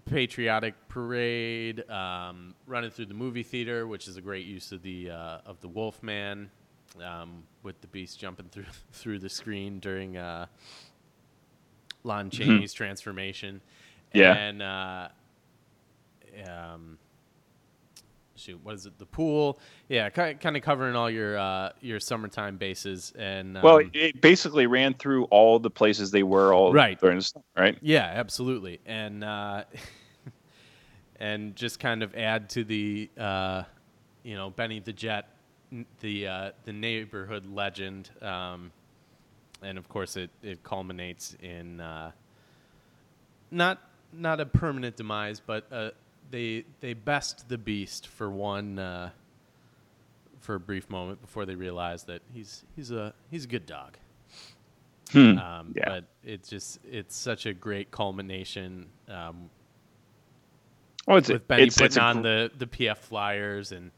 patriotic 0.04 0.74
parade 0.88 1.88
um, 1.90 2.54
running 2.66 2.90
through 2.90 3.06
the 3.06 3.14
movie 3.14 3.42
theater, 3.42 3.86
which 3.86 4.08
is 4.08 4.16
a 4.16 4.20
great 4.20 4.46
use 4.46 4.72
of 4.72 4.82
the 4.82 5.10
uh, 5.10 5.38
of 5.44 5.60
the 5.60 5.68
Wolfman 5.68 6.50
um, 7.04 7.42
with 7.62 7.80
the 7.80 7.86
beast 7.88 8.18
jumping 8.18 8.46
through 8.50 8.64
through 8.92 9.18
the 9.18 9.28
screen 9.28 9.78
during 9.78 10.16
uh, 10.16 10.46
Lon 12.04 12.30
mm-hmm. 12.30 12.42
Chaney's 12.42 12.72
mm-hmm. 12.72 12.76
transformation. 12.76 13.60
Yeah. 14.12 14.34
And 14.34 14.62
uh, 14.62 15.08
um, 16.48 16.98
shoot, 18.36 18.60
what 18.62 18.74
is 18.74 18.86
it? 18.86 18.98
The 18.98 19.06
pool. 19.06 19.58
Yeah, 19.88 20.08
kind 20.10 20.56
of 20.56 20.62
covering 20.62 20.96
all 20.96 21.10
your 21.10 21.38
uh, 21.38 21.72
your 21.80 22.00
summertime 22.00 22.56
bases. 22.56 23.12
And 23.16 23.56
um, 23.56 23.62
well, 23.62 23.80
it 23.92 24.20
basically 24.20 24.66
ran 24.66 24.94
through 24.94 25.24
all 25.24 25.58
the 25.58 25.70
places 25.70 26.10
they 26.10 26.22
were 26.22 26.52
all 26.52 26.72
right 26.72 27.00
during 27.00 27.18
the 27.18 27.24
summer, 27.24 27.44
right? 27.56 27.78
Yeah, 27.80 28.04
absolutely. 28.04 28.80
And 28.86 29.24
uh, 29.24 29.64
and 31.20 31.56
just 31.56 31.80
kind 31.80 32.02
of 32.02 32.14
add 32.14 32.50
to 32.50 32.64
the 32.64 33.10
uh, 33.18 33.62
you 34.22 34.34
know 34.34 34.50
Benny 34.50 34.80
the 34.80 34.92
Jet, 34.92 35.28
the 36.00 36.26
uh, 36.26 36.50
the 36.64 36.72
neighborhood 36.72 37.46
legend. 37.46 38.10
Um, 38.22 38.72
and 39.62 39.78
of 39.78 39.88
course 39.88 40.16
it, 40.16 40.30
it 40.42 40.62
culminates 40.62 41.36
in 41.42 41.80
uh, 41.80 42.12
not 43.50 43.80
not 44.12 44.40
a 44.40 44.46
permanent 44.46 44.96
demise, 44.96 45.40
but 45.40 45.66
uh, 45.70 45.90
they 46.30 46.64
they 46.80 46.94
best 46.94 47.48
the 47.48 47.58
beast 47.58 48.08
for 48.08 48.30
one 48.30 48.78
uh, 48.78 49.10
for 50.40 50.54
a 50.54 50.60
brief 50.60 50.88
moment 50.90 51.20
before 51.20 51.46
they 51.46 51.54
realize 51.54 52.04
that 52.04 52.22
he's 52.32 52.64
he's 52.74 52.90
a 52.90 53.12
he's 53.30 53.44
a 53.44 53.48
good 53.48 53.66
dog. 53.66 53.96
Hmm. 55.12 55.38
Um, 55.38 55.74
yeah. 55.76 55.84
But 55.86 56.04
it's 56.24 56.48
just 56.48 56.80
it's 56.90 57.16
such 57.16 57.46
a 57.46 57.52
great 57.52 57.90
culmination. 57.90 58.86
Um, 59.08 59.50
oh, 61.06 61.16
it's 61.16 61.28
with 61.28 61.46
Benny 61.46 61.64
it's, 61.64 61.76
putting 61.76 61.86
it's 61.86 61.96
on 61.96 62.22
the 62.22 62.50
the 62.58 62.66
PF 62.66 62.98
flyers 62.98 63.72
and 63.72 63.90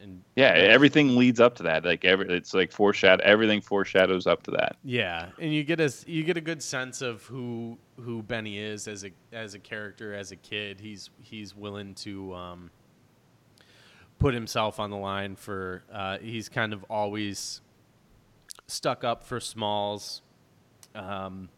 and 0.00 0.22
yeah, 0.36 0.48
everything 0.48 1.16
leads 1.16 1.40
up 1.40 1.54
to 1.56 1.62
that. 1.64 1.84
Like 1.84 2.04
every, 2.04 2.28
it's 2.34 2.54
like 2.54 2.72
foreshadow. 2.72 3.22
Everything 3.24 3.60
foreshadows 3.60 4.26
up 4.26 4.42
to 4.44 4.50
that. 4.52 4.76
Yeah, 4.84 5.28
and 5.38 5.52
you 5.52 5.64
get 5.64 5.80
a 5.80 5.92
you 6.06 6.24
get 6.24 6.36
a 6.36 6.40
good 6.40 6.62
sense 6.62 7.02
of 7.02 7.22
who 7.24 7.78
who 8.00 8.22
Benny 8.22 8.58
is 8.58 8.88
as 8.88 9.04
a 9.04 9.10
as 9.32 9.54
a 9.54 9.58
character 9.58 10.14
as 10.14 10.32
a 10.32 10.36
kid. 10.36 10.80
He's 10.80 11.10
he's 11.22 11.54
willing 11.54 11.94
to 11.96 12.34
um, 12.34 12.70
put 14.18 14.34
himself 14.34 14.80
on 14.80 14.90
the 14.90 14.96
line 14.96 15.36
for. 15.36 15.82
Uh, 15.92 16.18
he's 16.18 16.48
kind 16.48 16.72
of 16.72 16.84
always 16.88 17.60
stuck 18.66 19.04
up 19.04 19.24
for 19.24 19.40
Smalls, 19.40 20.22
um, 20.94 21.48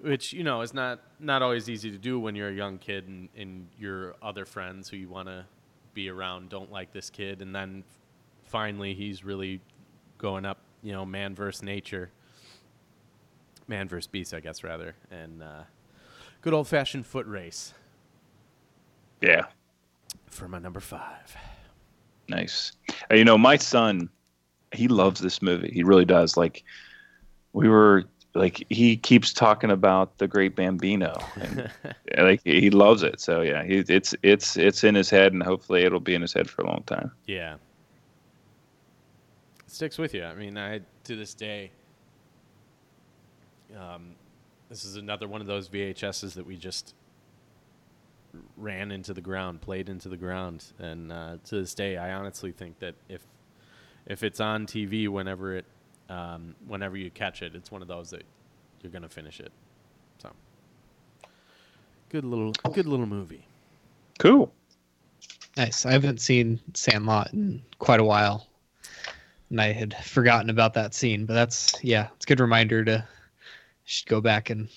which 0.00 0.32
you 0.32 0.44
know 0.44 0.62
is 0.62 0.72
not 0.72 1.00
not 1.20 1.42
always 1.42 1.68
easy 1.68 1.90
to 1.90 1.98
do 1.98 2.18
when 2.18 2.34
you're 2.34 2.50
a 2.50 2.54
young 2.54 2.78
kid 2.78 3.08
and, 3.08 3.28
and 3.36 3.68
your 3.78 4.14
other 4.22 4.44
friends 4.44 4.88
who 4.88 4.96
you 4.96 5.08
want 5.08 5.28
to 5.28 5.44
be 5.94 6.10
around 6.10 6.48
don't 6.48 6.70
like 6.70 6.92
this 6.92 7.10
kid, 7.10 7.40
and 7.40 7.54
then 7.54 7.84
finally 8.42 8.94
he's 8.94 9.24
really 9.24 9.60
going 10.18 10.44
up, 10.44 10.58
you 10.82 10.92
know, 10.92 11.06
man 11.06 11.34
versus 11.34 11.62
nature, 11.62 12.10
man 13.68 13.88
versus 13.88 14.06
beast, 14.06 14.34
I 14.34 14.40
guess 14.40 14.62
rather, 14.62 14.94
and 15.10 15.42
uh, 15.42 15.62
good 16.40 16.52
old 16.52 16.68
fashioned 16.68 17.06
foot 17.06 17.26
race. 17.26 17.72
Yeah. 19.20 19.46
For 20.26 20.48
my 20.48 20.58
number 20.58 20.80
five. 20.80 21.36
Nice. 22.28 22.72
Uh, 23.10 23.14
you 23.14 23.24
know, 23.24 23.38
my 23.38 23.56
son, 23.56 24.08
he 24.72 24.88
loves 24.88 25.20
this 25.20 25.40
movie. 25.40 25.70
He 25.72 25.82
really 25.82 26.04
does. 26.04 26.36
Like, 26.36 26.64
we 27.52 27.68
were 27.68 28.04
like 28.34 28.64
he 28.68 28.96
keeps 28.96 29.32
talking 29.32 29.70
about 29.70 30.18
the 30.18 30.26
great 30.26 30.56
Bambino, 30.56 31.16
and 31.36 31.70
like 32.18 32.40
he 32.44 32.70
loves 32.70 33.02
it. 33.02 33.20
So 33.20 33.42
yeah, 33.42 33.64
he, 33.64 33.84
it's 33.88 34.14
it's 34.22 34.56
it's 34.56 34.82
in 34.82 34.94
his 34.94 35.08
head, 35.08 35.32
and 35.32 35.42
hopefully 35.42 35.84
it'll 35.84 36.00
be 36.00 36.14
in 36.14 36.22
his 36.22 36.32
head 36.32 36.50
for 36.50 36.62
a 36.62 36.66
long 36.66 36.82
time. 36.86 37.12
Yeah, 37.26 37.54
it 37.54 39.70
sticks 39.70 39.98
with 39.98 40.14
you. 40.14 40.24
I 40.24 40.34
mean, 40.34 40.58
I 40.58 40.80
to 41.04 41.16
this 41.16 41.34
day, 41.34 41.70
um, 43.78 44.16
this 44.68 44.84
is 44.84 44.96
another 44.96 45.28
one 45.28 45.40
of 45.40 45.46
those 45.46 45.68
VHSs 45.68 46.34
that 46.34 46.46
we 46.46 46.56
just 46.56 46.94
ran 48.56 48.90
into 48.90 49.14
the 49.14 49.20
ground, 49.20 49.60
played 49.60 49.88
into 49.88 50.08
the 50.08 50.16
ground, 50.16 50.64
and 50.80 51.12
uh, 51.12 51.36
to 51.44 51.60
this 51.60 51.74
day, 51.74 51.96
I 51.96 52.14
honestly 52.14 52.50
think 52.50 52.80
that 52.80 52.96
if 53.08 53.24
if 54.06 54.24
it's 54.24 54.40
on 54.40 54.66
TV 54.66 55.08
whenever 55.08 55.54
it 55.54 55.66
um, 56.14 56.54
whenever 56.66 56.96
you 56.96 57.10
catch 57.10 57.42
it, 57.42 57.54
it's 57.54 57.72
one 57.72 57.82
of 57.82 57.88
those 57.88 58.10
that 58.10 58.22
you're 58.80 58.92
gonna 58.92 59.08
finish 59.08 59.40
it. 59.40 59.52
So 60.18 60.30
good 62.08 62.24
little 62.24 62.52
good 62.72 62.86
little 62.86 63.06
movie. 63.06 63.46
Cool. 64.18 64.52
Nice. 65.56 65.86
I 65.86 65.92
haven't 65.92 66.20
seen 66.20 66.60
Sandlot 66.74 67.32
in 67.32 67.62
quite 67.78 68.00
a 68.00 68.04
while, 68.04 68.46
and 69.50 69.60
I 69.60 69.72
had 69.72 69.94
forgotten 70.04 70.50
about 70.50 70.74
that 70.74 70.94
scene. 70.94 71.26
But 71.26 71.34
that's 71.34 71.82
yeah, 71.82 72.08
it's 72.16 72.24
a 72.24 72.28
good 72.28 72.40
reminder 72.40 72.84
to 72.84 73.06
should 73.84 74.08
go 74.08 74.20
back 74.20 74.50
and 74.50 74.68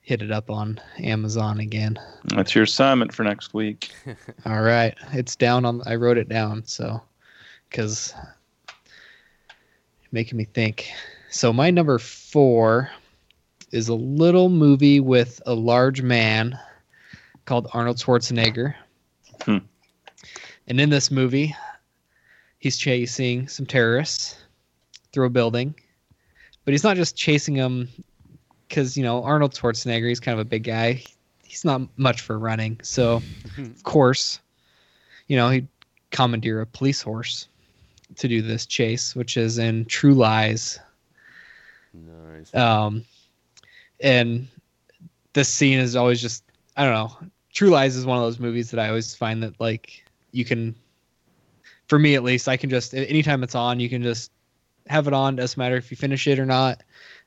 hit 0.00 0.22
it 0.22 0.30
up 0.30 0.50
on 0.50 0.80
Amazon 0.98 1.60
again. 1.60 1.98
That's 2.34 2.54
your 2.54 2.64
assignment 2.64 3.12
for 3.12 3.24
next 3.24 3.52
week. 3.54 3.90
All 4.46 4.62
right, 4.62 4.94
it's 5.12 5.36
down 5.36 5.64
on. 5.64 5.82
I 5.84 5.96
wrote 5.96 6.16
it 6.16 6.28
down 6.28 6.64
so 6.64 7.02
because 7.68 8.14
making 10.12 10.38
me 10.38 10.44
think. 10.44 10.90
So 11.30 11.52
my 11.52 11.70
number 11.70 11.98
four 11.98 12.90
is 13.70 13.88
a 13.88 13.94
little 13.94 14.48
movie 14.48 15.00
with 15.00 15.42
a 15.46 15.54
large 15.54 16.02
man 16.02 16.58
called 17.44 17.68
Arnold 17.72 17.98
Schwarzenegger. 17.98 18.74
Hmm. 19.42 19.58
And 20.66 20.80
in 20.80 20.90
this 20.90 21.10
movie, 21.10 21.54
he's 22.58 22.76
chasing 22.76 23.48
some 23.48 23.66
terrorists 23.66 24.36
through 25.12 25.26
a 25.26 25.30
building, 25.30 25.74
but 26.64 26.72
he's 26.72 26.84
not 26.84 26.96
just 26.96 27.16
chasing 27.16 27.54
them 27.54 27.88
because 28.68 28.96
you 28.96 29.02
know 29.02 29.22
Arnold 29.22 29.54
Schwarzenegger. 29.54 30.08
He's 30.08 30.20
kind 30.20 30.38
of 30.38 30.46
a 30.46 30.48
big 30.48 30.64
guy. 30.64 31.02
He's 31.42 31.64
not 31.64 31.82
much 31.96 32.20
for 32.20 32.38
running, 32.38 32.78
so 32.82 33.22
of 33.56 33.82
course, 33.82 34.40
you 35.26 35.36
know 35.36 35.48
he'd 35.48 35.68
commandeer 36.10 36.60
a 36.60 36.66
police 36.66 37.00
horse 37.00 37.48
to 38.16 38.28
do 38.28 38.42
this 38.42 38.66
chase, 38.66 39.14
which 39.14 39.36
is 39.36 39.58
in 39.58 39.84
True 39.84 40.14
Lies. 40.14 40.78
Nice. 41.92 42.54
Um, 42.54 43.04
and 44.00 44.48
this 45.32 45.48
scene 45.48 45.78
is 45.78 45.96
always 45.96 46.20
just 46.20 46.44
I 46.76 46.84
don't 46.84 46.94
know. 46.94 47.28
True 47.52 47.70
Lies 47.70 47.96
is 47.96 48.06
one 48.06 48.18
of 48.18 48.24
those 48.24 48.38
movies 48.38 48.70
that 48.70 48.80
I 48.80 48.88
always 48.88 49.14
find 49.14 49.42
that 49.42 49.60
like 49.60 50.04
you 50.32 50.44
can, 50.44 50.74
for 51.88 51.98
me 51.98 52.14
at 52.14 52.22
least, 52.22 52.48
I 52.48 52.56
can 52.56 52.70
just 52.70 52.94
anytime 52.94 53.42
it's 53.42 53.54
on, 53.54 53.80
you 53.80 53.88
can 53.88 54.02
just 54.02 54.30
have 54.86 55.06
it 55.06 55.12
on. 55.12 55.36
Doesn't 55.36 55.58
matter 55.58 55.76
if 55.76 55.90
you 55.90 55.96
finish 55.96 56.26
it 56.26 56.38
or 56.38 56.46
not. 56.46 56.82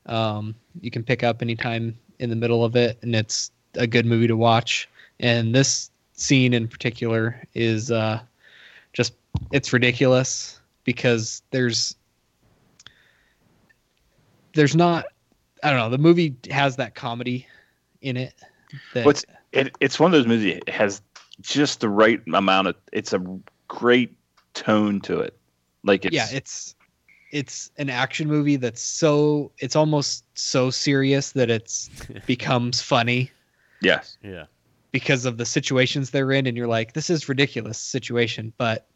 Um, 0.06 0.56
you 0.80 0.90
can 0.90 1.04
pick 1.04 1.24
up 1.24 1.42
anytime 1.42 1.98
in 2.20 2.30
the 2.30 2.36
middle 2.36 2.64
of 2.64 2.76
it, 2.76 2.98
and 3.02 3.16
it's 3.16 3.52
a 3.76 3.86
good 3.86 4.06
movie 4.06 4.28
to 4.28 4.38
watch. 4.38 4.90
And 5.20 5.54
this 5.54 5.92
scene 6.14 6.54
in 6.54 6.68
particular 6.68 7.42
is 7.54 7.92
uh, 7.92 8.22
just 8.94 9.14
it's 9.52 9.74
ridiculous 9.74 10.61
because 10.84 11.42
there's 11.52 11.96
there's 14.54 14.76
not 14.76 15.06
I 15.64 15.70
don't 15.70 15.80
know 15.80 15.90
the 15.90 15.98
movie 15.98 16.36
has 16.50 16.76
that 16.78 16.96
comedy 16.96 17.48
in 18.02 18.18
it. 18.18 18.34
That, 18.94 19.06
What's 19.06 19.26
it, 19.52 19.76
it's 19.80 20.00
one 20.00 20.14
of 20.14 20.18
those 20.18 20.28
movies 20.28 20.60
that 20.66 20.74
has 20.74 21.02
just 21.42 21.80
the 21.82 21.90
right 21.90 22.22
amount 22.34 22.68
of 22.68 22.76
it's 22.92 23.14
a 23.14 23.24
great 23.68 24.16
tone 24.54 25.02
to 25.02 25.20
it. 25.20 25.38
Like 25.84 26.06
it's 26.06 26.16
yeah, 26.16 26.28
it's 26.32 26.76
it's 27.32 27.72
an 27.78 27.90
action 27.90 28.28
movie 28.28 28.58
that's 28.58 28.82
so 28.82 29.52
it's 29.60 29.76
almost 29.76 30.26
so 30.36 30.70
serious 30.70 31.32
that 31.32 31.50
it's 31.50 31.90
becomes 32.26 32.82
funny 32.82 33.32
yes. 33.82 34.18
Yeah. 34.24 34.46
because 34.92 35.26
of 35.26 35.38
the 35.38 35.46
situations 35.46 36.12
they're 36.12 36.32
in 36.32 36.46
and 36.46 36.58
you're 36.58 36.68
like 36.68 36.94
this 36.94 37.10
is 37.10 37.30
ridiculous 37.30 37.78
situation 37.78 38.54
but 38.58 38.88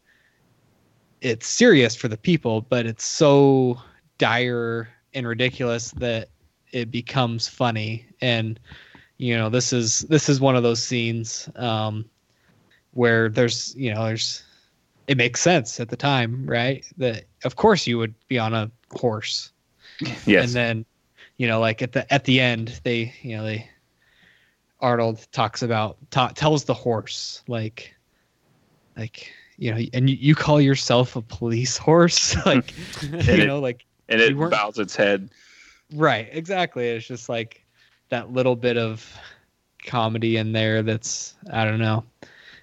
it's 1.20 1.46
serious 1.46 1.96
for 1.96 2.08
the 2.08 2.16
people 2.16 2.60
but 2.60 2.86
it's 2.86 3.04
so 3.04 3.78
dire 4.18 4.88
and 5.14 5.26
ridiculous 5.26 5.90
that 5.92 6.28
it 6.72 6.90
becomes 6.90 7.48
funny. 7.48 8.06
And 8.20 8.60
you 9.18 9.36
know 9.36 9.48
this 9.48 9.72
is 9.72 10.00
this 10.00 10.28
is 10.28 10.40
one 10.40 10.56
of 10.56 10.62
those 10.62 10.82
scenes 10.82 11.48
um 11.56 12.04
where 12.92 13.30
there's 13.30 13.74
you 13.74 13.92
know 13.92 14.04
there's 14.04 14.42
it 15.06 15.16
makes 15.16 15.40
sense 15.40 15.80
at 15.80 15.88
the 15.88 15.96
time 15.96 16.44
right? 16.46 16.84
That 16.98 17.24
of 17.44 17.56
course 17.56 17.86
you 17.86 17.98
would 17.98 18.14
be 18.28 18.38
on 18.38 18.54
a 18.54 18.70
horse. 18.92 19.52
Yes. 20.26 20.44
and 20.44 20.48
then 20.50 20.86
you 21.38 21.46
know 21.46 21.60
like 21.60 21.80
at 21.80 21.92
the 21.92 22.12
at 22.12 22.24
the 22.24 22.40
end 22.40 22.78
they 22.84 23.14
you 23.22 23.36
know 23.36 23.44
they 23.44 23.68
arnold 24.80 25.26
talks 25.32 25.62
about 25.62 25.96
ta- 26.10 26.32
tells 26.34 26.64
the 26.64 26.74
horse 26.74 27.42
like 27.48 27.94
like 28.98 29.32
you 29.58 29.72
know 29.74 29.80
and 29.94 30.10
you, 30.10 30.16
you 30.16 30.34
call 30.34 30.60
yourself 30.60 31.16
a 31.16 31.22
police 31.22 31.76
horse 31.76 32.36
like 32.46 32.74
you 33.02 33.10
it- 33.20 33.46
know 33.46 33.58
like 33.58 33.84
and 34.08 34.20
it 34.20 34.38
bows 34.38 34.78
its 34.78 34.94
head. 34.94 35.28
right 35.94 36.28
exactly 36.32 36.88
it's 36.88 37.06
just 37.06 37.28
like 37.28 37.64
that 38.08 38.32
little 38.32 38.54
bit 38.56 38.76
of 38.78 39.04
comedy 39.84 40.36
in 40.36 40.52
there 40.52 40.82
that's 40.82 41.34
i 41.52 41.64
don't 41.64 41.78
know 41.78 42.04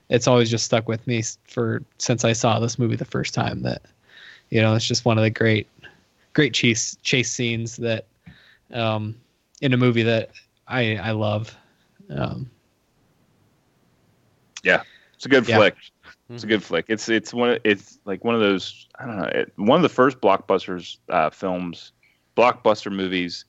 it's 0.09 0.27
always 0.27 0.49
just 0.49 0.65
stuck 0.65 0.87
with 0.87 1.05
me 1.07 1.21
for 1.45 1.81
since 1.97 2.23
i 2.25 2.33
saw 2.33 2.59
this 2.59 2.77
movie 2.77 2.95
the 2.95 3.05
first 3.05 3.33
time 3.33 3.61
that 3.61 3.81
you 4.49 4.61
know 4.61 4.75
it's 4.75 4.87
just 4.87 5.05
one 5.05 5.17
of 5.17 5.23
the 5.23 5.29
great 5.29 5.67
great 6.33 6.53
chase 6.53 6.97
chase 7.01 7.31
scenes 7.31 7.77
that 7.77 8.05
um 8.73 9.15
in 9.61 9.73
a 9.73 9.77
movie 9.77 10.03
that 10.03 10.31
i 10.67 10.97
i 10.97 11.11
love 11.11 11.55
um 12.09 12.49
Yeah. 14.63 14.83
It's 15.15 15.25
a 15.25 15.29
good 15.29 15.47
Yeah. 15.47 15.57
flick. 15.57 15.75
It's 16.33 16.43
a 16.43 16.47
good 16.47 16.63
flick. 16.63 16.85
It's 16.89 17.09
it's 17.09 17.33
one 17.33 17.51
of- 17.51 17.59
it's 17.63 17.99
like 18.05 18.23
one 18.23 18.35
of 18.35 18.41
those 18.41 18.87
I 18.99 19.05
don't 19.05 19.17
know 19.17 19.25
it, 19.25 19.53
one 19.55 19.77
of 19.77 19.83
the 19.83 19.89
first 19.89 20.19
blockbusters 20.21 20.97
uh, 21.09 21.29
films, 21.29 21.91
blockbuster 22.35 22.91
movies 22.91 23.45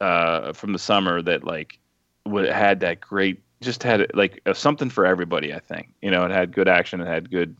uh, 0.00 0.52
from 0.52 0.72
the 0.72 0.78
summer 0.78 1.22
that 1.22 1.44
like 1.44 1.78
would 2.26 2.48
had 2.48 2.80
that 2.80 3.00
great 3.00 3.42
just 3.62 3.82
had 3.82 4.06
like 4.14 4.40
uh, 4.46 4.54
something 4.54 4.90
for 4.90 5.06
everybody. 5.06 5.52
I 5.54 5.60
think 5.60 5.88
you 6.02 6.10
know 6.10 6.24
it 6.24 6.30
had 6.30 6.52
good 6.52 6.68
action. 6.68 7.00
It 7.00 7.06
had 7.06 7.30
good 7.30 7.56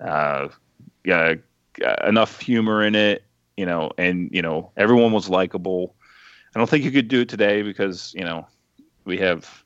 uh, 0.00 0.48
yeah 1.04 1.34
uh, 1.84 2.08
enough 2.08 2.40
humor 2.40 2.84
in 2.84 2.94
it. 2.94 3.24
You 3.56 3.66
know, 3.66 3.90
and 3.98 4.30
you 4.32 4.42
know 4.42 4.72
everyone 4.76 5.12
was 5.12 5.28
likable. 5.28 5.94
I 6.54 6.58
don't 6.58 6.68
think 6.68 6.84
you 6.84 6.92
could 6.92 7.08
do 7.08 7.22
it 7.22 7.28
today 7.28 7.62
because 7.62 8.14
you 8.14 8.24
know 8.24 8.46
we 9.04 9.18
have 9.18 9.63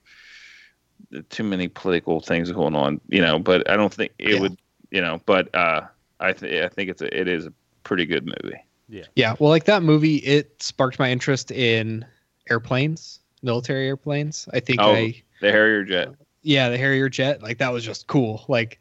too 1.30 1.44
many 1.44 1.68
political 1.68 2.20
things 2.20 2.50
going 2.52 2.74
on, 2.74 3.00
you 3.08 3.20
know. 3.22 3.38
But 3.38 3.68
I 3.70 3.76
don't 3.76 3.92
think 3.92 4.12
it 4.18 4.34
Yeah. 4.34 4.40
would, 4.40 4.58
you 4.90 5.00
know. 5.00 5.20
But 5.26 5.54
uh, 5.54 5.82
I 6.20 6.32
th- 6.32 6.64
I 6.64 6.68
think 6.68 6.90
it's 6.90 7.02
a, 7.02 7.18
it 7.18 7.28
is 7.28 7.46
a 7.46 7.52
pretty 7.84 8.04
good 8.06 8.26
movie. 8.26 8.58
yeah 8.90 9.04
Yeah. 9.16 9.34
well 9.38 9.48
like 9.50 9.64
that 9.64 9.82
movie 9.82 10.16
it 10.16 10.62
sparked 10.62 10.98
my 10.98 11.10
interest 11.10 11.50
in 11.50 12.04
airplanes 12.50 13.20
military 13.42 13.86
airplanes 13.86 14.46
i 14.52 14.60
think 14.60 14.80
Oh. 14.80 14.92
i 14.94 15.22
The 15.40 15.50
Harrier 15.50 15.84
jet. 15.84 16.08
yeah 16.42 16.68
the 16.68 16.76
harrier 16.78 17.08
jet 17.08 17.42
like 17.42 17.58
that 17.58 17.72
was 17.72 17.84
just 17.84 18.06
cool 18.08 18.44
like 18.48 18.78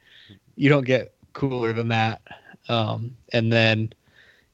you 0.55 0.67
don't 0.69 0.85
get 0.85 1.13
cooler 1.33 1.71
than 1.73 1.87
that 1.89 2.21
um 2.69 3.15
and 3.33 3.51
then 3.53 3.93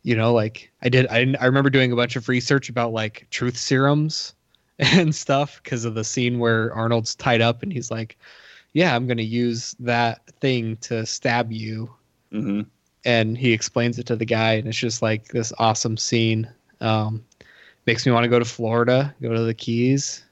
you 0.04 0.16
know 0.16 0.34
like 0.34 0.72
i 0.84 0.90
did 0.90 1.08
i, 1.08 1.20
I 1.40 1.46
remember 1.46 1.70
doing 1.72 1.92
a 1.92 1.96
bunch 1.96 2.16
of 2.16 2.28
research 2.30 2.70
about 2.70 2.92
like 2.94 3.26
truth 3.32 3.58
serums 3.58 4.34
and 4.80 5.14
stuff 5.14 5.62
because 5.64 5.86
of 5.86 5.94
the 5.96 6.04
scene 6.04 6.40
where 6.40 6.74
arnold's 6.74 7.16
tied 7.16 7.42
up 7.42 7.62
and 7.64 7.72
he's 7.72 7.92
like 7.92 8.18
yeah 8.74 8.96
i'm 8.96 9.08
gonna 9.08 9.22
use 9.22 9.76
that 9.80 10.26
thing 10.40 10.76
to 10.78 11.06
stab 11.06 11.52
you 11.52 11.90
hmm 12.32 12.62
and 13.06 13.38
he 13.38 13.52
explains 13.52 14.00
it 14.00 14.06
to 14.06 14.16
the 14.16 14.26
guy 14.26 14.54
and 14.54 14.68
it's 14.68 14.78
just 14.78 15.02
like 15.02 15.28
this 15.28 15.52
awesome 15.60 15.98
scene 15.98 16.50
um 16.82 17.24
makes 17.86 18.06
me 18.06 18.12
want 18.12 18.24
to 18.24 18.30
go 18.30 18.40
to 18.40 18.46
florida 18.46 19.14
go 19.22 19.34
to 19.34 19.42
the 19.44 19.54
keys 19.54 20.24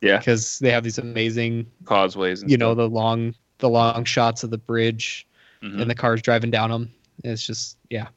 Yeah, 0.00 0.18
because 0.18 0.58
they 0.58 0.70
have 0.70 0.84
these 0.84 0.98
amazing 0.98 1.66
causeways. 1.84 2.42
And 2.42 2.50
you 2.50 2.56
know 2.56 2.68
stuff. 2.74 2.76
the 2.76 2.88
long 2.88 3.34
the 3.58 3.68
long 3.68 4.04
shots 4.04 4.44
of 4.44 4.50
the 4.50 4.58
bridge 4.58 5.26
Mhm. 5.62 5.80
and 5.80 5.90
the 5.90 5.94
cars 5.94 6.20
driving 6.22 6.50
down 6.50 6.70
them 6.70 6.90
it's 7.24 7.46
just 7.46 7.78
yeah 7.90 8.08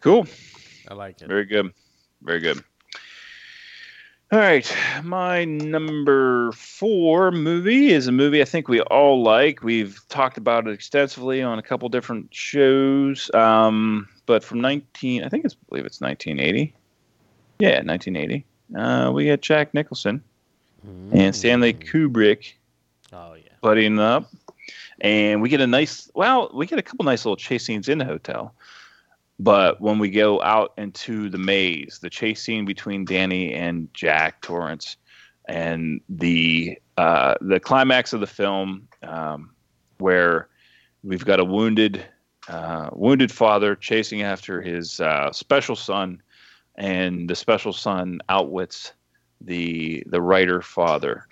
cool. 0.00 0.26
I 0.88 0.94
like 0.94 1.22
it. 1.22 1.28
Very 1.28 1.44
good. 1.46 1.72
Very 2.24 2.40
good. 2.40 2.62
All 4.32 4.38
right, 4.40 4.74
my 5.04 5.44
number 5.44 6.50
four 6.52 7.30
movie 7.30 7.88
is 7.92 8.08
a 8.08 8.12
movie 8.12 8.42
I 8.42 8.44
think 8.46 8.66
we 8.66 8.80
all 8.80 9.22
like. 9.22 9.62
We've 9.62 10.00
talked 10.08 10.38
about 10.38 10.66
it 10.66 10.72
extensively 10.72 11.40
on 11.40 11.58
a 11.58 11.62
couple 11.62 11.88
different 11.88 12.34
shows. 12.34 13.30
Um, 13.32 14.08
but 14.26 14.42
from 14.42 14.60
19, 14.60 15.22
I 15.22 15.28
think 15.28 15.44
it's 15.44 15.54
I 15.54 15.58
believe 15.68 15.84
it's 15.84 16.00
1980. 16.00 16.74
Yeah, 17.60 17.82
1980. 17.82 18.44
Uh, 18.76 19.12
we 19.12 19.26
had 19.28 19.40
Jack 19.40 19.72
Nicholson 19.74 20.22
and 21.12 21.34
Stanley 21.36 21.74
Mm. 21.74 21.84
Kubrick 21.88 22.54
Oh 23.12 23.34
yeah. 23.34 23.52
buddying 23.62 24.00
up, 24.00 24.32
and 25.00 25.40
we 25.42 25.48
get 25.48 25.60
a 25.60 25.66
nice. 25.66 26.10
Well, 26.14 26.50
we 26.52 26.66
get 26.66 26.78
a 26.78 26.82
couple 26.82 27.04
nice 27.04 27.24
little 27.24 27.36
chase 27.36 27.64
scenes 27.66 27.88
in 27.88 27.98
the 27.98 28.04
hotel. 28.04 28.52
But 29.38 29.80
when 29.80 29.98
we 29.98 30.10
go 30.10 30.40
out 30.42 30.72
into 30.78 31.28
the 31.28 31.38
maze, 31.38 31.98
the 32.00 32.10
chase 32.10 32.42
scene 32.42 32.64
between 32.64 33.04
Danny 33.04 33.52
and 33.52 33.92
Jack 33.92 34.40
Torrance, 34.42 34.96
and 35.46 36.00
the 36.08 36.78
uh, 36.96 37.34
the 37.40 37.58
climax 37.58 38.12
of 38.12 38.20
the 38.20 38.26
film, 38.26 38.88
um, 39.02 39.50
where 39.98 40.48
we've 41.02 41.24
got 41.24 41.40
a 41.40 41.44
wounded 41.44 42.04
uh, 42.48 42.90
wounded 42.92 43.32
father 43.32 43.74
chasing 43.74 44.22
after 44.22 44.62
his 44.62 45.00
uh, 45.00 45.32
special 45.32 45.74
son, 45.76 46.22
and 46.76 47.28
the 47.28 47.34
special 47.34 47.72
son 47.72 48.20
outwits 48.28 48.92
the 49.40 50.02
the 50.06 50.20
writer 50.20 50.62
father. 50.62 51.26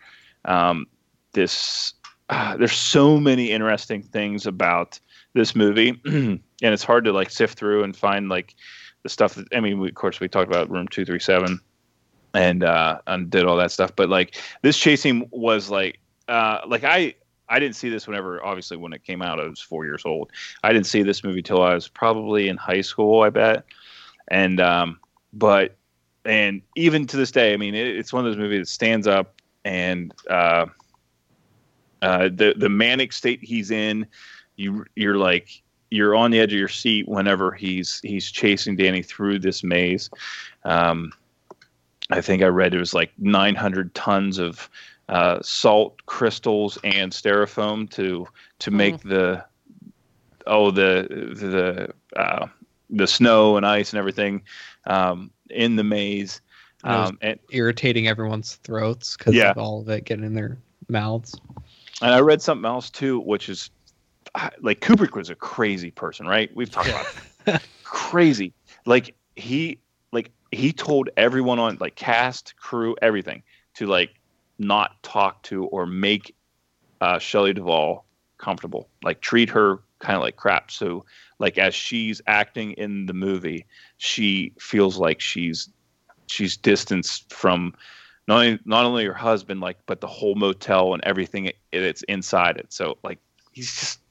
Um, 0.45 0.87
this 1.33 1.95
uh, 2.31 2.57
there's 2.57 2.73
so 2.73 3.19
many 3.19 3.51
interesting 3.51 4.03
things 4.03 4.47
about 4.47 4.99
this 5.35 5.55
movie 5.55 6.01
and 6.05 6.41
it's 6.61 6.85
hard 6.85 7.05
to 7.05 7.13
like 7.13 7.31
sift 7.31 7.59
through 7.59 7.83
and 7.83 7.97
find 7.97 8.29
like 8.29 8.55
the 9.03 9.09
stuff 9.09 9.35
that 9.35 9.47
i 9.55 9.61
mean 9.61 9.81
we, 9.81 9.89
of 9.89 9.95
course 9.95 10.21
we 10.21 10.29
talked 10.29 10.49
about 10.49 10.71
room 10.71 10.87
237 10.89 11.59
and 12.35 12.65
uh 12.65 12.99
and 13.07 13.31
did 13.31 13.45
all 13.45 13.57
that 13.57 13.71
stuff 13.71 13.95
but 13.97 14.09
like 14.09 14.37
this 14.63 14.79
chasing 14.79 15.29
was 15.31 15.71
like 15.71 15.99
uh 16.29 16.59
like 16.67 16.85
i 16.85 17.15
I 17.49 17.59
didn't 17.59 17.77
see 17.77 17.91
this 17.91 18.07
whenever, 18.07 18.43
obviously, 18.43 18.79
when 18.79 18.95
it 18.95 19.05
came 19.05 19.21
out, 19.21 19.39
I 19.39 19.47
was 19.47 19.61
four 19.61 19.85
years 19.85 20.07
old. 20.07 20.31
I 20.65 20.73
didn't 20.73 20.87
see 20.87 21.03
this 21.03 21.23
movie 21.23 21.43
till 21.43 21.63
I 21.63 21.75
was 21.75 21.87
probably 21.87 22.49
in 22.49 22.57
high 22.57 22.81
school, 22.81 23.21
I 23.21 23.29
bet. 23.29 23.67
And, 24.29 24.59
um, 24.59 24.99
but, 25.35 25.77
and 26.25 26.63
even 26.77 27.07
to 27.09 27.19
this 27.19 27.31
day, 27.31 27.53
I 27.53 27.59
mean, 27.59 27.75
it, 27.75 27.89
it's 27.89 28.11
one 28.11 28.25
of 28.25 28.31
those 28.31 28.39
movies 28.39 28.61
that 28.61 28.73
stands 28.73 29.07
up 29.07 29.43
and, 29.67 30.15
uh, 30.31 30.65
uh, 32.01 32.25
the 32.35 32.55
the 32.57 32.69
manic 32.69 33.13
state 33.13 33.39
he's 33.43 33.71
in, 33.71 34.07
you 34.63 34.85
you're 34.97 35.17
like 35.17 35.63
you're 35.91 36.15
on 36.15 36.31
the 36.31 36.41
edge 36.41 36.53
of 36.53 36.59
your 36.59 36.69
seat 36.69 37.07
whenever 37.09 37.53
he's 37.53 38.01
he's 38.03 38.31
chasing 38.31 38.77
Danny 38.77 39.03
through 39.03 39.41
this 39.41 39.63
maze. 39.63 40.09
Um, 40.65 41.13
I 42.11 42.21
think 42.21 42.43
I 42.43 42.47
read 42.47 42.75
it 42.75 42.79
was 42.79 42.95
like 42.95 43.13
900 43.19 43.95
tons 43.95 44.39
of 44.39 44.71
uh, 45.09 45.41
salt 45.43 46.05
crystals 46.07 46.79
and 46.85 47.13
styrofoam 47.13 47.91
to 47.91 48.27
to 48.61 48.71
make 48.71 49.01
the 49.03 49.45
oh 50.47 50.71
the 50.71 51.07
the 51.35 52.21
uh, 52.21 52.47
the 52.91 53.07
snow 53.07 53.57
and 53.57 53.67
ice 53.67 53.93
and 53.93 53.99
everything 53.99 54.43
um, 54.87 55.31
in 55.51 55.77
the 55.77 55.85
maze. 55.85 56.41
Um, 56.85 57.17
and 57.23 57.39
irritating 57.51 58.09
everyone's 58.09 58.57
throats 58.57 59.17
because 59.17 59.35
Yeah. 59.35 59.53
of 59.53 59.59
all 59.59 59.81
of 59.81 59.89
it 59.89 60.05
getting 60.05 60.25
in 60.25 60.35
their 60.35 60.59
mouths. 60.89 61.39
And 62.01 62.13
I 62.13 62.19
read 62.21 62.43
something 62.43 62.65
else 62.65 62.91
too, 62.91 63.21
which 63.21 63.49
is 63.49 63.71
like 64.61 64.81
Kubrick 64.81 65.15
was 65.15 65.31
a 65.31 65.35
crazy 65.35 65.91
person, 65.91 66.27
right? 66.27 66.51
We've 66.55 66.71
talked 66.71 66.89
about 66.89 67.63
crazy. 67.85 68.55
Like 68.87 69.15
he 69.37 69.79
like 70.13 70.31
he 70.51 70.73
told 70.73 71.11
everyone 71.17 71.59
on 71.59 71.77
like 71.81 71.97
cast, 71.97 72.57
crew, 72.57 72.97
everything 73.03 73.43
to 73.75 73.87
like 73.87 74.11
not 74.59 75.03
talk 75.03 75.43
to 75.45 75.65
or 75.67 75.87
make 75.87 76.35
uh 77.01 77.19
Shelley 77.19 77.53
Duvall 77.53 78.07
comfortable. 78.39 78.89
Like 79.03 79.21
treat 79.21 79.51
her 79.51 79.83
kind 79.99 80.17
of 80.17 80.23
like 80.23 80.37
crap. 80.37 80.71
So 80.71 81.05
like 81.39 81.59
as 81.59 81.75
she's 81.75 82.21
acting 82.27 82.73
in 82.73 83.07
the 83.07 83.15
movie, 83.15 83.67
she 83.99 84.53
feels 84.59 84.99
like 84.99 85.21
she's 85.21 85.69
she's 86.27 86.57
distanced 86.57 87.33
from 87.33 87.75
not 88.29 88.37
only 88.37 88.59
not 88.65 88.85
only 88.85 89.05
her 89.05 89.13
husband 89.13 89.61
like 89.61 89.79
but 89.87 90.01
the 90.01 90.07
whole 90.07 90.35
motel 90.35 90.95
and 90.95 91.05
everything 91.05 91.47
it, 91.47 91.57
it's 91.73 92.03
inside 92.05 92.57
it 92.57 92.73
so 92.73 92.97
like 93.03 93.19
he's 93.53 93.75
just 93.75 94.02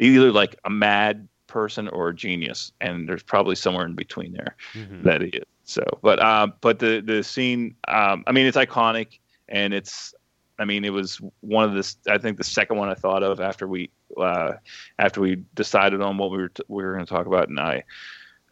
either 0.00 0.32
like 0.32 0.56
a 0.64 0.70
mad 0.70 1.28
person 1.46 1.88
or 1.88 2.08
a 2.08 2.14
genius 2.14 2.72
and 2.80 3.08
there's 3.08 3.22
probably 3.22 3.54
somewhere 3.56 3.84
in 3.86 3.94
between 3.94 4.32
there 4.32 4.56
Mhm. 4.74 5.02
that 5.04 5.20
he 5.20 5.28
is 5.28 5.44
so 5.64 5.82
but 6.02 6.22
um 6.22 6.54
but 6.60 6.78
the 6.78 7.00
the 7.04 7.22
scene 7.24 7.74
um 7.88 8.22
i 8.26 8.32
mean 8.32 8.46
it's 8.46 8.56
iconic 8.56 9.18
and 9.48 9.74
it's 9.74 10.14
i 10.60 10.64
mean 10.64 10.84
it 10.84 10.92
was 10.92 11.20
one 11.40 11.64
of 11.68 11.74
the 11.74 12.12
i 12.12 12.18
think 12.18 12.38
the 12.38 12.44
second 12.44 12.76
one 12.76 12.88
i 12.88 12.94
thought 12.94 13.22
of 13.24 13.40
after 13.40 13.66
we 13.66 13.90
uh 14.16 14.52
after 15.00 15.20
we 15.20 15.42
decided 15.54 16.00
on 16.00 16.16
what 16.18 16.30
we 16.30 16.38
were 16.38 16.48
t- 16.50 16.62
we 16.68 16.84
were 16.84 16.92
going 16.94 17.04
to 17.04 17.12
talk 17.12 17.26
about 17.26 17.48
and 17.48 17.58
i 17.58 17.82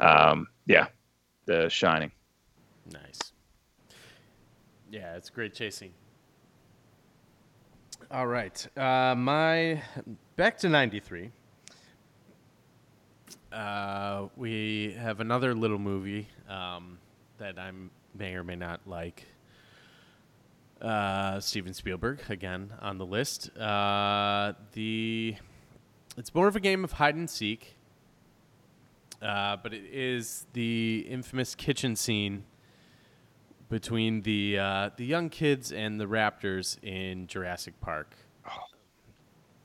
um 0.00 0.46
yeah 0.66 0.86
the 1.46 1.68
shining 1.68 2.10
Nice. 2.90 3.32
Yeah, 4.90 5.14
it's 5.16 5.28
great 5.28 5.52
chasing. 5.52 5.92
All 8.10 8.26
right. 8.26 8.66
Uh, 8.78 9.14
my 9.14 9.82
back 10.36 10.56
to 10.58 10.70
93. 10.70 11.30
Uh, 13.52 14.28
we 14.36 14.94
have 14.98 15.20
another 15.20 15.54
little 15.54 15.78
movie 15.78 16.28
um, 16.48 16.98
that 17.38 17.58
I 17.58 17.70
may 18.14 18.34
or 18.34 18.44
may 18.44 18.56
not 18.56 18.80
like. 18.86 19.26
Uh, 20.80 21.40
Steven 21.40 21.74
Spielberg 21.74 22.20
again 22.28 22.72
on 22.80 22.98
the 22.98 23.06
list. 23.06 23.56
Uh, 23.56 24.52
the 24.72 25.34
it's 26.16 26.34
more 26.34 26.46
of 26.46 26.56
a 26.56 26.60
game 26.60 26.84
of 26.84 26.92
hide 26.92 27.16
and 27.16 27.28
seek, 27.28 27.76
uh, 29.20 29.56
but 29.56 29.74
it 29.74 29.84
is 29.90 30.46
the 30.52 31.04
infamous 31.08 31.54
kitchen 31.54 31.96
scene 31.96 32.44
between 33.68 34.22
the 34.22 34.58
uh, 34.58 34.90
the 34.96 35.04
young 35.04 35.30
kids 35.30 35.72
and 35.72 36.00
the 36.00 36.06
raptors 36.06 36.76
in 36.82 37.26
Jurassic 37.26 37.80
Park. 37.80 38.14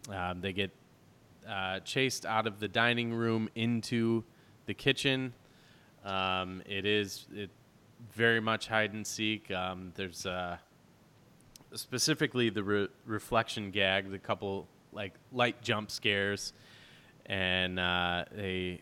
Um, 0.10 0.42
they 0.42 0.52
get 0.52 0.72
uh, 1.48 1.80
chased 1.82 2.26
out 2.26 2.48
of 2.48 2.60
the 2.60 2.68
dining 2.68 3.14
room 3.14 3.50
into 3.56 4.24
the 4.66 4.74
kitchen. 4.74 5.34
Um, 6.06 6.62
it 6.66 6.86
is 6.86 7.26
it 7.34 7.50
very 8.12 8.40
much 8.40 8.68
hide 8.68 8.94
and 8.94 9.06
seek. 9.06 9.52
Um, 9.52 9.92
there's 9.96 10.26
uh, 10.26 10.58
specifically 11.74 12.50
the 12.50 12.64
re- 12.64 12.88
reflection 13.06 13.72
gag, 13.72 14.12
the 14.12 14.20
couple 14.20 14.68
like 14.92 15.14
light 15.32 15.62
jump 15.62 15.92
scares, 15.92 16.54
and 17.26 17.80
uh, 17.80 18.26
they 18.32 18.82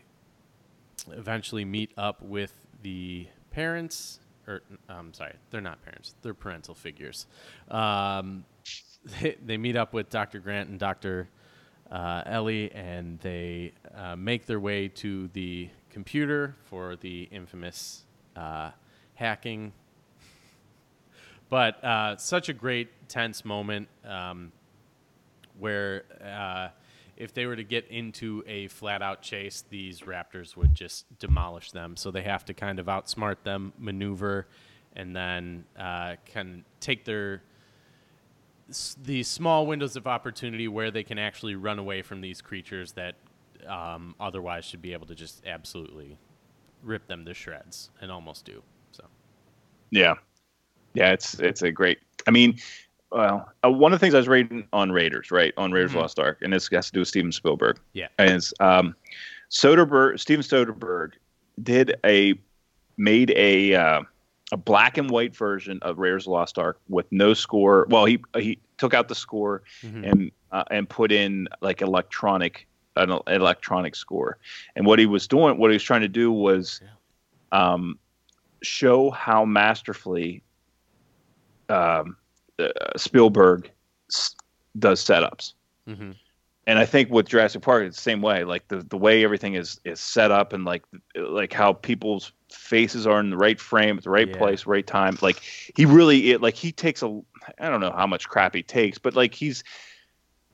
eventually 1.10 1.64
meet 1.64 1.92
up 1.96 2.22
with 2.22 2.52
the 2.82 3.26
parents 3.50 4.20
or 4.46 4.62
I'm 4.88 5.14
sorry, 5.14 5.34
they're 5.50 5.60
not 5.60 5.82
parents; 5.82 6.14
they're 6.22 6.34
parental 6.34 6.74
figures. 6.74 7.26
Um, 7.70 8.44
they, 9.20 9.36
they 9.44 9.56
meet 9.56 9.76
up 9.76 9.92
with 9.92 10.10
Dr. 10.10 10.40
Grant 10.40 10.68
and 10.68 10.78
Dr. 10.78 11.28
Uh, 11.92 12.22
Ellie, 12.24 12.72
and 12.72 13.20
they 13.20 13.72
uh, 13.94 14.16
make 14.16 14.46
their 14.46 14.58
way 14.58 14.88
to 14.88 15.28
the 15.34 15.68
computer 15.90 16.56
for 16.64 16.96
the 16.96 17.24
infamous 17.24 18.04
uh, 18.34 18.70
hacking. 19.14 19.74
But 21.50 21.84
uh, 21.84 22.16
such 22.16 22.48
a 22.48 22.54
great 22.54 22.88
tense 23.10 23.44
moment 23.44 23.88
um, 24.06 24.52
where 25.58 26.04
uh, 26.24 26.68
if 27.18 27.34
they 27.34 27.44
were 27.44 27.56
to 27.56 27.62
get 27.62 27.86
into 27.88 28.42
a 28.46 28.68
flat 28.68 29.02
out 29.02 29.20
chase, 29.20 29.62
these 29.68 30.00
raptors 30.00 30.56
would 30.56 30.74
just 30.74 31.04
demolish 31.18 31.72
them. 31.72 31.98
So 31.98 32.10
they 32.10 32.22
have 32.22 32.46
to 32.46 32.54
kind 32.54 32.78
of 32.78 32.86
outsmart 32.86 33.42
them, 33.44 33.74
maneuver, 33.78 34.46
and 34.96 35.14
then 35.14 35.64
uh, 35.78 36.16
can 36.24 36.64
take 36.80 37.04
their 37.04 37.42
these 39.02 39.28
small 39.28 39.66
windows 39.66 39.96
of 39.96 40.06
opportunity 40.06 40.68
where 40.68 40.90
they 40.90 41.02
can 41.04 41.18
actually 41.18 41.54
run 41.54 41.78
away 41.78 42.02
from 42.02 42.20
these 42.20 42.40
creatures 42.40 42.92
that 42.92 43.14
um, 43.66 44.14
otherwise 44.18 44.64
should 44.64 44.82
be 44.82 44.92
able 44.92 45.06
to 45.06 45.14
just 45.14 45.46
absolutely 45.46 46.18
rip 46.82 47.06
them 47.06 47.24
to 47.24 47.34
shreds 47.34 47.90
and 48.00 48.10
almost 48.10 48.44
do. 48.44 48.62
So 48.92 49.04
Yeah, 49.90 50.14
yeah, 50.94 51.12
it's 51.12 51.34
it's 51.34 51.62
a 51.62 51.70
great. 51.70 51.98
I 52.26 52.30
mean, 52.30 52.58
well, 53.10 53.48
uh, 53.64 53.70
one 53.70 53.92
of 53.92 54.00
the 54.00 54.04
things 54.04 54.14
I 54.14 54.18
was 54.18 54.28
reading 54.28 54.66
on 54.72 54.90
Raiders, 54.90 55.30
right, 55.30 55.52
on 55.56 55.70
Raiders 55.70 55.92
the 55.92 55.98
Mhm. 55.98 56.02
Lost 56.02 56.18
Ark, 56.18 56.38
and 56.42 56.52
this 56.52 56.68
has 56.72 56.86
to 56.86 56.92
do 56.92 57.00
with 57.00 57.08
Steven 57.08 57.30
Spielberg. 57.32 57.78
Yeah. 57.92 58.08
is 58.18 58.52
um, 58.58 58.96
Soderbergh, 59.50 60.18
Steven 60.18 60.42
Soderbergh 60.42 61.12
did 61.62 61.94
a 62.04 62.34
made 62.96 63.30
a 63.36 63.74
uh, 63.74 64.02
a 64.52 64.56
black 64.56 64.98
and 64.98 65.10
white 65.10 65.34
version 65.34 65.78
of 65.82 65.98
the 65.98 66.26
Lost 66.26 66.58
Ark 66.58 66.78
with 66.88 67.06
no 67.10 67.32
score. 67.34 67.86
Well, 67.88 68.04
he 68.04 68.22
he 68.38 68.58
took 68.78 68.94
out 68.94 69.08
the 69.08 69.14
score 69.14 69.62
Mhm. 69.82 70.08
and 70.10 70.30
uh, 70.52 70.64
and 70.70 70.88
put 70.88 71.10
in 71.10 71.48
like 71.62 71.80
electronic 71.82 72.68
an 72.96 73.18
electronic 73.26 73.96
score. 73.96 74.36
And 74.76 74.84
what 74.84 74.98
he 74.98 75.06
was 75.06 75.26
doing, 75.26 75.56
what 75.56 75.70
he 75.70 75.74
was 75.74 75.82
trying 75.82 76.02
to 76.02 76.08
do 76.08 76.30
was 76.30 76.80
um, 77.50 77.98
show 78.62 79.10
how 79.10 79.44
masterfully 79.46 80.42
um, 81.70 82.16
uh, 82.58 82.68
Spielberg 82.96 83.70
s- 84.10 84.34
does 84.78 85.02
setups. 85.02 85.54
Mhm. 85.88 86.14
And 86.66 86.78
I 86.78 86.86
think 86.86 87.10
with 87.10 87.28
Jurassic 87.28 87.62
Park, 87.62 87.84
it's 87.84 87.96
the 87.96 88.02
same 88.02 88.22
way. 88.22 88.44
Like 88.44 88.68
the, 88.68 88.78
the 88.78 88.96
way 88.96 89.24
everything 89.24 89.54
is 89.54 89.80
is 89.84 89.98
set 89.98 90.30
up, 90.30 90.52
and 90.52 90.64
like 90.64 90.84
like 91.16 91.52
how 91.52 91.72
people's 91.72 92.32
faces 92.50 93.06
are 93.06 93.18
in 93.18 93.30
the 93.30 93.36
right 93.36 93.58
frame 93.60 93.98
at 93.98 94.04
the 94.04 94.10
right 94.10 94.30
Yeah. 94.30 94.38
place, 94.38 94.66
right 94.66 94.86
time. 94.86 95.18
Like 95.20 95.40
he 95.74 95.84
really 95.84 96.30
it 96.30 96.40
like 96.40 96.54
he 96.54 96.70
takes 96.70 97.02
a 97.02 97.20
I 97.58 97.68
don't 97.68 97.80
know 97.80 97.90
how 97.92 98.06
much 98.06 98.28
crap 98.28 98.54
he 98.54 98.62
takes, 98.62 98.98
but 98.98 99.14
like 99.16 99.34
he's 99.34 99.64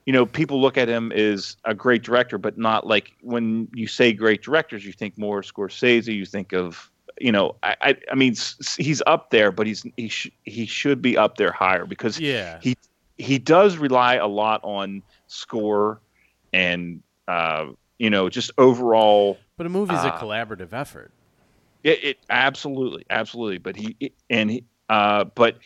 you 0.07 0.13
know 0.15 0.25
people 0.25 0.61
look 0.63 0.79
at 0.79 0.89
him 0.89 1.13
as 1.13 1.57
a 1.67 1.75
great 1.75 2.03
director, 2.03 2.39
but 2.39 2.57
not 2.57 2.87
like 2.87 3.13
when 3.21 3.69
you 3.75 3.87
say 3.87 4.13
great 4.15 4.43
directors, 4.43 4.87
you 4.87 4.93
think 4.93 5.19
more 5.19 5.43
Scorsese, 5.43 6.15
you 6.15 6.25
think 6.25 6.55
of 6.55 6.91
you 7.21 7.33
know 7.33 7.57
I 7.63 7.77
I, 7.83 7.97
I 8.13 8.15
mean 8.15 8.35
he's 8.79 9.03
up 9.07 9.29
there, 9.31 9.53
but 9.53 9.67
he's 9.67 9.85
he 9.99 10.09
sh- 10.09 10.33
he 10.45 10.65
should 10.65 11.03
be 11.03 11.19
up 11.19 11.37
there 11.37 11.53
higher 11.53 11.85
because 11.85 12.19
yeah, 12.19 12.59
he 12.63 12.77
he 13.19 13.39
does 13.39 13.77
rely 13.77 14.15
a 14.15 14.27
lot 14.27 14.61
on 14.63 15.03
score 15.29 16.01
and 16.53 17.03
uh, 17.29 17.67
you 17.99 18.11
know 18.11 18.29
just 18.29 18.51
overall 18.59 19.39
but 19.57 19.67
a 19.67 19.69
movie's 19.69 20.05
a 20.05 20.09
uh, 20.09 20.19
collaborative 20.19 20.73
effort. 20.73 21.11
it, 21.85 22.03
it 22.05 22.17
absolutely 22.31 23.05
absolutely 23.11 23.59
but 23.59 23.77
he 23.77 23.97
it- 24.01 24.15
and 24.31 24.51
he, 24.51 24.65
uh, 24.89 25.25
but 25.25 25.59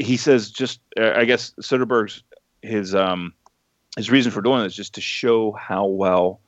he 0.00 0.16
says 0.16 0.50
just 0.50 0.80
uh, 1.00 1.12
I 1.16 1.24
guess 1.24 1.52
Soderbergh's 1.60 2.22
his 2.62 2.94
um 2.94 3.32
his 3.96 4.10
reason 4.10 4.30
for 4.32 4.42
doing 4.42 4.62
this 4.62 4.72
is 4.72 4.76
just 4.76 4.94
to 4.94 5.00
show 5.00 5.52
how 5.52 5.86
well 5.86 6.40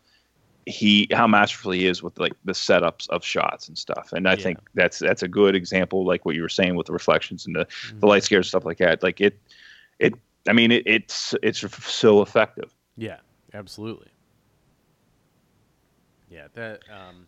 he 0.67 1.09
how 1.13 1.27
masterful 1.27 1.73
he 1.73 1.87
is 1.87 2.03
with 2.03 2.19
like 2.19 2.35
the 2.45 2.53
setups 2.53 3.09
of 3.09 3.25
shots 3.25 3.67
and 3.69 3.79
stuff 3.79 4.13
and 4.13 4.29
I 4.29 4.37
Yeah. 4.37 4.43
think 4.43 4.59
that's 4.75 4.99
that's 4.99 5.23
a 5.23 5.29
good 5.29 5.55
example 5.55 6.05
like 6.07 6.25
what 6.25 6.35
you 6.35 6.43
were 6.43 6.49
saying 6.51 6.77
with 6.77 6.87
the 6.87 6.93
reflections 6.93 7.47
and 7.47 7.57
the 7.57 7.65
Mm-hmm. 7.65 8.01
the 8.01 8.07
light 8.07 8.25
scares 8.25 8.49
stuff 8.49 8.65
like 8.65 8.79
that 8.79 9.03
like 9.03 9.21
it 9.21 9.41
it 9.99 10.15
I 10.49 10.53
mean, 10.53 10.73
it, 10.73 10.83
it's 10.87 11.35
it's 11.43 11.61
so 11.87 12.23
effective. 12.23 12.75
Yeah, 12.97 13.19
absolutely. 13.55 14.09
Yeah, 16.31 16.47
that 16.55 16.81
um, 16.91 17.27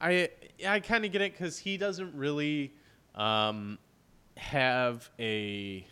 I 0.00 0.28
I 0.66 0.80
kind 0.80 1.04
of 1.04 1.12
get 1.12 1.22
it 1.22 1.32
because 1.32 1.58
he 1.58 1.76
doesn't 1.76 2.14
really 2.14 2.72
um, 3.14 3.78
have 4.36 5.08
a. 5.18 5.86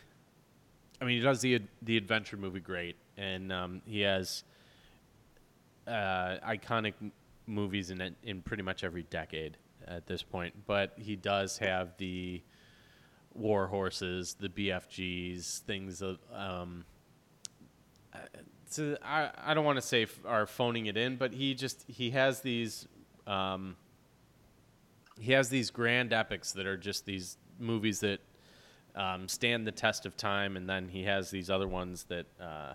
I 1.01 1.05
mean, 1.05 1.18
he 1.18 1.23
does 1.23 1.40
the 1.40 1.62
the 1.82 1.97
adventure 1.97 2.36
movie 2.36 2.60
great, 2.60 2.97
and 3.16 3.52
um, 3.52 3.82
he 3.85 4.01
has 4.02 4.44
uh, 5.86 6.39
iconic 6.47 6.94
movies 7.47 7.90
in 7.90 8.14
in 8.23 8.43
pretty 8.43 8.62
much 8.62 8.85
every 8.85 9.02
decade 9.05 9.56
at 9.86 10.06
this 10.06 10.23
point. 10.23 10.55
But 10.66 10.93
he 10.97 11.16
does 11.16 11.59
have 11.59 11.97
the 11.98 12.43
war 13.36 13.66
horses, 13.66 14.36
the 14.38 14.48
BFGs, 14.48 15.60
things 15.60 16.02
of. 16.02 16.18
Um, 16.32 16.84
so 18.68 18.96
I, 19.04 19.30
I 19.44 19.54
don't 19.54 19.64
want 19.64 19.76
to 19.76 19.82
say 19.82 20.04
f- 20.04 20.18
are 20.24 20.46
phoning 20.46 20.86
it 20.86 20.96
in, 20.96 21.16
but 21.16 21.32
he 21.32 21.54
just 21.54 21.84
he 21.88 22.10
has 22.10 22.40
these 22.40 22.86
um, 23.26 23.76
he 25.20 25.32
has 25.32 25.48
these 25.48 25.70
grand 25.70 26.12
epics 26.12 26.52
that 26.52 26.66
are 26.66 26.76
just 26.76 27.04
these 27.06 27.36
movies 27.58 28.00
that 28.00 28.20
um, 28.94 29.28
stand 29.28 29.66
the 29.66 29.72
test 29.72 30.06
of 30.06 30.16
time, 30.16 30.56
and 30.56 30.68
then 30.68 30.88
he 30.88 31.04
has 31.04 31.30
these 31.30 31.50
other 31.50 31.68
ones 31.68 32.04
that 32.08 32.26
uh, 32.40 32.72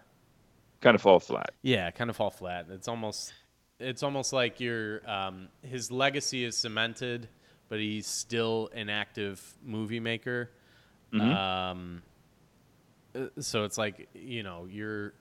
Kind 0.80 0.96
of 0.96 1.02
fall 1.02 1.20
flat. 1.20 1.52
yeah, 1.62 1.92
kind 1.92 2.10
of 2.10 2.16
fall 2.16 2.32
flat. 2.32 2.68
It's 2.72 2.88
almost 2.88 3.34
it's 3.80 4.04
almost 4.04 4.32
like 4.34 4.60
your 4.60 5.08
um, 5.10 5.48
his 5.64 5.92
legacy 5.92 6.44
is 6.46 6.58
cemented, 6.58 7.28
but 7.72 7.80
he's 7.80 8.06
still 8.06 8.70
an 8.76 8.90
active 8.90 9.42
movie 9.64 10.02
maker. 10.02 10.52
Um, 11.14 12.02
uh, 13.16 13.28
so 13.40 13.64
it's 13.64 13.78
like 13.78 14.10
you 14.14 14.44
know 14.44 14.68
you're 14.70 15.14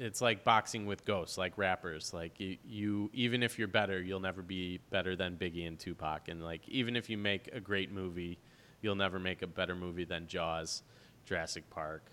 it's 0.00 0.20
like 0.20 0.42
boxing 0.42 0.86
with 0.86 1.04
ghosts, 1.04 1.38
like 1.38 1.56
rappers. 1.56 2.12
Like 2.12 2.40
you, 2.40 2.56
you, 2.66 3.10
even 3.12 3.44
if 3.44 3.56
you're 3.56 3.68
better, 3.68 4.02
you'll 4.02 4.18
never 4.18 4.42
be 4.42 4.80
better 4.90 5.14
than 5.14 5.36
Biggie 5.36 5.68
and 5.68 5.78
Tupac. 5.78 6.28
And 6.28 6.42
like 6.42 6.68
even 6.68 6.96
if 6.96 7.08
you 7.08 7.16
make 7.16 7.48
a 7.52 7.60
great 7.60 7.92
movie, 7.92 8.40
you'll 8.82 8.96
never 8.96 9.20
make 9.20 9.42
a 9.42 9.46
better 9.46 9.76
movie 9.76 10.04
than 10.04 10.26
Jaws, 10.26 10.82
Jurassic 11.24 11.70
Park, 11.70 12.10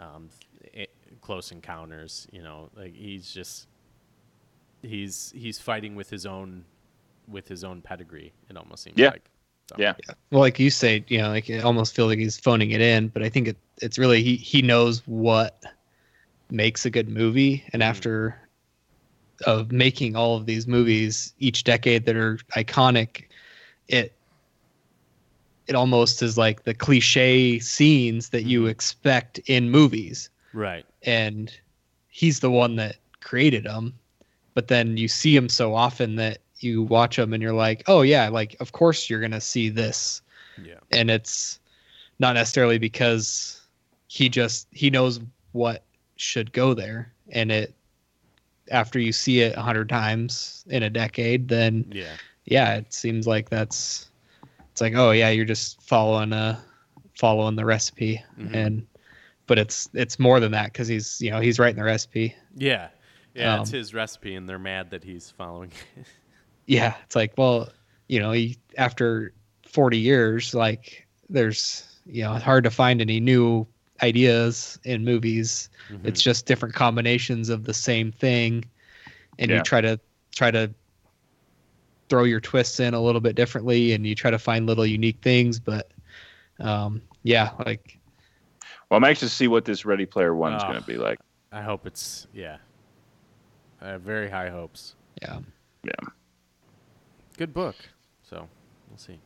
um, 0.00 0.30
i 0.76 0.88
Close 1.20 1.52
Encounters. 1.52 2.26
You 2.32 2.42
know, 2.42 2.70
like 2.76 2.96
he's 2.96 3.30
just 3.30 3.68
he's 4.82 5.32
he's 5.36 5.60
fighting 5.60 5.94
with 5.94 6.10
his 6.10 6.26
own 6.26 6.64
with 7.28 7.48
his 7.48 7.64
own 7.64 7.82
pedigree. 7.82 8.32
It 8.48 8.56
almost 8.56 8.82
seems 8.84 8.98
Yeah. 8.98 9.10
like. 9.10 9.30
So, 9.68 9.76
Yeah. 9.78 9.94
Well, 10.30 10.40
like 10.40 10.58
you 10.58 10.70
say, 10.70 11.04
you 11.08 11.18
know, 11.18 11.28
like 11.30 11.50
I 11.50 11.58
almost 11.60 11.94
feel 11.94 12.06
like 12.06 12.18
he's 12.18 12.38
phoning 12.38 12.70
it 12.70 12.80
in, 12.80 13.08
but 13.08 13.22
I 13.22 13.28
think 13.28 13.48
it, 13.48 13.56
it's 13.82 13.98
really 13.98 14.22
he 14.22 14.36
he 14.36 14.62
knows 14.62 15.02
what 15.06 15.62
makes 16.50 16.84
a 16.86 16.90
good 16.90 17.08
movie, 17.08 17.64
and 17.72 17.82
Mhm. 17.82 17.86
after 17.86 18.40
of 19.46 19.70
making 19.72 20.16
all 20.16 20.36
of 20.36 20.46
these 20.46 20.66
movies 20.66 21.34
each 21.38 21.64
decade 21.64 22.06
that 22.06 22.16
are 22.16 22.38
iconic, 22.56 23.24
it 23.88 24.16
it 25.66 25.74
almost 25.74 26.22
is 26.22 26.38
like 26.38 26.62
the 26.64 26.74
cliche 26.74 27.58
scenes 27.58 28.30
that 28.30 28.44
you 28.44 28.62
Mhm. 28.62 28.70
expect 28.70 29.38
in 29.46 29.70
movies, 29.70 30.30
Right. 30.52 30.86
and 31.02 31.52
he's 32.08 32.40
the 32.40 32.50
one 32.50 32.76
that 32.76 32.96
created 33.20 33.64
them. 33.64 33.98
But 34.54 34.68
then 34.68 34.96
you 34.96 35.08
see 35.08 35.36
him 35.36 35.48
so 35.48 35.74
often 35.74 36.16
that 36.16 36.45
you 36.60 36.82
watch 36.82 37.16
them 37.16 37.32
and 37.32 37.42
you're 37.42 37.52
like, 37.52 37.82
oh 37.86 38.02
yeah, 38.02 38.28
like 38.28 38.56
of 38.60 38.72
course 38.72 39.08
you're 39.10 39.20
gonna 39.20 39.40
see 39.40 39.68
this 39.68 40.22
Yeah. 40.62 40.74
and 40.92 41.10
it's 41.10 41.60
not 42.18 42.34
necessarily 42.34 42.78
because 42.78 43.60
he 44.08 44.28
just 44.28 44.68
he 44.72 44.88
knows 44.90 45.20
what 45.52 45.82
should 46.16 46.52
go 46.52 46.72
there 46.74 47.12
and 47.30 47.50
it 47.52 47.74
after 48.70 48.98
you 48.98 49.12
see 49.12 49.40
it 49.40 49.56
a 49.56 49.60
hundred 49.60 49.88
times 49.88 50.64
in 50.68 50.82
a 50.82 50.90
decade 50.90 51.48
then 51.48 51.84
Yeah. 51.92 52.14
yeah 52.46 52.74
it 52.76 52.92
seems 52.94 53.26
like 53.26 53.48
that's 53.50 54.08
it's 54.72 54.80
like 54.80 54.94
oh 54.96 55.10
yeah 55.10 55.28
you're 55.30 55.44
just 55.44 55.80
following 55.82 56.32
uh 56.32 56.58
following 57.18 57.54
the 57.56 57.64
recipe 57.64 58.22
Mhm. 58.38 58.54
and 58.54 58.86
but 59.46 59.58
it's 59.58 59.88
it's 59.92 60.18
more 60.18 60.40
than 60.40 60.52
that 60.52 60.72
because 60.72 60.88
he's 60.88 61.20
you 61.20 61.30
know 61.30 61.40
he's 61.40 61.58
writing 61.58 61.76
the 61.76 61.84
recipe 61.84 62.34
Yeah. 62.56 62.88
Yeah. 63.34 63.60
it's 63.60 63.70
Um, 63.70 63.76
his 63.78 63.92
recipe, 63.92 64.34
and 64.34 64.48
they're 64.48 64.58
mad 64.58 64.90
that 64.90 65.04
he's 65.04 65.30
following. 65.30 65.70
yeah 66.66 66.94
it's 67.04 67.14
like 67.16 67.32
well 67.38 67.68
you 68.08 68.18
know 68.20 68.32
he, 68.32 68.58
after 68.78 69.32
40 69.68 69.98
years 69.98 70.54
like 70.54 71.06
there's 71.28 72.00
you 72.06 72.22
know 72.22 72.34
it's 72.34 72.44
hard 72.44 72.64
to 72.64 72.70
find 72.70 73.00
any 73.00 73.20
new 73.20 73.66
ideas 74.02 74.78
in 74.84 75.04
movies 75.04 75.68
Mm-hmm. 75.90 76.08
it's 76.08 76.20
just 76.20 76.46
different 76.46 76.74
combinations 76.74 77.48
of 77.48 77.62
the 77.64 77.72
same 77.74 78.10
thing 78.10 78.64
and 79.38 79.50
Yeah. 79.50 79.58
you 79.58 79.62
try 79.62 79.80
to 79.80 80.00
try 80.34 80.50
to 80.50 80.74
throw 82.08 82.24
your 82.24 82.40
twists 82.40 82.80
in 82.80 82.92
a 82.94 83.00
little 83.00 83.20
bit 83.20 83.36
differently 83.36 83.92
and 83.92 84.04
you 84.06 84.14
try 84.14 84.30
to 84.32 84.38
find 84.38 84.66
little 84.66 84.84
unique 84.86 85.18
things 85.22 85.58
but 85.60 85.90
um 86.60 87.00
yeah 87.22 87.50
like 87.64 87.98
Well, 88.90 88.98
I'm 88.98 89.04
anxious 89.04 89.30
to 89.30 89.34
see 89.36 89.46
what 89.48 89.64
this 89.64 89.84
Ready 89.84 90.06
Player 90.06 90.34
One 90.34 90.54
is 90.54 90.62
Ah. 90.62 90.68
going 90.70 90.80
to 90.80 90.86
be 90.86 90.96
like. 90.96 91.18
I 91.52 91.62
hope 91.62 91.86
it's 91.86 92.26
yeah. 92.34 92.58
I 93.80 93.88
have 93.88 94.02
very 94.02 94.28
high 94.30 94.48
hopes. 94.50 94.94
yeah 95.22 95.38
Yeah. 95.84 96.08
Good 97.36 97.52
book. 97.52 97.76
So 98.22 98.48
we'll 98.88 98.98
see. 98.98 99.20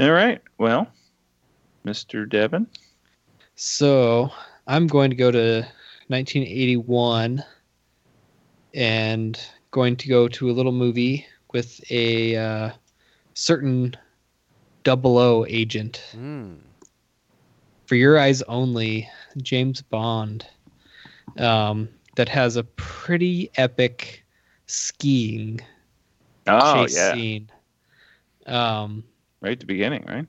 All 0.00 0.10
right. 0.10 0.40
Well, 0.58 0.88
Mr. 1.86 2.28
Devin. 2.28 2.66
So 3.54 4.30
I'm 4.66 4.88
going 4.88 5.10
to 5.10 5.16
go 5.16 5.30
to 5.30 5.66
1981 6.08 7.44
and 8.74 9.40
going 9.70 9.96
to 9.96 10.08
go 10.08 10.26
to 10.26 10.50
a 10.50 10.52
little 10.52 10.72
movie 10.72 11.26
with 11.52 11.80
a 11.90 12.36
uh, 12.36 12.70
certain 13.34 13.94
double 14.82 15.18
O 15.18 15.46
agent. 15.48 16.02
Mm. 16.16 16.58
For 17.86 17.94
Your 17.94 18.18
Eyes 18.18 18.42
Only, 18.42 19.08
James 19.36 19.82
Bond, 19.82 20.46
um, 21.38 21.88
that 22.16 22.28
has 22.28 22.56
a 22.56 22.64
pretty 22.64 23.50
epic 23.56 24.21
skiing 24.66 25.60
Oh, 26.46 26.82
chase 26.84 26.96
yeah. 26.96 27.14
scene. 27.14 27.50
Um, 28.46 29.04
Right 29.40 29.52
at 29.52 29.60
the 29.60 29.66
beginning, 29.66 30.04
right? 30.08 30.26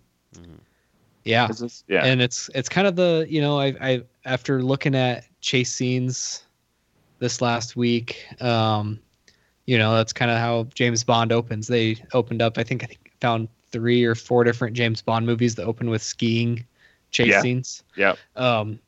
yeah. 1.23 1.47
This- 1.47 1.83
yeah. 1.87 2.05
and 2.05 2.21
it's 2.21 2.49
it's 2.55 2.67
kind 2.69 2.87
of 2.87 2.95
the 2.95 3.25
you 3.29 3.41
know 3.41 3.59
I 3.59 3.67
I 3.81 4.01
after 4.25 4.61
looking 4.63 4.95
at 4.95 5.25
chase 5.41 5.73
scenes 5.73 6.43
this 7.19 7.41
last 7.41 7.75
week, 7.75 8.25
um, 8.41 8.99
you 9.65 9.77
know 9.77 9.95
that's 9.95 10.13
kind 10.13 10.29
of 10.31 10.37
how 10.37 10.63
James 10.73 11.03
Bond 11.03 11.31
opens. 11.31 11.67
They 11.67 11.97
opened 12.13 12.41
up 12.41 12.57
I 12.57 12.63
think 12.63 12.83
I 12.83 12.87
think 12.87 13.11
found 13.21 13.47
three 13.71 14.03
or 14.03 14.13
four 14.15 14.43
different 14.43 14.75
James 14.75 15.01
Bond 15.01 15.25
movies 15.25 15.55
that 15.55 15.63
open 15.65 15.89
with 15.89 16.03
skiing 16.03 16.65
chase 17.11 17.27
Yeah. 17.27 17.41
scenes. 17.41 17.83
Yeah. 17.95 18.13
Um, 18.35 18.79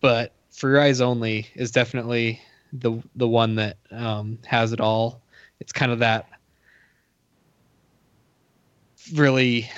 but 0.00 0.32
For 0.50 0.68
Your 0.70 0.80
Eyes 0.80 1.00
Only 1.00 1.46
is 1.54 1.70
definitely 1.70 2.40
the 2.72 3.02
the 3.16 3.28
one 3.28 3.56
that 3.56 3.78
um, 3.90 4.38
has 4.46 4.72
it 4.72 4.80
all. 4.80 5.20
It's 5.60 5.72
kind 5.72 5.92
of 5.92 5.98
that 5.98 6.28
really 9.12 9.68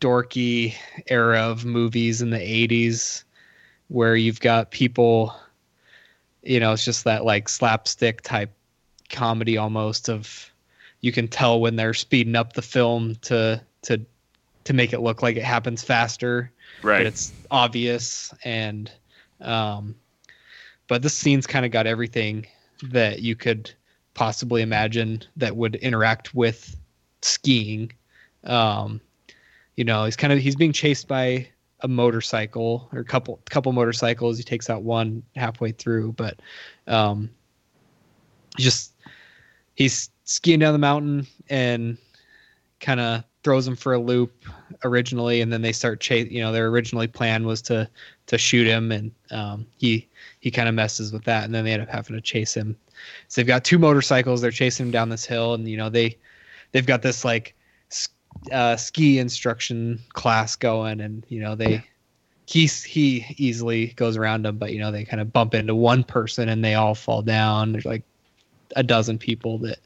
dorky 0.00 0.74
era 1.06 1.40
of 1.40 1.64
movies 1.64 2.22
in 2.22 2.30
the 2.30 2.38
80s 2.38 3.24
where 3.88 4.14
you've 4.14 4.40
got 4.40 4.70
people 4.70 5.34
you 6.42 6.60
know 6.60 6.72
it's 6.72 6.84
just 6.84 7.04
that 7.04 7.24
like 7.24 7.48
slapstick 7.48 8.20
type 8.22 8.52
comedy 9.10 9.56
almost 9.56 10.08
of 10.08 10.50
you 11.00 11.12
can 11.12 11.26
tell 11.26 11.60
when 11.60 11.76
they're 11.76 11.94
speeding 11.94 12.36
up 12.36 12.52
the 12.52 12.62
film 12.62 13.16
to 13.22 13.60
to 13.82 14.00
to 14.64 14.72
make 14.72 14.92
it 14.92 15.00
look 15.00 15.22
like 15.22 15.36
it 15.36 15.44
happens 15.44 15.82
faster 15.82 16.50
right. 16.82 16.98
but 16.98 17.06
it's 17.06 17.32
obvious 17.50 18.32
and 18.44 18.90
um 19.40 19.94
but 20.92 21.00
this 21.00 21.14
scene's 21.14 21.46
kind 21.46 21.64
of 21.64 21.72
got 21.72 21.86
everything 21.86 22.46
that 22.82 23.22
you 23.22 23.34
could 23.34 23.72
possibly 24.12 24.60
imagine 24.60 25.22
that 25.36 25.56
would 25.56 25.76
interact 25.76 26.34
with 26.34 26.76
skiing. 27.22 27.90
Um 28.44 29.00
you 29.74 29.84
know 29.84 30.04
he's 30.04 30.16
kind 30.16 30.34
of 30.34 30.38
he's 30.38 30.54
being 30.54 30.74
chased 30.74 31.08
by 31.08 31.48
a 31.80 31.88
motorcycle 31.88 32.90
or 32.92 32.98
a 32.98 33.04
couple 33.06 33.40
couple 33.48 33.72
motorcycles. 33.72 34.36
He 34.36 34.44
takes 34.44 34.68
out 34.68 34.82
one 34.82 35.22
halfway 35.34 35.72
through 35.72 36.12
but 36.12 36.40
um 36.86 37.30
just 38.58 38.92
he's 39.74 40.10
skiing 40.24 40.58
down 40.58 40.74
the 40.74 40.78
mountain 40.78 41.26
and 41.48 41.96
kind 42.80 43.00
of 43.00 43.24
throws 43.44 43.66
him 43.66 43.76
for 43.76 43.94
a 43.94 43.98
loop 43.98 44.44
originally 44.84 45.40
and 45.40 45.50
then 45.50 45.62
they 45.62 45.72
start 45.72 46.00
chase 46.00 46.30
you 46.30 46.42
know 46.42 46.52
their 46.52 46.66
originally 46.66 47.08
plan 47.08 47.46
was 47.46 47.62
to 47.62 47.88
to 48.32 48.38
shoot 48.38 48.66
him 48.66 48.90
and 48.90 49.12
um, 49.30 49.66
he 49.76 50.08
he 50.40 50.50
kind 50.50 50.68
of 50.68 50.74
messes 50.74 51.12
with 51.12 51.24
that 51.24 51.44
and 51.44 51.54
then 51.54 51.64
they 51.64 51.72
end 51.72 51.82
up 51.82 51.88
having 51.88 52.16
to 52.16 52.20
chase 52.20 52.54
him. 52.54 52.76
So 53.28 53.40
they've 53.40 53.46
got 53.46 53.64
two 53.64 53.78
motorcycles 53.78 54.40
they're 54.40 54.50
chasing 54.50 54.86
him 54.86 54.92
down 54.92 55.08
this 55.08 55.24
hill 55.24 55.54
and 55.54 55.68
you 55.68 55.76
know 55.76 55.88
they 55.88 56.16
they've 56.72 56.86
got 56.86 57.02
this 57.02 57.24
like 57.24 57.54
uh, 58.50 58.76
ski 58.76 59.18
instruction 59.18 60.00
class 60.14 60.56
going 60.56 61.00
and 61.00 61.24
you 61.28 61.40
know 61.40 61.54
they 61.54 61.84
he's 62.46 62.82
he 62.82 63.24
easily 63.36 63.88
goes 63.96 64.16
around 64.16 64.44
them, 64.44 64.58
but 64.58 64.72
you 64.72 64.78
know 64.78 64.90
they 64.90 65.04
kind 65.04 65.20
of 65.20 65.32
bump 65.32 65.54
into 65.54 65.74
one 65.74 66.04
person 66.04 66.48
and 66.48 66.64
they 66.64 66.74
all 66.74 66.94
fall 66.94 67.22
down. 67.22 67.72
There's 67.72 67.84
like 67.84 68.02
a 68.76 68.82
dozen 68.82 69.18
people 69.18 69.58
that 69.58 69.78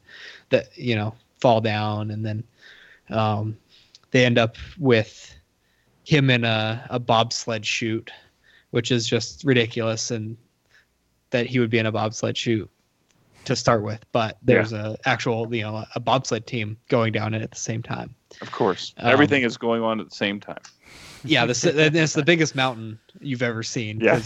that 0.49 0.77
you 0.77 0.95
know 0.95 1.13
fall 1.39 1.61
down, 1.61 2.11
and 2.11 2.25
then 2.25 2.43
um, 3.09 3.57
they 4.11 4.25
end 4.25 4.37
up 4.37 4.57
with 4.79 5.33
him 6.03 6.29
in 6.29 6.43
a, 6.43 6.85
a 6.89 6.99
bobsled 6.99 7.65
chute, 7.65 8.11
which 8.77 8.91
is 8.91 9.07
just 9.07 9.43
ridiculous, 9.43 10.11
and 10.11 10.37
that 11.31 11.47
he 11.47 11.57
would 11.57 11.71
be 11.71 11.79
in 11.79 11.87
a 11.87 11.91
bobsled 11.91 12.37
chute 12.37 12.69
to 13.45 13.55
start 13.55 13.81
with. 13.81 14.05
But 14.11 14.37
there's 14.43 14.71
a 14.71 14.95
actual 15.05 15.51
you 15.51 15.63
know 15.63 15.83
a 15.95 15.99
bobsled 15.99 16.45
team 16.45 16.77
going 16.87 17.11
down 17.11 17.33
it 17.33 17.41
at 17.41 17.49
the 17.49 17.57
same 17.57 17.81
time. 17.81 18.13
Of 18.39 18.51
course, 18.51 18.93
Um, 18.99 19.11
everything 19.11 19.41
is 19.41 19.57
going 19.57 19.81
on 19.81 19.99
at 19.99 20.11
the 20.11 20.15
same 20.15 20.39
time. 20.39 20.61
Yeah, 21.23 21.47
this 21.47 21.63
it's 21.65 22.13
the 22.13 22.23
biggest 22.23 22.53
mountain 22.53 22.99
you've 23.19 23.41
ever 23.41 23.63
seen. 23.63 23.99
Yeah. 23.99 24.21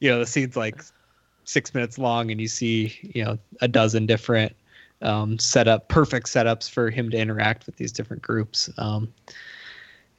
you 0.00 0.08
know 0.08 0.20
the 0.20 0.26
scene's 0.26 0.56
like 0.56 0.82
six 1.44 1.74
minutes 1.74 1.98
long, 1.98 2.30
and 2.30 2.40
you 2.40 2.48
see 2.48 2.98
you 3.02 3.22
know 3.26 3.38
a 3.60 3.68
dozen 3.68 4.06
different 4.06 4.56
um, 5.02 5.38
setup, 5.38 5.88
perfect 5.88 6.28
setups 6.28 6.70
for 6.70 6.88
him 6.88 7.10
to 7.10 7.18
interact 7.18 7.66
with 7.66 7.76
these 7.76 7.92
different 7.92 8.22
groups. 8.22 8.70
Um, 8.78 9.12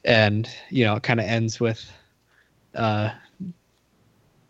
and 0.03 0.47
you 0.69 0.85
know, 0.85 0.95
it 0.97 1.02
kind 1.02 1.19
of 1.19 1.26
ends 1.26 1.60
with 1.60 1.91
uh, 2.76 3.11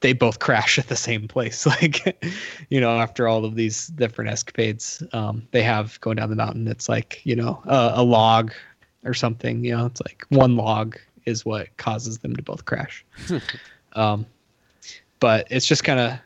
they 0.01 0.13
both 0.13 0.39
crash 0.39 0.77
at 0.77 0.87
the 0.87 0.95
same 0.95 1.27
place. 1.27 1.65
Like, 1.81 2.23
you 2.69 2.79
know, 2.79 2.99
after 2.99 3.27
all 3.27 3.45
of 3.45 3.55
these 3.55 3.87
different 3.87 4.29
escapades 4.29 5.01
um, 5.13 5.47
they 5.51 5.63
have 5.63 5.99
going 6.01 6.17
down 6.17 6.29
the 6.29 6.35
mountain, 6.35 6.67
it's 6.67 6.87
like 6.89 7.21
you 7.23 7.35
know 7.35 7.61
a, 7.65 7.93
a 7.95 8.03
log 8.03 8.53
or 9.03 9.13
something. 9.13 9.63
You 9.63 9.77
know, 9.77 9.85
it's 9.85 10.01
like 10.01 10.25
one 10.29 10.55
log 10.55 10.97
is 11.25 11.45
what 11.45 11.75
causes 11.77 12.19
them 12.19 12.35
to 12.35 12.43
both 12.43 12.65
crash. 12.65 13.05
um, 13.93 14.25
but 15.19 15.47
it's 15.49 15.65
just 15.65 15.83
kind 15.83 15.99
of 15.99 16.19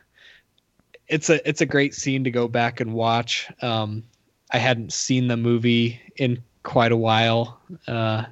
it's 1.08 1.28
a 1.28 1.46
it's 1.48 1.60
a 1.60 1.66
great 1.66 1.94
scene 1.94 2.24
to 2.24 2.30
go 2.30 2.48
back 2.48 2.80
and 2.80 2.94
watch. 2.94 3.48
Um, 3.62 4.04
I 4.52 4.58
hadn't 4.58 4.92
seen 4.92 5.28
the 5.28 5.36
movie 5.36 6.00
in 6.16 6.42
quite 6.62 6.92
a 6.92 6.96
while, 6.96 7.60
uh, 7.86 8.24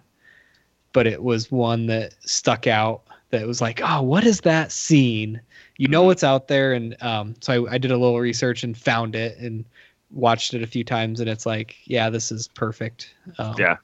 but 0.92 1.06
it 1.06 1.22
was 1.22 1.50
one 1.50 1.86
that 1.86 2.14
stuck 2.20 2.66
out. 2.66 3.02
That 3.30 3.46
was 3.46 3.60
like, 3.60 3.80
oh, 3.84 4.02
what 4.02 4.24
is 4.24 4.40
that 4.42 4.72
scene? 4.72 5.40
You 5.76 5.88
know 5.88 6.10
it's 6.10 6.24
out 6.24 6.48
there, 6.48 6.72
and 6.72 7.00
um, 7.02 7.34
so 7.40 7.66
I, 7.66 7.74
I 7.74 7.78
did 7.78 7.90
a 7.90 7.96
little 7.96 8.18
research 8.18 8.64
and 8.64 8.76
found 8.76 9.14
it 9.14 9.36
and 9.38 9.64
watched 10.10 10.54
it 10.54 10.62
a 10.62 10.66
few 10.66 10.82
times, 10.84 11.20
and 11.20 11.28
it's 11.28 11.44
like, 11.44 11.76
yeah, 11.84 12.08
this 12.10 12.32
is 12.32 12.48
perfect. 12.48 13.14
Um, 13.38 13.54
Yeah. 13.58 13.76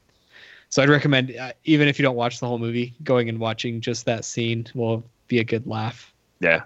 So 0.71 0.83
I'd 0.83 0.89
recommend, 0.89 1.37
uh, 1.37 1.53
even 1.65 1.87
if 1.87 2.01
you 2.01 2.03
don't 2.03 2.17
watch 2.17 2.41
the 2.41 2.49
whole 2.49 2.59
movie, 2.59 2.95
going 3.05 3.29
and 3.29 3.39
watching 3.39 3.81
just 3.81 4.07
that 4.07 4.25
scene 4.25 4.67
will 4.75 5.05
be 5.29 5.39
a 5.39 5.45
good 5.45 5.69
laugh. 5.69 6.13
Yeah, 6.41 6.63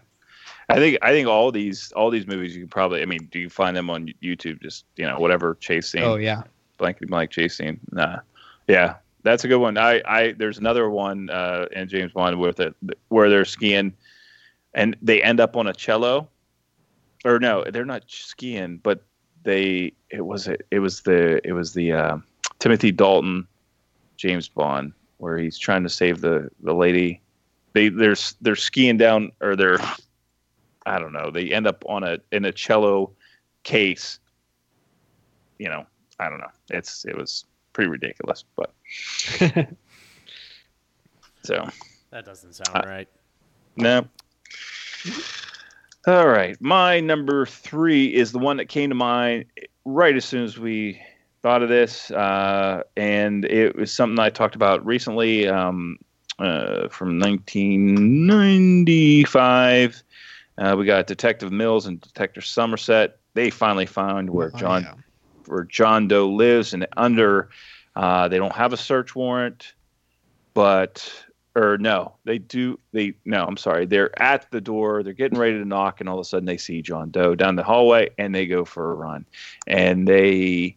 I 0.71 0.77
think 0.77 0.97
I 1.03 1.11
think 1.11 1.29
all 1.29 1.53
these 1.53 1.93
all 1.93 2.09
these 2.09 2.27
movies 2.27 2.55
you 2.55 2.63
can 2.63 2.71
probably. 2.71 3.03
I 3.03 3.05
mean, 3.05 3.29
do 3.31 3.39
you 3.39 3.51
find 3.51 3.77
them 3.77 3.91
on 3.91 4.13
YouTube? 4.23 4.63
Just 4.63 4.87
you 4.97 5.07
know, 5.07 5.19
whatever 5.19 5.57
chase 5.57 5.91
scene. 5.91 6.05
Oh 6.05 6.17
yeah, 6.17 6.45
blankety 6.79 7.05
blank 7.05 7.31
chase 7.31 7.59
scene. 7.59 7.81
Nah, 7.93 8.21
yeah, 8.67 8.95
that's 9.29 9.45
a 9.45 9.49
good 9.49 9.59
one. 9.59 9.77
I, 9.77 10.03
I 10.07 10.33
there's 10.33 10.59
another 10.59 10.89
one 10.89 11.31
uh, 11.31 11.67
in 11.73 11.89
James 11.89 12.13
Bond 12.13 12.41
with 12.41 12.61
it 12.61 12.75
where 13.09 13.29
they're 13.29 13.45
skiing, 13.45 13.95
and 14.75 14.97
they 15.03 15.23
end 15.23 15.41
up 15.41 15.57
on 15.57 15.67
a 15.67 15.73
cello, 15.73 16.29
or 17.25 17.39
no, 17.39 17.65
they're 17.71 17.85
not 17.85 18.05
skiing, 18.07 18.79
but 18.83 19.03
they 19.43 19.93
it 20.11 20.25
was 20.25 20.49
it, 20.49 20.67
it 20.71 20.79
was 20.79 21.03
the 21.03 21.47
it 21.47 21.53
was 21.53 21.75
the 21.75 21.93
uh, 21.93 22.17
Timothy 22.59 22.91
Dalton 22.91 23.47
James 24.17 24.49
Bond 24.49 24.93
where 25.19 25.37
he's 25.37 25.59
trying 25.59 25.83
to 25.83 25.89
save 25.89 26.21
the 26.21 26.51
the 26.61 26.75
lady. 26.75 27.21
They 27.75 27.89
they're 27.91 28.17
they're 28.41 28.57
skiing 28.57 28.97
down 28.97 29.33
or 29.41 29.57
they're 29.57 29.79
I 30.87 30.99
don't 30.99 31.13
know. 31.13 31.31
They 31.31 31.53
end 31.53 31.67
up 31.67 31.85
on 31.87 32.03
a 32.03 32.19
in 32.33 32.45
a 32.45 32.53
cello 32.53 33.13
case. 33.63 34.19
You 35.59 35.69
know, 35.69 35.87
I 36.19 36.31
don't 36.31 36.41
know. 36.41 36.51
It's 36.71 37.05
it 37.05 37.17
was 37.17 37.45
pretty 37.79 37.91
ridiculous, 37.93 38.43
but 38.57 38.73
so 41.45 41.69
That 42.11 42.25
doesn't 42.25 42.55
sound 42.55 42.77
Uh, 42.77 42.83
right. 42.89 43.07
no. 43.77 44.05
All 46.09 46.27
right, 46.27 46.61
my 46.61 46.99
number 46.99 47.47
three 47.47 48.13
is 48.13 48.33
the 48.33 48.41
one 48.41 48.57
that 48.57 48.65
came 48.69 48.89
to 48.89 48.97
mind 48.97 49.45
right 49.85 50.17
as 50.17 50.25
soon 50.25 50.43
as 50.43 50.59
we 50.59 51.01
thought 51.41 51.63
of 51.63 51.69
this, 51.69 52.11
uh, 52.11 52.83
and 52.97 53.45
it 53.45 53.77
was 53.77 53.93
something 53.93 54.19
I 54.19 54.31
talked 54.31 54.57
about 54.57 54.85
recently 54.85 55.47
um, 55.47 55.99
uh, 56.41 56.89
from 56.89 57.21
1995. 57.21 60.03
Uh, 60.57 60.75
we 60.77 60.85
got 60.85 61.07
Detective 61.07 61.53
Mills 61.53 61.87
and 61.87 62.01
Detective 62.01 62.45
Somerset. 62.45 63.19
They 63.35 63.51
finally 63.51 63.87
found 63.87 64.31
where 64.31 64.51
Oh, 64.53 64.59
John 64.59 64.83
yeah. 64.83 64.95
Where 65.49 65.65
John 65.65 66.09
Doe 66.09 66.29
lives, 66.29 66.73
and 66.75 66.87
under 66.97 67.51
uh, 67.97 68.29
they 68.29 68.39
don't 68.39 68.55
have 68.55 68.73
a 68.73 68.77
search 68.77 69.15
warrant, 69.15 69.75
but 70.55 71.27
or 71.57 71.77
no, 71.79 72.15
they 72.25 72.39
do. 72.39 72.79
They 72.93 73.15
no, 73.25 73.45
I'm 73.45 73.57
sorry, 73.57 73.87
they're 73.87 74.21
at 74.23 74.51
the 74.51 74.61
door, 74.61 75.03
they're 75.03 75.13
getting 75.13 75.39
ready 75.39 75.59
to 75.59 75.65
knock, 75.65 76.01
and 76.01 76.09
all 76.09 76.19
of 76.19 76.21
a 76.21 76.25
sudden 76.25 76.47
they 76.47 76.57
see 76.57 76.83
John 76.83 77.11
Doe 77.11 77.35
down 77.35 77.57
the 77.57 77.65
hallway, 77.65 78.11
and 78.19 78.35
they 78.35 78.47
go 78.47 78.65
for 78.65 78.93
a 78.93 78.95
run, 78.95 79.25
and 79.67 80.07
they. 80.07 80.77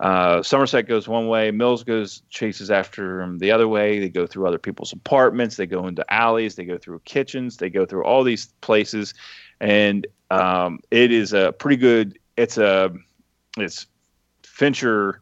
Uh, 0.00 0.42
Somerset 0.42 0.88
goes 0.88 1.06
one 1.06 1.28
way, 1.28 1.52
Mills 1.52 1.84
goes 1.84 2.22
chases 2.28 2.68
after 2.68 3.22
him 3.22 3.38
the 3.38 3.52
other 3.52 3.68
way. 3.68 4.00
They 4.00 4.08
go 4.08 4.26
through 4.26 4.46
other 4.46 4.58
people's 4.58 4.92
apartments, 4.92 5.56
they 5.56 5.66
go 5.66 5.86
into 5.86 6.04
alleys, 6.12 6.56
they 6.56 6.64
go 6.64 6.76
through 6.76 6.98
kitchens, 7.04 7.56
they 7.56 7.70
go 7.70 7.86
through 7.86 8.04
all 8.04 8.24
these 8.24 8.46
places, 8.60 9.14
and 9.60 10.04
um, 10.30 10.80
it 10.90 11.12
is 11.12 11.32
a 11.32 11.52
pretty 11.52 11.76
good. 11.76 12.18
It's 12.36 12.58
a 12.58 12.92
it's 13.56 13.86
Fincher 14.54 15.20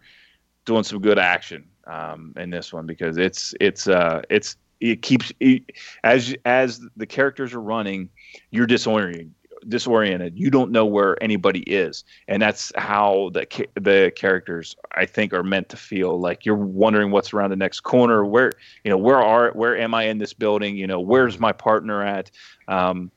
doing 0.67 0.85
some 0.85 1.01
good 1.01 1.19
action 1.19 1.65
um, 1.87 2.35
in 2.37 2.51
this 2.51 2.71
one 2.73 2.87
because 2.87 3.17
it's 3.17 3.55
it's 3.61 3.89
uh, 3.89 4.21
it's 4.29 4.57
it 4.81 5.01
keeps 5.01 5.33
it, 5.41 5.63
as 6.05 6.35
as 6.45 6.83
the 6.97 7.07
characters 7.07 7.55
are 7.55 7.61
running, 7.61 8.11
you're 8.51 8.67
disoriented. 8.67 9.33
Disoriented, 9.69 10.37
you 10.37 10.51
don't 10.51 10.73
know 10.73 10.85
where 10.85 11.23
anybody 11.23 11.61
is, 11.61 12.05
and 12.29 12.43
that's 12.43 12.73
how 12.77 13.31
the 13.33 13.47
the 13.81 14.13
characters 14.17 14.77
I 14.97 15.07
think 15.07 15.33
are 15.33 15.45
meant 15.45 15.69
to 15.71 15.77
feel. 15.77 16.21
Like 16.21 16.45
you're 16.45 16.57
wondering 16.57 17.11
what's 17.11 17.33
around 17.33 17.51
the 17.51 17.57
next 17.57 17.81
corner. 17.81 18.27
Where 18.27 18.53
you 18.85 18.91
know 18.91 18.99
where 18.99 19.23
are 19.23 19.53
where 19.53 19.79
am 19.79 19.95
I 19.95 20.05
in 20.05 20.19
this 20.19 20.33
building? 20.35 20.77
You 20.77 20.89
know 20.89 21.01
where's 21.01 21.39
my 21.39 21.53
partner 21.53 22.03
at? 22.03 22.31
Um, 22.67 23.11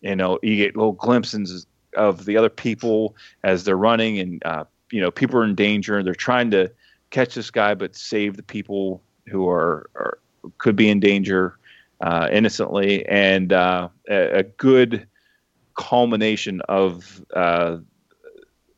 you 0.00 0.16
know 0.16 0.38
you 0.42 0.56
get 0.56 0.76
little 0.76 0.92
glimpses 0.92 1.66
of 1.94 2.24
the 2.24 2.36
other 2.36 2.48
people 2.48 3.16
as 3.42 3.64
they're 3.64 3.76
running, 3.76 4.20
and 4.20 4.42
uh, 4.46 4.64
you 4.90 5.00
know 5.00 5.10
people 5.10 5.38
are 5.38 5.44
in 5.44 5.54
danger. 5.54 5.98
and 5.98 6.06
They're 6.06 6.14
trying 6.14 6.50
to 6.52 6.70
catch 7.10 7.34
this 7.34 7.50
guy, 7.50 7.74
but 7.74 7.96
save 7.96 8.36
the 8.36 8.42
people 8.42 9.02
who 9.28 9.48
are, 9.48 9.88
are 9.94 10.18
could 10.58 10.76
be 10.76 10.88
in 10.88 11.00
danger 11.00 11.58
uh, 12.00 12.28
innocently, 12.30 13.04
and 13.06 13.52
uh, 13.52 13.88
a, 14.08 14.38
a 14.38 14.42
good 14.42 15.06
culmination 15.76 16.60
of 16.68 17.24
uh, 17.34 17.78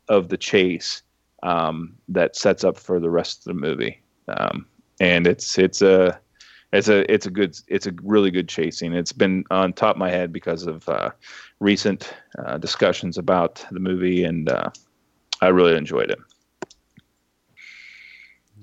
of 0.09 0.29
the 0.29 0.37
chase 0.37 1.01
um, 1.43 1.95
that 2.07 2.35
sets 2.35 2.63
up 2.63 2.77
for 2.77 2.99
the 2.99 3.09
rest 3.09 3.39
of 3.39 3.43
the 3.45 3.59
movie. 3.59 4.01
Um, 4.27 4.65
and 4.99 5.27
it's 5.27 5.57
it's 5.57 5.81
a 5.81 6.19
it's 6.73 6.87
a 6.87 7.11
it's 7.11 7.25
a 7.25 7.31
good 7.31 7.57
it's 7.67 7.87
a 7.87 7.93
really 8.03 8.31
good 8.31 8.47
chasing. 8.47 8.93
It's 8.93 9.11
been 9.11 9.43
on 9.51 9.73
top 9.73 9.95
of 9.95 9.99
my 9.99 10.09
head 10.09 10.31
because 10.31 10.65
of 10.67 10.87
uh, 10.87 11.11
recent 11.59 12.13
uh, 12.39 12.57
discussions 12.57 13.17
about 13.17 13.65
the 13.71 13.79
movie, 13.79 14.23
and 14.23 14.49
uh, 14.49 14.69
I 15.41 15.47
really 15.47 15.75
enjoyed 15.75 16.11
it. 16.11 16.19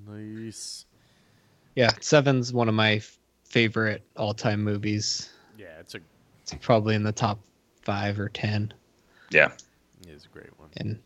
Nice. 0.06 0.86
yeah. 1.74 1.90
Seven's 2.00 2.52
one 2.52 2.68
of 2.68 2.74
my 2.74 2.94
f- 2.94 3.18
favorite 3.44 4.02
all-time 4.16 4.62
movies. 4.62 5.30
Yeah, 5.58 5.78
it's 5.80 5.94
a 5.94 6.00
It's 6.42 6.54
probably 6.54 6.94
in 6.94 7.02
the 7.02 7.12
top 7.12 7.38
five 7.82 8.18
or 8.18 8.28
ten. 8.28 8.72
Yeah, 9.30 9.50
it 10.02 10.08
is 10.08 10.24
a 10.24 10.28
great 10.28 10.58
one. 10.58 10.68
and 10.78 10.98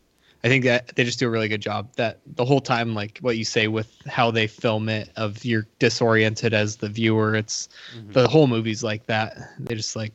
I 0.45 0.49
think 0.49 0.63
that 0.65 0.95
they 0.95 1.03
just 1.05 1.19
do 1.19 1.27
a 1.27 1.29
really 1.29 1.47
good 1.47 1.61
job. 1.61 1.89
That 1.95 2.19
the 2.35 2.45
whole 2.45 2.59
time, 2.61 2.93
like 2.93 3.17
what 3.21 3.37
you 3.37 3.45
say 3.45 3.67
with 3.67 3.93
how 4.07 4.29
they 4.31 4.47
film 4.47 4.87
it, 4.89 5.09
of 5.15 5.43
you're 5.43 5.67
disoriented 5.79 6.53
as 6.53 6.75
the 6.77 6.89
viewer. 6.89 7.35
It's 7.35 7.69
Mhm. 7.97 8.13
the 8.13 8.27
whole 8.27 8.47
movie's 8.47 8.83
like 8.83 9.05
that. 9.07 9.37
They 9.59 9.75
just 9.75 9.95
like 9.95 10.13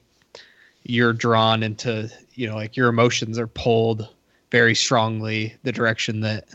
you're 0.85 1.13
drawn 1.15 1.63
into, 1.63 2.11
you 2.35 2.47
know, 2.47 2.55
like 2.57 2.77
your 2.77 2.89
emotions 2.89 3.39
are 3.39 3.47
pulled 3.47 4.09
very 4.51 4.75
strongly 4.75 5.57
the 5.63 5.73
direction 5.73 6.21
that 6.21 6.49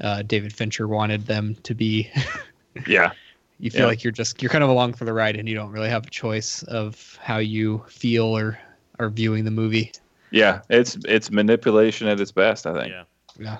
uh, 0.00 0.22
David 0.22 0.52
Fincher 0.52 0.88
wanted 0.88 1.26
them 1.26 1.56
to 1.64 1.74
be. 1.74 2.10
yeah, 2.86 3.12
you 3.58 3.70
feel 3.70 3.82
Yeah. 3.82 3.86
like 3.86 4.02
you're 4.04 4.12
just 4.12 4.42
you're 4.42 4.50
kind 4.50 4.64
of 4.64 4.70
along 4.70 4.94
for 4.94 5.04
the 5.04 5.12
ride, 5.12 5.36
and 5.36 5.48
you 5.48 5.54
don't 5.54 5.70
really 5.70 5.88
have 5.88 6.06
a 6.06 6.10
choice 6.10 6.62
of 6.64 7.18
how 7.22 7.38
you 7.38 7.84
feel 7.88 8.24
or 8.26 8.58
are 8.98 9.08
viewing 9.10 9.44
the 9.44 9.50
movie. 9.50 9.92
yeah. 10.30 10.60
It's 10.70 10.96
it's 11.06 11.30
manipulation 11.30 12.08
at 12.08 12.20
its 12.20 12.32
best. 12.32 12.66
I 12.66 12.74
think. 12.74 12.90
Yeah. 12.92 13.04
Yeah. 13.38 13.58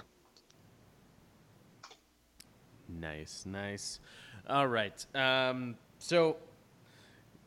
Nice, 2.89 3.45
nice. 3.47 4.01
All 4.49 4.67
right. 4.69 5.05
Um, 5.15 5.77
so 5.99 6.37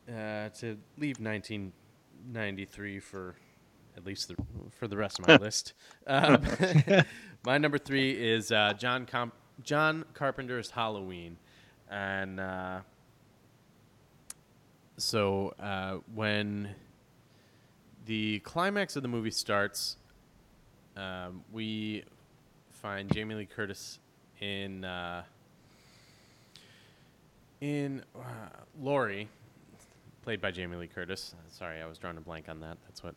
uh, 0.08 0.48
to 0.60 0.78
leave 0.98 1.20
1993 1.20 3.00
for 3.00 3.34
at 3.98 4.06
least 4.06 4.28
the, 4.28 4.36
for 4.70 4.86
the 4.86 4.96
rest 4.96 5.18
of 5.18 5.26
my 5.26 5.36
list. 5.40 5.74
Um, 6.06 6.42
my 7.44 7.58
number 7.58 7.78
three 7.78 8.12
is 8.12 8.50
uh, 8.52 8.72
John 8.78 9.04
Com- 9.04 9.32
John 9.62 10.04
Carpenter's 10.14 10.70
Halloween, 10.70 11.36
and 11.90 12.38
uh, 12.38 12.80
so 14.96 15.52
uh, 15.58 15.96
when 16.14 16.74
the 18.06 18.38
climax 18.40 18.94
of 18.94 19.02
the 19.02 19.08
movie 19.08 19.32
starts, 19.32 19.96
um, 20.96 21.42
we 21.52 22.04
find 22.70 23.12
Jamie 23.12 23.34
Lee 23.34 23.46
Curtis 23.46 23.98
in 24.40 24.84
uh, 24.84 25.24
in 27.60 28.04
uh, 28.16 28.20
Laurie, 28.80 29.28
played 30.22 30.40
by 30.40 30.52
Jamie 30.52 30.76
Lee 30.76 30.86
Curtis. 30.86 31.34
Sorry, 31.50 31.82
I 31.82 31.86
was 31.86 31.98
drawing 31.98 32.16
a 32.16 32.20
blank 32.20 32.48
on 32.48 32.60
that. 32.60 32.78
That's 32.86 33.02
what 33.02 33.16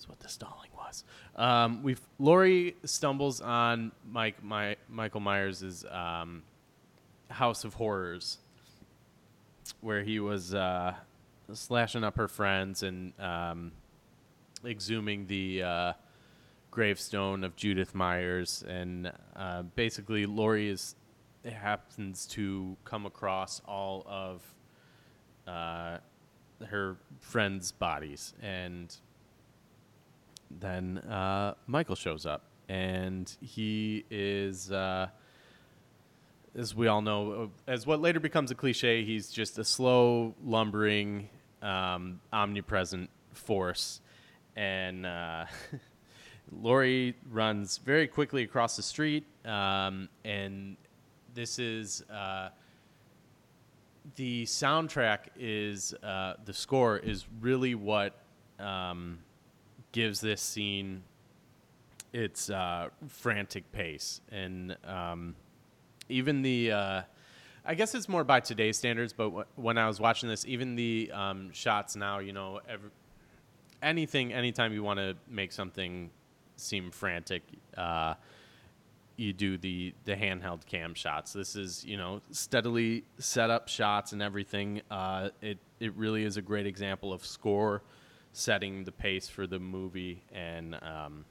that's 0.00 0.08
what 0.08 0.20
the 0.20 0.28
stalling 0.30 0.70
was. 0.74 1.04
Um, 1.36 1.82
we 1.82 1.94
Laurie 2.18 2.74
stumbles 2.84 3.42
on 3.42 3.92
Mike 4.10 4.42
my, 4.42 4.76
Michael 4.88 5.20
Myers' 5.20 5.84
um, 5.90 6.42
House 7.28 7.64
of 7.64 7.74
Horrors, 7.74 8.38
where 9.82 10.02
he 10.02 10.18
was 10.18 10.54
uh, 10.54 10.94
slashing 11.52 12.02
up 12.02 12.16
her 12.16 12.28
friends 12.28 12.82
and 12.82 13.12
um, 13.20 13.72
exhuming 14.64 15.26
the 15.26 15.62
uh, 15.62 15.92
gravestone 16.70 17.44
of 17.44 17.54
Judith 17.56 17.94
Myers, 17.94 18.64
and 18.66 19.12
uh, 19.36 19.64
basically 19.74 20.24
Laurie 20.24 20.70
is 20.70 20.94
happens 21.44 22.24
to 22.28 22.74
come 22.86 23.04
across 23.04 23.60
all 23.66 24.06
of 24.06 24.42
uh, 25.46 25.98
her 26.64 26.96
friends' 27.18 27.70
bodies, 27.70 28.32
and 28.40 28.96
then 30.50 30.98
uh, 30.98 31.54
Michael 31.66 31.94
shows 31.96 32.26
up, 32.26 32.42
and 32.68 33.34
he 33.40 34.04
is. 34.10 34.70
Uh, 34.70 35.08
as 36.56 36.74
we 36.74 36.88
all 36.88 37.00
know, 37.00 37.50
as 37.68 37.86
what 37.86 38.00
later 38.00 38.18
becomes 38.18 38.50
a 38.50 38.54
cliche, 38.54 39.04
he's 39.04 39.30
just 39.30 39.58
a 39.58 39.64
slow, 39.64 40.34
lumbering, 40.44 41.28
um, 41.62 42.20
omnipresent 42.32 43.08
force. 43.32 44.00
And 44.56 45.06
uh, 45.06 45.46
Laurie 46.50 47.14
runs 47.30 47.78
very 47.78 48.08
quickly 48.08 48.42
across 48.42 48.76
the 48.76 48.82
street, 48.82 49.24
um, 49.44 50.08
and 50.24 50.76
this 51.34 51.58
is 51.60 52.02
uh, 52.10 52.48
the 54.16 54.44
soundtrack 54.44 55.28
is 55.38 55.94
uh, 56.02 56.34
the 56.44 56.52
score 56.52 56.98
is 56.98 57.26
really 57.40 57.76
what 57.76 58.18
um, 58.58 59.20
gives 59.92 60.20
this 60.20 60.40
scene 60.40 61.02
its 62.12 62.50
uh, 62.50 62.88
frantic 63.08 63.70
pace 63.72 64.20
and 64.30 64.76
um, 64.84 65.34
even 66.08 66.42
the 66.42 66.72
uh, 66.72 67.02
I 67.64 67.74
guess 67.74 67.94
it's 67.94 68.08
more 68.08 68.24
by 68.24 68.40
today's 68.40 68.76
standards, 68.78 69.12
but 69.12 69.24
w- 69.24 69.44
when 69.56 69.78
I 69.78 69.86
was 69.86 70.00
watching 70.00 70.28
this, 70.28 70.46
even 70.46 70.76
the 70.76 71.10
um, 71.12 71.50
shots 71.52 71.94
now, 71.94 72.18
you 72.18 72.32
know, 72.32 72.60
every, 72.68 72.90
anything, 73.82 74.32
anytime 74.32 74.72
you 74.72 74.82
want 74.82 74.98
to 74.98 75.14
make 75.28 75.52
something 75.52 76.10
seem 76.56 76.90
frantic, 76.90 77.42
uh, 77.76 78.14
you 79.16 79.34
do 79.34 79.58
the 79.58 79.92
the 80.06 80.14
handheld 80.14 80.64
cam 80.64 80.94
shots. 80.94 81.34
This 81.34 81.54
is 81.54 81.84
you 81.84 81.98
know 81.98 82.22
steadily 82.30 83.04
set 83.18 83.50
up 83.50 83.68
shots 83.68 84.12
and 84.12 84.22
everything. 84.22 84.80
Uh, 84.90 85.28
it 85.42 85.58
it 85.78 85.94
really 85.94 86.24
is 86.24 86.38
a 86.38 86.42
great 86.42 86.66
example 86.66 87.12
of 87.12 87.24
score 87.24 87.82
setting 88.32 88.84
the 88.84 88.92
pace 88.92 89.28
for 89.28 89.46
the 89.46 89.58
movie, 89.58 90.22
and 90.32 90.76
um, 90.82 91.24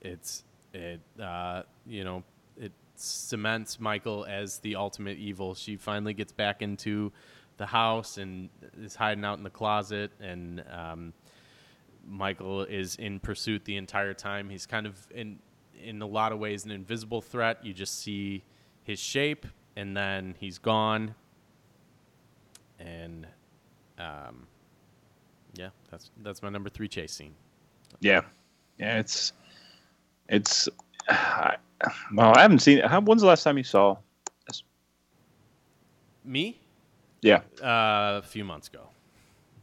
it's 0.00 0.44
it 0.72 1.00
uh, 1.20 1.62
you 1.86 2.04
know 2.04 2.22
it 2.56 2.72
cements 2.94 3.80
Michael 3.80 4.24
as 4.28 4.58
the 4.58 4.76
ultimate 4.76 5.18
evil. 5.18 5.54
She 5.54 5.76
finally 5.76 6.14
gets 6.14 6.32
back 6.32 6.62
into 6.62 7.12
the 7.56 7.66
house 7.66 8.16
and 8.18 8.48
is 8.80 8.94
hiding 8.94 9.24
out 9.24 9.38
in 9.38 9.44
the 9.44 9.50
closet, 9.50 10.12
and 10.20 10.64
um, 10.70 11.12
Michael 12.06 12.62
is 12.62 12.96
in 12.96 13.20
pursuit 13.20 13.64
the 13.64 13.76
entire 13.76 14.14
time. 14.14 14.48
He's 14.48 14.66
kind 14.66 14.86
of 14.86 14.96
in 15.14 15.38
in 15.82 16.02
a 16.02 16.06
lot 16.06 16.32
of 16.32 16.38
ways 16.38 16.64
an 16.64 16.70
invisible 16.70 17.20
threat. 17.20 17.64
You 17.64 17.72
just 17.72 18.00
see 18.02 18.44
his 18.82 18.98
shape, 18.98 19.46
and 19.76 19.96
then 19.96 20.36
he's 20.38 20.58
gone. 20.58 21.14
And 22.78 23.26
um, 23.98 24.46
yeah, 25.54 25.70
that's 25.90 26.10
that's 26.22 26.42
my 26.42 26.48
number 26.48 26.68
three 26.70 26.88
chase 26.88 27.12
scene. 27.12 27.34
Yeah, 28.00 28.22
yeah, 28.78 28.98
it's 28.98 29.32
it's. 30.28 30.68
I, 31.08 31.56
well, 32.14 32.32
I 32.36 32.42
haven't 32.42 32.60
seen 32.60 32.78
it. 32.78 32.86
How, 32.86 33.00
when's 33.00 33.22
the 33.22 33.28
last 33.28 33.42
time 33.42 33.58
you 33.58 33.64
saw? 33.64 33.96
This? 34.46 34.62
Me? 36.24 36.58
Yeah, 37.22 37.40
Uh, 37.62 38.18
a 38.18 38.22
few 38.22 38.44
months 38.44 38.68
ago. 38.68 38.88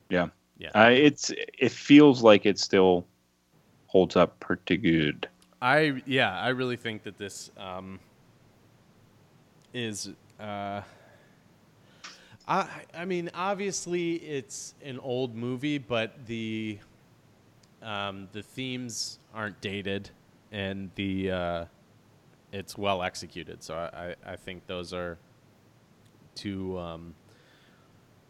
yeah. 0.10 0.28
Yeah. 0.60 0.70
Uh, 0.74 0.90
it's 0.90 1.32
it 1.60 1.72
feels 1.72 2.24
like 2.24 2.48
it 2.48 2.58
still 2.58 3.06
holds 3.86 4.16
up 4.16 4.40
pretty 4.40 4.78
good. 4.78 5.28
I 5.62 6.02
yeah, 6.08 6.36
I 6.40 6.50
really 6.50 6.78
think 6.78 7.04
that 7.04 7.18
this 7.20 7.52
um, 7.58 8.00
is. 9.74 10.10
Uh, 10.40 10.82
I 12.48 12.68
I 12.94 13.06
mean, 13.06 13.30
obviously 13.34 14.16
it's 14.16 14.74
an 14.84 15.00
old 15.00 15.36
movie, 15.36 15.78
but 15.78 16.26
the 16.26 16.80
um, 17.82 18.28
the 18.32 18.42
themes 18.42 19.20
aren't 19.34 19.60
dated, 19.62 20.10
and 20.52 20.90
the 20.96 21.32
uh, 21.32 21.66
it's 22.52 22.78
well 22.78 23.04
executed. 23.04 23.64
So 23.64 23.76
I, 23.76 24.16
I, 24.26 24.34
I 24.34 24.36
think 24.36 24.66
those 24.68 24.94
are 24.94 25.18
two 26.36 26.78
um, 26.80 27.14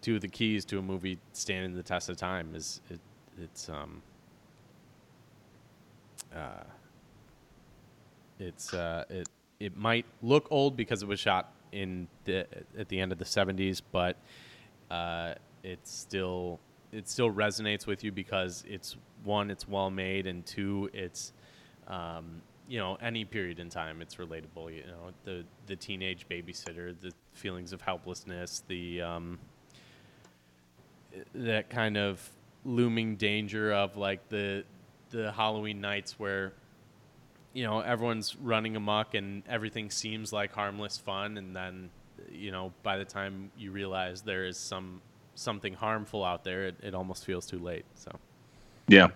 two 0.02 0.15
of 0.15 0.22
the 0.22 0.27
keys 0.27 0.65
to 0.65 0.80
a 0.80 0.81
movie 0.81 1.19
standing 1.34 1.76
the 1.76 1.84
test 1.84 2.10
of 2.10 2.18
time. 2.18 2.56
Is 2.56 2.81
it, 2.89 2.99
it's 3.41 3.69
um, 3.69 4.02
uh, 6.35 6.64
it's 8.39 8.73
uh, 8.73 9.06
it 9.10 9.30
it 9.60 9.77
might 9.77 10.06
look 10.22 10.48
old 10.49 10.76
because 10.76 11.03
it 11.03 11.07
was 11.07 11.19
shot 11.19 11.52
in 11.72 12.07
the 12.26 12.45
at 12.77 12.89
the 12.89 12.99
end 12.99 13.11
of 13.11 13.18
the 13.18 13.26
70s, 13.26 13.81
but 13.91 14.18
uh, 14.89 15.34
it's 15.64 15.91
still 15.91 16.60
it 16.91 17.07
still 17.07 17.31
resonates 17.31 17.85
with 17.85 18.03
you 18.03 18.11
because 18.11 18.64
it's 18.68 18.95
one, 19.23 19.52
it's 19.52 19.68
well 19.68 19.89
made, 19.89 20.26
and 20.27 20.45
two, 20.45 20.89
it's 20.94 21.34
um, 21.88 22.41
you 22.68 22.80
know 22.80 22.98
any 23.02 23.26
period 23.26 23.60
in 23.60 23.69
time 23.69 24.02
it's 24.02 24.15
relatable. 24.15 24.73
You 24.76 24.84
know 24.88 25.11
the 25.23 25.44
the 25.65 25.76
teenage 25.76 26.27
babysitter, 26.30 26.99
the 26.99 27.11
feelings 27.34 27.73
of 27.73 27.81
helplessness, 27.81 28.64
the 28.68 29.02
um, 29.02 29.39
that 31.34 31.69
kind 31.69 31.98
of 31.98 32.30
looming 32.65 33.15
danger 33.15 33.73
of 33.73 33.98
like 33.98 34.27
the 34.30 34.64
the 35.10 35.31
Halloween 35.31 35.80
nights 35.81 36.19
where 36.19 36.53
you 37.57 37.63
know 37.63 37.79
everyone's 37.79 38.35
running 38.35 38.75
amok 38.75 39.15
and 39.15 39.41
everything 39.49 39.89
seems 39.89 40.31
like 40.31 40.51
harmless 40.53 40.99
fun 40.99 41.39
and 41.39 41.55
then 41.55 41.89
you 42.29 42.51
know 42.51 42.71
by 42.84 42.97
the 42.99 43.03
time 43.05 43.49
you 43.57 43.71
realize 43.71 44.21
there 44.21 44.45
is 44.45 44.59
some 44.59 45.01
something 45.34 45.73
harmful 45.73 46.23
out 46.23 46.43
there 46.43 46.67
it, 46.67 46.75
it 46.84 46.93
almost 46.93 47.25
feels 47.25 47.47
too 47.47 47.57
late 47.57 47.84
so 47.95 48.11
Yeah, 48.88 49.07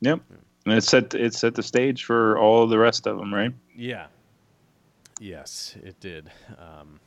yep. 0.00 0.20
And 0.64 0.74
it 0.74 0.82
set 0.82 1.12
it 1.14 1.34
set 1.34 1.54
the 1.54 1.62
stage 1.62 2.04
for 2.04 2.38
all 2.38 2.66
the 2.66 2.78
rest 2.78 3.06
of 3.06 3.18
them, 3.18 3.34
right? 3.34 3.52
yeah 3.76 4.06
yes 5.20 5.76
it 5.84 6.00
did 6.00 6.30
um, 6.58 6.98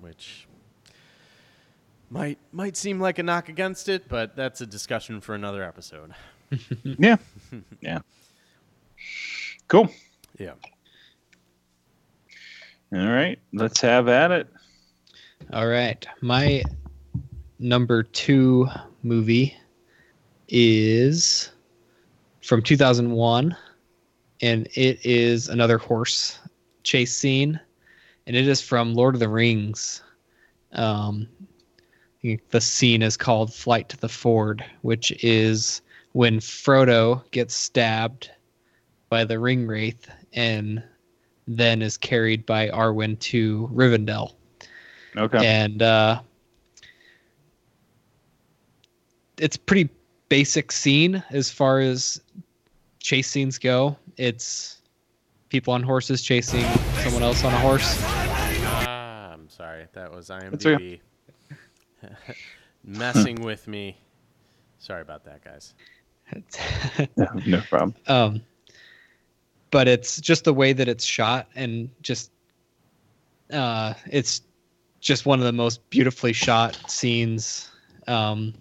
which 0.00 0.46
might 2.08 2.38
might 2.52 2.74
seem 2.74 2.98
like 3.00 3.18
a 3.18 3.22
knock 3.22 3.50
against 3.50 3.90
it 3.90 4.08
but 4.08 4.34
that's 4.34 4.62
a 4.62 4.66
discussion 4.66 5.20
for 5.20 5.34
another 5.34 5.62
episode 5.62 6.14
yeah, 6.82 7.16
yeah. 7.82 7.98
Cool. 9.68 9.88
yeah 10.38 10.54
All 12.92 13.08
right, 13.08 13.38
let's 13.52 13.80
have 13.82 14.08
at 14.08 14.30
it. 14.30 14.48
All 15.52 15.66
right. 15.66 16.06
My 16.20 16.62
number 17.58 18.02
two 18.02 18.68
movie 19.02 19.56
is 20.48 21.50
from 22.42 22.62
2001, 22.62 23.56
and 24.40 24.66
it 24.74 25.04
is 25.04 25.48
another 25.48 25.78
horse 25.78 26.38
chase 26.82 27.14
scene, 27.14 27.60
and 28.26 28.36
it 28.36 28.48
is 28.48 28.60
from 28.60 28.94
Lord 28.94 29.14
of 29.14 29.20
the 29.20 29.28
Rings. 29.28 30.02
Um, 30.72 31.28
the 32.22 32.60
scene 32.60 33.02
is 33.02 33.16
called 33.16 33.52
Flight 33.52 33.88
to 33.90 33.96
the 33.96 34.08
Ford, 34.08 34.64
which 34.82 35.12
is 35.24 35.82
when 36.12 36.40
Frodo 36.40 37.22
gets 37.30 37.54
stabbed 37.54 38.30
by 39.08 39.24
the 39.24 39.38
ring 39.38 39.66
wraith 39.66 40.08
and 40.32 40.82
then 41.46 41.80
is 41.82 41.96
carried 41.96 42.44
by 42.46 42.68
Arwen 42.68 43.18
to 43.20 43.68
Rivendell 43.72 44.34
Okay. 45.16 45.44
and 45.46 45.82
uh, 45.82 46.20
it's 49.38 49.56
pretty 49.56 49.88
basic 50.28 50.70
scene 50.72 51.22
as 51.30 51.50
far 51.50 51.80
as 51.80 52.20
chase 53.00 53.28
scenes 53.28 53.58
go. 53.58 53.96
It's 54.16 54.82
people 55.48 55.72
on 55.72 55.82
horses 55.82 56.22
chasing 56.22 56.64
someone 57.02 57.22
else 57.22 57.44
on 57.44 57.52
a 57.54 57.58
horse. 57.58 57.96
Ah, 58.04 59.32
I'm 59.32 59.48
sorry. 59.48 59.86
That 59.92 60.12
was 60.12 60.30
okay. 60.30 60.46
IMDb. 60.46 61.00
Messing 62.84 63.36
with 63.42 63.66
me. 63.66 63.96
Sorry 64.78 65.02
about 65.02 65.24
that, 65.24 65.42
guys. 65.44 65.74
no 67.46 67.60
problem. 67.68 67.94
um, 68.06 68.42
but 69.70 69.88
it's 69.88 70.20
just 70.20 70.44
the 70.44 70.54
way 70.54 70.72
that 70.72 70.88
it's 70.88 71.04
shot 71.04 71.48
and 71.54 71.90
just 72.02 72.30
uh, 73.52 73.94
it's 74.10 74.42
just 75.00 75.26
one 75.26 75.38
of 75.38 75.44
the 75.44 75.52
most 75.52 75.88
beautifully 75.90 76.32
shot 76.32 76.78
scenes. 76.90 77.70
Um, 78.06 78.54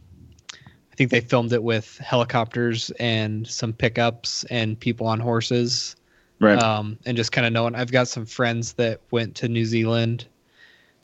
I 0.53 0.95
think 0.95 1.11
they 1.11 1.19
filmed 1.19 1.53
it 1.53 1.63
with 1.63 1.97
helicopters 1.99 2.89
and 2.99 3.47
some 3.47 3.73
pickups 3.73 4.43
and 4.45 4.79
people 4.79 5.07
on 5.07 5.19
horses. 5.19 5.95
Right. 6.39 6.61
Um, 6.61 6.97
and 7.05 7.17
just 7.17 7.31
kind 7.31 7.47
of 7.47 7.53
knowing, 7.53 7.75
I've 7.75 7.91
got 7.91 8.07
some 8.07 8.25
friends 8.25 8.73
that 8.73 9.01
went 9.11 9.35
to 9.35 9.47
New 9.47 9.65
Zealand 9.65 10.27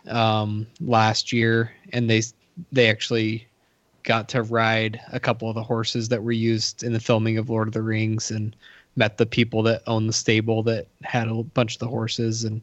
um, 0.07 0.67
last 0.79 1.33
year, 1.33 1.71
and 1.91 2.09
they 2.09 2.21
they 2.71 2.89
actually 2.89 3.47
got 4.03 4.29
to 4.29 4.43
ride 4.43 5.01
a 5.11 5.19
couple 5.19 5.49
of 5.49 5.55
the 5.55 5.63
horses 5.63 6.09
that 6.09 6.23
were 6.23 6.31
used 6.31 6.83
in 6.83 6.93
the 6.93 6.99
filming 6.99 7.37
of 7.37 7.49
Lord 7.49 7.67
of 7.67 7.73
the 7.73 7.81
Rings, 7.81 8.29
and 8.29 8.55
met 8.95 9.17
the 9.17 9.25
people 9.25 9.63
that 9.63 9.81
owned 9.87 10.07
the 10.07 10.13
stable 10.13 10.63
that 10.63 10.87
had 11.03 11.27
a 11.27 11.43
bunch 11.43 11.75
of 11.75 11.79
the 11.79 11.87
horses, 11.87 12.43
and 12.43 12.61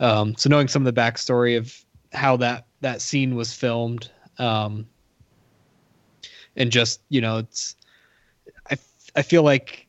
um, 0.00 0.34
so 0.36 0.48
knowing 0.48 0.68
some 0.68 0.86
of 0.86 0.94
the 0.94 1.00
backstory 1.00 1.56
of 1.56 1.84
how 2.12 2.36
that 2.36 2.66
that 2.80 3.00
scene 3.00 3.36
was 3.36 3.52
filmed, 3.52 4.10
um, 4.38 4.86
and 6.56 6.70
just 6.70 7.00
you 7.08 7.20
know, 7.20 7.38
it's 7.38 7.76
I 8.70 8.76
I 9.16 9.22
feel 9.22 9.42
like 9.42 9.86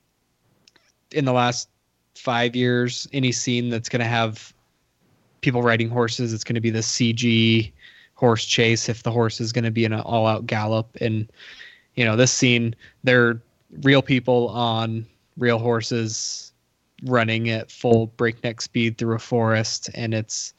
in 1.12 1.26
the 1.26 1.34
last 1.34 1.70
five 2.16 2.56
years, 2.56 3.08
any 3.14 3.32
scene 3.32 3.70
that's 3.70 3.90
going 3.90 4.00
to 4.00 4.06
have 4.06 4.54
people 5.42 5.62
riding 5.62 5.90
horses, 5.90 6.34
it's 6.34 6.44
going 6.44 6.56
to 6.56 6.62
be 6.62 6.70
the 6.70 6.80
CG 6.80 7.72
horse 8.16 8.46
chase 8.46 8.90
if 8.90 9.04
the 9.04 9.12
horse 9.12 9.42
is 9.42 9.52
going 9.52 9.66
to 9.66 9.72
be 9.72 9.86
in 9.86 9.94
an 9.94 10.00
all 10.02 10.26
out 10.26 10.48
gallop. 10.48 10.88
And, 11.02 11.32
you 11.96 12.06
know, 12.06 12.16
this 12.16 12.32
scene, 12.32 12.76
they're 13.04 13.42
real 13.82 14.02
people 14.02 14.50
on 14.50 15.06
real 15.38 15.60
horses 15.60 16.54
running 17.04 17.50
at 17.50 17.72
full 17.72 18.08
breakneck 18.18 18.62
speed 18.62 18.98
through 18.98 19.16
a 19.16 19.20
forest. 19.20 19.90
And 19.94 20.14
it's, 20.14 20.54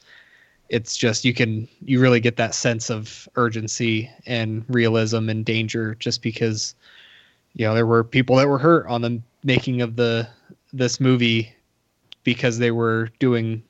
it's 0.69 0.97
just, 0.97 1.25
you 1.25 1.33
can, 1.33 1.67
you 1.81 1.99
really 1.99 2.19
get 2.19 2.37
that 2.37 2.55
sense 2.55 2.89
of 2.89 3.27
urgency 3.35 4.09
and 4.25 4.65
realism 4.67 5.29
and 5.29 5.45
danger 5.45 5.95
just 5.95 6.21
because, 6.21 6.75
you 7.53 7.65
know, 7.65 7.73
there 7.73 7.85
were 7.85 8.03
people 8.03 8.35
that 8.35 8.47
were 8.47 8.57
hurt 8.57 8.85
on 8.87 9.01
the 9.01 9.21
making 9.43 9.81
of 9.81 9.95
the, 9.95 10.27
this 10.73 10.99
movie 10.99 11.55
because 12.23 12.57
they 12.57 12.71
were 12.71 13.09
doing 13.19 13.63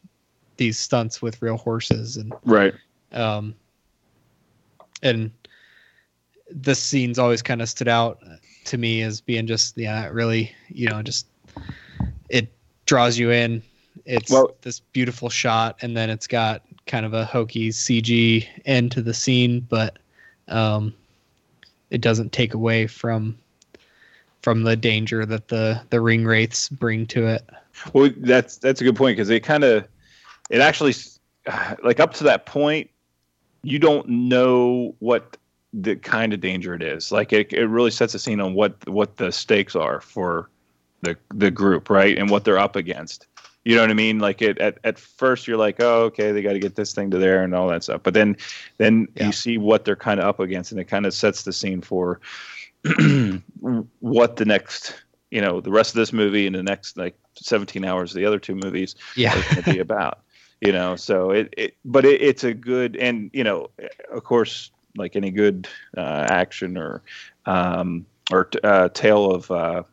these 0.58 0.78
stunts 0.78 1.22
with 1.22 1.42
real 1.42 1.58
horses 1.58 2.18
and 2.18 2.34
Right. 2.46 2.74
um 3.12 3.54
and 5.04 5.30
this 6.56 6.80
scene's 6.80 7.20
always 7.20 7.42
kind 7.42 7.62
of 7.62 7.70
stood 7.70 7.88
out 7.88 8.20
to 8.64 8.78
me 8.78 9.02
as 9.02 9.22
being 9.22 9.46
just 9.46 9.78
yeah 9.78 10.08
really 10.08 10.52
you 10.70 10.88
know 10.90 11.02
just 11.04 11.28
it 12.30 12.52
draws 12.86 13.18
you 13.18 13.32
in. 13.32 13.62
It's 14.06 14.32
Well- 14.32 14.56
this 14.62 14.80
beautiful 14.80 15.30
shot 15.30 15.78
and 15.82 15.96
then 15.96 16.10
it's 16.10 16.28
got 16.28 16.64
kind 16.88 17.06
of 17.06 17.14
a 17.14 17.26
hokey 17.26 17.70
cg 17.70 18.48
end 18.66 18.92
to 18.92 19.02
the 19.02 19.14
scene 19.14 19.60
but 19.60 19.98
um 20.50 20.94
it 21.90 22.00
doesn't 22.02 22.32
take 22.32 22.54
away 22.54 22.86
from 22.86 23.38
from 24.42 24.64
the 24.64 24.76
danger 24.76 25.26
that 25.26 25.48
the 25.48 25.82
the 25.90 26.00
ring 26.00 26.24
wraiths 26.24 26.70
bring 26.70 27.08
to 27.08 27.26
it. 27.28 27.50
Well, 27.94 28.12
that's 28.18 28.58
that's 28.58 28.80
a 28.80 28.84
good 28.84 28.96
point 28.96 29.18
because 29.18 29.30
it 29.30 29.42
kind 29.42 29.64
of 29.64 29.88
it 30.50 30.62
actually 30.62 30.94
like 31.84 32.00
up 32.00 32.14
to 32.16 32.24
that 32.26 32.46
point 32.46 32.90
you 33.64 33.80
don't 33.80 34.08
know 34.08 34.96
what 35.00 35.38
the 35.82 35.96
kind 35.98 36.34
of 36.34 36.40
danger 36.40 36.74
it 36.74 36.82
is. 36.82 37.12
Like 37.12 37.34
it, 37.34 37.52
it 37.52 37.68
really 37.68 37.92
sets 37.92 38.14
a 38.14 38.20
scene 38.20 38.40
on 38.40 38.54
what 38.54 38.88
what 38.88 39.18
the 39.18 39.32
stakes 39.32 39.76
are 39.76 40.00
for 40.02 40.50
the 41.02 41.18
the 41.34 41.52
group, 41.52 41.90
right, 41.90 42.18
and 42.18 42.30
what 42.30 42.46
they're 42.46 42.58
up 42.58 42.76
against. 42.76 43.28
You 43.66 43.76
know 43.76 43.82
what 43.82 43.90
I 43.90 43.96
mean? 43.96 44.20
Like 44.20 44.42
it 44.42 44.60
at, 44.60 44.78
at 44.84 45.00
first 45.00 45.48
you're 45.48 45.58
like, 45.58 45.78
oh, 45.80 46.04
okay, 46.04 46.32
they 46.32 46.42
got 46.44 46.54
to 46.54 46.60
get 46.60 46.76
this 46.76 46.94
thing 46.94 47.10
to 47.12 47.18
there 47.18 47.44
and 47.44 47.56
all 47.56 47.68
that 47.70 47.84
stuff. 47.84 48.02
But 48.04 48.14
then 48.14 48.38
then 48.78 49.08
Yeah. 49.16 49.28
you 49.28 49.32
see 49.32 49.58
what 49.58 49.86
they're 49.86 49.96
kind 49.96 50.20
of 50.20 50.28
up 50.28 50.40
against, 50.40 50.72
and 50.72 50.80
it 50.80 50.86
kind 50.86 51.06
of 51.06 51.14
sets 51.14 51.44
the 51.44 51.54
scene 51.54 51.82
for 51.82 52.22
what 54.00 54.36
the 54.36 54.46
next, 54.46 55.04
you 55.32 55.42
know, 55.42 55.60
the 55.62 55.72
rest 55.72 55.92
of 55.92 55.96
this 55.96 56.14
movie 56.14 56.46
and 56.46 56.56
the 56.56 56.64
next 56.64 56.98
like 56.98 57.18
17 57.36 57.84
hours 57.84 58.12
of 58.12 58.18
the 58.18 58.26
other 58.26 58.40
two 58.40 58.56
movies 58.56 58.96
yeah 59.16 59.38
are 59.38 59.44
going 59.44 59.64
to 59.64 59.74
be 59.74 59.80
about. 59.80 60.20
You 60.62 60.72
know, 60.72 60.96
so 60.96 61.32
it, 61.32 61.54
it 61.58 61.76
but 61.84 62.06
it, 62.06 62.22
it's 62.22 62.44
a 62.44 62.54
good 62.54 62.96
and 62.96 63.30
you 63.34 63.44
know, 63.44 63.70
of 64.12 64.24
course, 64.24 64.72
like 64.98 65.16
any 65.16 65.32
good 65.32 65.68
uh, 65.98 66.28
action 66.30 66.78
or 66.78 67.02
um, 67.46 68.06
or 68.32 68.46
t- 68.46 68.60
uh, 68.64 68.90
tale 68.90 69.32
of 69.32 69.50
uh, 69.52 69.84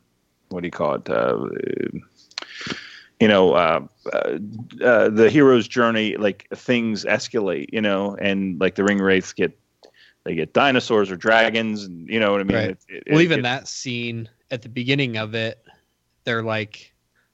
what 0.48 0.60
do 0.60 0.66
you 0.66 0.70
call 0.72 0.94
it? 0.94 1.08
Uh, 1.08 1.46
you 3.20 3.28
know, 3.28 3.52
uh, 3.52 3.86
uh, 4.84 5.08
the 5.08 5.28
hero's 5.30 5.68
journey, 5.68 6.16
like 6.16 6.48
things 6.54 7.04
escalate, 7.04 7.68
you 7.72 7.80
know, 7.80 8.16
and 8.16 8.60
like 8.60 8.74
the 8.74 8.84
ring 8.84 8.98
wraiths 8.98 9.32
get 9.32 9.56
they 10.24 10.34
get 10.34 10.52
dinosaurs 10.52 11.10
or 11.10 11.16
dragons, 11.16 11.84
and 11.84 12.08
you 12.08 12.20
know 12.20 12.32
what 12.32 12.40
I 12.40 12.44
mean. 12.44 12.56
Right. 12.56 12.70
It- 12.70 12.78
it- 12.88 13.02
well 13.10 13.20
it- 13.20 13.24
even 13.24 13.42
that 13.42 13.68
scene 13.68 14.28
at 14.50 14.62
the 14.62 14.68
beginning 14.68 15.16
of 15.16 15.34
it 15.34 15.64
they're 16.24 16.42
like 16.42 16.92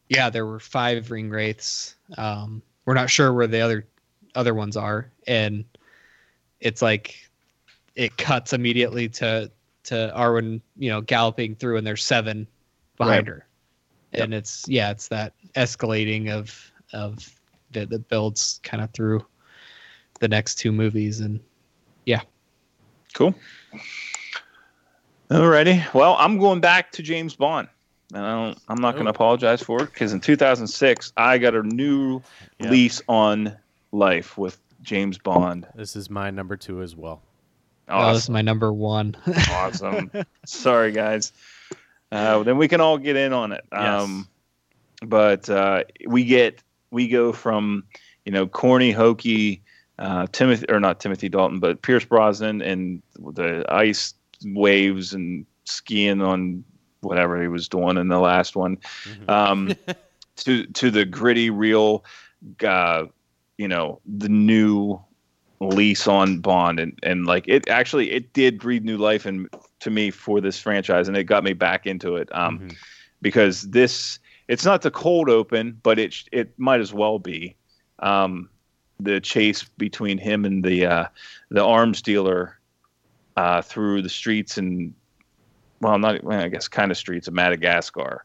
yeah 0.09 0.31
there 0.31 0.47
were 0.47 0.61
five 0.61 1.11
ring 1.11 1.29
wraiths 1.29 1.97
um 2.17 2.63
we're 2.87 2.95
not 2.95 3.11
sure 3.11 3.33
where 3.33 3.49
the 3.49 3.61
other 3.61 3.87
other 4.35 4.55
ones 4.55 4.77
are 4.77 5.11
and 5.27 5.65
it's 6.61 6.81
like 6.81 7.28
it 7.99 8.17
cuts 8.17 8.53
immediately 8.53 9.09
to 9.09 9.51
to 9.85 10.13
arwen 10.17 10.61
you 10.77 10.89
know 10.89 11.01
galloping 11.01 11.55
through 11.57 11.77
and 11.77 11.87
there's 11.87 12.05
seven 12.05 12.47
behind 12.97 13.27
her 13.27 13.47
and 14.13 14.33
it's 14.33 14.67
yeah 14.69 14.91
it's 14.91 15.09
that 15.09 15.35
escalating 15.57 16.31
of 16.31 16.73
of 16.93 17.19
that, 17.73 17.91
that 17.91 18.09
builds 18.09 18.61
kind 18.63 18.83
of 18.83 18.91
through 18.93 19.25
the 20.21 20.29
next 20.29 20.55
two 20.55 20.73
movies 20.73 21.21
and 21.21 21.39
yeah, 22.07 22.21
Cool. 23.15 23.35
Alrighty. 25.31 25.93
Well, 25.93 26.17
I'm 26.19 26.39
going 26.39 26.61
back 26.61 26.91
to 26.93 27.03
James 27.03 27.35
Bond. 27.37 27.69
And 28.15 28.25
I 28.25 28.31
don't, 28.31 28.59
I'm 28.69 28.81
not 28.81 28.95
going 28.95 29.05
to 29.05 29.11
Oh. 29.11 29.15
apologize 29.15 29.61
for 29.63 29.83
it 29.83 29.93
because 29.93 30.13
in 30.15 30.21
2006, 30.21 31.13
I 31.17 31.37
got 31.39 31.55
a 31.55 31.63
new 31.63 32.23
Yeah. 32.59 32.71
lease 32.71 33.03
on 33.09 33.55
life 33.93 34.39
with 34.39 34.59
James 34.81 35.19
Bond. 35.19 35.67
This 35.75 35.95
is 35.97 36.09
my 36.09 36.31
number 36.31 36.57
two 36.57 36.81
as 36.81 36.97
well. 36.97 37.23
Oh, 37.89 38.13
this 38.13 38.25
is 38.25 38.31
my 38.31 38.43
number 38.43 38.73
one 38.73 39.17
awesome. 39.51 40.11
Sorry, 40.47 40.93
guys. 40.93 41.33
Uh, 42.11 42.43
then 42.43 42.57
we 42.57 42.69
can 42.69 42.81
all 42.81 42.99
get 42.99 43.17
in 43.17 43.33
on 43.33 43.53
it. 43.53 43.65
Yes. 43.73 44.03
Um, 44.03 44.29
but 45.03 45.49
uh, 45.51 45.85
we 46.07 46.25
get 46.25 46.63
we 46.91 47.09
go 47.09 47.33
from 47.33 47.85
you 48.25 48.33
know 48.33 48.47
corny, 48.47 48.91
hokey 48.93 49.63
uh, 49.99 50.27
Timothy 50.33 50.67
or 50.69 50.81
not 50.81 51.01
Timothy 51.01 51.29
Dalton, 51.29 51.61
but 51.61 51.83
Pierce 51.83 52.05
Brosnan 52.05 52.63
and 52.63 53.03
the 53.19 53.65
ice 53.69 54.15
waves 54.45 55.13
and 55.13 55.45
skiing 55.65 56.23
on 56.23 56.65
whatever 57.01 57.41
he 57.41 57.49
was 57.49 57.69
doing 57.69 57.97
in 57.97 58.09
the 58.09 58.19
last 58.19 58.57
one 58.57 58.79
Mhm. 59.05 59.29
um, 59.29 59.73
to 60.37 60.67
to 60.67 60.91
the 60.91 61.05
gritty, 61.05 61.51
real, 61.51 62.05
uh, 62.65 63.05
you 63.57 63.69
know, 63.69 64.01
the 64.07 64.29
new 64.29 64.99
lease 65.61 66.07
on 66.07 66.39
Bond, 66.41 66.79
and 66.81 66.99
and 67.03 67.27
like 67.27 67.45
it 67.49 67.69
actually 67.69 68.11
it 68.13 68.33
did 68.33 68.59
breathe 68.59 68.85
new 68.85 68.97
life 68.97 69.27
and 69.27 69.49
to 69.81 69.91
me 69.91 70.11
for 70.11 70.41
this 70.41 70.59
franchise, 70.61 71.09
and 71.09 71.17
it 71.17 71.25
got 71.25 71.45
me 71.45 71.53
back 71.53 71.87
into 71.87 72.17
it 72.17 72.29
um, 72.33 72.59
Mhm. 72.59 72.77
because 73.23 73.63
this 73.71 74.19
it's 74.49 74.65
not 74.65 74.83
the 74.83 74.91
cold 74.91 75.29
open, 75.29 75.79
but 75.83 75.99
it 75.99 76.15
it 76.33 76.53
might 76.59 76.81
as 76.81 76.93
well 76.93 77.19
be. 77.19 77.55
Um, 78.01 78.49
the 79.01 79.21
chase 79.21 79.63
between 79.79 80.19
him 80.19 80.45
and 80.45 80.65
the 80.65 80.87
uh, 80.87 81.07
the 81.51 81.65
arms 81.65 82.03
dealer 82.03 82.59
uh, 83.37 83.63
through 83.63 84.03
the 84.03 84.09
streets 84.09 84.59
and 84.59 84.93
well, 85.81 85.99
not 85.99 86.23
well, 86.25 86.41
I 86.41 86.49
guess 86.49 86.67
kind 86.67 86.91
of 86.91 86.97
streets 86.97 87.29
of 87.29 87.35
Madagascar, 87.35 88.25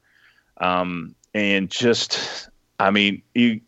um, 0.58 1.14
and 1.36 1.70
just 1.70 2.50
I 2.80 2.90
mean, 2.90 3.22
you 3.36 3.62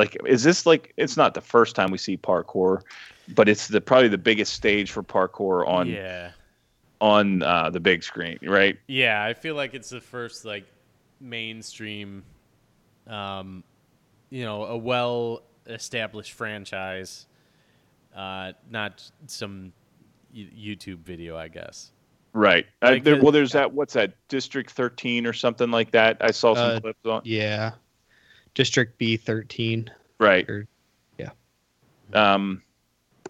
like 0.00 0.16
is 0.26 0.42
this 0.42 0.64
like 0.64 0.92
it's 0.96 1.16
not 1.16 1.34
the 1.34 1.40
first 1.40 1.76
time 1.76 1.90
we 1.90 1.98
see 1.98 2.16
parkour, 2.16 2.82
but 3.34 3.48
it's 3.48 3.68
the 3.68 3.80
probably 3.80 4.08
the 4.08 4.18
biggest 4.18 4.54
stage 4.54 4.90
for 4.90 5.02
parkour 5.02 5.68
on 5.68 5.88
yeah. 5.88 6.32
on 7.00 7.42
uh, 7.42 7.68
the 7.68 7.80
big 7.80 8.02
screen, 8.02 8.38
right? 8.42 8.78
Yeah, 8.86 9.22
I 9.22 9.34
feel 9.34 9.54
like 9.54 9.74
it's 9.74 9.90
the 9.90 10.00
first 10.00 10.44
like 10.44 10.64
mainstream, 11.20 12.24
um, 13.06 13.62
you 14.30 14.44
know, 14.44 14.64
a 14.64 14.76
well 14.76 15.42
established 15.66 16.32
franchise, 16.32 17.26
uh, 18.16 18.52
not 18.70 19.08
some 19.26 19.72
YouTube 20.34 21.00
video, 21.00 21.36
I 21.36 21.48
guess. 21.48 21.92
Right. 22.32 22.66
Uh, 22.82 22.90
Like, 22.92 23.04
there, 23.04 23.16
uh, 23.16 23.22
well, 23.22 23.32
there's 23.32 23.52
that. 23.52 23.72
What's 23.72 23.94
that? 23.94 24.14
District 24.28 24.70
13 24.70 25.26
or 25.26 25.32
something 25.32 25.70
like 25.70 25.90
that. 25.90 26.16
I 26.20 26.30
saw 26.30 26.54
some 26.54 26.76
Uh, 26.76 26.80
clips 26.80 27.04
on. 27.04 27.22
Yeah. 27.24 27.72
District 28.54 28.98
B 28.98 29.16
thirteen. 29.16 29.90
Right. 30.18 30.48
or- 30.48 30.66
yeah. 31.18 31.30
Um, 32.12 32.62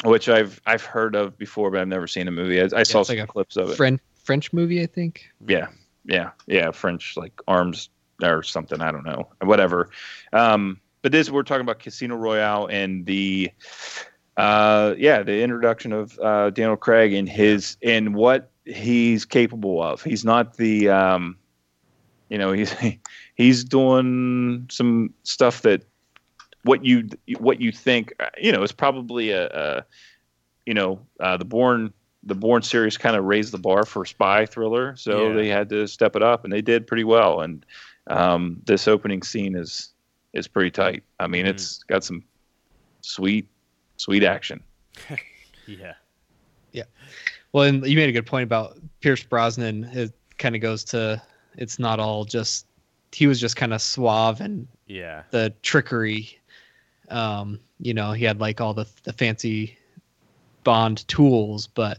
which 0.04 0.28
I've 0.28 0.60
I've 0.66 0.82
heard 0.84 1.14
of 1.14 1.36
before, 1.38 1.70
but 1.70 1.80
I've 1.80 1.88
never 1.88 2.06
seen 2.06 2.28
a 2.28 2.30
movie. 2.30 2.60
I, 2.60 2.68
I 2.74 2.82
saw 2.82 3.02
some 3.02 3.16
like 3.16 3.24
a 3.24 3.26
clips 3.26 3.56
of 3.56 3.70
it. 3.70 3.76
French 3.76 4.00
French 4.22 4.52
movie, 4.52 4.82
I 4.82 4.86
think. 4.86 5.28
Yeah, 5.46 5.68
yeah, 6.04 6.30
yeah. 6.46 6.70
French 6.70 7.16
like 7.16 7.32
arms 7.48 7.90
or 8.22 8.42
something. 8.42 8.80
I 8.80 8.92
don't 8.92 9.04
know. 9.04 9.28
Whatever. 9.42 9.90
Um, 10.32 10.80
but 11.02 11.12
this 11.12 11.30
we're 11.30 11.42
talking 11.42 11.62
about 11.62 11.78
Casino 11.78 12.16
Royale 12.16 12.66
and 12.66 13.06
the, 13.06 13.50
uh, 14.36 14.94
yeah, 14.98 15.22
the 15.22 15.42
introduction 15.42 15.92
of 15.92 16.18
uh, 16.18 16.50
Daniel 16.50 16.76
Craig 16.76 17.12
and 17.14 17.28
his 17.28 17.76
and 17.82 18.14
what 18.14 18.50
he's 18.64 19.24
capable 19.24 19.82
of. 19.82 20.02
He's 20.02 20.24
not 20.24 20.56
the, 20.56 20.90
um, 20.90 21.36
you 22.28 22.38
know, 22.38 22.52
he's 22.52 22.74
he's 23.40 23.64
doing 23.64 24.66
some 24.70 25.12
stuff 25.22 25.62
that 25.62 25.82
what 26.64 26.84
you 26.84 27.08
what 27.38 27.60
you 27.60 27.72
think 27.72 28.12
you 28.40 28.52
know 28.52 28.62
is 28.62 28.72
probably 28.72 29.30
a, 29.30 29.46
a 29.48 29.84
you 30.66 30.74
know 30.74 31.00
uh, 31.20 31.36
the 31.36 31.44
Bourne 31.44 31.92
the 32.24 32.34
Bourne 32.34 32.60
series 32.62 32.98
kind 32.98 33.16
of 33.16 33.24
raised 33.24 33.52
the 33.52 33.58
bar 33.58 33.84
for 33.86 34.04
spy 34.04 34.44
thriller 34.44 34.94
so 34.96 35.28
Yeah. 35.28 35.34
they 35.34 35.48
had 35.48 35.68
to 35.70 35.86
step 35.88 36.16
it 36.16 36.22
up 36.22 36.44
and 36.44 36.52
they 36.52 36.60
did 36.60 36.86
pretty 36.86 37.04
well 37.04 37.40
and 37.40 37.64
um, 38.08 38.60
this 38.66 38.86
opening 38.88 39.22
scene 39.22 39.54
is 39.56 39.90
is 40.34 40.46
pretty 40.46 40.70
tight 40.70 41.02
i 41.18 41.26
mean 41.26 41.46
Mhm. 41.46 41.50
it's 41.50 41.82
got 41.84 42.04
some 42.04 42.22
sweet 43.00 43.48
sweet 43.96 44.22
action 44.24 44.60
Yeah. 45.66 45.94
Yeah. 46.72 46.84
Well, 47.52 47.64
and 47.64 47.86
you 47.86 47.96
made 47.96 48.08
a 48.08 48.12
good 48.12 48.26
point 48.26 48.42
about 48.44 48.76
Pierce 49.00 49.22
Brosnan. 49.22 49.84
It 49.84 50.12
kind 50.38 50.56
of 50.56 50.60
goes 50.60 50.82
to 50.84 51.22
it's 51.56 51.78
not 51.78 52.00
all 52.00 52.24
just 52.24 52.66
he 53.12 53.26
was 53.26 53.40
just 53.40 53.56
kind 53.56 53.72
of 53.74 53.82
suave 53.82 54.40
and 54.40 54.66
Yeah. 54.86 55.22
the 55.30 55.52
trickery. 55.62 56.38
Um, 57.08 57.58
you 57.80 57.92
know, 57.94 58.12
he 58.12 58.24
had 58.24 58.40
like 58.40 58.60
all 58.60 58.74
the 58.74 58.86
the 59.04 59.12
fancy 59.12 59.76
Bond 60.64 61.06
tools, 61.08 61.66
but 61.66 61.98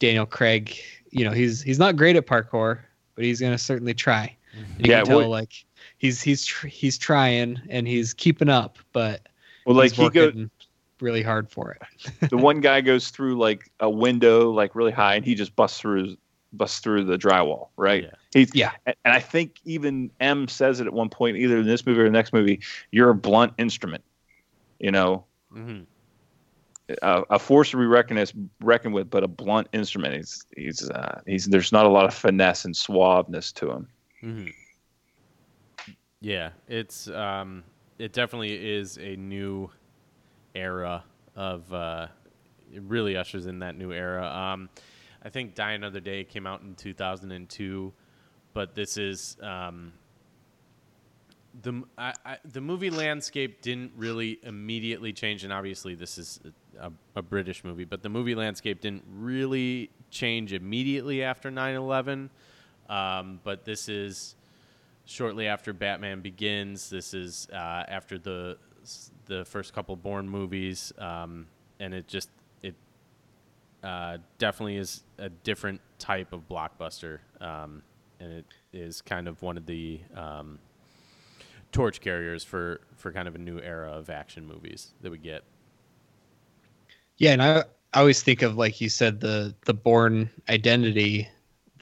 Daniel 0.00 0.26
Craig, 0.26 0.76
you 1.10 1.24
know, 1.24 1.30
he's 1.30 1.62
he's 1.62 1.78
not 1.78 1.96
great 1.96 2.16
at 2.16 2.26
parkour, 2.26 2.80
but 3.14 3.24
he's 3.24 3.40
gonna 3.40 3.56
certainly 3.58 3.94
try. 3.94 4.34
And 4.78 4.86
you 4.86 4.90
Yeah, 4.92 4.98
can 4.98 5.06
tell 5.06 5.18
well- 5.18 5.30
like 5.30 5.64
he's 5.98 6.20
he's 6.20 6.44
tr- 6.44 6.66
he's 6.66 6.98
trying 6.98 7.60
and 7.68 7.86
he's 7.88 8.12
keeping 8.12 8.48
up, 8.48 8.78
but 8.92 9.26
well 9.64 9.76
like 9.76 9.92
he 9.92 10.10
goes 10.10 10.34
really 11.00 11.22
hard 11.22 11.48
for 11.50 11.72
it. 11.72 12.30
the 12.30 12.36
one 12.36 12.60
guy 12.60 12.80
goes 12.80 13.10
through 13.10 13.36
like 13.38 13.70
a 13.80 13.88
window 13.90 14.50
like 14.50 14.74
really 14.74 14.92
high 14.92 15.14
and 15.16 15.24
he 15.24 15.34
just 15.34 15.54
busts 15.56 15.80
through 15.80 16.16
busts 16.56 16.80
through 16.80 17.04
the 17.04 17.16
drywall 17.16 17.68
right 17.76 18.04
Yeah. 18.04 18.10
he's 18.32 18.54
Yeah. 18.54 18.72
and 18.86 18.96
i 19.06 19.20
think 19.20 19.56
even 19.64 20.10
m 20.20 20.48
says 20.48 20.80
it 20.80 20.86
at 20.86 20.92
one 20.92 21.08
point 21.08 21.36
either 21.36 21.58
in 21.58 21.66
this 21.66 21.86
movie 21.86 22.00
or 22.00 22.04
the 22.04 22.10
next 22.10 22.32
movie 22.32 22.60
you're 22.90 23.10
a 23.10 23.14
blunt 23.14 23.52
instrument 23.58 24.04
you 24.78 24.90
know 24.90 25.24
hmm 25.52 25.82
a, 27.00 27.22
a 27.30 27.38
force 27.38 27.70
to 27.70 27.78
be 27.78 27.86
reckoned, 27.86 28.18
as, 28.18 28.34
reckoned 28.60 28.92
with 28.92 29.08
but 29.08 29.24
a 29.24 29.28
blunt 29.28 29.68
instrument 29.72 30.14
he's 30.14 30.44
he's 30.56 30.90
uh, 30.90 31.20
he's 31.26 31.46
there's 31.46 31.72
not 31.72 31.86
a 31.86 31.88
lot 31.88 32.04
of 32.04 32.12
finesse 32.12 32.64
and 32.66 32.74
suaveness 32.74 33.52
to 33.54 33.70
him 33.70 33.88
hmm 34.20 34.46
Yeah, 36.20 36.50
it's 36.68 37.08
um, 37.08 37.64
it 37.98 38.12
definitely 38.12 38.54
is 38.54 38.98
a 38.98 39.16
new 39.16 39.70
era 40.54 41.04
of 41.36 41.72
uh, 41.72 42.06
it 42.72 42.82
really 42.82 43.16
ushers 43.16 43.46
in 43.46 43.58
that 43.58 43.76
new 43.76 43.92
era. 43.92 44.26
Um, 44.26 44.68
I 45.24 45.30
think 45.30 45.54
Die 45.54 45.72
Another 45.72 46.00
Day 46.00 46.24
came 46.24 46.46
out 46.46 46.60
in 46.62 46.74
2002, 46.74 47.92
but 48.52 48.74
this 48.74 48.98
is 48.98 49.36
um, 49.42 49.92
the 51.62 51.82
I, 51.96 52.12
I, 52.24 52.38
the 52.44 52.60
movie 52.60 52.90
landscape 52.90 53.62
didn't 53.62 53.92
really 53.96 54.38
immediately 54.42 55.12
change, 55.12 55.44
and 55.44 55.52
obviously 55.52 55.94
this 55.94 56.18
is 56.18 56.40
a, 56.78 56.92
a 57.16 57.22
British 57.22 57.64
movie, 57.64 57.84
but 57.84 58.02
the 58.02 58.08
movie 58.08 58.34
landscape 58.34 58.80
didn't 58.80 59.04
really 59.10 59.90
change 60.10 60.52
immediately 60.52 61.22
after 61.22 61.50
9/11. 61.50 62.28
Um, 62.88 63.40
but 63.44 63.64
this 63.64 63.88
is 63.88 64.36
shortly 65.06 65.46
after 65.46 65.72
Batman 65.72 66.20
Begins. 66.20 66.90
This 66.90 67.14
is 67.14 67.48
uh, 67.52 67.84
after 67.88 68.18
the 68.18 68.58
the 69.26 69.44
first 69.46 69.72
couple 69.72 69.96
Bourne 69.96 70.28
movies, 70.28 70.92
um, 70.98 71.46
and 71.80 71.94
it 71.94 72.06
just 72.08 72.28
uh, 73.84 74.18
definitely 74.38 74.76
is 74.76 75.02
a 75.18 75.28
different 75.28 75.80
type 75.98 76.32
of 76.32 76.48
blockbuster, 76.48 77.18
um, 77.40 77.82
and 78.18 78.32
it 78.32 78.46
is 78.72 79.02
kind 79.02 79.28
of 79.28 79.40
one 79.42 79.56
of 79.56 79.66
the 79.66 80.00
um, 80.16 80.58
torch 81.70 82.00
carriers 82.00 82.42
for 82.42 82.80
for 82.96 83.12
kind 83.12 83.28
of 83.28 83.34
a 83.34 83.38
new 83.38 83.60
era 83.60 83.92
of 83.92 84.08
action 84.10 84.46
movies 84.46 84.92
that 85.02 85.10
we 85.10 85.18
get. 85.18 85.44
Yeah, 87.18 87.32
and 87.32 87.42
I 87.42 87.64
I 87.92 88.00
always 88.00 88.22
think 88.22 88.42
of 88.42 88.56
like 88.56 88.80
you 88.80 88.88
said 88.88 89.20
the 89.20 89.54
the 89.66 89.74
Bourne 89.74 90.30
Identity 90.48 91.28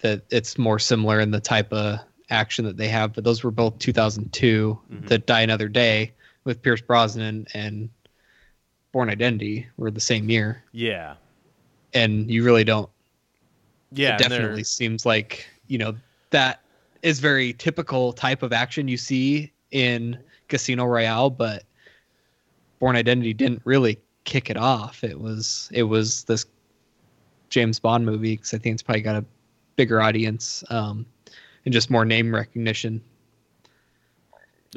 that 0.03 0.25
it's 0.31 0.59
more 0.59 0.79
similar 0.79 1.21
in 1.21 1.31
the 1.31 1.41
type 1.41 1.73
of 1.73 2.01
action 2.31 2.65
that 2.65 2.77
they 2.77 2.89
have, 2.89 3.13
but 3.13 3.25
those 3.25 3.45
were 3.45 3.51
both 3.51 3.79
2002. 3.79 4.79
Mhm. 4.91 5.07
The 5.07 5.19
Die 5.19 5.41
Another 5.41 5.69
Day 5.69 6.13
with 6.45 6.61
Pierce 6.61 6.81
Brosnan 6.81 7.47
and 7.55 7.89
Bourne 8.91 9.11
Identity 9.11 9.67
were 9.77 9.91
the 9.91 10.01
same 10.01 10.29
year, 10.29 10.65
Yeah, 10.73 11.15
and 11.95 12.31
you 12.31 12.45
really 12.45 12.65
don't. 12.65 12.89
yeah, 13.93 14.15
it 14.17 14.19
definitely 14.19 14.65
seems 14.65 15.05
like 15.07 15.47
you 15.67 15.79
know 15.79 15.95
that 16.31 16.61
is 17.03 17.21
very 17.21 17.53
typical 17.55 18.13
type 18.13 18.43
of 18.43 18.53
action 18.53 18.89
you 18.89 18.97
see 18.97 19.53
in 19.71 20.19
Casino 20.49 20.85
Royale, 20.85 21.31
but 21.31 21.65
Bourne 22.79 22.97
Identity 22.97 23.35
didn't 23.35 23.63
really 23.65 23.99
kick 24.25 24.51
it 24.51 24.57
off. 24.57 25.03
It 25.05 25.19
was 25.21 25.69
it 25.73 25.83
was 25.85 26.25
this 26.25 26.47
James 27.49 27.79
Bond 27.79 28.07
movie 28.07 28.37
because 28.37 28.55
I 28.55 28.59
think 28.59 28.75
it's 28.75 28.83
probably 28.83 29.03
got 29.03 29.17
a 29.17 29.25
bigger 29.77 30.01
audience 30.01 30.63
um, 30.71 31.05
and 31.65 31.73
just 31.73 31.91
more 31.91 32.05
name 32.05 32.35
recognition. 32.35 33.03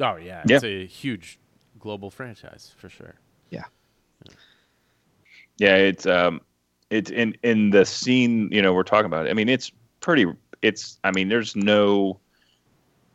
Oh 0.00 0.16
yeah, 0.16 0.42
Yeah. 0.46 0.56
it's 0.56 0.64
a 0.64 0.86
huge 0.86 1.38
global 1.78 2.10
franchise 2.10 2.74
for 2.76 2.88
sure. 2.88 3.14
Yeah. 3.50 3.64
Yeah 5.58 5.76
it's 5.76 6.06
um 6.06 6.40
it's 6.90 7.10
in 7.10 7.36
in 7.42 7.70
the 7.70 7.84
scene 7.84 8.48
you 8.52 8.62
know 8.62 8.72
we're 8.72 8.82
talking 8.82 9.06
about 9.06 9.28
i 9.28 9.32
mean 9.32 9.48
it's 9.48 9.72
pretty 10.00 10.26
it's 10.62 10.98
i 11.04 11.10
mean 11.10 11.28
there's 11.28 11.56
no 11.56 12.18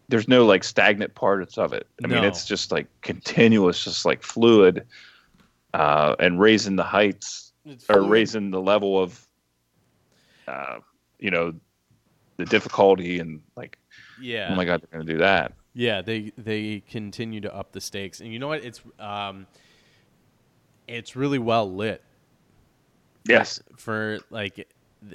there's 0.09 0.27
no 0.27 0.45
like 0.45 0.63
stagnant 0.63 1.13
parts 1.15 1.57
of 1.57 1.73
it 1.73 1.87
i 2.03 2.07
mean 2.07 2.23
it's 2.23 2.45
just 2.45 2.71
like 2.71 2.87
continuous 3.01 3.83
just 3.83 4.05
like 4.05 4.21
fluid 4.23 4.85
uh 5.73 6.15
and 6.19 6.39
raising 6.39 6.75
the 6.75 6.83
heights 6.83 7.53
or 7.89 8.01
raising 8.03 8.51
the 8.51 8.61
level 8.61 9.01
of 9.01 9.25
uh 10.47 10.79
you 11.19 11.31
know 11.31 11.53
the 12.37 12.45
difficulty 12.45 13.19
and 13.19 13.41
like 13.55 13.77
Yeah. 14.19 14.49
oh 14.51 14.55
my 14.55 14.65
god 14.65 14.81
they're 14.81 14.99
gonna 14.99 15.11
do 15.11 15.19
that 15.19 15.53
Yeah, 15.73 16.01
they 16.01 16.33
they 16.37 16.83
continue 16.89 17.39
to 17.41 17.55
up 17.55 17.71
the 17.71 17.79
stakes, 17.79 18.19
and 18.19 18.33
you 18.33 18.39
know 18.39 18.49
what? 18.49 18.65
It's 18.65 18.81
um, 18.99 19.47
it's 20.85 21.15
really 21.15 21.39
well 21.39 21.71
lit. 21.71 22.03
Yes 23.25 23.61
For 23.77 24.19
like, 24.29 24.67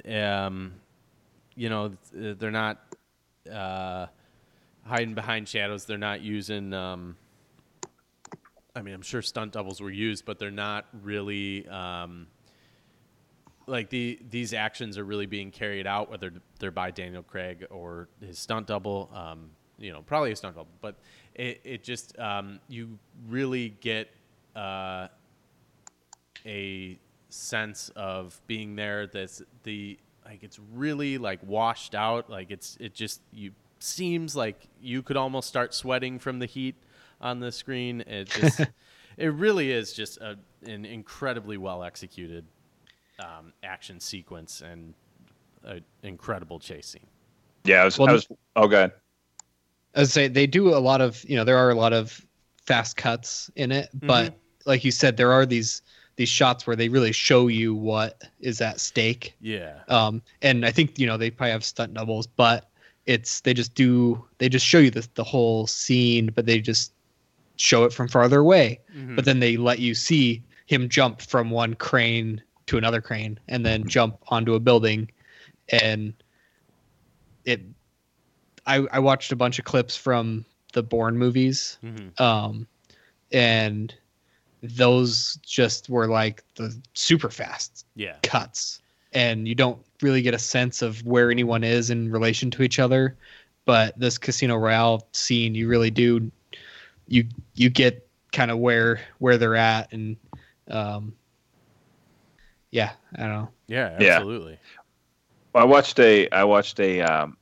um, 0.09 0.73
you 1.55 1.69
know, 1.69 1.93
they're 2.13 2.51
not 2.51 2.79
uh, 3.51 4.07
hiding 4.85 5.13
behind 5.13 5.47
shadows. 5.47 5.85
They're 5.85 5.97
not 5.97 6.21
using. 6.21 6.73
Um, 6.73 7.15
I 8.75 8.81
mean, 8.81 8.93
I'm 8.93 9.01
sure 9.01 9.21
stunt 9.21 9.53
doubles 9.53 9.81
were 9.81 9.89
used, 9.89 10.25
but 10.25 10.39
they're 10.39 10.51
not 10.51 10.85
really. 11.03 11.67
Um, 11.67 12.27
like 13.67 13.89
the 13.89 14.19
these 14.29 14.53
actions 14.53 14.97
are 14.97 15.03
really 15.03 15.25
being 15.25 15.51
carried 15.51 15.85
out, 15.85 16.09
whether 16.09 16.31
they're 16.59 16.71
by 16.71 16.89
Daniel 16.91 17.23
Craig 17.23 17.65
or 17.69 18.07
his 18.21 18.39
stunt 18.39 18.67
double. 18.67 19.09
Um, 19.13 19.51
you 19.77 19.91
know, 19.91 20.01
probably 20.01 20.31
a 20.31 20.35
stunt 20.35 20.55
double, 20.55 20.71
but 20.81 20.95
it 21.35 21.61
it 21.63 21.83
just 21.83 22.17
um, 22.17 22.59
you 22.69 22.97
really 23.27 23.69
get 23.81 24.09
uh, 24.55 25.07
a 26.45 26.97
sense 27.29 27.89
of 27.95 28.39
being 28.47 28.75
there. 28.75 29.07
That's 29.07 29.41
the 29.63 29.97
like 30.25 30.43
it's 30.43 30.59
really 30.73 31.17
like 31.17 31.39
washed 31.43 31.95
out. 31.95 32.29
Like 32.29 32.51
it's 32.51 32.77
it 32.79 32.93
just 32.93 33.21
you 33.31 33.51
seems 33.79 34.35
like 34.35 34.67
you 34.81 35.01
could 35.01 35.17
almost 35.17 35.47
start 35.47 35.73
sweating 35.73 36.19
from 36.19 36.39
the 36.39 36.45
heat 36.45 36.75
on 37.21 37.39
the 37.39 37.51
screen. 37.51 38.01
It 38.01 38.29
just 38.29 38.61
it 39.17 39.27
really 39.27 39.71
is 39.71 39.93
just 39.93 40.17
a, 40.19 40.37
an 40.65 40.85
incredibly 40.85 41.57
well 41.57 41.83
executed 41.83 42.45
um, 43.19 43.53
action 43.63 43.99
sequence 43.99 44.61
and 44.61 44.93
an 45.63 45.83
incredible 46.03 46.59
chase 46.59 46.87
scene. 46.87 47.07
yeah 47.65 47.81
i 47.81 47.85
was, 47.85 47.97
Well, 47.97 48.09
I 48.09 48.13
was 48.13 48.27
oh 48.55 48.67
god 48.67 48.91
As 49.95 50.09
I 50.09 50.11
say, 50.11 50.27
they 50.27 50.47
do 50.47 50.75
a 50.75 50.77
lot 50.77 51.01
of 51.01 51.23
you 51.27 51.35
know 51.35 51.43
there 51.43 51.57
are 51.57 51.71
a 51.71 51.75
lot 51.75 51.93
of 51.93 52.25
fast 52.65 52.95
cuts 52.97 53.49
in 53.55 53.71
it, 53.71 53.89
but 53.93 54.37
like 54.65 54.83
you 54.83 54.91
said, 54.91 55.17
there 55.17 55.31
are 55.31 55.45
these 55.45 55.81
these 56.17 56.29
shots 56.29 56.67
where 56.67 56.75
they 56.75 56.89
really 56.89 57.11
show 57.13 57.47
you 57.47 57.73
what 57.73 58.21
is 58.41 58.59
at 58.59 58.79
stake. 58.79 59.33
Yeah. 59.39 59.79
Um, 59.87 60.21
and 60.41 60.65
I 60.65 60.71
think 60.71 60.99
you 60.99 61.07
know 61.07 61.15
they 61.17 61.31
probably 61.31 61.51
have 61.51 61.63
stunt 61.63 61.93
doubles, 61.93 62.27
but 62.27 62.69
it's 63.05 63.41
they 63.41 63.53
just 63.53 63.73
do 63.73 64.23
they 64.39 64.49
just 64.49 64.65
show 64.65 64.79
you 64.79 64.91
the 64.91 65.07
the 65.15 65.23
whole 65.23 65.65
scene, 65.67 66.29
but 66.35 66.45
they 66.45 66.59
just 66.59 66.91
show 67.55 67.85
it 67.85 67.93
from 67.93 68.07
farther 68.07 68.39
away. 68.39 68.79
Mhm. 68.95 69.15
But 69.15 69.25
then 69.25 69.39
they 69.39 69.57
let 69.57 69.79
you 69.79 69.95
see 69.95 70.43
him 70.65 70.89
jump 70.89 71.21
from 71.21 71.49
one 71.49 71.73
crane 71.75 72.41
to 72.65 72.77
another 72.77 72.99
crane 72.99 73.39
and 73.47 73.65
then 73.65 73.87
jump 73.87 74.17
onto 74.27 74.53
a 74.55 74.59
building, 74.59 75.09
and 75.69 76.13
it. 77.45 77.61
I 78.65 78.85
I 78.91 78.99
watched 78.99 79.31
a 79.31 79.35
bunch 79.35 79.59
of 79.59 79.65
clips 79.65 79.95
from 79.95 80.43
the 80.73 80.83
Bourne 80.83 81.17
movies, 81.17 81.77
Mhm. 81.83 82.19
um, 82.19 82.67
and 83.31 83.95
those 84.63 85.37
just 85.43 85.89
were 85.89 86.07
like 86.07 86.43
the 86.55 86.75
super 86.93 87.29
fast 87.29 87.85
Yeah. 87.95 88.15
cuts 88.23 88.81
and 89.13 89.47
you 89.47 89.55
don't 89.55 89.79
really 90.01 90.21
get 90.21 90.33
a 90.33 90.39
sense 90.39 90.81
of 90.81 91.03
where 91.05 91.31
anyone 91.31 91.63
is 91.63 91.89
in 91.89 92.11
relation 92.11 92.49
to 92.51 92.63
each 92.63 92.79
other 92.79 93.15
but 93.65 93.97
this 93.99 94.17
casino 94.17 94.55
royale 94.55 95.07
scene 95.13 95.53
you 95.55 95.67
really 95.67 95.91
do 95.91 96.31
you 97.07 97.25
you 97.55 97.69
get 97.69 98.07
kind 98.31 98.51
of 98.51 98.57
where 98.59 98.99
where 99.19 99.37
they're 99.37 99.55
at 99.55 99.91
and 99.93 100.17
um 100.69 101.13
yeah 102.71 102.91
i 103.15 103.21
don't 103.21 103.31
know 103.31 103.49
Yeah. 103.67 103.97
Yeah. 103.99 104.15
Absolutely. 104.15 104.59
I 105.55 105.63
watched 105.63 105.99
a 105.99 106.29
I 106.29 106.43
watched 106.43 106.79
a 106.79 107.01
um, 107.01 107.37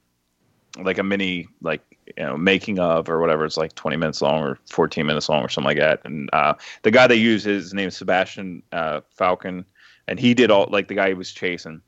like 0.80 1.00
a 1.00 1.04
mini 1.04 1.48
like 1.62 1.82
you 2.06 2.24
know 2.24 2.38
making 2.38 2.80
of 2.80 3.10
or 3.10 3.20
whatever. 3.20 3.46
It's 3.46 3.58
like 3.58 3.76
twenty 3.76 3.98
minutes 3.98 4.22
long 4.22 4.44
or 4.44 4.60
fourteen 4.70 5.06
minutes 5.06 5.30
long 5.30 5.44
or 5.44 5.50
something 5.50 5.68
like 5.68 5.80
that. 5.80 6.02
And 6.04 6.30
uh, 6.34 6.54
the 6.84 6.92
guy 6.92 7.08
they 7.08 7.16
use 7.16 7.44
his 7.44 7.74
name 7.74 7.88
is 7.88 7.98
Sebastian 7.98 8.62
uh, 8.72 9.02
Foucan, 9.20 9.66
and 10.08 10.20
he 10.20 10.34
did 10.34 10.52
all 10.52 10.68
like 10.70 10.88
the 10.88 10.96
guy 10.96 11.10
he 11.10 11.14
was 11.14 11.32
chasing, 11.32 11.82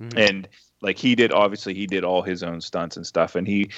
Mhm. 0.00 0.28
and 0.28 0.48
like 0.82 0.98
he 0.98 1.14
did 1.14 1.32
obviously 1.32 1.74
he 1.74 1.86
did 1.86 2.04
all 2.04 2.22
his 2.22 2.42
own 2.42 2.60
stunts 2.60 2.96
and 2.96 3.06
stuff, 3.06 3.34
and 3.36 3.46
he 3.46 3.70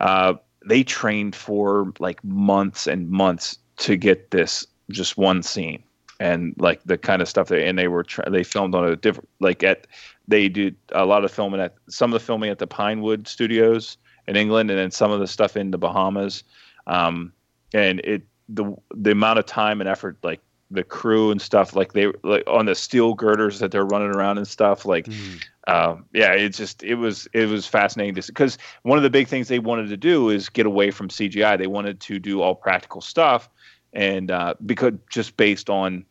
uh, 0.00 0.34
they 0.66 0.82
trained 0.82 1.34
for 1.34 1.92
like 1.98 2.22
months 2.24 2.86
and 2.86 3.08
months 3.08 3.58
to 3.78 3.96
get 3.96 4.30
this 4.30 4.66
just 4.90 5.16
one 5.16 5.42
scene 5.42 5.82
and 6.18 6.54
like 6.58 6.82
the 6.84 6.98
kind 6.98 7.22
of 7.22 7.28
stuff 7.28 7.48
they 7.48 7.66
and 7.66 7.78
they 7.78 7.88
were 7.88 8.02
tra- 8.02 8.28
they 8.28 8.42
filmed 8.44 8.74
on 8.74 8.86
a 8.86 8.96
different 8.96 9.28
like 9.40 9.62
at 9.62 9.86
they 10.28 10.48
did 10.48 10.76
a 10.92 11.06
lot 11.06 11.24
of 11.24 11.30
filming 11.30 11.60
at 11.60 11.74
some 11.88 12.12
of 12.12 12.20
the 12.20 12.24
filming 12.24 12.50
at 12.50 12.58
the 12.58 12.66
Pinewood 12.66 13.26
Studios 13.26 13.96
in 14.30 14.36
England, 14.36 14.70
and 14.70 14.78
then 14.78 14.90
some 14.90 15.10
of 15.10 15.18
the 15.20 15.26
stuff 15.26 15.56
in 15.56 15.72
the 15.72 15.78
Bahamas. 15.78 16.44
Um, 16.86 17.32
and 17.74 18.00
it 18.00 18.22
the 18.48 18.74
the 18.94 19.10
amount 19.10 19.38
of 19.40 19.46
time 19.46 19.80
and 19.80 19.88
effort, 19.88 20.16
like 20.22 20.40
the 20.70 20.84
crew 20.84 21.32
and 21.32 21.42
stuff, 21.42 21.74
like 21.74 21.92
they 21.92 22.06
like 22.22 22.44
on 22.46 22.66
the 22.66 22.74
steel 22.74 23.14
girders 23.14 23.58
that 23.58 23.72
they're 23.72 23.84
running 23.84 24.14
around 24.14 24.38
and 24.38 24.46
stuff, 24.46 24.86
like 24.86 25.06
Mhm. 25.06 25.42
um, 25.66 26.04
yeah, 26.14 26.32
it's 26.32 26.56
just 26.56 26.82
it 26.82 26.94
was 26.94 27.28
it 27.32 27.46
was 27.46 27.66
fascinating 27.66 28.14
to 28.14 28.26
because 28.26 28.56
one 28.82 28.96
of 28.98 29.02
the 29.02 29.10
big 29.10 29.26
things 29.26 29.48
they 29.48 29.58
wanted 29.58 29.88
to 29.88 29.96
do 29.96 30.30
is 30.30 30.48
get 30.48 30.64
away 30.64 30.90
from 30.90 31.08
CGI. 31.08 31.56
They 31.56 31.66
wanted 31.66 32.00
to 32.00 32.18
do 32.18 32.40
all 32.40 32.54
practical 32.54 33.00
stuff, 33.00 33.48
and 33.92 34.30
uh, 34.30 34.54
because 34.64 34.94
just 35.10 35.36
based 35.36 35.68
on 35.68 36.04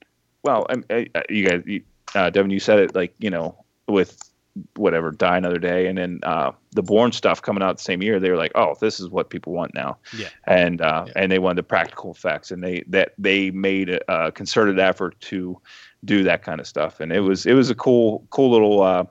well, 0.44 0.68
I, 0.70 1.08
I, 1.16 1.24
you 1.30 1.50
guys, 1.50 1.64
you, 1.66 1.82
uh, 2.16 2.30
Devin, 2.30 2.52
you 2.52 2.60
said 2.60 2.80
it 2.80 2.96
like 2.96 3.14
you 3.20 3.30
know 3.30 3.64
with 3.88 4.29
whatever 4.76 5.12
Die 5.12 5.38
Another 5.38 5.60
Day, 5.60 5.88
and 5.88 5.98
then 5.98 6.20
uh, 6.24 6.52
the 6.72 6.84
Bourne 6.84 7.12
stuff 7.12 7.42
coming 7.42 7.64
out 7.64 7.78
the 7.78 7.84
same 7.84 8.02
year. 8.02 8.20
They 8.20 8.30
were 8.30 8.38
like, 8.38 8.52
oh, 8.56 8.76
this 8.80 9.00
is 9.00 9.10
what 9.10 9.30
people 9.30 9.54
want 9.54 9.74
now, 9.74 9.98
Yeah. 10.18 10.28
and 10.46 10.82
uh, 10.82 11.06
Yeah. 11.08 11.14
and 11.16 11.32
they 11.32 11.40
wanted 11.40 11.58
the 11.58 11.64
practical 11.64 12.12
effects, 12.12 12.52
and 12.52 12.64
they 12.64 12.84
that 12.88 13.14
they 13.18 13.52
made 13.52 13.90
a, 13.90 14.28
a 14.28 14.32
concerted 14.32 14.80
effort 14.80 15.20
to 15.22 15.60
do 16.06 16.24
that 16.24 16.44
kind 16.44 16.60
of 16.60 16.68
stuff, 16.68 17.00
and 17.00 17.12
it 17.12 17.20
was 17.22 17.46
it 17.46 17.54
was 17.54 17.70
a 17.70 17.76
cool 17.76 18.26
cool 18.30 18.52
little. 18.52 18.82
Uh, 18.82 19.04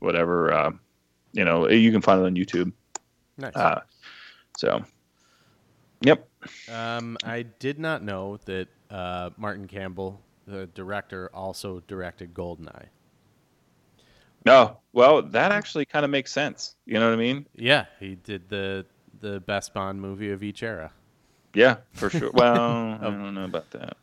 whatever 0.00 0.52
uh, 0.52 0.70
you 1.32 1.44
know 1.44 1.66
you 1.68 1.90
can 1.90 2.02
find 2.02 2.20
it 2.20 2.26
on 2.26 2.34
youtube 2.34 2.70
Nice. 3.38 3.56
uh, 3.56 3.80
so 4.58 4.84
yep 6.02 6.28
Um, 6.70 7.16
I 7.24 7.42
did 7.42 7.78
not 7.78 8.02
know 8.02 8.38
that 8.44 8.68
uh, 8.90 9.30
Martin 9.38 9.66
Campbell, 9.66 10.20
the 10.46 10.66
director, 10.66 11.30
also 11.32 11.80
directed 11.88 12.34
Goldeneye. 12.34 12.88
No 14.44 14.78
well 14.92 15.22
that 15.22 15.52
actually 15.52 15.84
kind 15.84 16.04
of 16.04 16.10
makes 16.10 16.30
sense 16.32 16.76
you 16.86 16.94
know 16.94 17.06
what 17.08 17.14
i 17.14 17.16
mean 17.16 17.46
Yeah, 17.54 17.86
he 18.00 18.14
did 18.16 18.48
the 18.48 18.86
the 19.20 19.40
best 19.40 19.72
Bond 19.74 20.00
movie 20.00 20.30
of 20.32 20.42
each 20.42 20.62
era. 20.62 20.90
yeah 21.54 21.76
for 21.92 22.10
sure 22.10 22.30
well 22.32 22.98
i 23.00 23.04
don't 23.04 23.34
know 23.34 23.44
about 23.44 23.70
that 23.72 23.96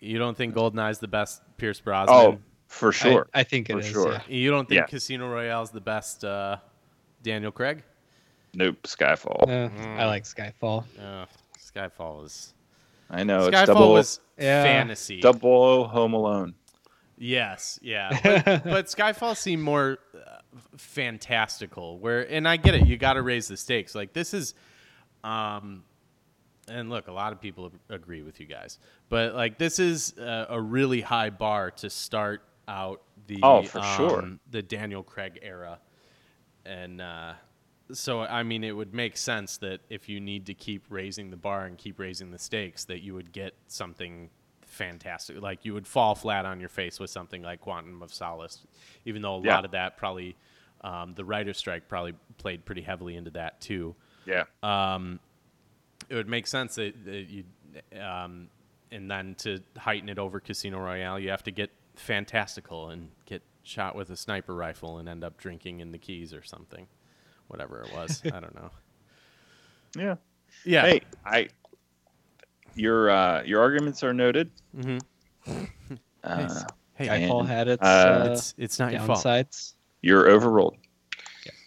You 0.00 0.18
don't 0.18 0.36
think 0.36 0.54
Goldeneye's 0.54 0.98
the 0.98 1.08
best 1.08 1.42
Pierce 1.56 1.80
Brosnan? 1.80 2.16
oh 2.16 2.38
for 2.68 2.92
sure 2.92 3.28
I, 3.34 3.40
I 3.40 3.44
think 3.44 3.70
it 3.70 3.74
For 3.74 3.78
is. 3.80 3.86
sure. 3.86 4.12
yeah. 4.12 4.20
You 4.28 4.50
don't 4.50 4.68
think 4.68 4.78
Yeah. 4.80 4.86
Casino 4.86 5.28
Royale's 5.28 5.70
the 5.70 5.80
best 5.80 6.24
uh, 6.24 6.56
Daniel 7.22 7.52
Craig? 7.52 7.82
nope 8.54 8.76
skyfall 8.84 9.42
Uh, 9.44 9.68
Mm. 9.70 9.98
I 9.98 10.06
like 10.06 10.24
Skyfall. 10.24 10.84
Uh, 11.00 11.26
Skyfall 11.58 12.24
is 12.26 12.54
i 13.10 13.22
know 13.24 13.46
it's 13.48 13.56
Skyfall 13.56 13.66
double 13.66 13.92
was 13.92 14.20
Yeah. 14.38 14.62
fantasy. 14.62 15.20
double 15.20 15.50
o 15.50 15.84
home 15.84 16.12
alone 16.14 16.54
Yes, 17.16 17.78
yeah, 17.82 18.18
but, 18.44 18.64
but 18.64 18.86
Skyfall 18.86 19.36
seemed 19.36 19.62
more 19.62 19.98
uh, 20.14 20.38
fantastical. 20.76 21.98
Where, 21.98 22.28
and 22.30 22.48
I 22.48 22.56
get 22.56 22.74
it, 22.74 22.86
you 22.86 22.96
got 22.96 23.14
to 23.14 23.22
raise 23.22 23.48
the 23.48 23.56
stakes. 23.56 23.94
Like 23.94 24.12
this 24.12 24.34
is, 24.34 24.54
um, 25.22 25.84
and 26.68 26.90
look, 26.90 27.08
a 27.08 27.12
lot 27.12 27.32
of 27.32 27.40
people 27.40 27.70
agree 27.88 28.22
with 28.22 28.40
you 28.40 28.46
guys, 28.46 28.78
but 29.08 29.34
like 29.34 29.58
this 29.58 29.78
is 29.78 30.16
uh, 30.18 30.46
a 30.48 30.60
really 30.60 31.00
high 31.00 31.30
bar 31.30 31.70
to 31.72 31.90
start 31.90 32.42
out 32.66 33.02
the 33.26 33.38
Oh, 33.42 33.62
for 33.62 33.82
sure. 33.82 34.22
um, 34.22 34.40
the 34.50 34.62
Daniel 34.62 35.02
Craig 35.02 35.38
era, 35.42 35.78
and 36.66 37.00
uh, 37.00 37.34
so 37.92 38.20
I 38.22 38.42
mean, 38.42 38.64
it 38.64 38.72
would 38.72 38.94
make 38.94 39.16
sense 39.16 39.58
that 39.58 39.80
if 39.90 40.08
you 40.08 40.20
need 40.20 40.46
to 40.46 40.54
keep 40.54 40.86
raising 40.88 41.30
the 41.30 41.36
bar 41.36 41.66
and 41.66 41.76
keep 41.78 41.98
raising 41.98 42.30
the 42.30 42.38
stakes, 42.38 42.84
that 42.86 43.02
you 43.02 43.14
would 43.14 43.32
get 43.32 43.54
something 43.68 44.30
fantastic. 44.74 45.40
Like 45.40 45.64
you 45.64 45.72
would 45.74 45.86
fall 45.86 46.14
flat 46.14 46.44
on 46.44 46.60
your 46.60 46.68
face 46.68 47.00
with 47.00 47.10
something 47.10 47.42
like 47.42 47.60
Quantum 47.60 48.02
of 48.02 48.12
Solace, 48.12 48.66
even 49.04 49.22
though 49.22 49.36
a 49.36 49.40
Yeah. 49.42 49.54
lot 49.54 49.64
of 49.64 49.70
that 49.72 49.96
probably 49.96 50.36
um, 50.82 51.14
the 51.14 51.24
writer's 51.24 51.56
strike 51.56 51.88
probably 51.88 52.12
played 52.36 52.64
pretty 52.66 52.82
heavily 52.82 53.16
into 53.16 53.30
that 53.30 53.60
too. 53.60 53.94
yeah 54.26 54.44
Um, 54.62 55.18
it 56.10 56.14
would 56.14 56.28
make 56.28 56.46
sense 56.46 56.74
that, 56.74 56.92
that 57.06 57.30
you, 57.30 57.44
um, 57.98 58.48
and 58.92 59.10
then 59.10 59.34
to 59.36 59.60
heighten 59.78 60.08
it 60.10 60.18
over 60.18 60.40
Casino 60.40 60.78
Royale, 60.78 61.18
you 61.18 61.30
have 61.30 61.42
to 61.44 61.50
get 61.50 61.70
fantastical 61.96 62.90
and 62.90 63.08
get 63.24 63.42
shot 63.62 63.96
with 63.96 64.10
a 64.10 64.16
sniper 64.16 64.54
rifle 64.54 64.98
and 64.98 65.08
end 65.08 65.24
up 65.24 65.38
drinking 65.38 65.80
in 65.80 65.90
the 65.92 65.96
keys 65.98 66.34
or 66.34 66.42
something, 66.42 66.86
whatever 67.48 67.80
it 67.82 67.90
was. 67.94 68.22
I 68.26 68.40
don't 68.40 68.54
know. 68.54 68.70
yeah 69.96 70.16
Yeah. 70.64 70.82
hey 70.82 71.00
i 71.24 71.48
your 72.76 73.10
uh 73.10 73.42
your 73.44 73.60
arguments 73.60 74.02
are 74.02 74.12
noted 74.14 74.50
Mm-hmm. 74.76 75.64
uh, 76.24 76.62
Hey, 76.94 77.08
I- 77.08 77.20
Skyfall 77.22 77.46
had 77.46 77.68
its 77.68 77.82
uh, 77.82 77.86
uh, 77.86 78.28
it's 78.32 78.54
it's 78.56 78.78
not 78.78 78.92
your 78.92 79.00
fault. 79.02 79.18
downsides. 79.24 79.74
you're 80.02 80.28
overruled 80.28 80.76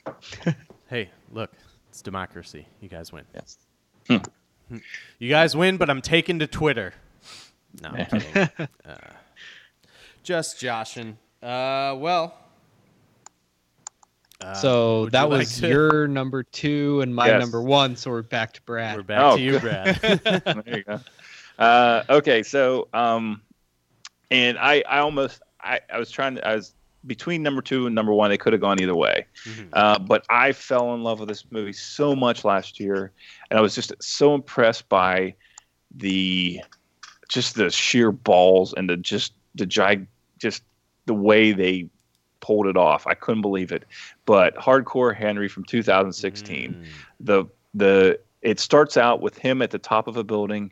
Hey, 0.88 1.10
look, 1.32 1.52
it's 1.90 2.02
democracy. 2.02 2.66
You 2.80 2.88
guys 2.90 3.12
win. 3.12 3.26
yes 3.34 3.58
You 5.20 5.30
guys 5.30 5.56
win, 5.56 5.76
but 5.78 5.90
I'm 5.90 6.02
taking 6.02 6.40
to 6.40 6.48
Twitter. 6.48 6.94
No, 7.82 7.90
I'm 7.90 8.06
kidding. 8.22 8.50
uh, 8.86 8.96
just 10.24 10.60
joshing. 10.60 11.18
Uh, 11.44 11.96
well. 11.98 12.34
Uh, 14.40 14.54
so 14.54 15.06
that 15.10 15.24
you 15.24 15.30
like 15.30 15.40
was 15.40 15.58
to- 15.60 15.68
your 15.68 16.08
number 16.08 16.44
two 16.44 17.02
and 17.02 17.14
my 17.16 17.28
Yes. 17.28 17.42
number 17.42 17.62
one. 17.62 17.96
So 17.96 18.12
we're 18.12 18.22
back 18.22 18.54
to 18.54 18.62
Brad. 18.64 18.96
We're 18.98 19.04
back 19.04 19.22
Oh, 19.24 19.36
to 19.38 19.42
you, 19.42 19.52
good. 19.54 19.62
Brad. 19.62 19.96
there 20.66 20.78
you 20.78 20.84
go. 20.84 21.00
Uh, 21.58 22.04
okay, 22.10 22.44
so 22.44 22.88
um, 22.94 23.42
and 24.30 24.58
I 24.60 24.84
I 24.88 25.00
almost 25.00 25.42
I, 25.60 25.80
I 25.92 25.98
was 25.98 26.12
trying 26.12 26.36
to 26.36 26.48
I 26.48 26.56
was 26.56 26.74
between 27.08 27.42
number 27.42 27.64
two 27.64 27.88
and 27.88 27.96
number 27.96 28.14
one. 28.14 28.30
They 28.30 28.38
could 28.38 28.54
have 28.54 28.62
gone 28.62 28.80
either 28.80 28.96
way, 28.96 29.26
Mhm. 29.46 29.70
uh, 29.74 29.98
but 29.98 30.24
I 30.30 30.52
fell 30.52 30.94
in 30.94 31.02
love 31.04 31.20
with 31.20 31.30
this 31.30 31.46
movie 31.50 31.74
so 31.74 32.16
much 32.16 32.46
last 32.46 32.80
year, 32.80 33.12
and 33.50 33.58
I 33.58 33.62
was 33.62 33.74
just 33.74 33.92
so 34.00 34.36
impressed 34.36 34.88
by 34.88 35.34
the 35.96 36.62
just 37.28 37.56
the 37.56 37.72
sheer 37.72 38.12
balls 38.12 38.74
and 38.78 38.88
the 38.88 38.98
just 38.98 39.34
the 39.56 39.66
gig 39.66 40.06
just 40.38 40.62
the 41.08 41.14
way 41.16 41.54
they 41.54 41.90
pulled 42.40 42.68
it 42.68 42.78
off. 42.78 43.08
I 43.08 43.14
couldn't 43.14 43.42
believe 43.42 43.72
it. 43.72 43.86
But 44.26 44.56
Hardcore 44.56 45.16
Henry 45.16 45.48
from 45.48 45.64
2016 45.64 46.74
Mm. 46.74 46.86
the 47.20 47.46
the 47.74 48.20
it 48.42 48.60
starts 48.60 48.98
out 48.98 49.22
with 49.22 49.38
him 49.38 49.62
at 49.62 49.72
the 49.72 49.80
top 49.80 50.08
of 50.08 50.18
a 50.18 50.24
building 50.24 50.72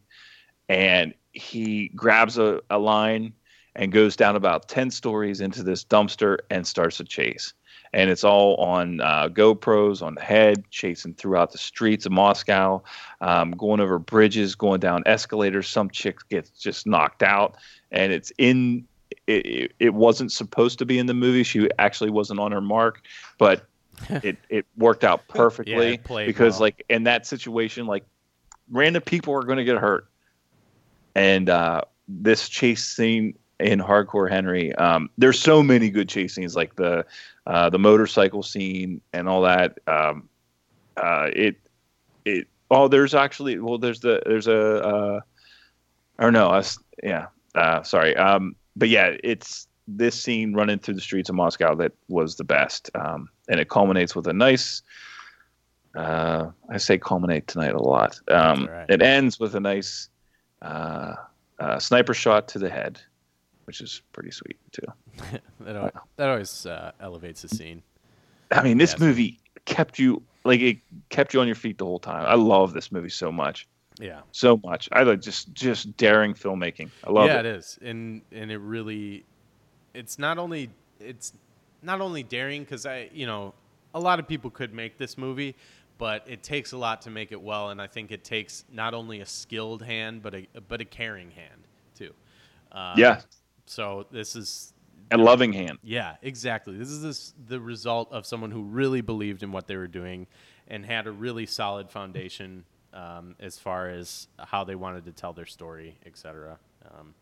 and 0.70 1.14
he 1.34 1.90
grabs 1.90 2.38
a, 2.38 2.62
a 2.70 2.78
line 2.80 3.34
and 3.76 3.92
goes 3.92 4.16
down 4.16 4.36
about 4.36 4.70
10 4.70 4.90
stories 4.92 5.42
into 5.42 5.64
this 5.64 5.84
dumpster 5.84 6.38
and 6.50 6.66
starts 6.66 7.00
a 7.00 7.04
chase 7.04 7.54
and 7.94 8.10
it's 8.10 8.24
all 8.26 8.56
on 8.58 9.00
uh, 9.00 9.30
GoPros 9.30 10.02
on 10.02 10.16
the 10.16 10.22
head, 10.22 10.70
chasing 10.70 11.14
throughout 11.14 11.54
the 11.54 11.58
streets 11.58 12.06
of 12.06 12.12
Moscow, 12.12 12.84
um, 13.22 13.52
going 13.52 13.80
over 13.80 14.00
bridges, 14.00 14.54
going 14.54 14.82
down 14.82 15.02
escalators. 15.06 15.70
Some 15.70 15.90
chick 15.90 16.18
gets 16.30 16.50
just 16.50 16.86
knocked 16.86 17.24
out, 17.24 17.56
and 17.92 18.12
it's 18.12 18.34
in. 18.38 18.86
It, 19.27 19.73
it, 19.80 19.93
wasn't 19.95 20.31
supposed 20.31 20.77
to 20.80 20.85
be 20.85 20.99
in 20.99 21.07
the 21.07 21.14
movie. 21.14 21.41
She 21.41 21.68
actually 21.80 22.11
wasn't 22.11 22.39
on 22.39 22.52
her 22.52 22.61
mark, 22.61 23.02
but 23.39 23.65
it 24.10 24.38
it 24.49 24.65
worked 24.77 25.03
out 25.03 25.27
perfectly 25.27 25.95
it 25.95 26.03
because 26.27 26.56
well. 26.56 26.61
like 26.61 26.85
in 26.89 27.03
that 27.06 27.26
situation, 27.26 27.88
like 27.88 28.06
random 28.69 29.02
people 29.02 29.34
are 29.34 29.43
going 29.43 29.57
to 29.57 29.64
get 29.64 29.77
hurt, 29.77 30.07
and 31.15 31.49
uh, 31.49 31.81
this 32.07 32.49
chase 32.49 32.85
scene 32.85 33.35
in 33.60 33.80
Hardcore 33.80 34.30
Henry, 34.30 34.76
um, 34.76 35.10
there's 35.18 35.39
so 35.39 35.64
many 35.64 35.89
good 35.89 36.10
chase 36.10 36.35
scenes, 36.35 36.56
like 36.56 36.76
the 36.76 37.06
uh, 37.47 37.69
the 37.69 37.80
motorcycle 37.80 38.43
scene 38.43 39.02
and 39.14 39.27
all 39.27 39.41
that. 39.41 39.80
Um, 39.88 40.30
uh, 40.97 41.30
it 41.34 41.56
it 42.26 42.47
oh, 42.69 42.88
there's 42.88 43.14
actually 43.14 43.60
well, 43.60 43.77
there's 43.77 44.02
the 44.02 44.22
there's 44.26 44.47
a 44.47 44.84
uh, 44.84 45.19
or 46.19 46.31
no, 46.31 46.49
us 46.49 46.80
yeah, 47.03 47.27
uh, 47.56 47.84
sorry, 47.84 48.15
um, 48.18 48.56
but 48.76 48.89
yeah, 48.89 49.15
it's 49.23 49.68
this 49.88 50.19
scene 50.22 50.53
running 50.53 50.80
through 50.80 50.95
the 50.95 51.02
streets 51.02 51.30
of 51.30 51.35
Moscow 51.35 51.76
that 51.76 51.91
was 52.07 52.35
the 52.35 52.43
best, 52.43 52.89
um, 52.95 53.30
and 53.47 53.60
it 53.60 53.69
culminates 53.69 54.15
with 54.15 54.27
a 54.27 54.34
nice. 54.34 54.81
Uh, 55.95 56.52
I 56.69 56.77
say 56.77 56.97
culminate 56.97 57.47
tonight 57.47 57.73
a 57.73 57.81
lot. 57.81 58.19
Um, 58.30 58.68
right. 58.68 58.89
It 58.89 59.02
ends 59.02 59.39
with 59.39 59.56
a 59.56 59.61
nice 59.61 60.10
uh, 60.61 61.15
uh, 61.60 61.80
sniper 61.80 62.14
shot 62.14 62.49
to 62.49 62.60
the 62.60 62.69
head, 62.69 62.99
which 63.65 63.80
is 63.80 64.02
pretty 64.11 64.31
sweet 64.31 64.57
too. 64.72 65.38
that, 65.61 65.76
al- 65.77 65.91
that 66.18 66.30
always 66.30 66.65
uh, 66.65 66.91
elevates 66.99 67.43
the 67.43 67.47
scene. 67.47 67.81
I 68.52 68.61
mean, 68.61 68.77
this 68.77 68.91
Yes. 68.93 68.99
movie 68.99 69.39
kept 69.65 69.97
you 69.99 70.22
like 70.43 70.60
it 70.60 70.77
kept 71.10 71.34
you 71.34 71.39
on 71.41 71.47
your 71.47 71.56
feet 71.56 71.77
the 71.77 71.85
whole 71.85 71.99
time. 71.99 72.26
I 72.27 72.35
love 72.35 72.73
this 72.73 72.91
movie 72.91 73.10
so 73.10 73.31
much, 73.31 73.65
Yeah. 73.99 74.22
so 74.31 74.59
much. 74.63 74.89
I 74.91 75.03
like 75.03 75.22
just 75.22 75.53
just 75.53 75.95
daring 75.97 76.34
filmmaking. 76.34 76.89
I 77.03 77.11
love 77.11 77.27
yeah, 77.27 77.39
it. 77.39 77.45
Yeah, 77.45 77.51
it 77.51 77.57
is, 77.57 77.80
and 77.81 78.22
and 78.31 78.51
it 78.51 78.57
really, 78.57 79.26
it's 79.93 80.19
not 80.19 80.38
only 80.38 80.69
it's 80.99 81.34
not 81.81 82.01
only 82.01 82.23
daring 82.23 82.63
because 82.63 82.85
I 82.85 83.09
you 83.13 83.26
know 83.26 83.53
a 83.93 83.99
lot 83.99 84.19
of 84.19 84.27
people 84.27 84.49
could 84.49 84.73
make 84.73 84.97
this 84.97 85.17
movie, 85.17 85.55
but 85.97 86.23
it 86.27 86.43
takes 86.43 86.73
a 86.73 86.77
lot 86.77 87.01
to 87.03 87.09
make 87.09 87.31
it 87.31 87.41
well, 87.41 87.69
and 87.69 87.81
I 87.81 87.88
think 87.88 88.11
it 88.11 88.23
takes 88.23 88.65
not 88.72 88.93
only 88.93 89.22
a 89.22 89.26
skilled 89.26 89.81
hand 89.81 90.22
but 90.22 90.35
a 90.35 90.47
but 90.67 90.81
a 90.81 90.85
caring 90.85 91.31
hand 91.31 91.67
too. 91.97 92.11
Um, 92.72 92.95
Yeah, 92.97 93.22
So 93.65 94.05
this 94.11 94.35
is 94.35 94.73
a 95.11 95.17
loving 95.17 95.53
hand. 95.53 95.77
yeah, 95.84 96.15
exactly. 96.22 96.77
This 96.77 96.89
is 96.89 97.01
this, 97.01 97.34
the 97.47 97.59
result 97.59 98.11
of 98.11 98.26
someone 98.26 98.51
who 98.51 98.63
really 98.63 99.01
believed 99.01 99.43
in 99.43 99.51
what 99.51 99.67
they 99.67 99.77
were 99.77 99.88
doing 99.88 100.27
and 100.67 100.85
had 100.85 101.07
a 101.07 101.11
really 101.11 101.45
solid 101.45 101.89
foundation 101.89 102.65
um, 102.95 103.35
as 103.39 103.59
far 103.59 103.89
as 103.89 104.27
how 104.39 104.63
they 104.63 104.76
wanted 104.76 105.05
to 105.05 105.11
tell 105.11 105.34
their 105.34 105.45
story, 105.45 105.97
etc. 106.05 106.57
Um, 106.85 107.13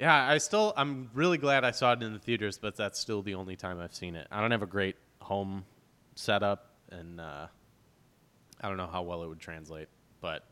yeah, 0.00 0.28
I 0.28 0.38
still 0.38 0.72
I'm 0.76 1.10
really 1.14 1.38
glad 1.38 1.64
I 1.64 1.70
saw 1.70 1.92
it 1.92 2.02
in 2.02 2.12
the 2.12 2.18
theaters, 2.18 2.58
but 2.58 2.74
that's 2.74 2.98
still 2.98 3.22
the 3.22 3.34
only 3.34 3.54
time 3.54 3.78
I've 3.78 3.94
seen 3.94 4.16
it. 4.16 4.26
I 4.30 4.40
don't 4.40 4.50
have 4.50 4.62
a 4.62 4.66
great 4.66 4.96
home 5.20 5.64
setup, 6.14 6.70
and 6.90 7.20
uh, 7.20 7.46
I 8.60 8.68
don't 8.68 8.78
know 8.78 8.88
how 8.90 9.02
well 9.02 9.22
it 9.22 9.28
would 9.28 9.40
translate, 9.40 9.88
but 10.20 10.44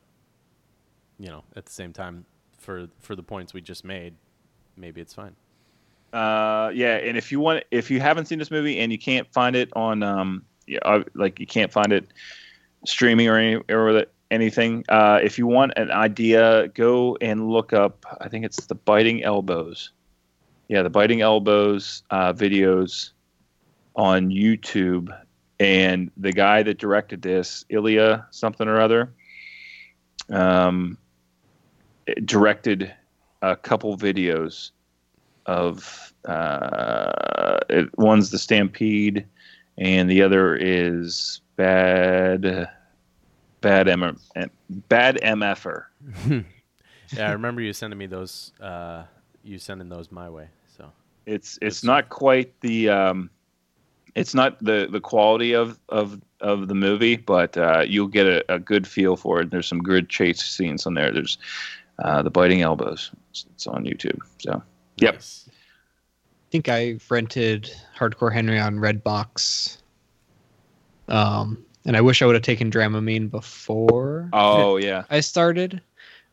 you 1.19 1.29
know, 1.29 1.43
at 1.57 1.65
the 1.65 1.73
same 1.73 1.93
time, 1.93 2.27
for 2.59 2.89
for 3.01 3.17
the 3.17 3.23
points 3.23 3.55
we 3.55 3.63
just 3.63 3.85
made, 3.85 4.15
maybe 4.77 5.01
it's 5.01 5.15
fine. 5.15 5.35
Uh, 6.13 6.71
yeah, 6.75 6.97
and 6.97 7.17
if 7.17 7.33
you 7.33 7.41
want, 7.41 7.65
if 7.71 7.91
you 7.91 8.01
haven't 8.01 8.27
seen 8.27 8.39
this 8.39 8.51
movie 8.51 8.81
and 8.81 8.93
you 8.93 8.99
can't 8.99 9.33
find 9.33 9.57
it 9.57 9.71
on, 9.75 10.03
um, 10.03 10.45
yeah, 10.67 10.81
uh, 10.85 11.05
like 11.15 11.41
you 11.41 11.47
can't 11.47 11.73
find 11.73 11.93
it 11.93 12.05
streaming 12.85 13.29
or 13.29 13.37
any 13.37 13.57
or 13.69 14.07
anything, 14.31 14.85
uh, 14.89 15.21
if 15.23 15.39
you 15.39 15.47
want 15.47 15.73
an 15.77 15.91
idea, 15.91 16.69
go 16.69 17.17
and 17.21 17.51
look 17.51 17.73
up. 17.73 18.07
I 18.21 18.29
think 18.29 18.45
it's 18.45 18.67
the 18.67 18.75
Biting 18.75 19.23
Elbows. 19.23 19.91
Yeah, 20.69 20.83
the 20.83 20.91
Biting 20.91 21.21
Elbows 21.21 22.03
uh, 22.11 22.33
videos 22.33 23.11
on 23.97 24.31
YouTube, 24.31 25.17
and 25.59 26.11
the 26.17 26.33
guy 26.33 26.63
that 26.63 26.79
directed 26.79 27.23
this, 27.23 27.65
Ilya 27.69 28.27
something 28.31 28.69
or 28.69 28.81
other, 28.81 29.13
um, 30.31 30.97
directed 32.25 32.95
a 33.43 33.57
couple 33.57 33.97
videos 33.97 34.71
of 35.47 36.15
uh, 36.27 37.59
it, 37.69 37.99
one's 37.99 38.31
the 38.31 38.39
Stampede, 38.39 39.27
and 39.81 40.09
the 40.09 40.23
other 40.23 40.55
is 40.57 41.41
bad, 41.57 42.69
bad 43.61 43.89
M, 43.89 44.19
bad 44.89 45.17
MFer. 45.23 45.85
Yeah, 47.17 47.29
I 47.29 47.33
remember 47.33 47.61
you 47.61 47.73
sending 47.73 47.99
me 47.99 48.07
those. 48.07 48.53
Uh, 48.61 49.03
you 49.43 49.59
sending 49.59 49.89
those 49.89 50.13
my 50.13 50.31
way. 50.31 50.47
So 50.77 50.93
It's 51.27 51.59
it's 51.61 51.79
Yes. 51.79 51.85
not 51.85 52.09
quite 52.09 52.53
the 52.61 52.89
um, 52.89 53.31
it's 54.15 54.33
not 54.33 54.63
the 54.63 54.87
the 54.89 55.01
quality 55.01 55.53
of 55.53 55.81
of 55.89 56.21
of 56.41 56.69
the 56.69 56.75
movie, 56.77 57.17
but 57.17 57.57
uh, 57.59 57.81
you'll 57.85 58.07
get 58.07 58.27
a, 58.27 58.45
a 58.55 58.61
good 58.61 58.87
feel 58.87 59.17
for 59.17 59.41
it. 59.41 59.51
There's 59.51 59.67
some 59.67 59.81
good 59.83 60.09
chase 60.09 60.41
scenes 60.41 60.87
on 60.87 60.95
there. 60.95 61.11
There's 61.13 61.37
uh, 61.99 62.23
the 62.23 62.31
biting 62.31 62.63
elbows. 62.63 63.11
It's, 63.31 63.45
it's 63.55 63.67
on 63.67 63.83
YouTube. 63.85 64.21
So 64.39 64.63
Yep. 64.99 65.15
nice. 65.15 65.49
I 65.49 65.53
think 66.51 66.69
I 66.69 66.99
rented 67.09 67.71
Hardcore 67.97 68.33
Henry 68.33 68.59
on 68.59 68.77
Redbox. 68.77 69.79
Um, 71.09 71.65
and 71.87 71.97
I 71.97 72.01
wish 72.01 72.23
I 72.23 72.27
would 72.27 72.35
have 72.35 72.43
taken 72.43 72.71
Dramamine 72.71 73.31
before 73.31 74.29
oh 74.33 74.77
yeah, 74.77 75.05
I 75.11 75.21
started. 75.21 75.81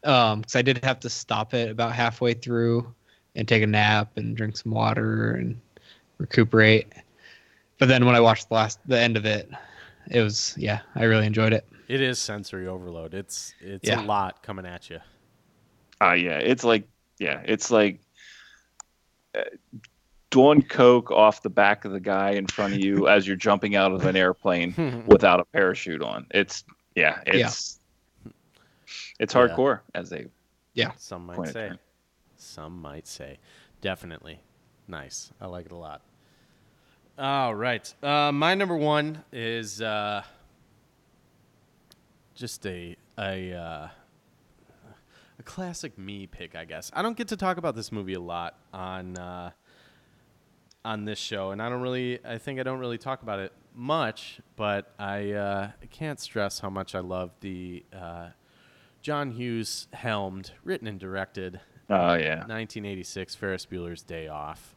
Um, 0.04 0.42
because 0.42 0.56
I 0.56 0.62
did 0.62 0.84
have 0.84 1.00
to 1.02 1.10
stop 1.10 1.54
it 1.54 1.70
about 1.70 1.92
halfway 1.94 2.34
through 2.34 2.94
and 3.36 3.48
take 3.48 3.64
a 3.64 3.68
nap 3.68 4.12
and 4.18 4.38
drink 4.38 4.56
some 4.56 4.72
water 4.72 5.32
and 5.34 5.60
recuperate. 6.20 6.88
But 7.80 7.88
then 7.88 8.06
when 8.06 8.16
I 8.16 8.20
watched 8.20 8.50
the 8.50 8.56
last 8.56 8.80
the 8.88 9.00
end 9.00 9.18
of 9.18 9.26
it, 9.26 9.50
it 10.10 10.22
was 10.22 10.54
yeah, 10.58 10.82
I 10.96 11.04
really 11.06 11.26
enjoyed 11.26 11.54
it. 11.54 11.66
It 11.88 12.02
is 12.02 12.20
sensory 12.20 12.68
overload. 12.68 13.14
It's 13.14 13.54
it's 13.60 13.88
Yeah. 13.88 14.02
a 14.02 14.06
lot 14.06 14.44
coming 14.44 14.66
at 14.66 14.90
you. 14.90 15.00
uh, 16.02 16.12
yeah. 16.14 16.38
It's 16.38 16.64
like 16.64 16.88
yeah, 17.20 17.42
it's 17.46 17.72
like. 17.72 18.00
Uh, 19.36 19.42
Doing 20.38 20.62
coke 20.62 21.10
off 21.10 21.42
the 21.42 21.50
back 21.50 21.84
of 21.84 21.92
the 21.92 22.00
guy 22.00 22.32
in 22.32 22.46
front 22.46 22.74
of 22.76 22.80
you 22.80 23.08
as 23.16 23.26
you're 23.26 23.36
jumping 23.36 23.76
out 23.76 23.92
of 23.92 24.06
an 24.06 24.16
airplane 24.16 25.04
without 25.08 25.40
a 25.40 25.46
parachute 25.46 26.04
on. 26.04 26.28
It's 26.32 26.64
yeah, 26.96 27.22
it's 27.26 27.80
it's 29.20 29.34
Yeah. 29.34 29.48
hardcore 29.48 29.80
as 29.96 30.10
they 30.12 30.28
yeah 30.76 30.92
Some 30.98 31.26
might 31.26 31.48
say. 31.48 31.70
turn. 31.70 31.80
Some 32.36 32.80
might 32.82 33.08
say. 33.08 33.40
Definitely. 33.82 34.40
Nice. 34.88 35.32
I 35.42 35.48
like 35.48 35.66
it 35.66 35.72
a 35.72 35.76
lot. 35.76 36.02
All 37.18 37.56
right. 37.56 37.92
Uh, 38.04 38.32
my 38.32 38.54
number 38.54 38.76
one 38.78 39.24
is 39.34 39.82
uh, 39.82 40.22
just 42.36 42.64
a 42.68 42.96
a 43.18 43.54
uh, 43.54 43.88
a 45.40 45.44
classic 45.44 45.98
me 45.98 46.28
pick, 46.28 46.56
I 46.56 46.66
guess. 46.66 46.92
I 46.94 47.02
don't 47.02 47.18
get 47.18 47.28
to 47.30 47.38
talk 47.38 47.58
about 47.58 47.76
this 47.76 47.92
movie 47.92 48.14
a 48.14 48.20
lot 48.20 48.60
on 48.72 49.18
uh, 49.18 49.50
on 50.88 51.04
this 51.04 51.20
show, 51.20 51.52
and 51.52 51.62
I 51.62 51.68
don't 51.68 51.82
really. 51.82 52.20
I 52.26 52.38
think 52.38 52.62
I 52.62 52.64
don't 52.64 52.80
really 52.80 52.98
talk 52.98 53.22
about 53.22 53.40
it 53.40 53.52
much, 53.76 54.40
but 54.56 54.94
I 54.98 55.34
uh, 55.34 55.72
can't 55.92 56.18
stress 56.20 56.60
how 56.60 56.70
much 56.70 56.96
I 56.96 57.00
love 57.00 57.32
the 57.42 57.84
uh, 57.94 58.30
John 59.02 59.32
Hughes 59.32 59.90
helmed, 59.92 60.52
written 60.64 60.88
and 60.88 60.98
directed 60.98 61.60
oh 61.90 62.16
yeah 62.16 62.40
1986 62.40 63.36
Ferris 63.36 63.66
Bueller's 63.66 64.02
Day 64.02 64.30
Off. 64.30 64.76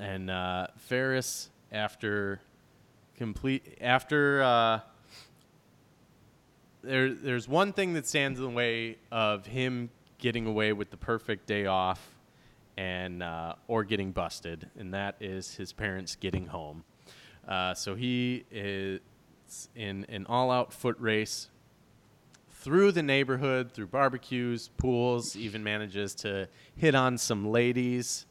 And 0.00 0.30
uh, 0.30 0.68
Ferris, 0.78 1.50
after 1.70 2.40
complete, 3.16 3.76
after 3.78 4.42
uh, 4.42 4.80
there, 6.82 7.12
there's 7.12 7.46
one 7.46 7.74
thing 7.74 7.92
that 7.92 8.06
stands 8.06 8.38
in 8.38 8.46
the 8.46 8.50
way 8.50 8.96
of 9.10 9.44
him 9.44 9.90
getting 10.16 10.46
away 10.46 10.72
with 10.72 10.90
the 10.90 10.96
perfect 10.96 11.46
day 11.46 11.66
off, 11.66 12.11
and 12.76 13.22
uh, 13.22 13.54
or 13.68 13.84
getting 13.84 14.12
busted, 14.12 14.68
and 14.78 14.94
that 14.94 15.16
is 15.20 15.54
his 15.54 15.72
parents 15.72 16.16
getting 16.16 16.46
home. 16.46 16.84
Uh, 17.46 17.74
so 17.74 17.94
he 17.94 18.44
is 18.50 19.00
in 19.74 20.06
an 20.08 20.24
all-out 20.26 20.72
foot 20.72 20.96
race 20.98 21.48
through 22.50 22.92
the 22.92 23.02
neighborhood, 23.02 23.72
through 23.72 23.88
barbecues, 23.88 24.70
pools, 24.76 25.36
even 25.36 25.64
manages 25.64 26.14
to 26.14 26.48
hit 26.76 26.94
on 26.94 27.18
some 27.18 27.50
ladies. 27.50 28.24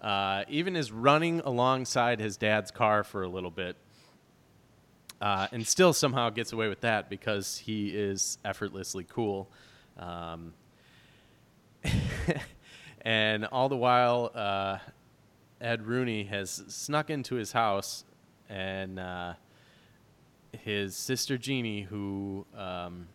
Uh, 0.00 0.44
even 0.48 0.76
is 0.76 0.92
running 0.92 1.40
alongside 1.40 2.20
his 2.20 2.36
dad's 2.36 2.70
car 2.70 3.02
for 3.02 3.22
a 3.22 3.28
little 3.28 3.50
bit. 3.50 3.76
Uh, 5.20 5.48
and 5.50 5.66
still 5.66 5.92
somehow 5.92 6.30
gets 6.30 6.52
away 6.52 6.68
with 6.68 6.82
that 6.82 7.10
because 7.10 7.58
he 7.58 7.88
is 7.88 8.38
effortlessly 8.44 9.04
cool. 9.08 9.50
Um, 9.98 10.52
and 13.02 13.44
all 13.46 13.68
the 13.68 13.76
while, 13.76 14.30
uh, 14.34 14.78
Ed 15.60 15.86
Rooney 15.86 16.24
has 16.24 16.62
snuck 16.68 17.10
into 17.10 17.34
his 17.34 17.52
house, 17.52 18.04
and 18.48 18.98
uh, 18.98 19.34
his 20.52 20.96
sister 20.96 21.36
Jeanie, 21.36 21.82
who 21.82 22.46
um, 22.56 23.08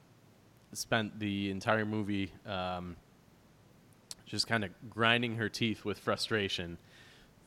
spent 0.74 1.20
the 1.20 1.50
entire 1.50 1.86
movie 1.86 2.32
um, 2.46 2.96
just 4.26 4.48
kind 4.48 4.64
of 4.64 4.72
grinding 4.90 5.36
her 5.36 5.50
teeth 5.50 5.86
with 5.86 6.00
frustration 6.00 6.78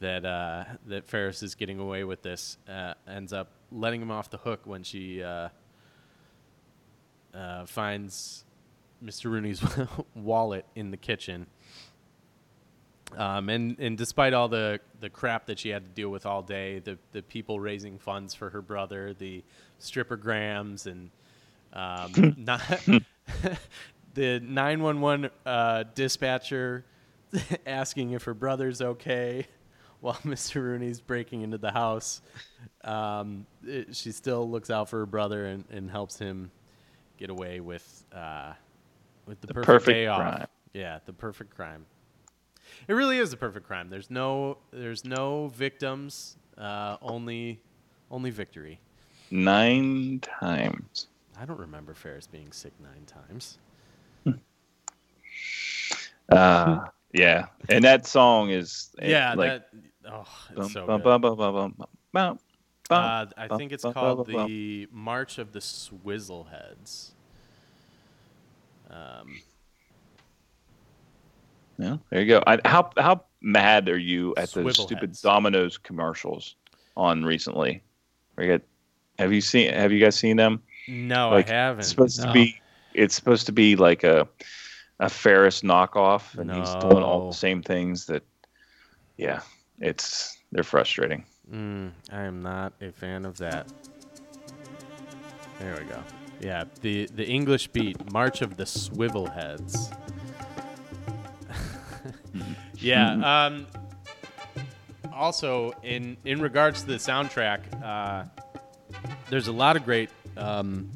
that 0.01 0.25
uh, 0.25 0.65
that 0.87 1.07
Ferris 1.07 1.43
is 1.43 1.55
getting 1.55 1.79
away 1.79 2.05
with 2.05 2.23
this, 2.23 2.59
uh, 2.69 2.95
ends 3.09 3.33
up 3.33 3.51
letting 3.73 4.01
him 4.01 4.11
off 4.11 4.31
the 4.31 4.37
hook 4.39 4.61
when 4.65 4.83
she 4.83 5.23
uh, 5.23 5.49
uh, 7.35 7.67
finds 7.67 8.45
Mr. 9.05 9.31
Rooney's 9.31 9.63
wallet 10.15 10.67
in 10.75 10.91
the 10.91 10.97
kitchen. 10.97 11.47
Um, 13.17 13.49
and, 13.49 13.79
and 13.79 13.97
despite 13.97 14.35
all 14.35 14.49
the, 14.49 14.81
the 15.01 15.09
crap 15.09 15.47
that 15.47 15.59
she 15.59 15.69
had 15.69 15.85
to 15.85 15.91
deal 15.91 16.09
with 16.09 16.27
all 16.27 16.43
day, 16.43 16.81
the, 16.81 16.99
the 17.13 17.23
people 17.23 17.61
raising 17.61 17.99
funds 17.99 18.35
for 18.35 18.51
her 18.51 18.61
brother, 18.61 19.15
the 19.15 19.45
strippergrams, 19.81 20.87
and 20.87 21.11
um, 21.73 22.35
not 22.39 22.61
the 24.15 24.41
911 24.41 25.31
uh, 25.45 25.85
dispatcher 25.95 26.85
asking 27.67 28.13
if 28.13 28.25
her 28.25 28.35
brother's 28.35 28.83
okay 28.83 29.47
while 30.01 30.15
Mr. 30.25 30.57
Rooney's 30.57 31.01
breaking 31.01 31.43
into 31.43 31.59
the 31.59 31.71
house, 31.71 32.21
um, 32.85 33.47
it, 33.65 33.95
she 33.95 34.13
still 34.13 34.49
looks 34.51 34.71
out 34.71 34.89
for 34.89 34.99
her 34.99 35.07
brother 35.07 35.47
and, 35.47 35.65
and 35.71 35.91
helps 35.91 36.19
him 36.19 36.51
get 37.19 37.31
away 37.31 37.61
with 37.61 38.05
uh, 38.15 38.53
with 39.27 39.41
the, 39.41 39.47
The 39.49 39.55
perfect, 39.55 39.67
perfect 39.67 39.95
day 39.95 40.07
off. 40.07 40.21
crime. 40.21 40.47
Yeah, 40.75 40.99
the 41.07 41.13
perfect 41.13 41.55
crime. 41.55 41.87
It 42.89 42.93
really 42.93 43.19
is 43.19 43.33
a 43.33 43.37
perfect 43.37 43.67
crime. 43.67 43.91
There's 43.91 44.11
no 44.11 44.59
there's 44.73 45.05
no 45.05 45.49
victims, 45.49 46.37
uh, 46.57 46.97
only 47.03 47.61
only 48.11 48.31
victory. 48.31 48.81
Nine 49.31 50.21
times. 50.21 51.09
I 51.39 51.45
don't 51.45 51.59
remember 51.59 51.95
Ferris 51.95 52.27
being 52.27 52.53
sick 52.53 52.73
nine 52.81 53.05
times. 53.07 53.59
Uh, 56.29 56.87
yeah, 57.13 57.47
and 57.69 57.85
that 57.85 58.05
song 58.05 58.51
is 58.51 58.91
eh, 58.99 59.11
yeah, 59.11 59.35
like 59.35 59.49
that 59.49 59.69
oh, 60.11 60.27
it's 60.49 60.59
bum, 60.59 60.69
so 60.71 60.87
bum, 60.87 60.97
good. 60.99 61.05
bum, 61.05 61.21
Uh, 62.91 63.27
I 63.37 63.57
think 63.57 63.73
it's 63.73 63.85
called 63.85 64.27
the 64.27 64.89
March 64.91 65.39
of 65.39 65.53
the 65.53 65.61
Swizzleheads. 65.61 67.11
Um, 68.91 69.41
Yeah, 71.79 71.97
there 72.11 72.21
you 72.21 72.27
go. 72.27 72.43
I, 72.47 72.59
how 72.65 72.91
how 72.97 73.25
mad 73.41 73.89
are 73.89 73.99
you 73.99 74.35
at 74.37 74.51
those 74.53 74.81
stupid 74.81 75.11
heads. 75.11 75.21
Domino's 75.21 75.77
commercials 75.79 76.57
on 76.97 77.25
recently? 77.25 77.83
You, 78.39 78.61
have 79.19 79.33
you 79.33 79.41
seen? 79.41 79.73
Have 79.73 79.93
you 79.93 80.01
guys 80.01 80.17
seen 80.17 80.37
them? 80.37 80.63
no, 80.89 81.31
Like, 81.31 81.49
I 81.51 81.53
haven't. 81.53 81.81
It's 81.81 81.89
supposed 81.89 82.21
No. 82.21 82.27
to 82.27 82.33
be. 82.33 82.61
It's 82.95 83.15
supposed 83.15 83.47
to 83.47 83.53
be 83.53 83.77
like 83.77 84.05
a 84.05 84.27
a 85.01 85.09
Ferris 85.11 85.61
knockoff, 85.61 86.37
and 86.39 86.51
he's 86.51 86.75
doing 86.77 87.03
all 87.03 87.29
the 87.29 87.37
same 87.37 87.63
things 87.63 88.07
that. 88.07 88.23
Yeah, 89.19 89.41
it's 89.81 90.39
they're 90.53 90.65
frustrating. 90.65 91.25
Mm, 91.51 91.93
I 92.11 92.23
am 92.23 92.43
not 92.43 92.73
a 92.81 92.91
fan 92.93 93.25
of 93.25 93.37
that. 93.39 93.67
There 95.59 95.77
we 95.79 95.85
go. 95.85 96.03
Yeah, 96.41 96.65
the 96.83 97.07
the 97.15 97.27
English 97.27 97.69
beat, 97.69 98.13
March 98.13 98.43
of 98.43 98.57
the 98.57 98.65
Swivelheads. 98.65 99.93
yeah. 102.75 103.47
Um, 103.47 103.67
also, 105.13 105.73
in 105.83 106.17
in 106.25 106.41
regards 106.41 106.83
to 106.83 106.89
the 106.89 106.95
soundtrack, 106.95 107.61
uh, 107.83 108.25
there's 109.31 109.49
a 109.49 109.53
lot 109.53 109.77
of 109.77 109.85
great 109.85 110.11
um, 110.37 110.91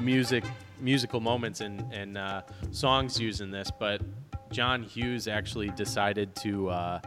music 0.00 0.44
musical 0.80 1.20
moments 1.20 1.60
and 1.60 1.80
and 1.92 2.18
uh, 2.18 2.42
songs 2.70 3.18
used 3.18 3.40
in 3.40 3.50
this, 3.50 3.70
but 3.78 4.02
John 4.50 4.82
Hughes 4.82 5.28
actually 5.28 5.68
decided 5.70 6.34
to. 6.36 6.68
Uh, 6.70 7.00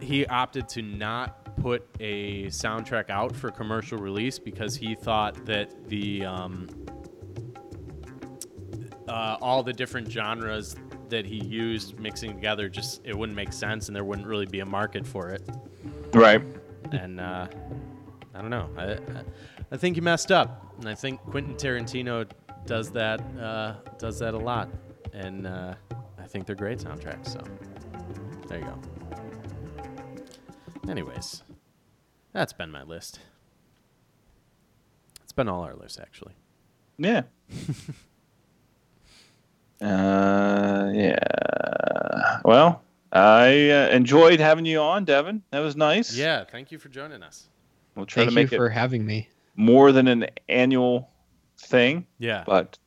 he 0.00 0.26
opted 0.26 0.68
to 0.70 0.82
not 0.82 1.42
put 1.56 1.88
a 2.00 2.46
soundtrack 2.46 3.08
out 3.08 3.36
for 3.36 3.50
commercial 3.50 3.98
release 3.98 4.38
because 4.38 4.74
he 4.74 4.96
thought 4.96 5.46
that 5.46 5.88
the 5.88 6.24
um, 6.24 6.68
uh, 9.08 9.36
all 9.40 9.62
the 9.62 9.72
different 9.72 10.10
genres 10.10 10.74
that 11.08 11.26
he 11.26 11.36
used 11.44 11.98
mixing 11.98 12.34
together 12.34 12.68
just 12.68 13.00
it 13.04 13.16
wouldn't 13.16 13.36
make 13.36 13.52
sense 13.52 13.88
and 13.88 13.96
there 13.96 14.04
wouldn't 14.04 14.26
really 14.26 14.46
be 14.46 14.60
a 14.60 14.66
market 14.66 15.06
for 15.06 15.30
it. 15.30 15.42
Right. 16.14 16.42
and 16.92 17.20
uh, 17.20 17.48
I 18.34 18.40
don't 18.40 18.50
know. 18.50 18.68
I, 18.76 18.92
I 18.92 19.24
I 19.72 19.76
think 19.76 19.96
he 19.96 20.00
messed 20.00 20.30
up. 20.30 20.74
And 20.78 20.88
I 20.88 20.94
think 20.94 21.20
Quentin 21.20 21.54
Tarantino 21.54 22.28
does 22.66 22.90
that 22.92 23.20
uh, 23.38 23.74
does 23.98 24.18
that 24.18 24.34
a 24.34 24.38
lot. 24.38 24.68
And 25.12 25.46
uh, 25.46 25.74
I 26.18 26.26
think 26.26 26.46
they're 26.46 26.56
great 26.56 26.78
soundtracks 26.78 27.28
so 27.32 27.40
there 28.48 28.58
you 28.58 28.64
go. 28.64 28.78
Anyways 30.90 31.42
that's 32.32 32.52
been 32.52 32.70
my 32.70 32.82
list. 32.82 33.20
It's 35.22 35.32
been 35.32 35.48
all 35.48 35.62
our 35.62 35.74
lists 35.74 35.98
actually. 36.00 36.34
Yeah. 36.98 37.22
uh, 39.82 40.90
yeah. 40.94 42.40
Well, 42.44 42.82
I 43.12 43.70
uh, 43.70 43.88
enjoyed 43.88 44.40
having 44.40 44.64
you 44.64 44.78
on, 44.80 45.04
Devin. 45.04 45.42
That 45.50 45.60
was 45.60 45.76
nice. 45.76 46.16
yeah 46.16 46.44
thank 46.44 46.72
you 46.72 46.78
for 46.78 46.88
joining 46.88 47.22
us 47.22 47.48
We'll 47.94 48.06
try 48.06 48.22
Thank 48.22 48.30
to 48.30 48.40
you 48.40 48.44
make 48.44 48.52
it 48.52 48.56
for 48.56 48.70
having 48.70 49.04
me. 49.04 49.28
more 49.54 49.92
than 49.92 50.08
an 50.08 50.26
annual 50.48 51.10
thing, 51.58 52.06
yeah 52.18 52.44
but 52.46 52.78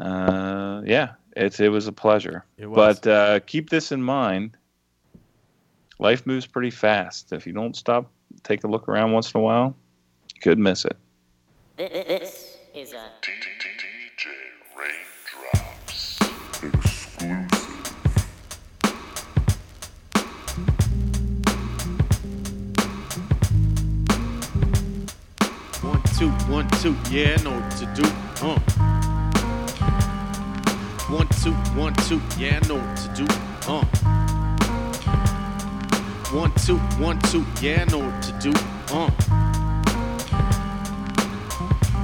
uh, 0.00 0.82
yeah, 0.84 1.12
it's 1.36 1.60
it 1.60 1.68
was 1.68 1.86
a 1.86 1.92
pleasure. 1.92 2.44
It 2.56 2.66
was. 2.66 3.00
But 3.00 3.10
uh, 3.10 3.40
keep 3.40 3.70
this 3.70 3.92
in 3.92 4.02
mind. 4.02 4.56
Life 5.98 6.26
moves 6.26 6.46
pretty 6.46 6.70
fast. 6.70 7.32
If 7.32 7.46
you 7.46 7.52
don't 7.52 7.76
stop, 7.76 8.10
take 8.42 8.64
a 8.64 8.66
look 8.66 8.88
around 8.88 9.12
once 9.12 9.32
in 9.34 9.40
a 9.40 9.42
while, 9.42 9.76
you 10.34 10.40
could 10.40 10.58
miss 10.58 10.86
it. 10.86 10.96
This 11.76 12.56
is 12.74 12.94
a 12.94 13.10
two, 26.20 26.28
one, 26.52 26.68
two, 26.82 26.94
yeah, 27.10 27.34
I 27.38 27.42
know 27.42 27.58
what 27.58 27.70
to 27.78 27.86
do. 27.94 28.02
Uh. 28.42 28.58
One, 31.08 31.26
two, 31.42 31.54
one, 31.80 31.94
two, 31.94 32.20
yeah, 32.36 32.60
I 32.62 32.68
know 32.68 32.74
what 32.74 32.94
to 32.98 33.08
do. 33.14 33.26
Uh. 33.66 33.84
One, 36.36 36.52
two, 36.56 36.76
one, 37.02 37.18
two, 37.30 37.46
yeah, 37.62 37.86
I 37.88 37.90
know 37.90 38.00
what 38.00 38.22
to 38.24 38.32
do. 38.38 38.52
Uh. 38.92 39.10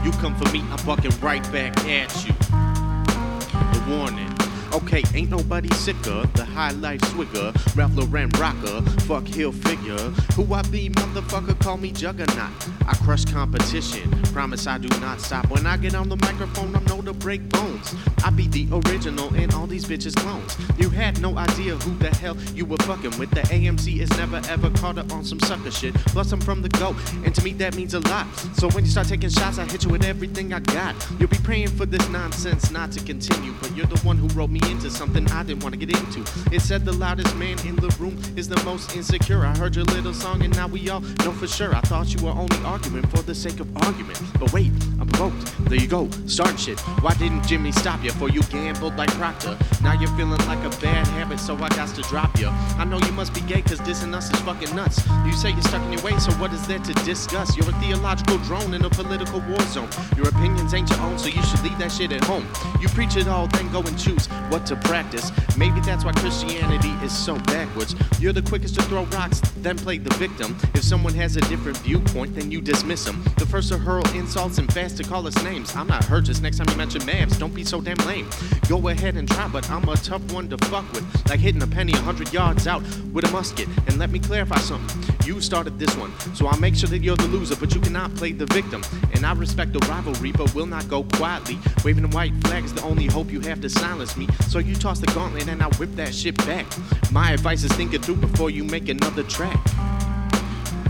You 0.03 0.11
come 0.13 0.35
for 0.37 0.51
me, 0.51 0.65
I'm 0.71 0.87
bucking 0.87 1.21
right 1.21 1.43
back 1.53 1.77
at 1.85 2.27
you. 2.27 2.33
The 2.33 3.85
warning. 3.87 4.35
Okay, 4.73 5.03
ain't 5.15 5.29
nobody 5.29 5.69
sicker. 5.75 6.25
The 6.33 6.45
high 6.47 6.71
life 6.71 7.03
swigger, 7.13 7.53
Ralph 7.77 7.95
Lauren 7.95 8.31
rocker, 8.39 8.81
fuck 9.03 9.27
hill 9.27 9.53
figure. 9.53 10.09
Who 10.37 10.55
I 10.55 10.63
be, 10.63 10.89
motherfucker, 10.89 11.61
call 11.61 11.77
me 11.77 11.93
juggernaut. 11.93 12.76
I 12.87 12.95
crush 13.05 13.25
competition, 13.25 14.11
promise 14.33 14.67
I 14.67 14.79
do 14.79 14.89
not 15.01 15.21
stop. 15.21 15.51
When 15.51 15.67
I 15.67 15.77
get 15.77 15.95
on 15.95 16.09
the 16.09 16.17
microphone, 16.17 16.75
I'm 16.77 16.85
known 16.85 17.05
to 17.07 17.13
break 17.13 17.49
bones. 17.49 17.95
I 18.25 18.31
be 18.31 18.47
the 18.47 18.69
original 18.73 19.35
and 19.35 19.53
all 19.55 19.67
these 19.67 19.85
bitches 19.85 20.15
clones. 20.15 20.57
You 20.79 20.91
had 20.91 21.21
no 21.21 21.37
idea 21.37 21.77
who 21.77 21.97
the 21.99 22.15
hell 22.17 22.37
you 22.55 22.65
were 22.65 22.77
fucking 22.79 23.19
with. 23.19 23.31
The 23.31 23.41
AMC 23.43 24.01
is 24.01 24.11
never 24.17 24.41
ever 24.49 24.71
caught 24.71 24.99
up 24.99 25.13
on 25.13 25.25
some 25.25 25.41
sucker 25.41 25.71
shit. 25.71 25.95
Plus, 25.95 26.31
I'm 26.33 26.41
from 26.41 26.63
the 26.63 26.69
go, 26.71 26.95
and 27.25 27.35
to 27.35 27.43
me 27.43 27.53
that 27.55 27.75
means 27.77 27.95
a 27.95 28.01
lot. 28.01 28.27
So 28.55 28.69
when 28.71 28.85
you 28.85 28.91
start 28.91 29.09
taking 29.09 29.31
shots, 29.31 29.59
I 29.59 29.65
hit 29.65 29.85
you 29.85 29.91
with 29.91 30.05
everything 30.05 30.53
I 30.53 30.61
got. 30.61 30.95
You'll 31.19 31.29
be 31.29 31.39
praying 31.39 31.69
for 31.69 31.87
this 31.87 32.09
nonsense 32.09 32.71
not 32.71 32.93
to 32.93 33.01
continue, 33.05 33.53
but 33.61 33.75
you're 33.77 33.87
the 33.87 34.01
one 34.01 34.17
who 34.17 34.29
wrote 34.29 34.51
me 34.51 34.61
into 34.71 34.91
something 34.91 35.29
I 35.33 35.43
didn't 35.43 35.63
want 35.63 35.79
to 35.79 35.85
get 35.85 35.97
into. 35.99 36.21
It 36.53 36.61
said 36.61 36.85
the 36.85 36.93
loudest 36.93 37.35
man 37.37 37.59
in 37.67 37.77
the 37.77 37.95
room 37.99 38.17
is 38.37 38.49
the 38.49 38.63
most 38.65 38.95
insecure. 38.95 39.45
I 39.45 39.57
heard 39.57 39.75
your 39.75 39.85
little 39.87 40.15
song, 40.15 40.43
and 40.43 40.55
now 40.57 40.69
we 40.69 40.89
all 40.89 41.01
know 41.01 41.33
for 41.33 41.47
sure. 41.49 41.75
I 41.75 41.81
thought 41.81 42.15
you 42.15 42.25
were 42.25 42.33
only 42.33 42.59
arguing 42.77 43.07
for 43.07 43.23
the 43.23 43.35
sake 43.35 43.59
of 43.59 43.69
argument. 43.85 44.21
But 44.39 44.53
wait, 44.53 44.71
I'm 45.01 45.09
provoked. 45.09 45.69
There 45.71 45.81
you 45.81 45.89
go, 45.89 46.11
start 46.27 46.61
shit. 46.61 46.79
Why 47.01 47.15
didn't 47.15 47.47
Jimmy 47.47 47.73
stop 47.73 48.05
you? 48.05 48.11
For 48.13 48.29
you 48.29 48.43
gambled 48.45 48.97
like 48.97 49.11
Proctor. 49.13 49.57
Now 49.83 49.95
you're 49.99 50.15
feeling 50.17 50.39
like 50.47 50.63
a 50.63 50.69
bad 50.81 51.07
habit, 51.07 51.41
so 51.41 51.55
I 51.57 51.69
got 51.71 51.89
to 51.89 52.03
drop 52.03 52.39
you. 52.39 52.49
I 52.49 52.85
know 52.85 52.99
you 52.99 53.13
must 53.13 53.33
be 53.33 53.41
gay, 53.43 53.63
cause 53.63 53.81
dissing 53.81 54.15
us 54.15 54.31
is 54.31 54.41
fucking 54.41 54.77
nuts. 54.77 55.01
You 55.25 55.33
say 55.33 55.53
you're 55.53 55.63
stuck 55.63 55.83
in 55.85 55.93
your 55.93 56.03
ways, 56.03 56.27
so 56.27 56.33
what 56.33 56.53
is 56.53 56.67
there 56.67 56.79
to 56.79 56.93
discuss? 57.05 57.57
You're 57.57 57.71
a 57.71 57.81
theological 57.81 58.37
drone 58.39 58.75
in 58.75 58.85
a 58.85 58.91
political 58.91 59.41
war 59.41 59.61
zone. 59.75 59.89
Your 60.15 60.29
opinions 60.29 60.75
ain't 60.75 60.91
your 60.91 61.01
own, 61.01 61.19
so 61.19 61.29
you 61.29 61.43
should 61.45 61.63
leave 61.63 61.79
that 61.79 61.91
shit 61.91 62.13
at 62.13 62.25
home. 62.25 62.47
You 62.81 62.89
preach 62.89 63.17
it 63.17 63.27
all, 63.27 63.47
then 63.49 63.73
go 63.73 63.81
and 63.81 63.99
choose 63.99 64.27
what 64.51 64.67
to 64.67 64.77
practice. 64.77 65.33
Maybe 65.57 65.81
that's 65.81 66.05
why 66.05 66.13
Christianity 66.13 66.93
is 67.03 67.13
so 67.17 67.37
backwards. 67.55 67.95
You're 68.21 68.35
the 68.35 68.43
quickest 68.43 68.75
to 68.75 68.83
throw 68.83 69.05
rocks, 69.17 69.41
then 69.63 69.79
play 69.79 69.97
the 69.97 70.15
victim. 70.17 70.57
If 70.75 70.85
someone 70.85 71.15
has 71.15 71.37
a 71.37 71.41
different 71.43 71.79
viewpoint, 71.79 72.35
then 72.35 72.51
you 72.51 72.61
dismiss 72.67 73.05
them. 73.05 73.23
The 73.39 73.47
first 73.47 73.69
to 73.71 73.79
hurl 73.79 74.07
insults 74.15 74.59
and 74.59 74.71
fast 74.73 74.97
to 74.97 75.05
call 75.05 75.27
us 75.27 75.43
names. 75.45 75.75
I'm 75.77 75.87
not 75.87 76.05
hurt, 76.05 76.25
just 76.25 76.43
next 76.43 76.59
time 76.59 76.69
you 76.69 76.77
mention 76.77 77.01
Mavs, 77.03 77.39
don't 77.39 77.55
be 77.55 77.65
so 77.65 77.81
damn 77.81 77.97
lame. 78.07 78.29
Go 78.69 78.89
ahead 78.89 79.17
and 79.17 79.31
try, 79.31 79.47
but 79.49 79.71
I'm 79.71 79.89
a 79.89 79.97
tough 79.97 80.33
one 80.33 80.49
to 80.49 80.59
fuck 80.67 80.91
with. 80.93 81.05
Like 81.29 81.39
hitting 81.39 81.63
a 81.63 81.67
penny 81.67 81.93
a 81.93 81.99
hundred 81.99 82.33
yards 82.33 82.67
out 82.67 82.83
with 83.13 83.25
a 83.25 83.31
musket. 83.31 83.69
And 83.87 83.99
let 83.99 84.11
me 84.11 84.19
clarify 84.19 84.59
something. 84.59 85.17
You 85.25 85.41
started 85.41 85.79
this 85.79 85.97
one, 85.97 86.13
so 86.35 86.49
I'll 86.49 86.59
make 86.59 86.75
sure 86.75 86.89
that 86.89 86.99
you're 86.99 87.17
the 87.17 87.29
loser, 87.29 87.57
but 87.57 87.75
you 87.75 87.81
cannot 87.81 88.15
play 88.17 88.33
the 88.33 88.47
victim. 88.47 88.83
And 89.15 89.25
I 89.25 89.33
respect 89.33 89.73
the 89.73 89.81
rivalry, 89.89 90.33
but 90.33 90.53
will 90.55 90.67
not 90.67 90.89
go 90.89 91.05
quietly. 91.05 91.59
Waving 91.85 92.05
a 92.05 92.09
white 92.09 92.35
flag 92.43 92.65
is 92.65 92.75
the 92.75 92.83
only 92.83 93.07
hope 93.07 93.31
you 93.31 93.41
have 93.41 93.61
to 93.61 93.71
silence 93.71 94.17
me. 94.17 94.27
So 94.49 94.59
you 94.59 94.75
toss 94.75 94.99
the 94.99 95.07
gauntlet 95.09 95.49
and 95.49 95.63
I 95.63 95.69
whip 95.79 95.93
that 95.93 96.13
shit 96.13 96.37
back. 96.39 96.67
My 97.13 97.31
advice 97.31 97.63
is 97.63 97.73
think 97.73 97.95
it 97.95 98.05
through 98.05 98.17
before 98.17 98.51
you 98.51 98.65
make 98.65 98.89
another 98.89 99.23
track. 99.23 99.63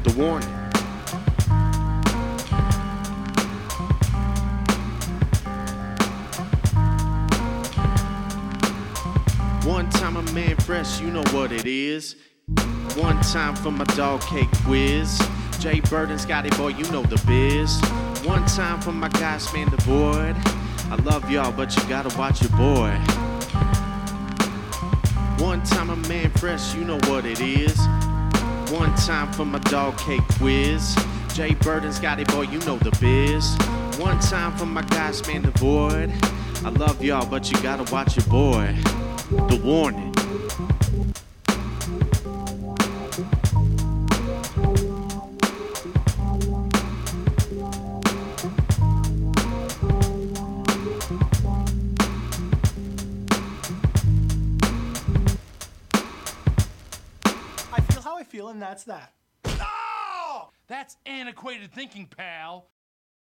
The 0.05 0.15
warning. 0.17 0.66
One 9.67 9.91
time 9.91 10.17
a 10.17 10.23
man 10.33 10.55
fresh, 10.59 11.01
you 11.01 11.09
know 11.09 11.25
what 11.33 11.51
it 11.51 11.67
is. 11.67 12.15
One 12.95 13.21
time 13.23 13.57
for 13.57 13.73
my 13.73 13.85
dog 13.97 14.21
cake 14.21 14.49
quiz. 14.65 15.21
Jay 15.59 15.81
Burden, 15.81 16.21
Scotty 16.21 16.51
boy, 16.51 16.69
you 16.69 16.85
know 16.93 17.03
the 17.03 17.21
biz. 17.27 17.81
One 18.25 18.47
time 18.47 18.81
for 18.81 18.93
my 18.93 19.09
guys, 19.09 19.53
man, 19.53 19.69
the 19.71 19.77
board. 19.79 20.37
I 20.89 20.95
love 21.03 21.29
y'all, 21.29 21.51
but 21.51 21.75
you 21.75 21.83
gotta 21.89 22.17
watch 22.17 22.43
your 22.43 22.51
boy. 22.53 22.93
One 25.45 25.65
time 25.65 25.91
a 25.91 25.97
man 26.09 26.31
fresh, 26.39 26.73
you 26.77 26.85
know 26.85 27.01
what 27.09 27.27
it 27.27 27.41
is. 27.41 27.77
One 28.71 28.95
time 28.95 29.33
for 29.33 29.45
my 29.45 29.59
dog 29.59 29.99
cake 29.99 30.23
quiz. 30.39 30.97
Jay 31.35 31.55
Burden, 31.55 31.93
Scotty 31.93 32.23
boy, 32.23 32.43
you 32.43 32.61
know 32.61 32.77
the 32.79 32.97
biz. 33.01 33.57
One 34.01 34.21
time 34.21 34.57
for 34.57 34.67
my 34.67 34.83
guys, 34.83 35.27
man, 35.27 35.43
the 35.43 35.51
void. 35.59 36.13
I 36.65 36.69
love 36.69 37.03
y'all, 37.03 37.27
but 37.27 37.51
you 37.51 37.61
gotta 37.63 37.93
watch 37.93 38.17
your 38.17 38.27
boy. 38.27 38.77
The 39.29 39.61
warning. 39.65 40.15
I 57.73 57.81
feel 57.81 58.01
how 58.03 58.17
I 58.17 58.23
feel, 58.23 58.49
and 58.51 58.63
that's 58.63 58.85
that. 58.85 59.13
Oh! 59.45 60.51
That's 60.69 60.97
antiquated 61.05 61.73
thinking, 61.73 62.07
pal. 62.07 62.69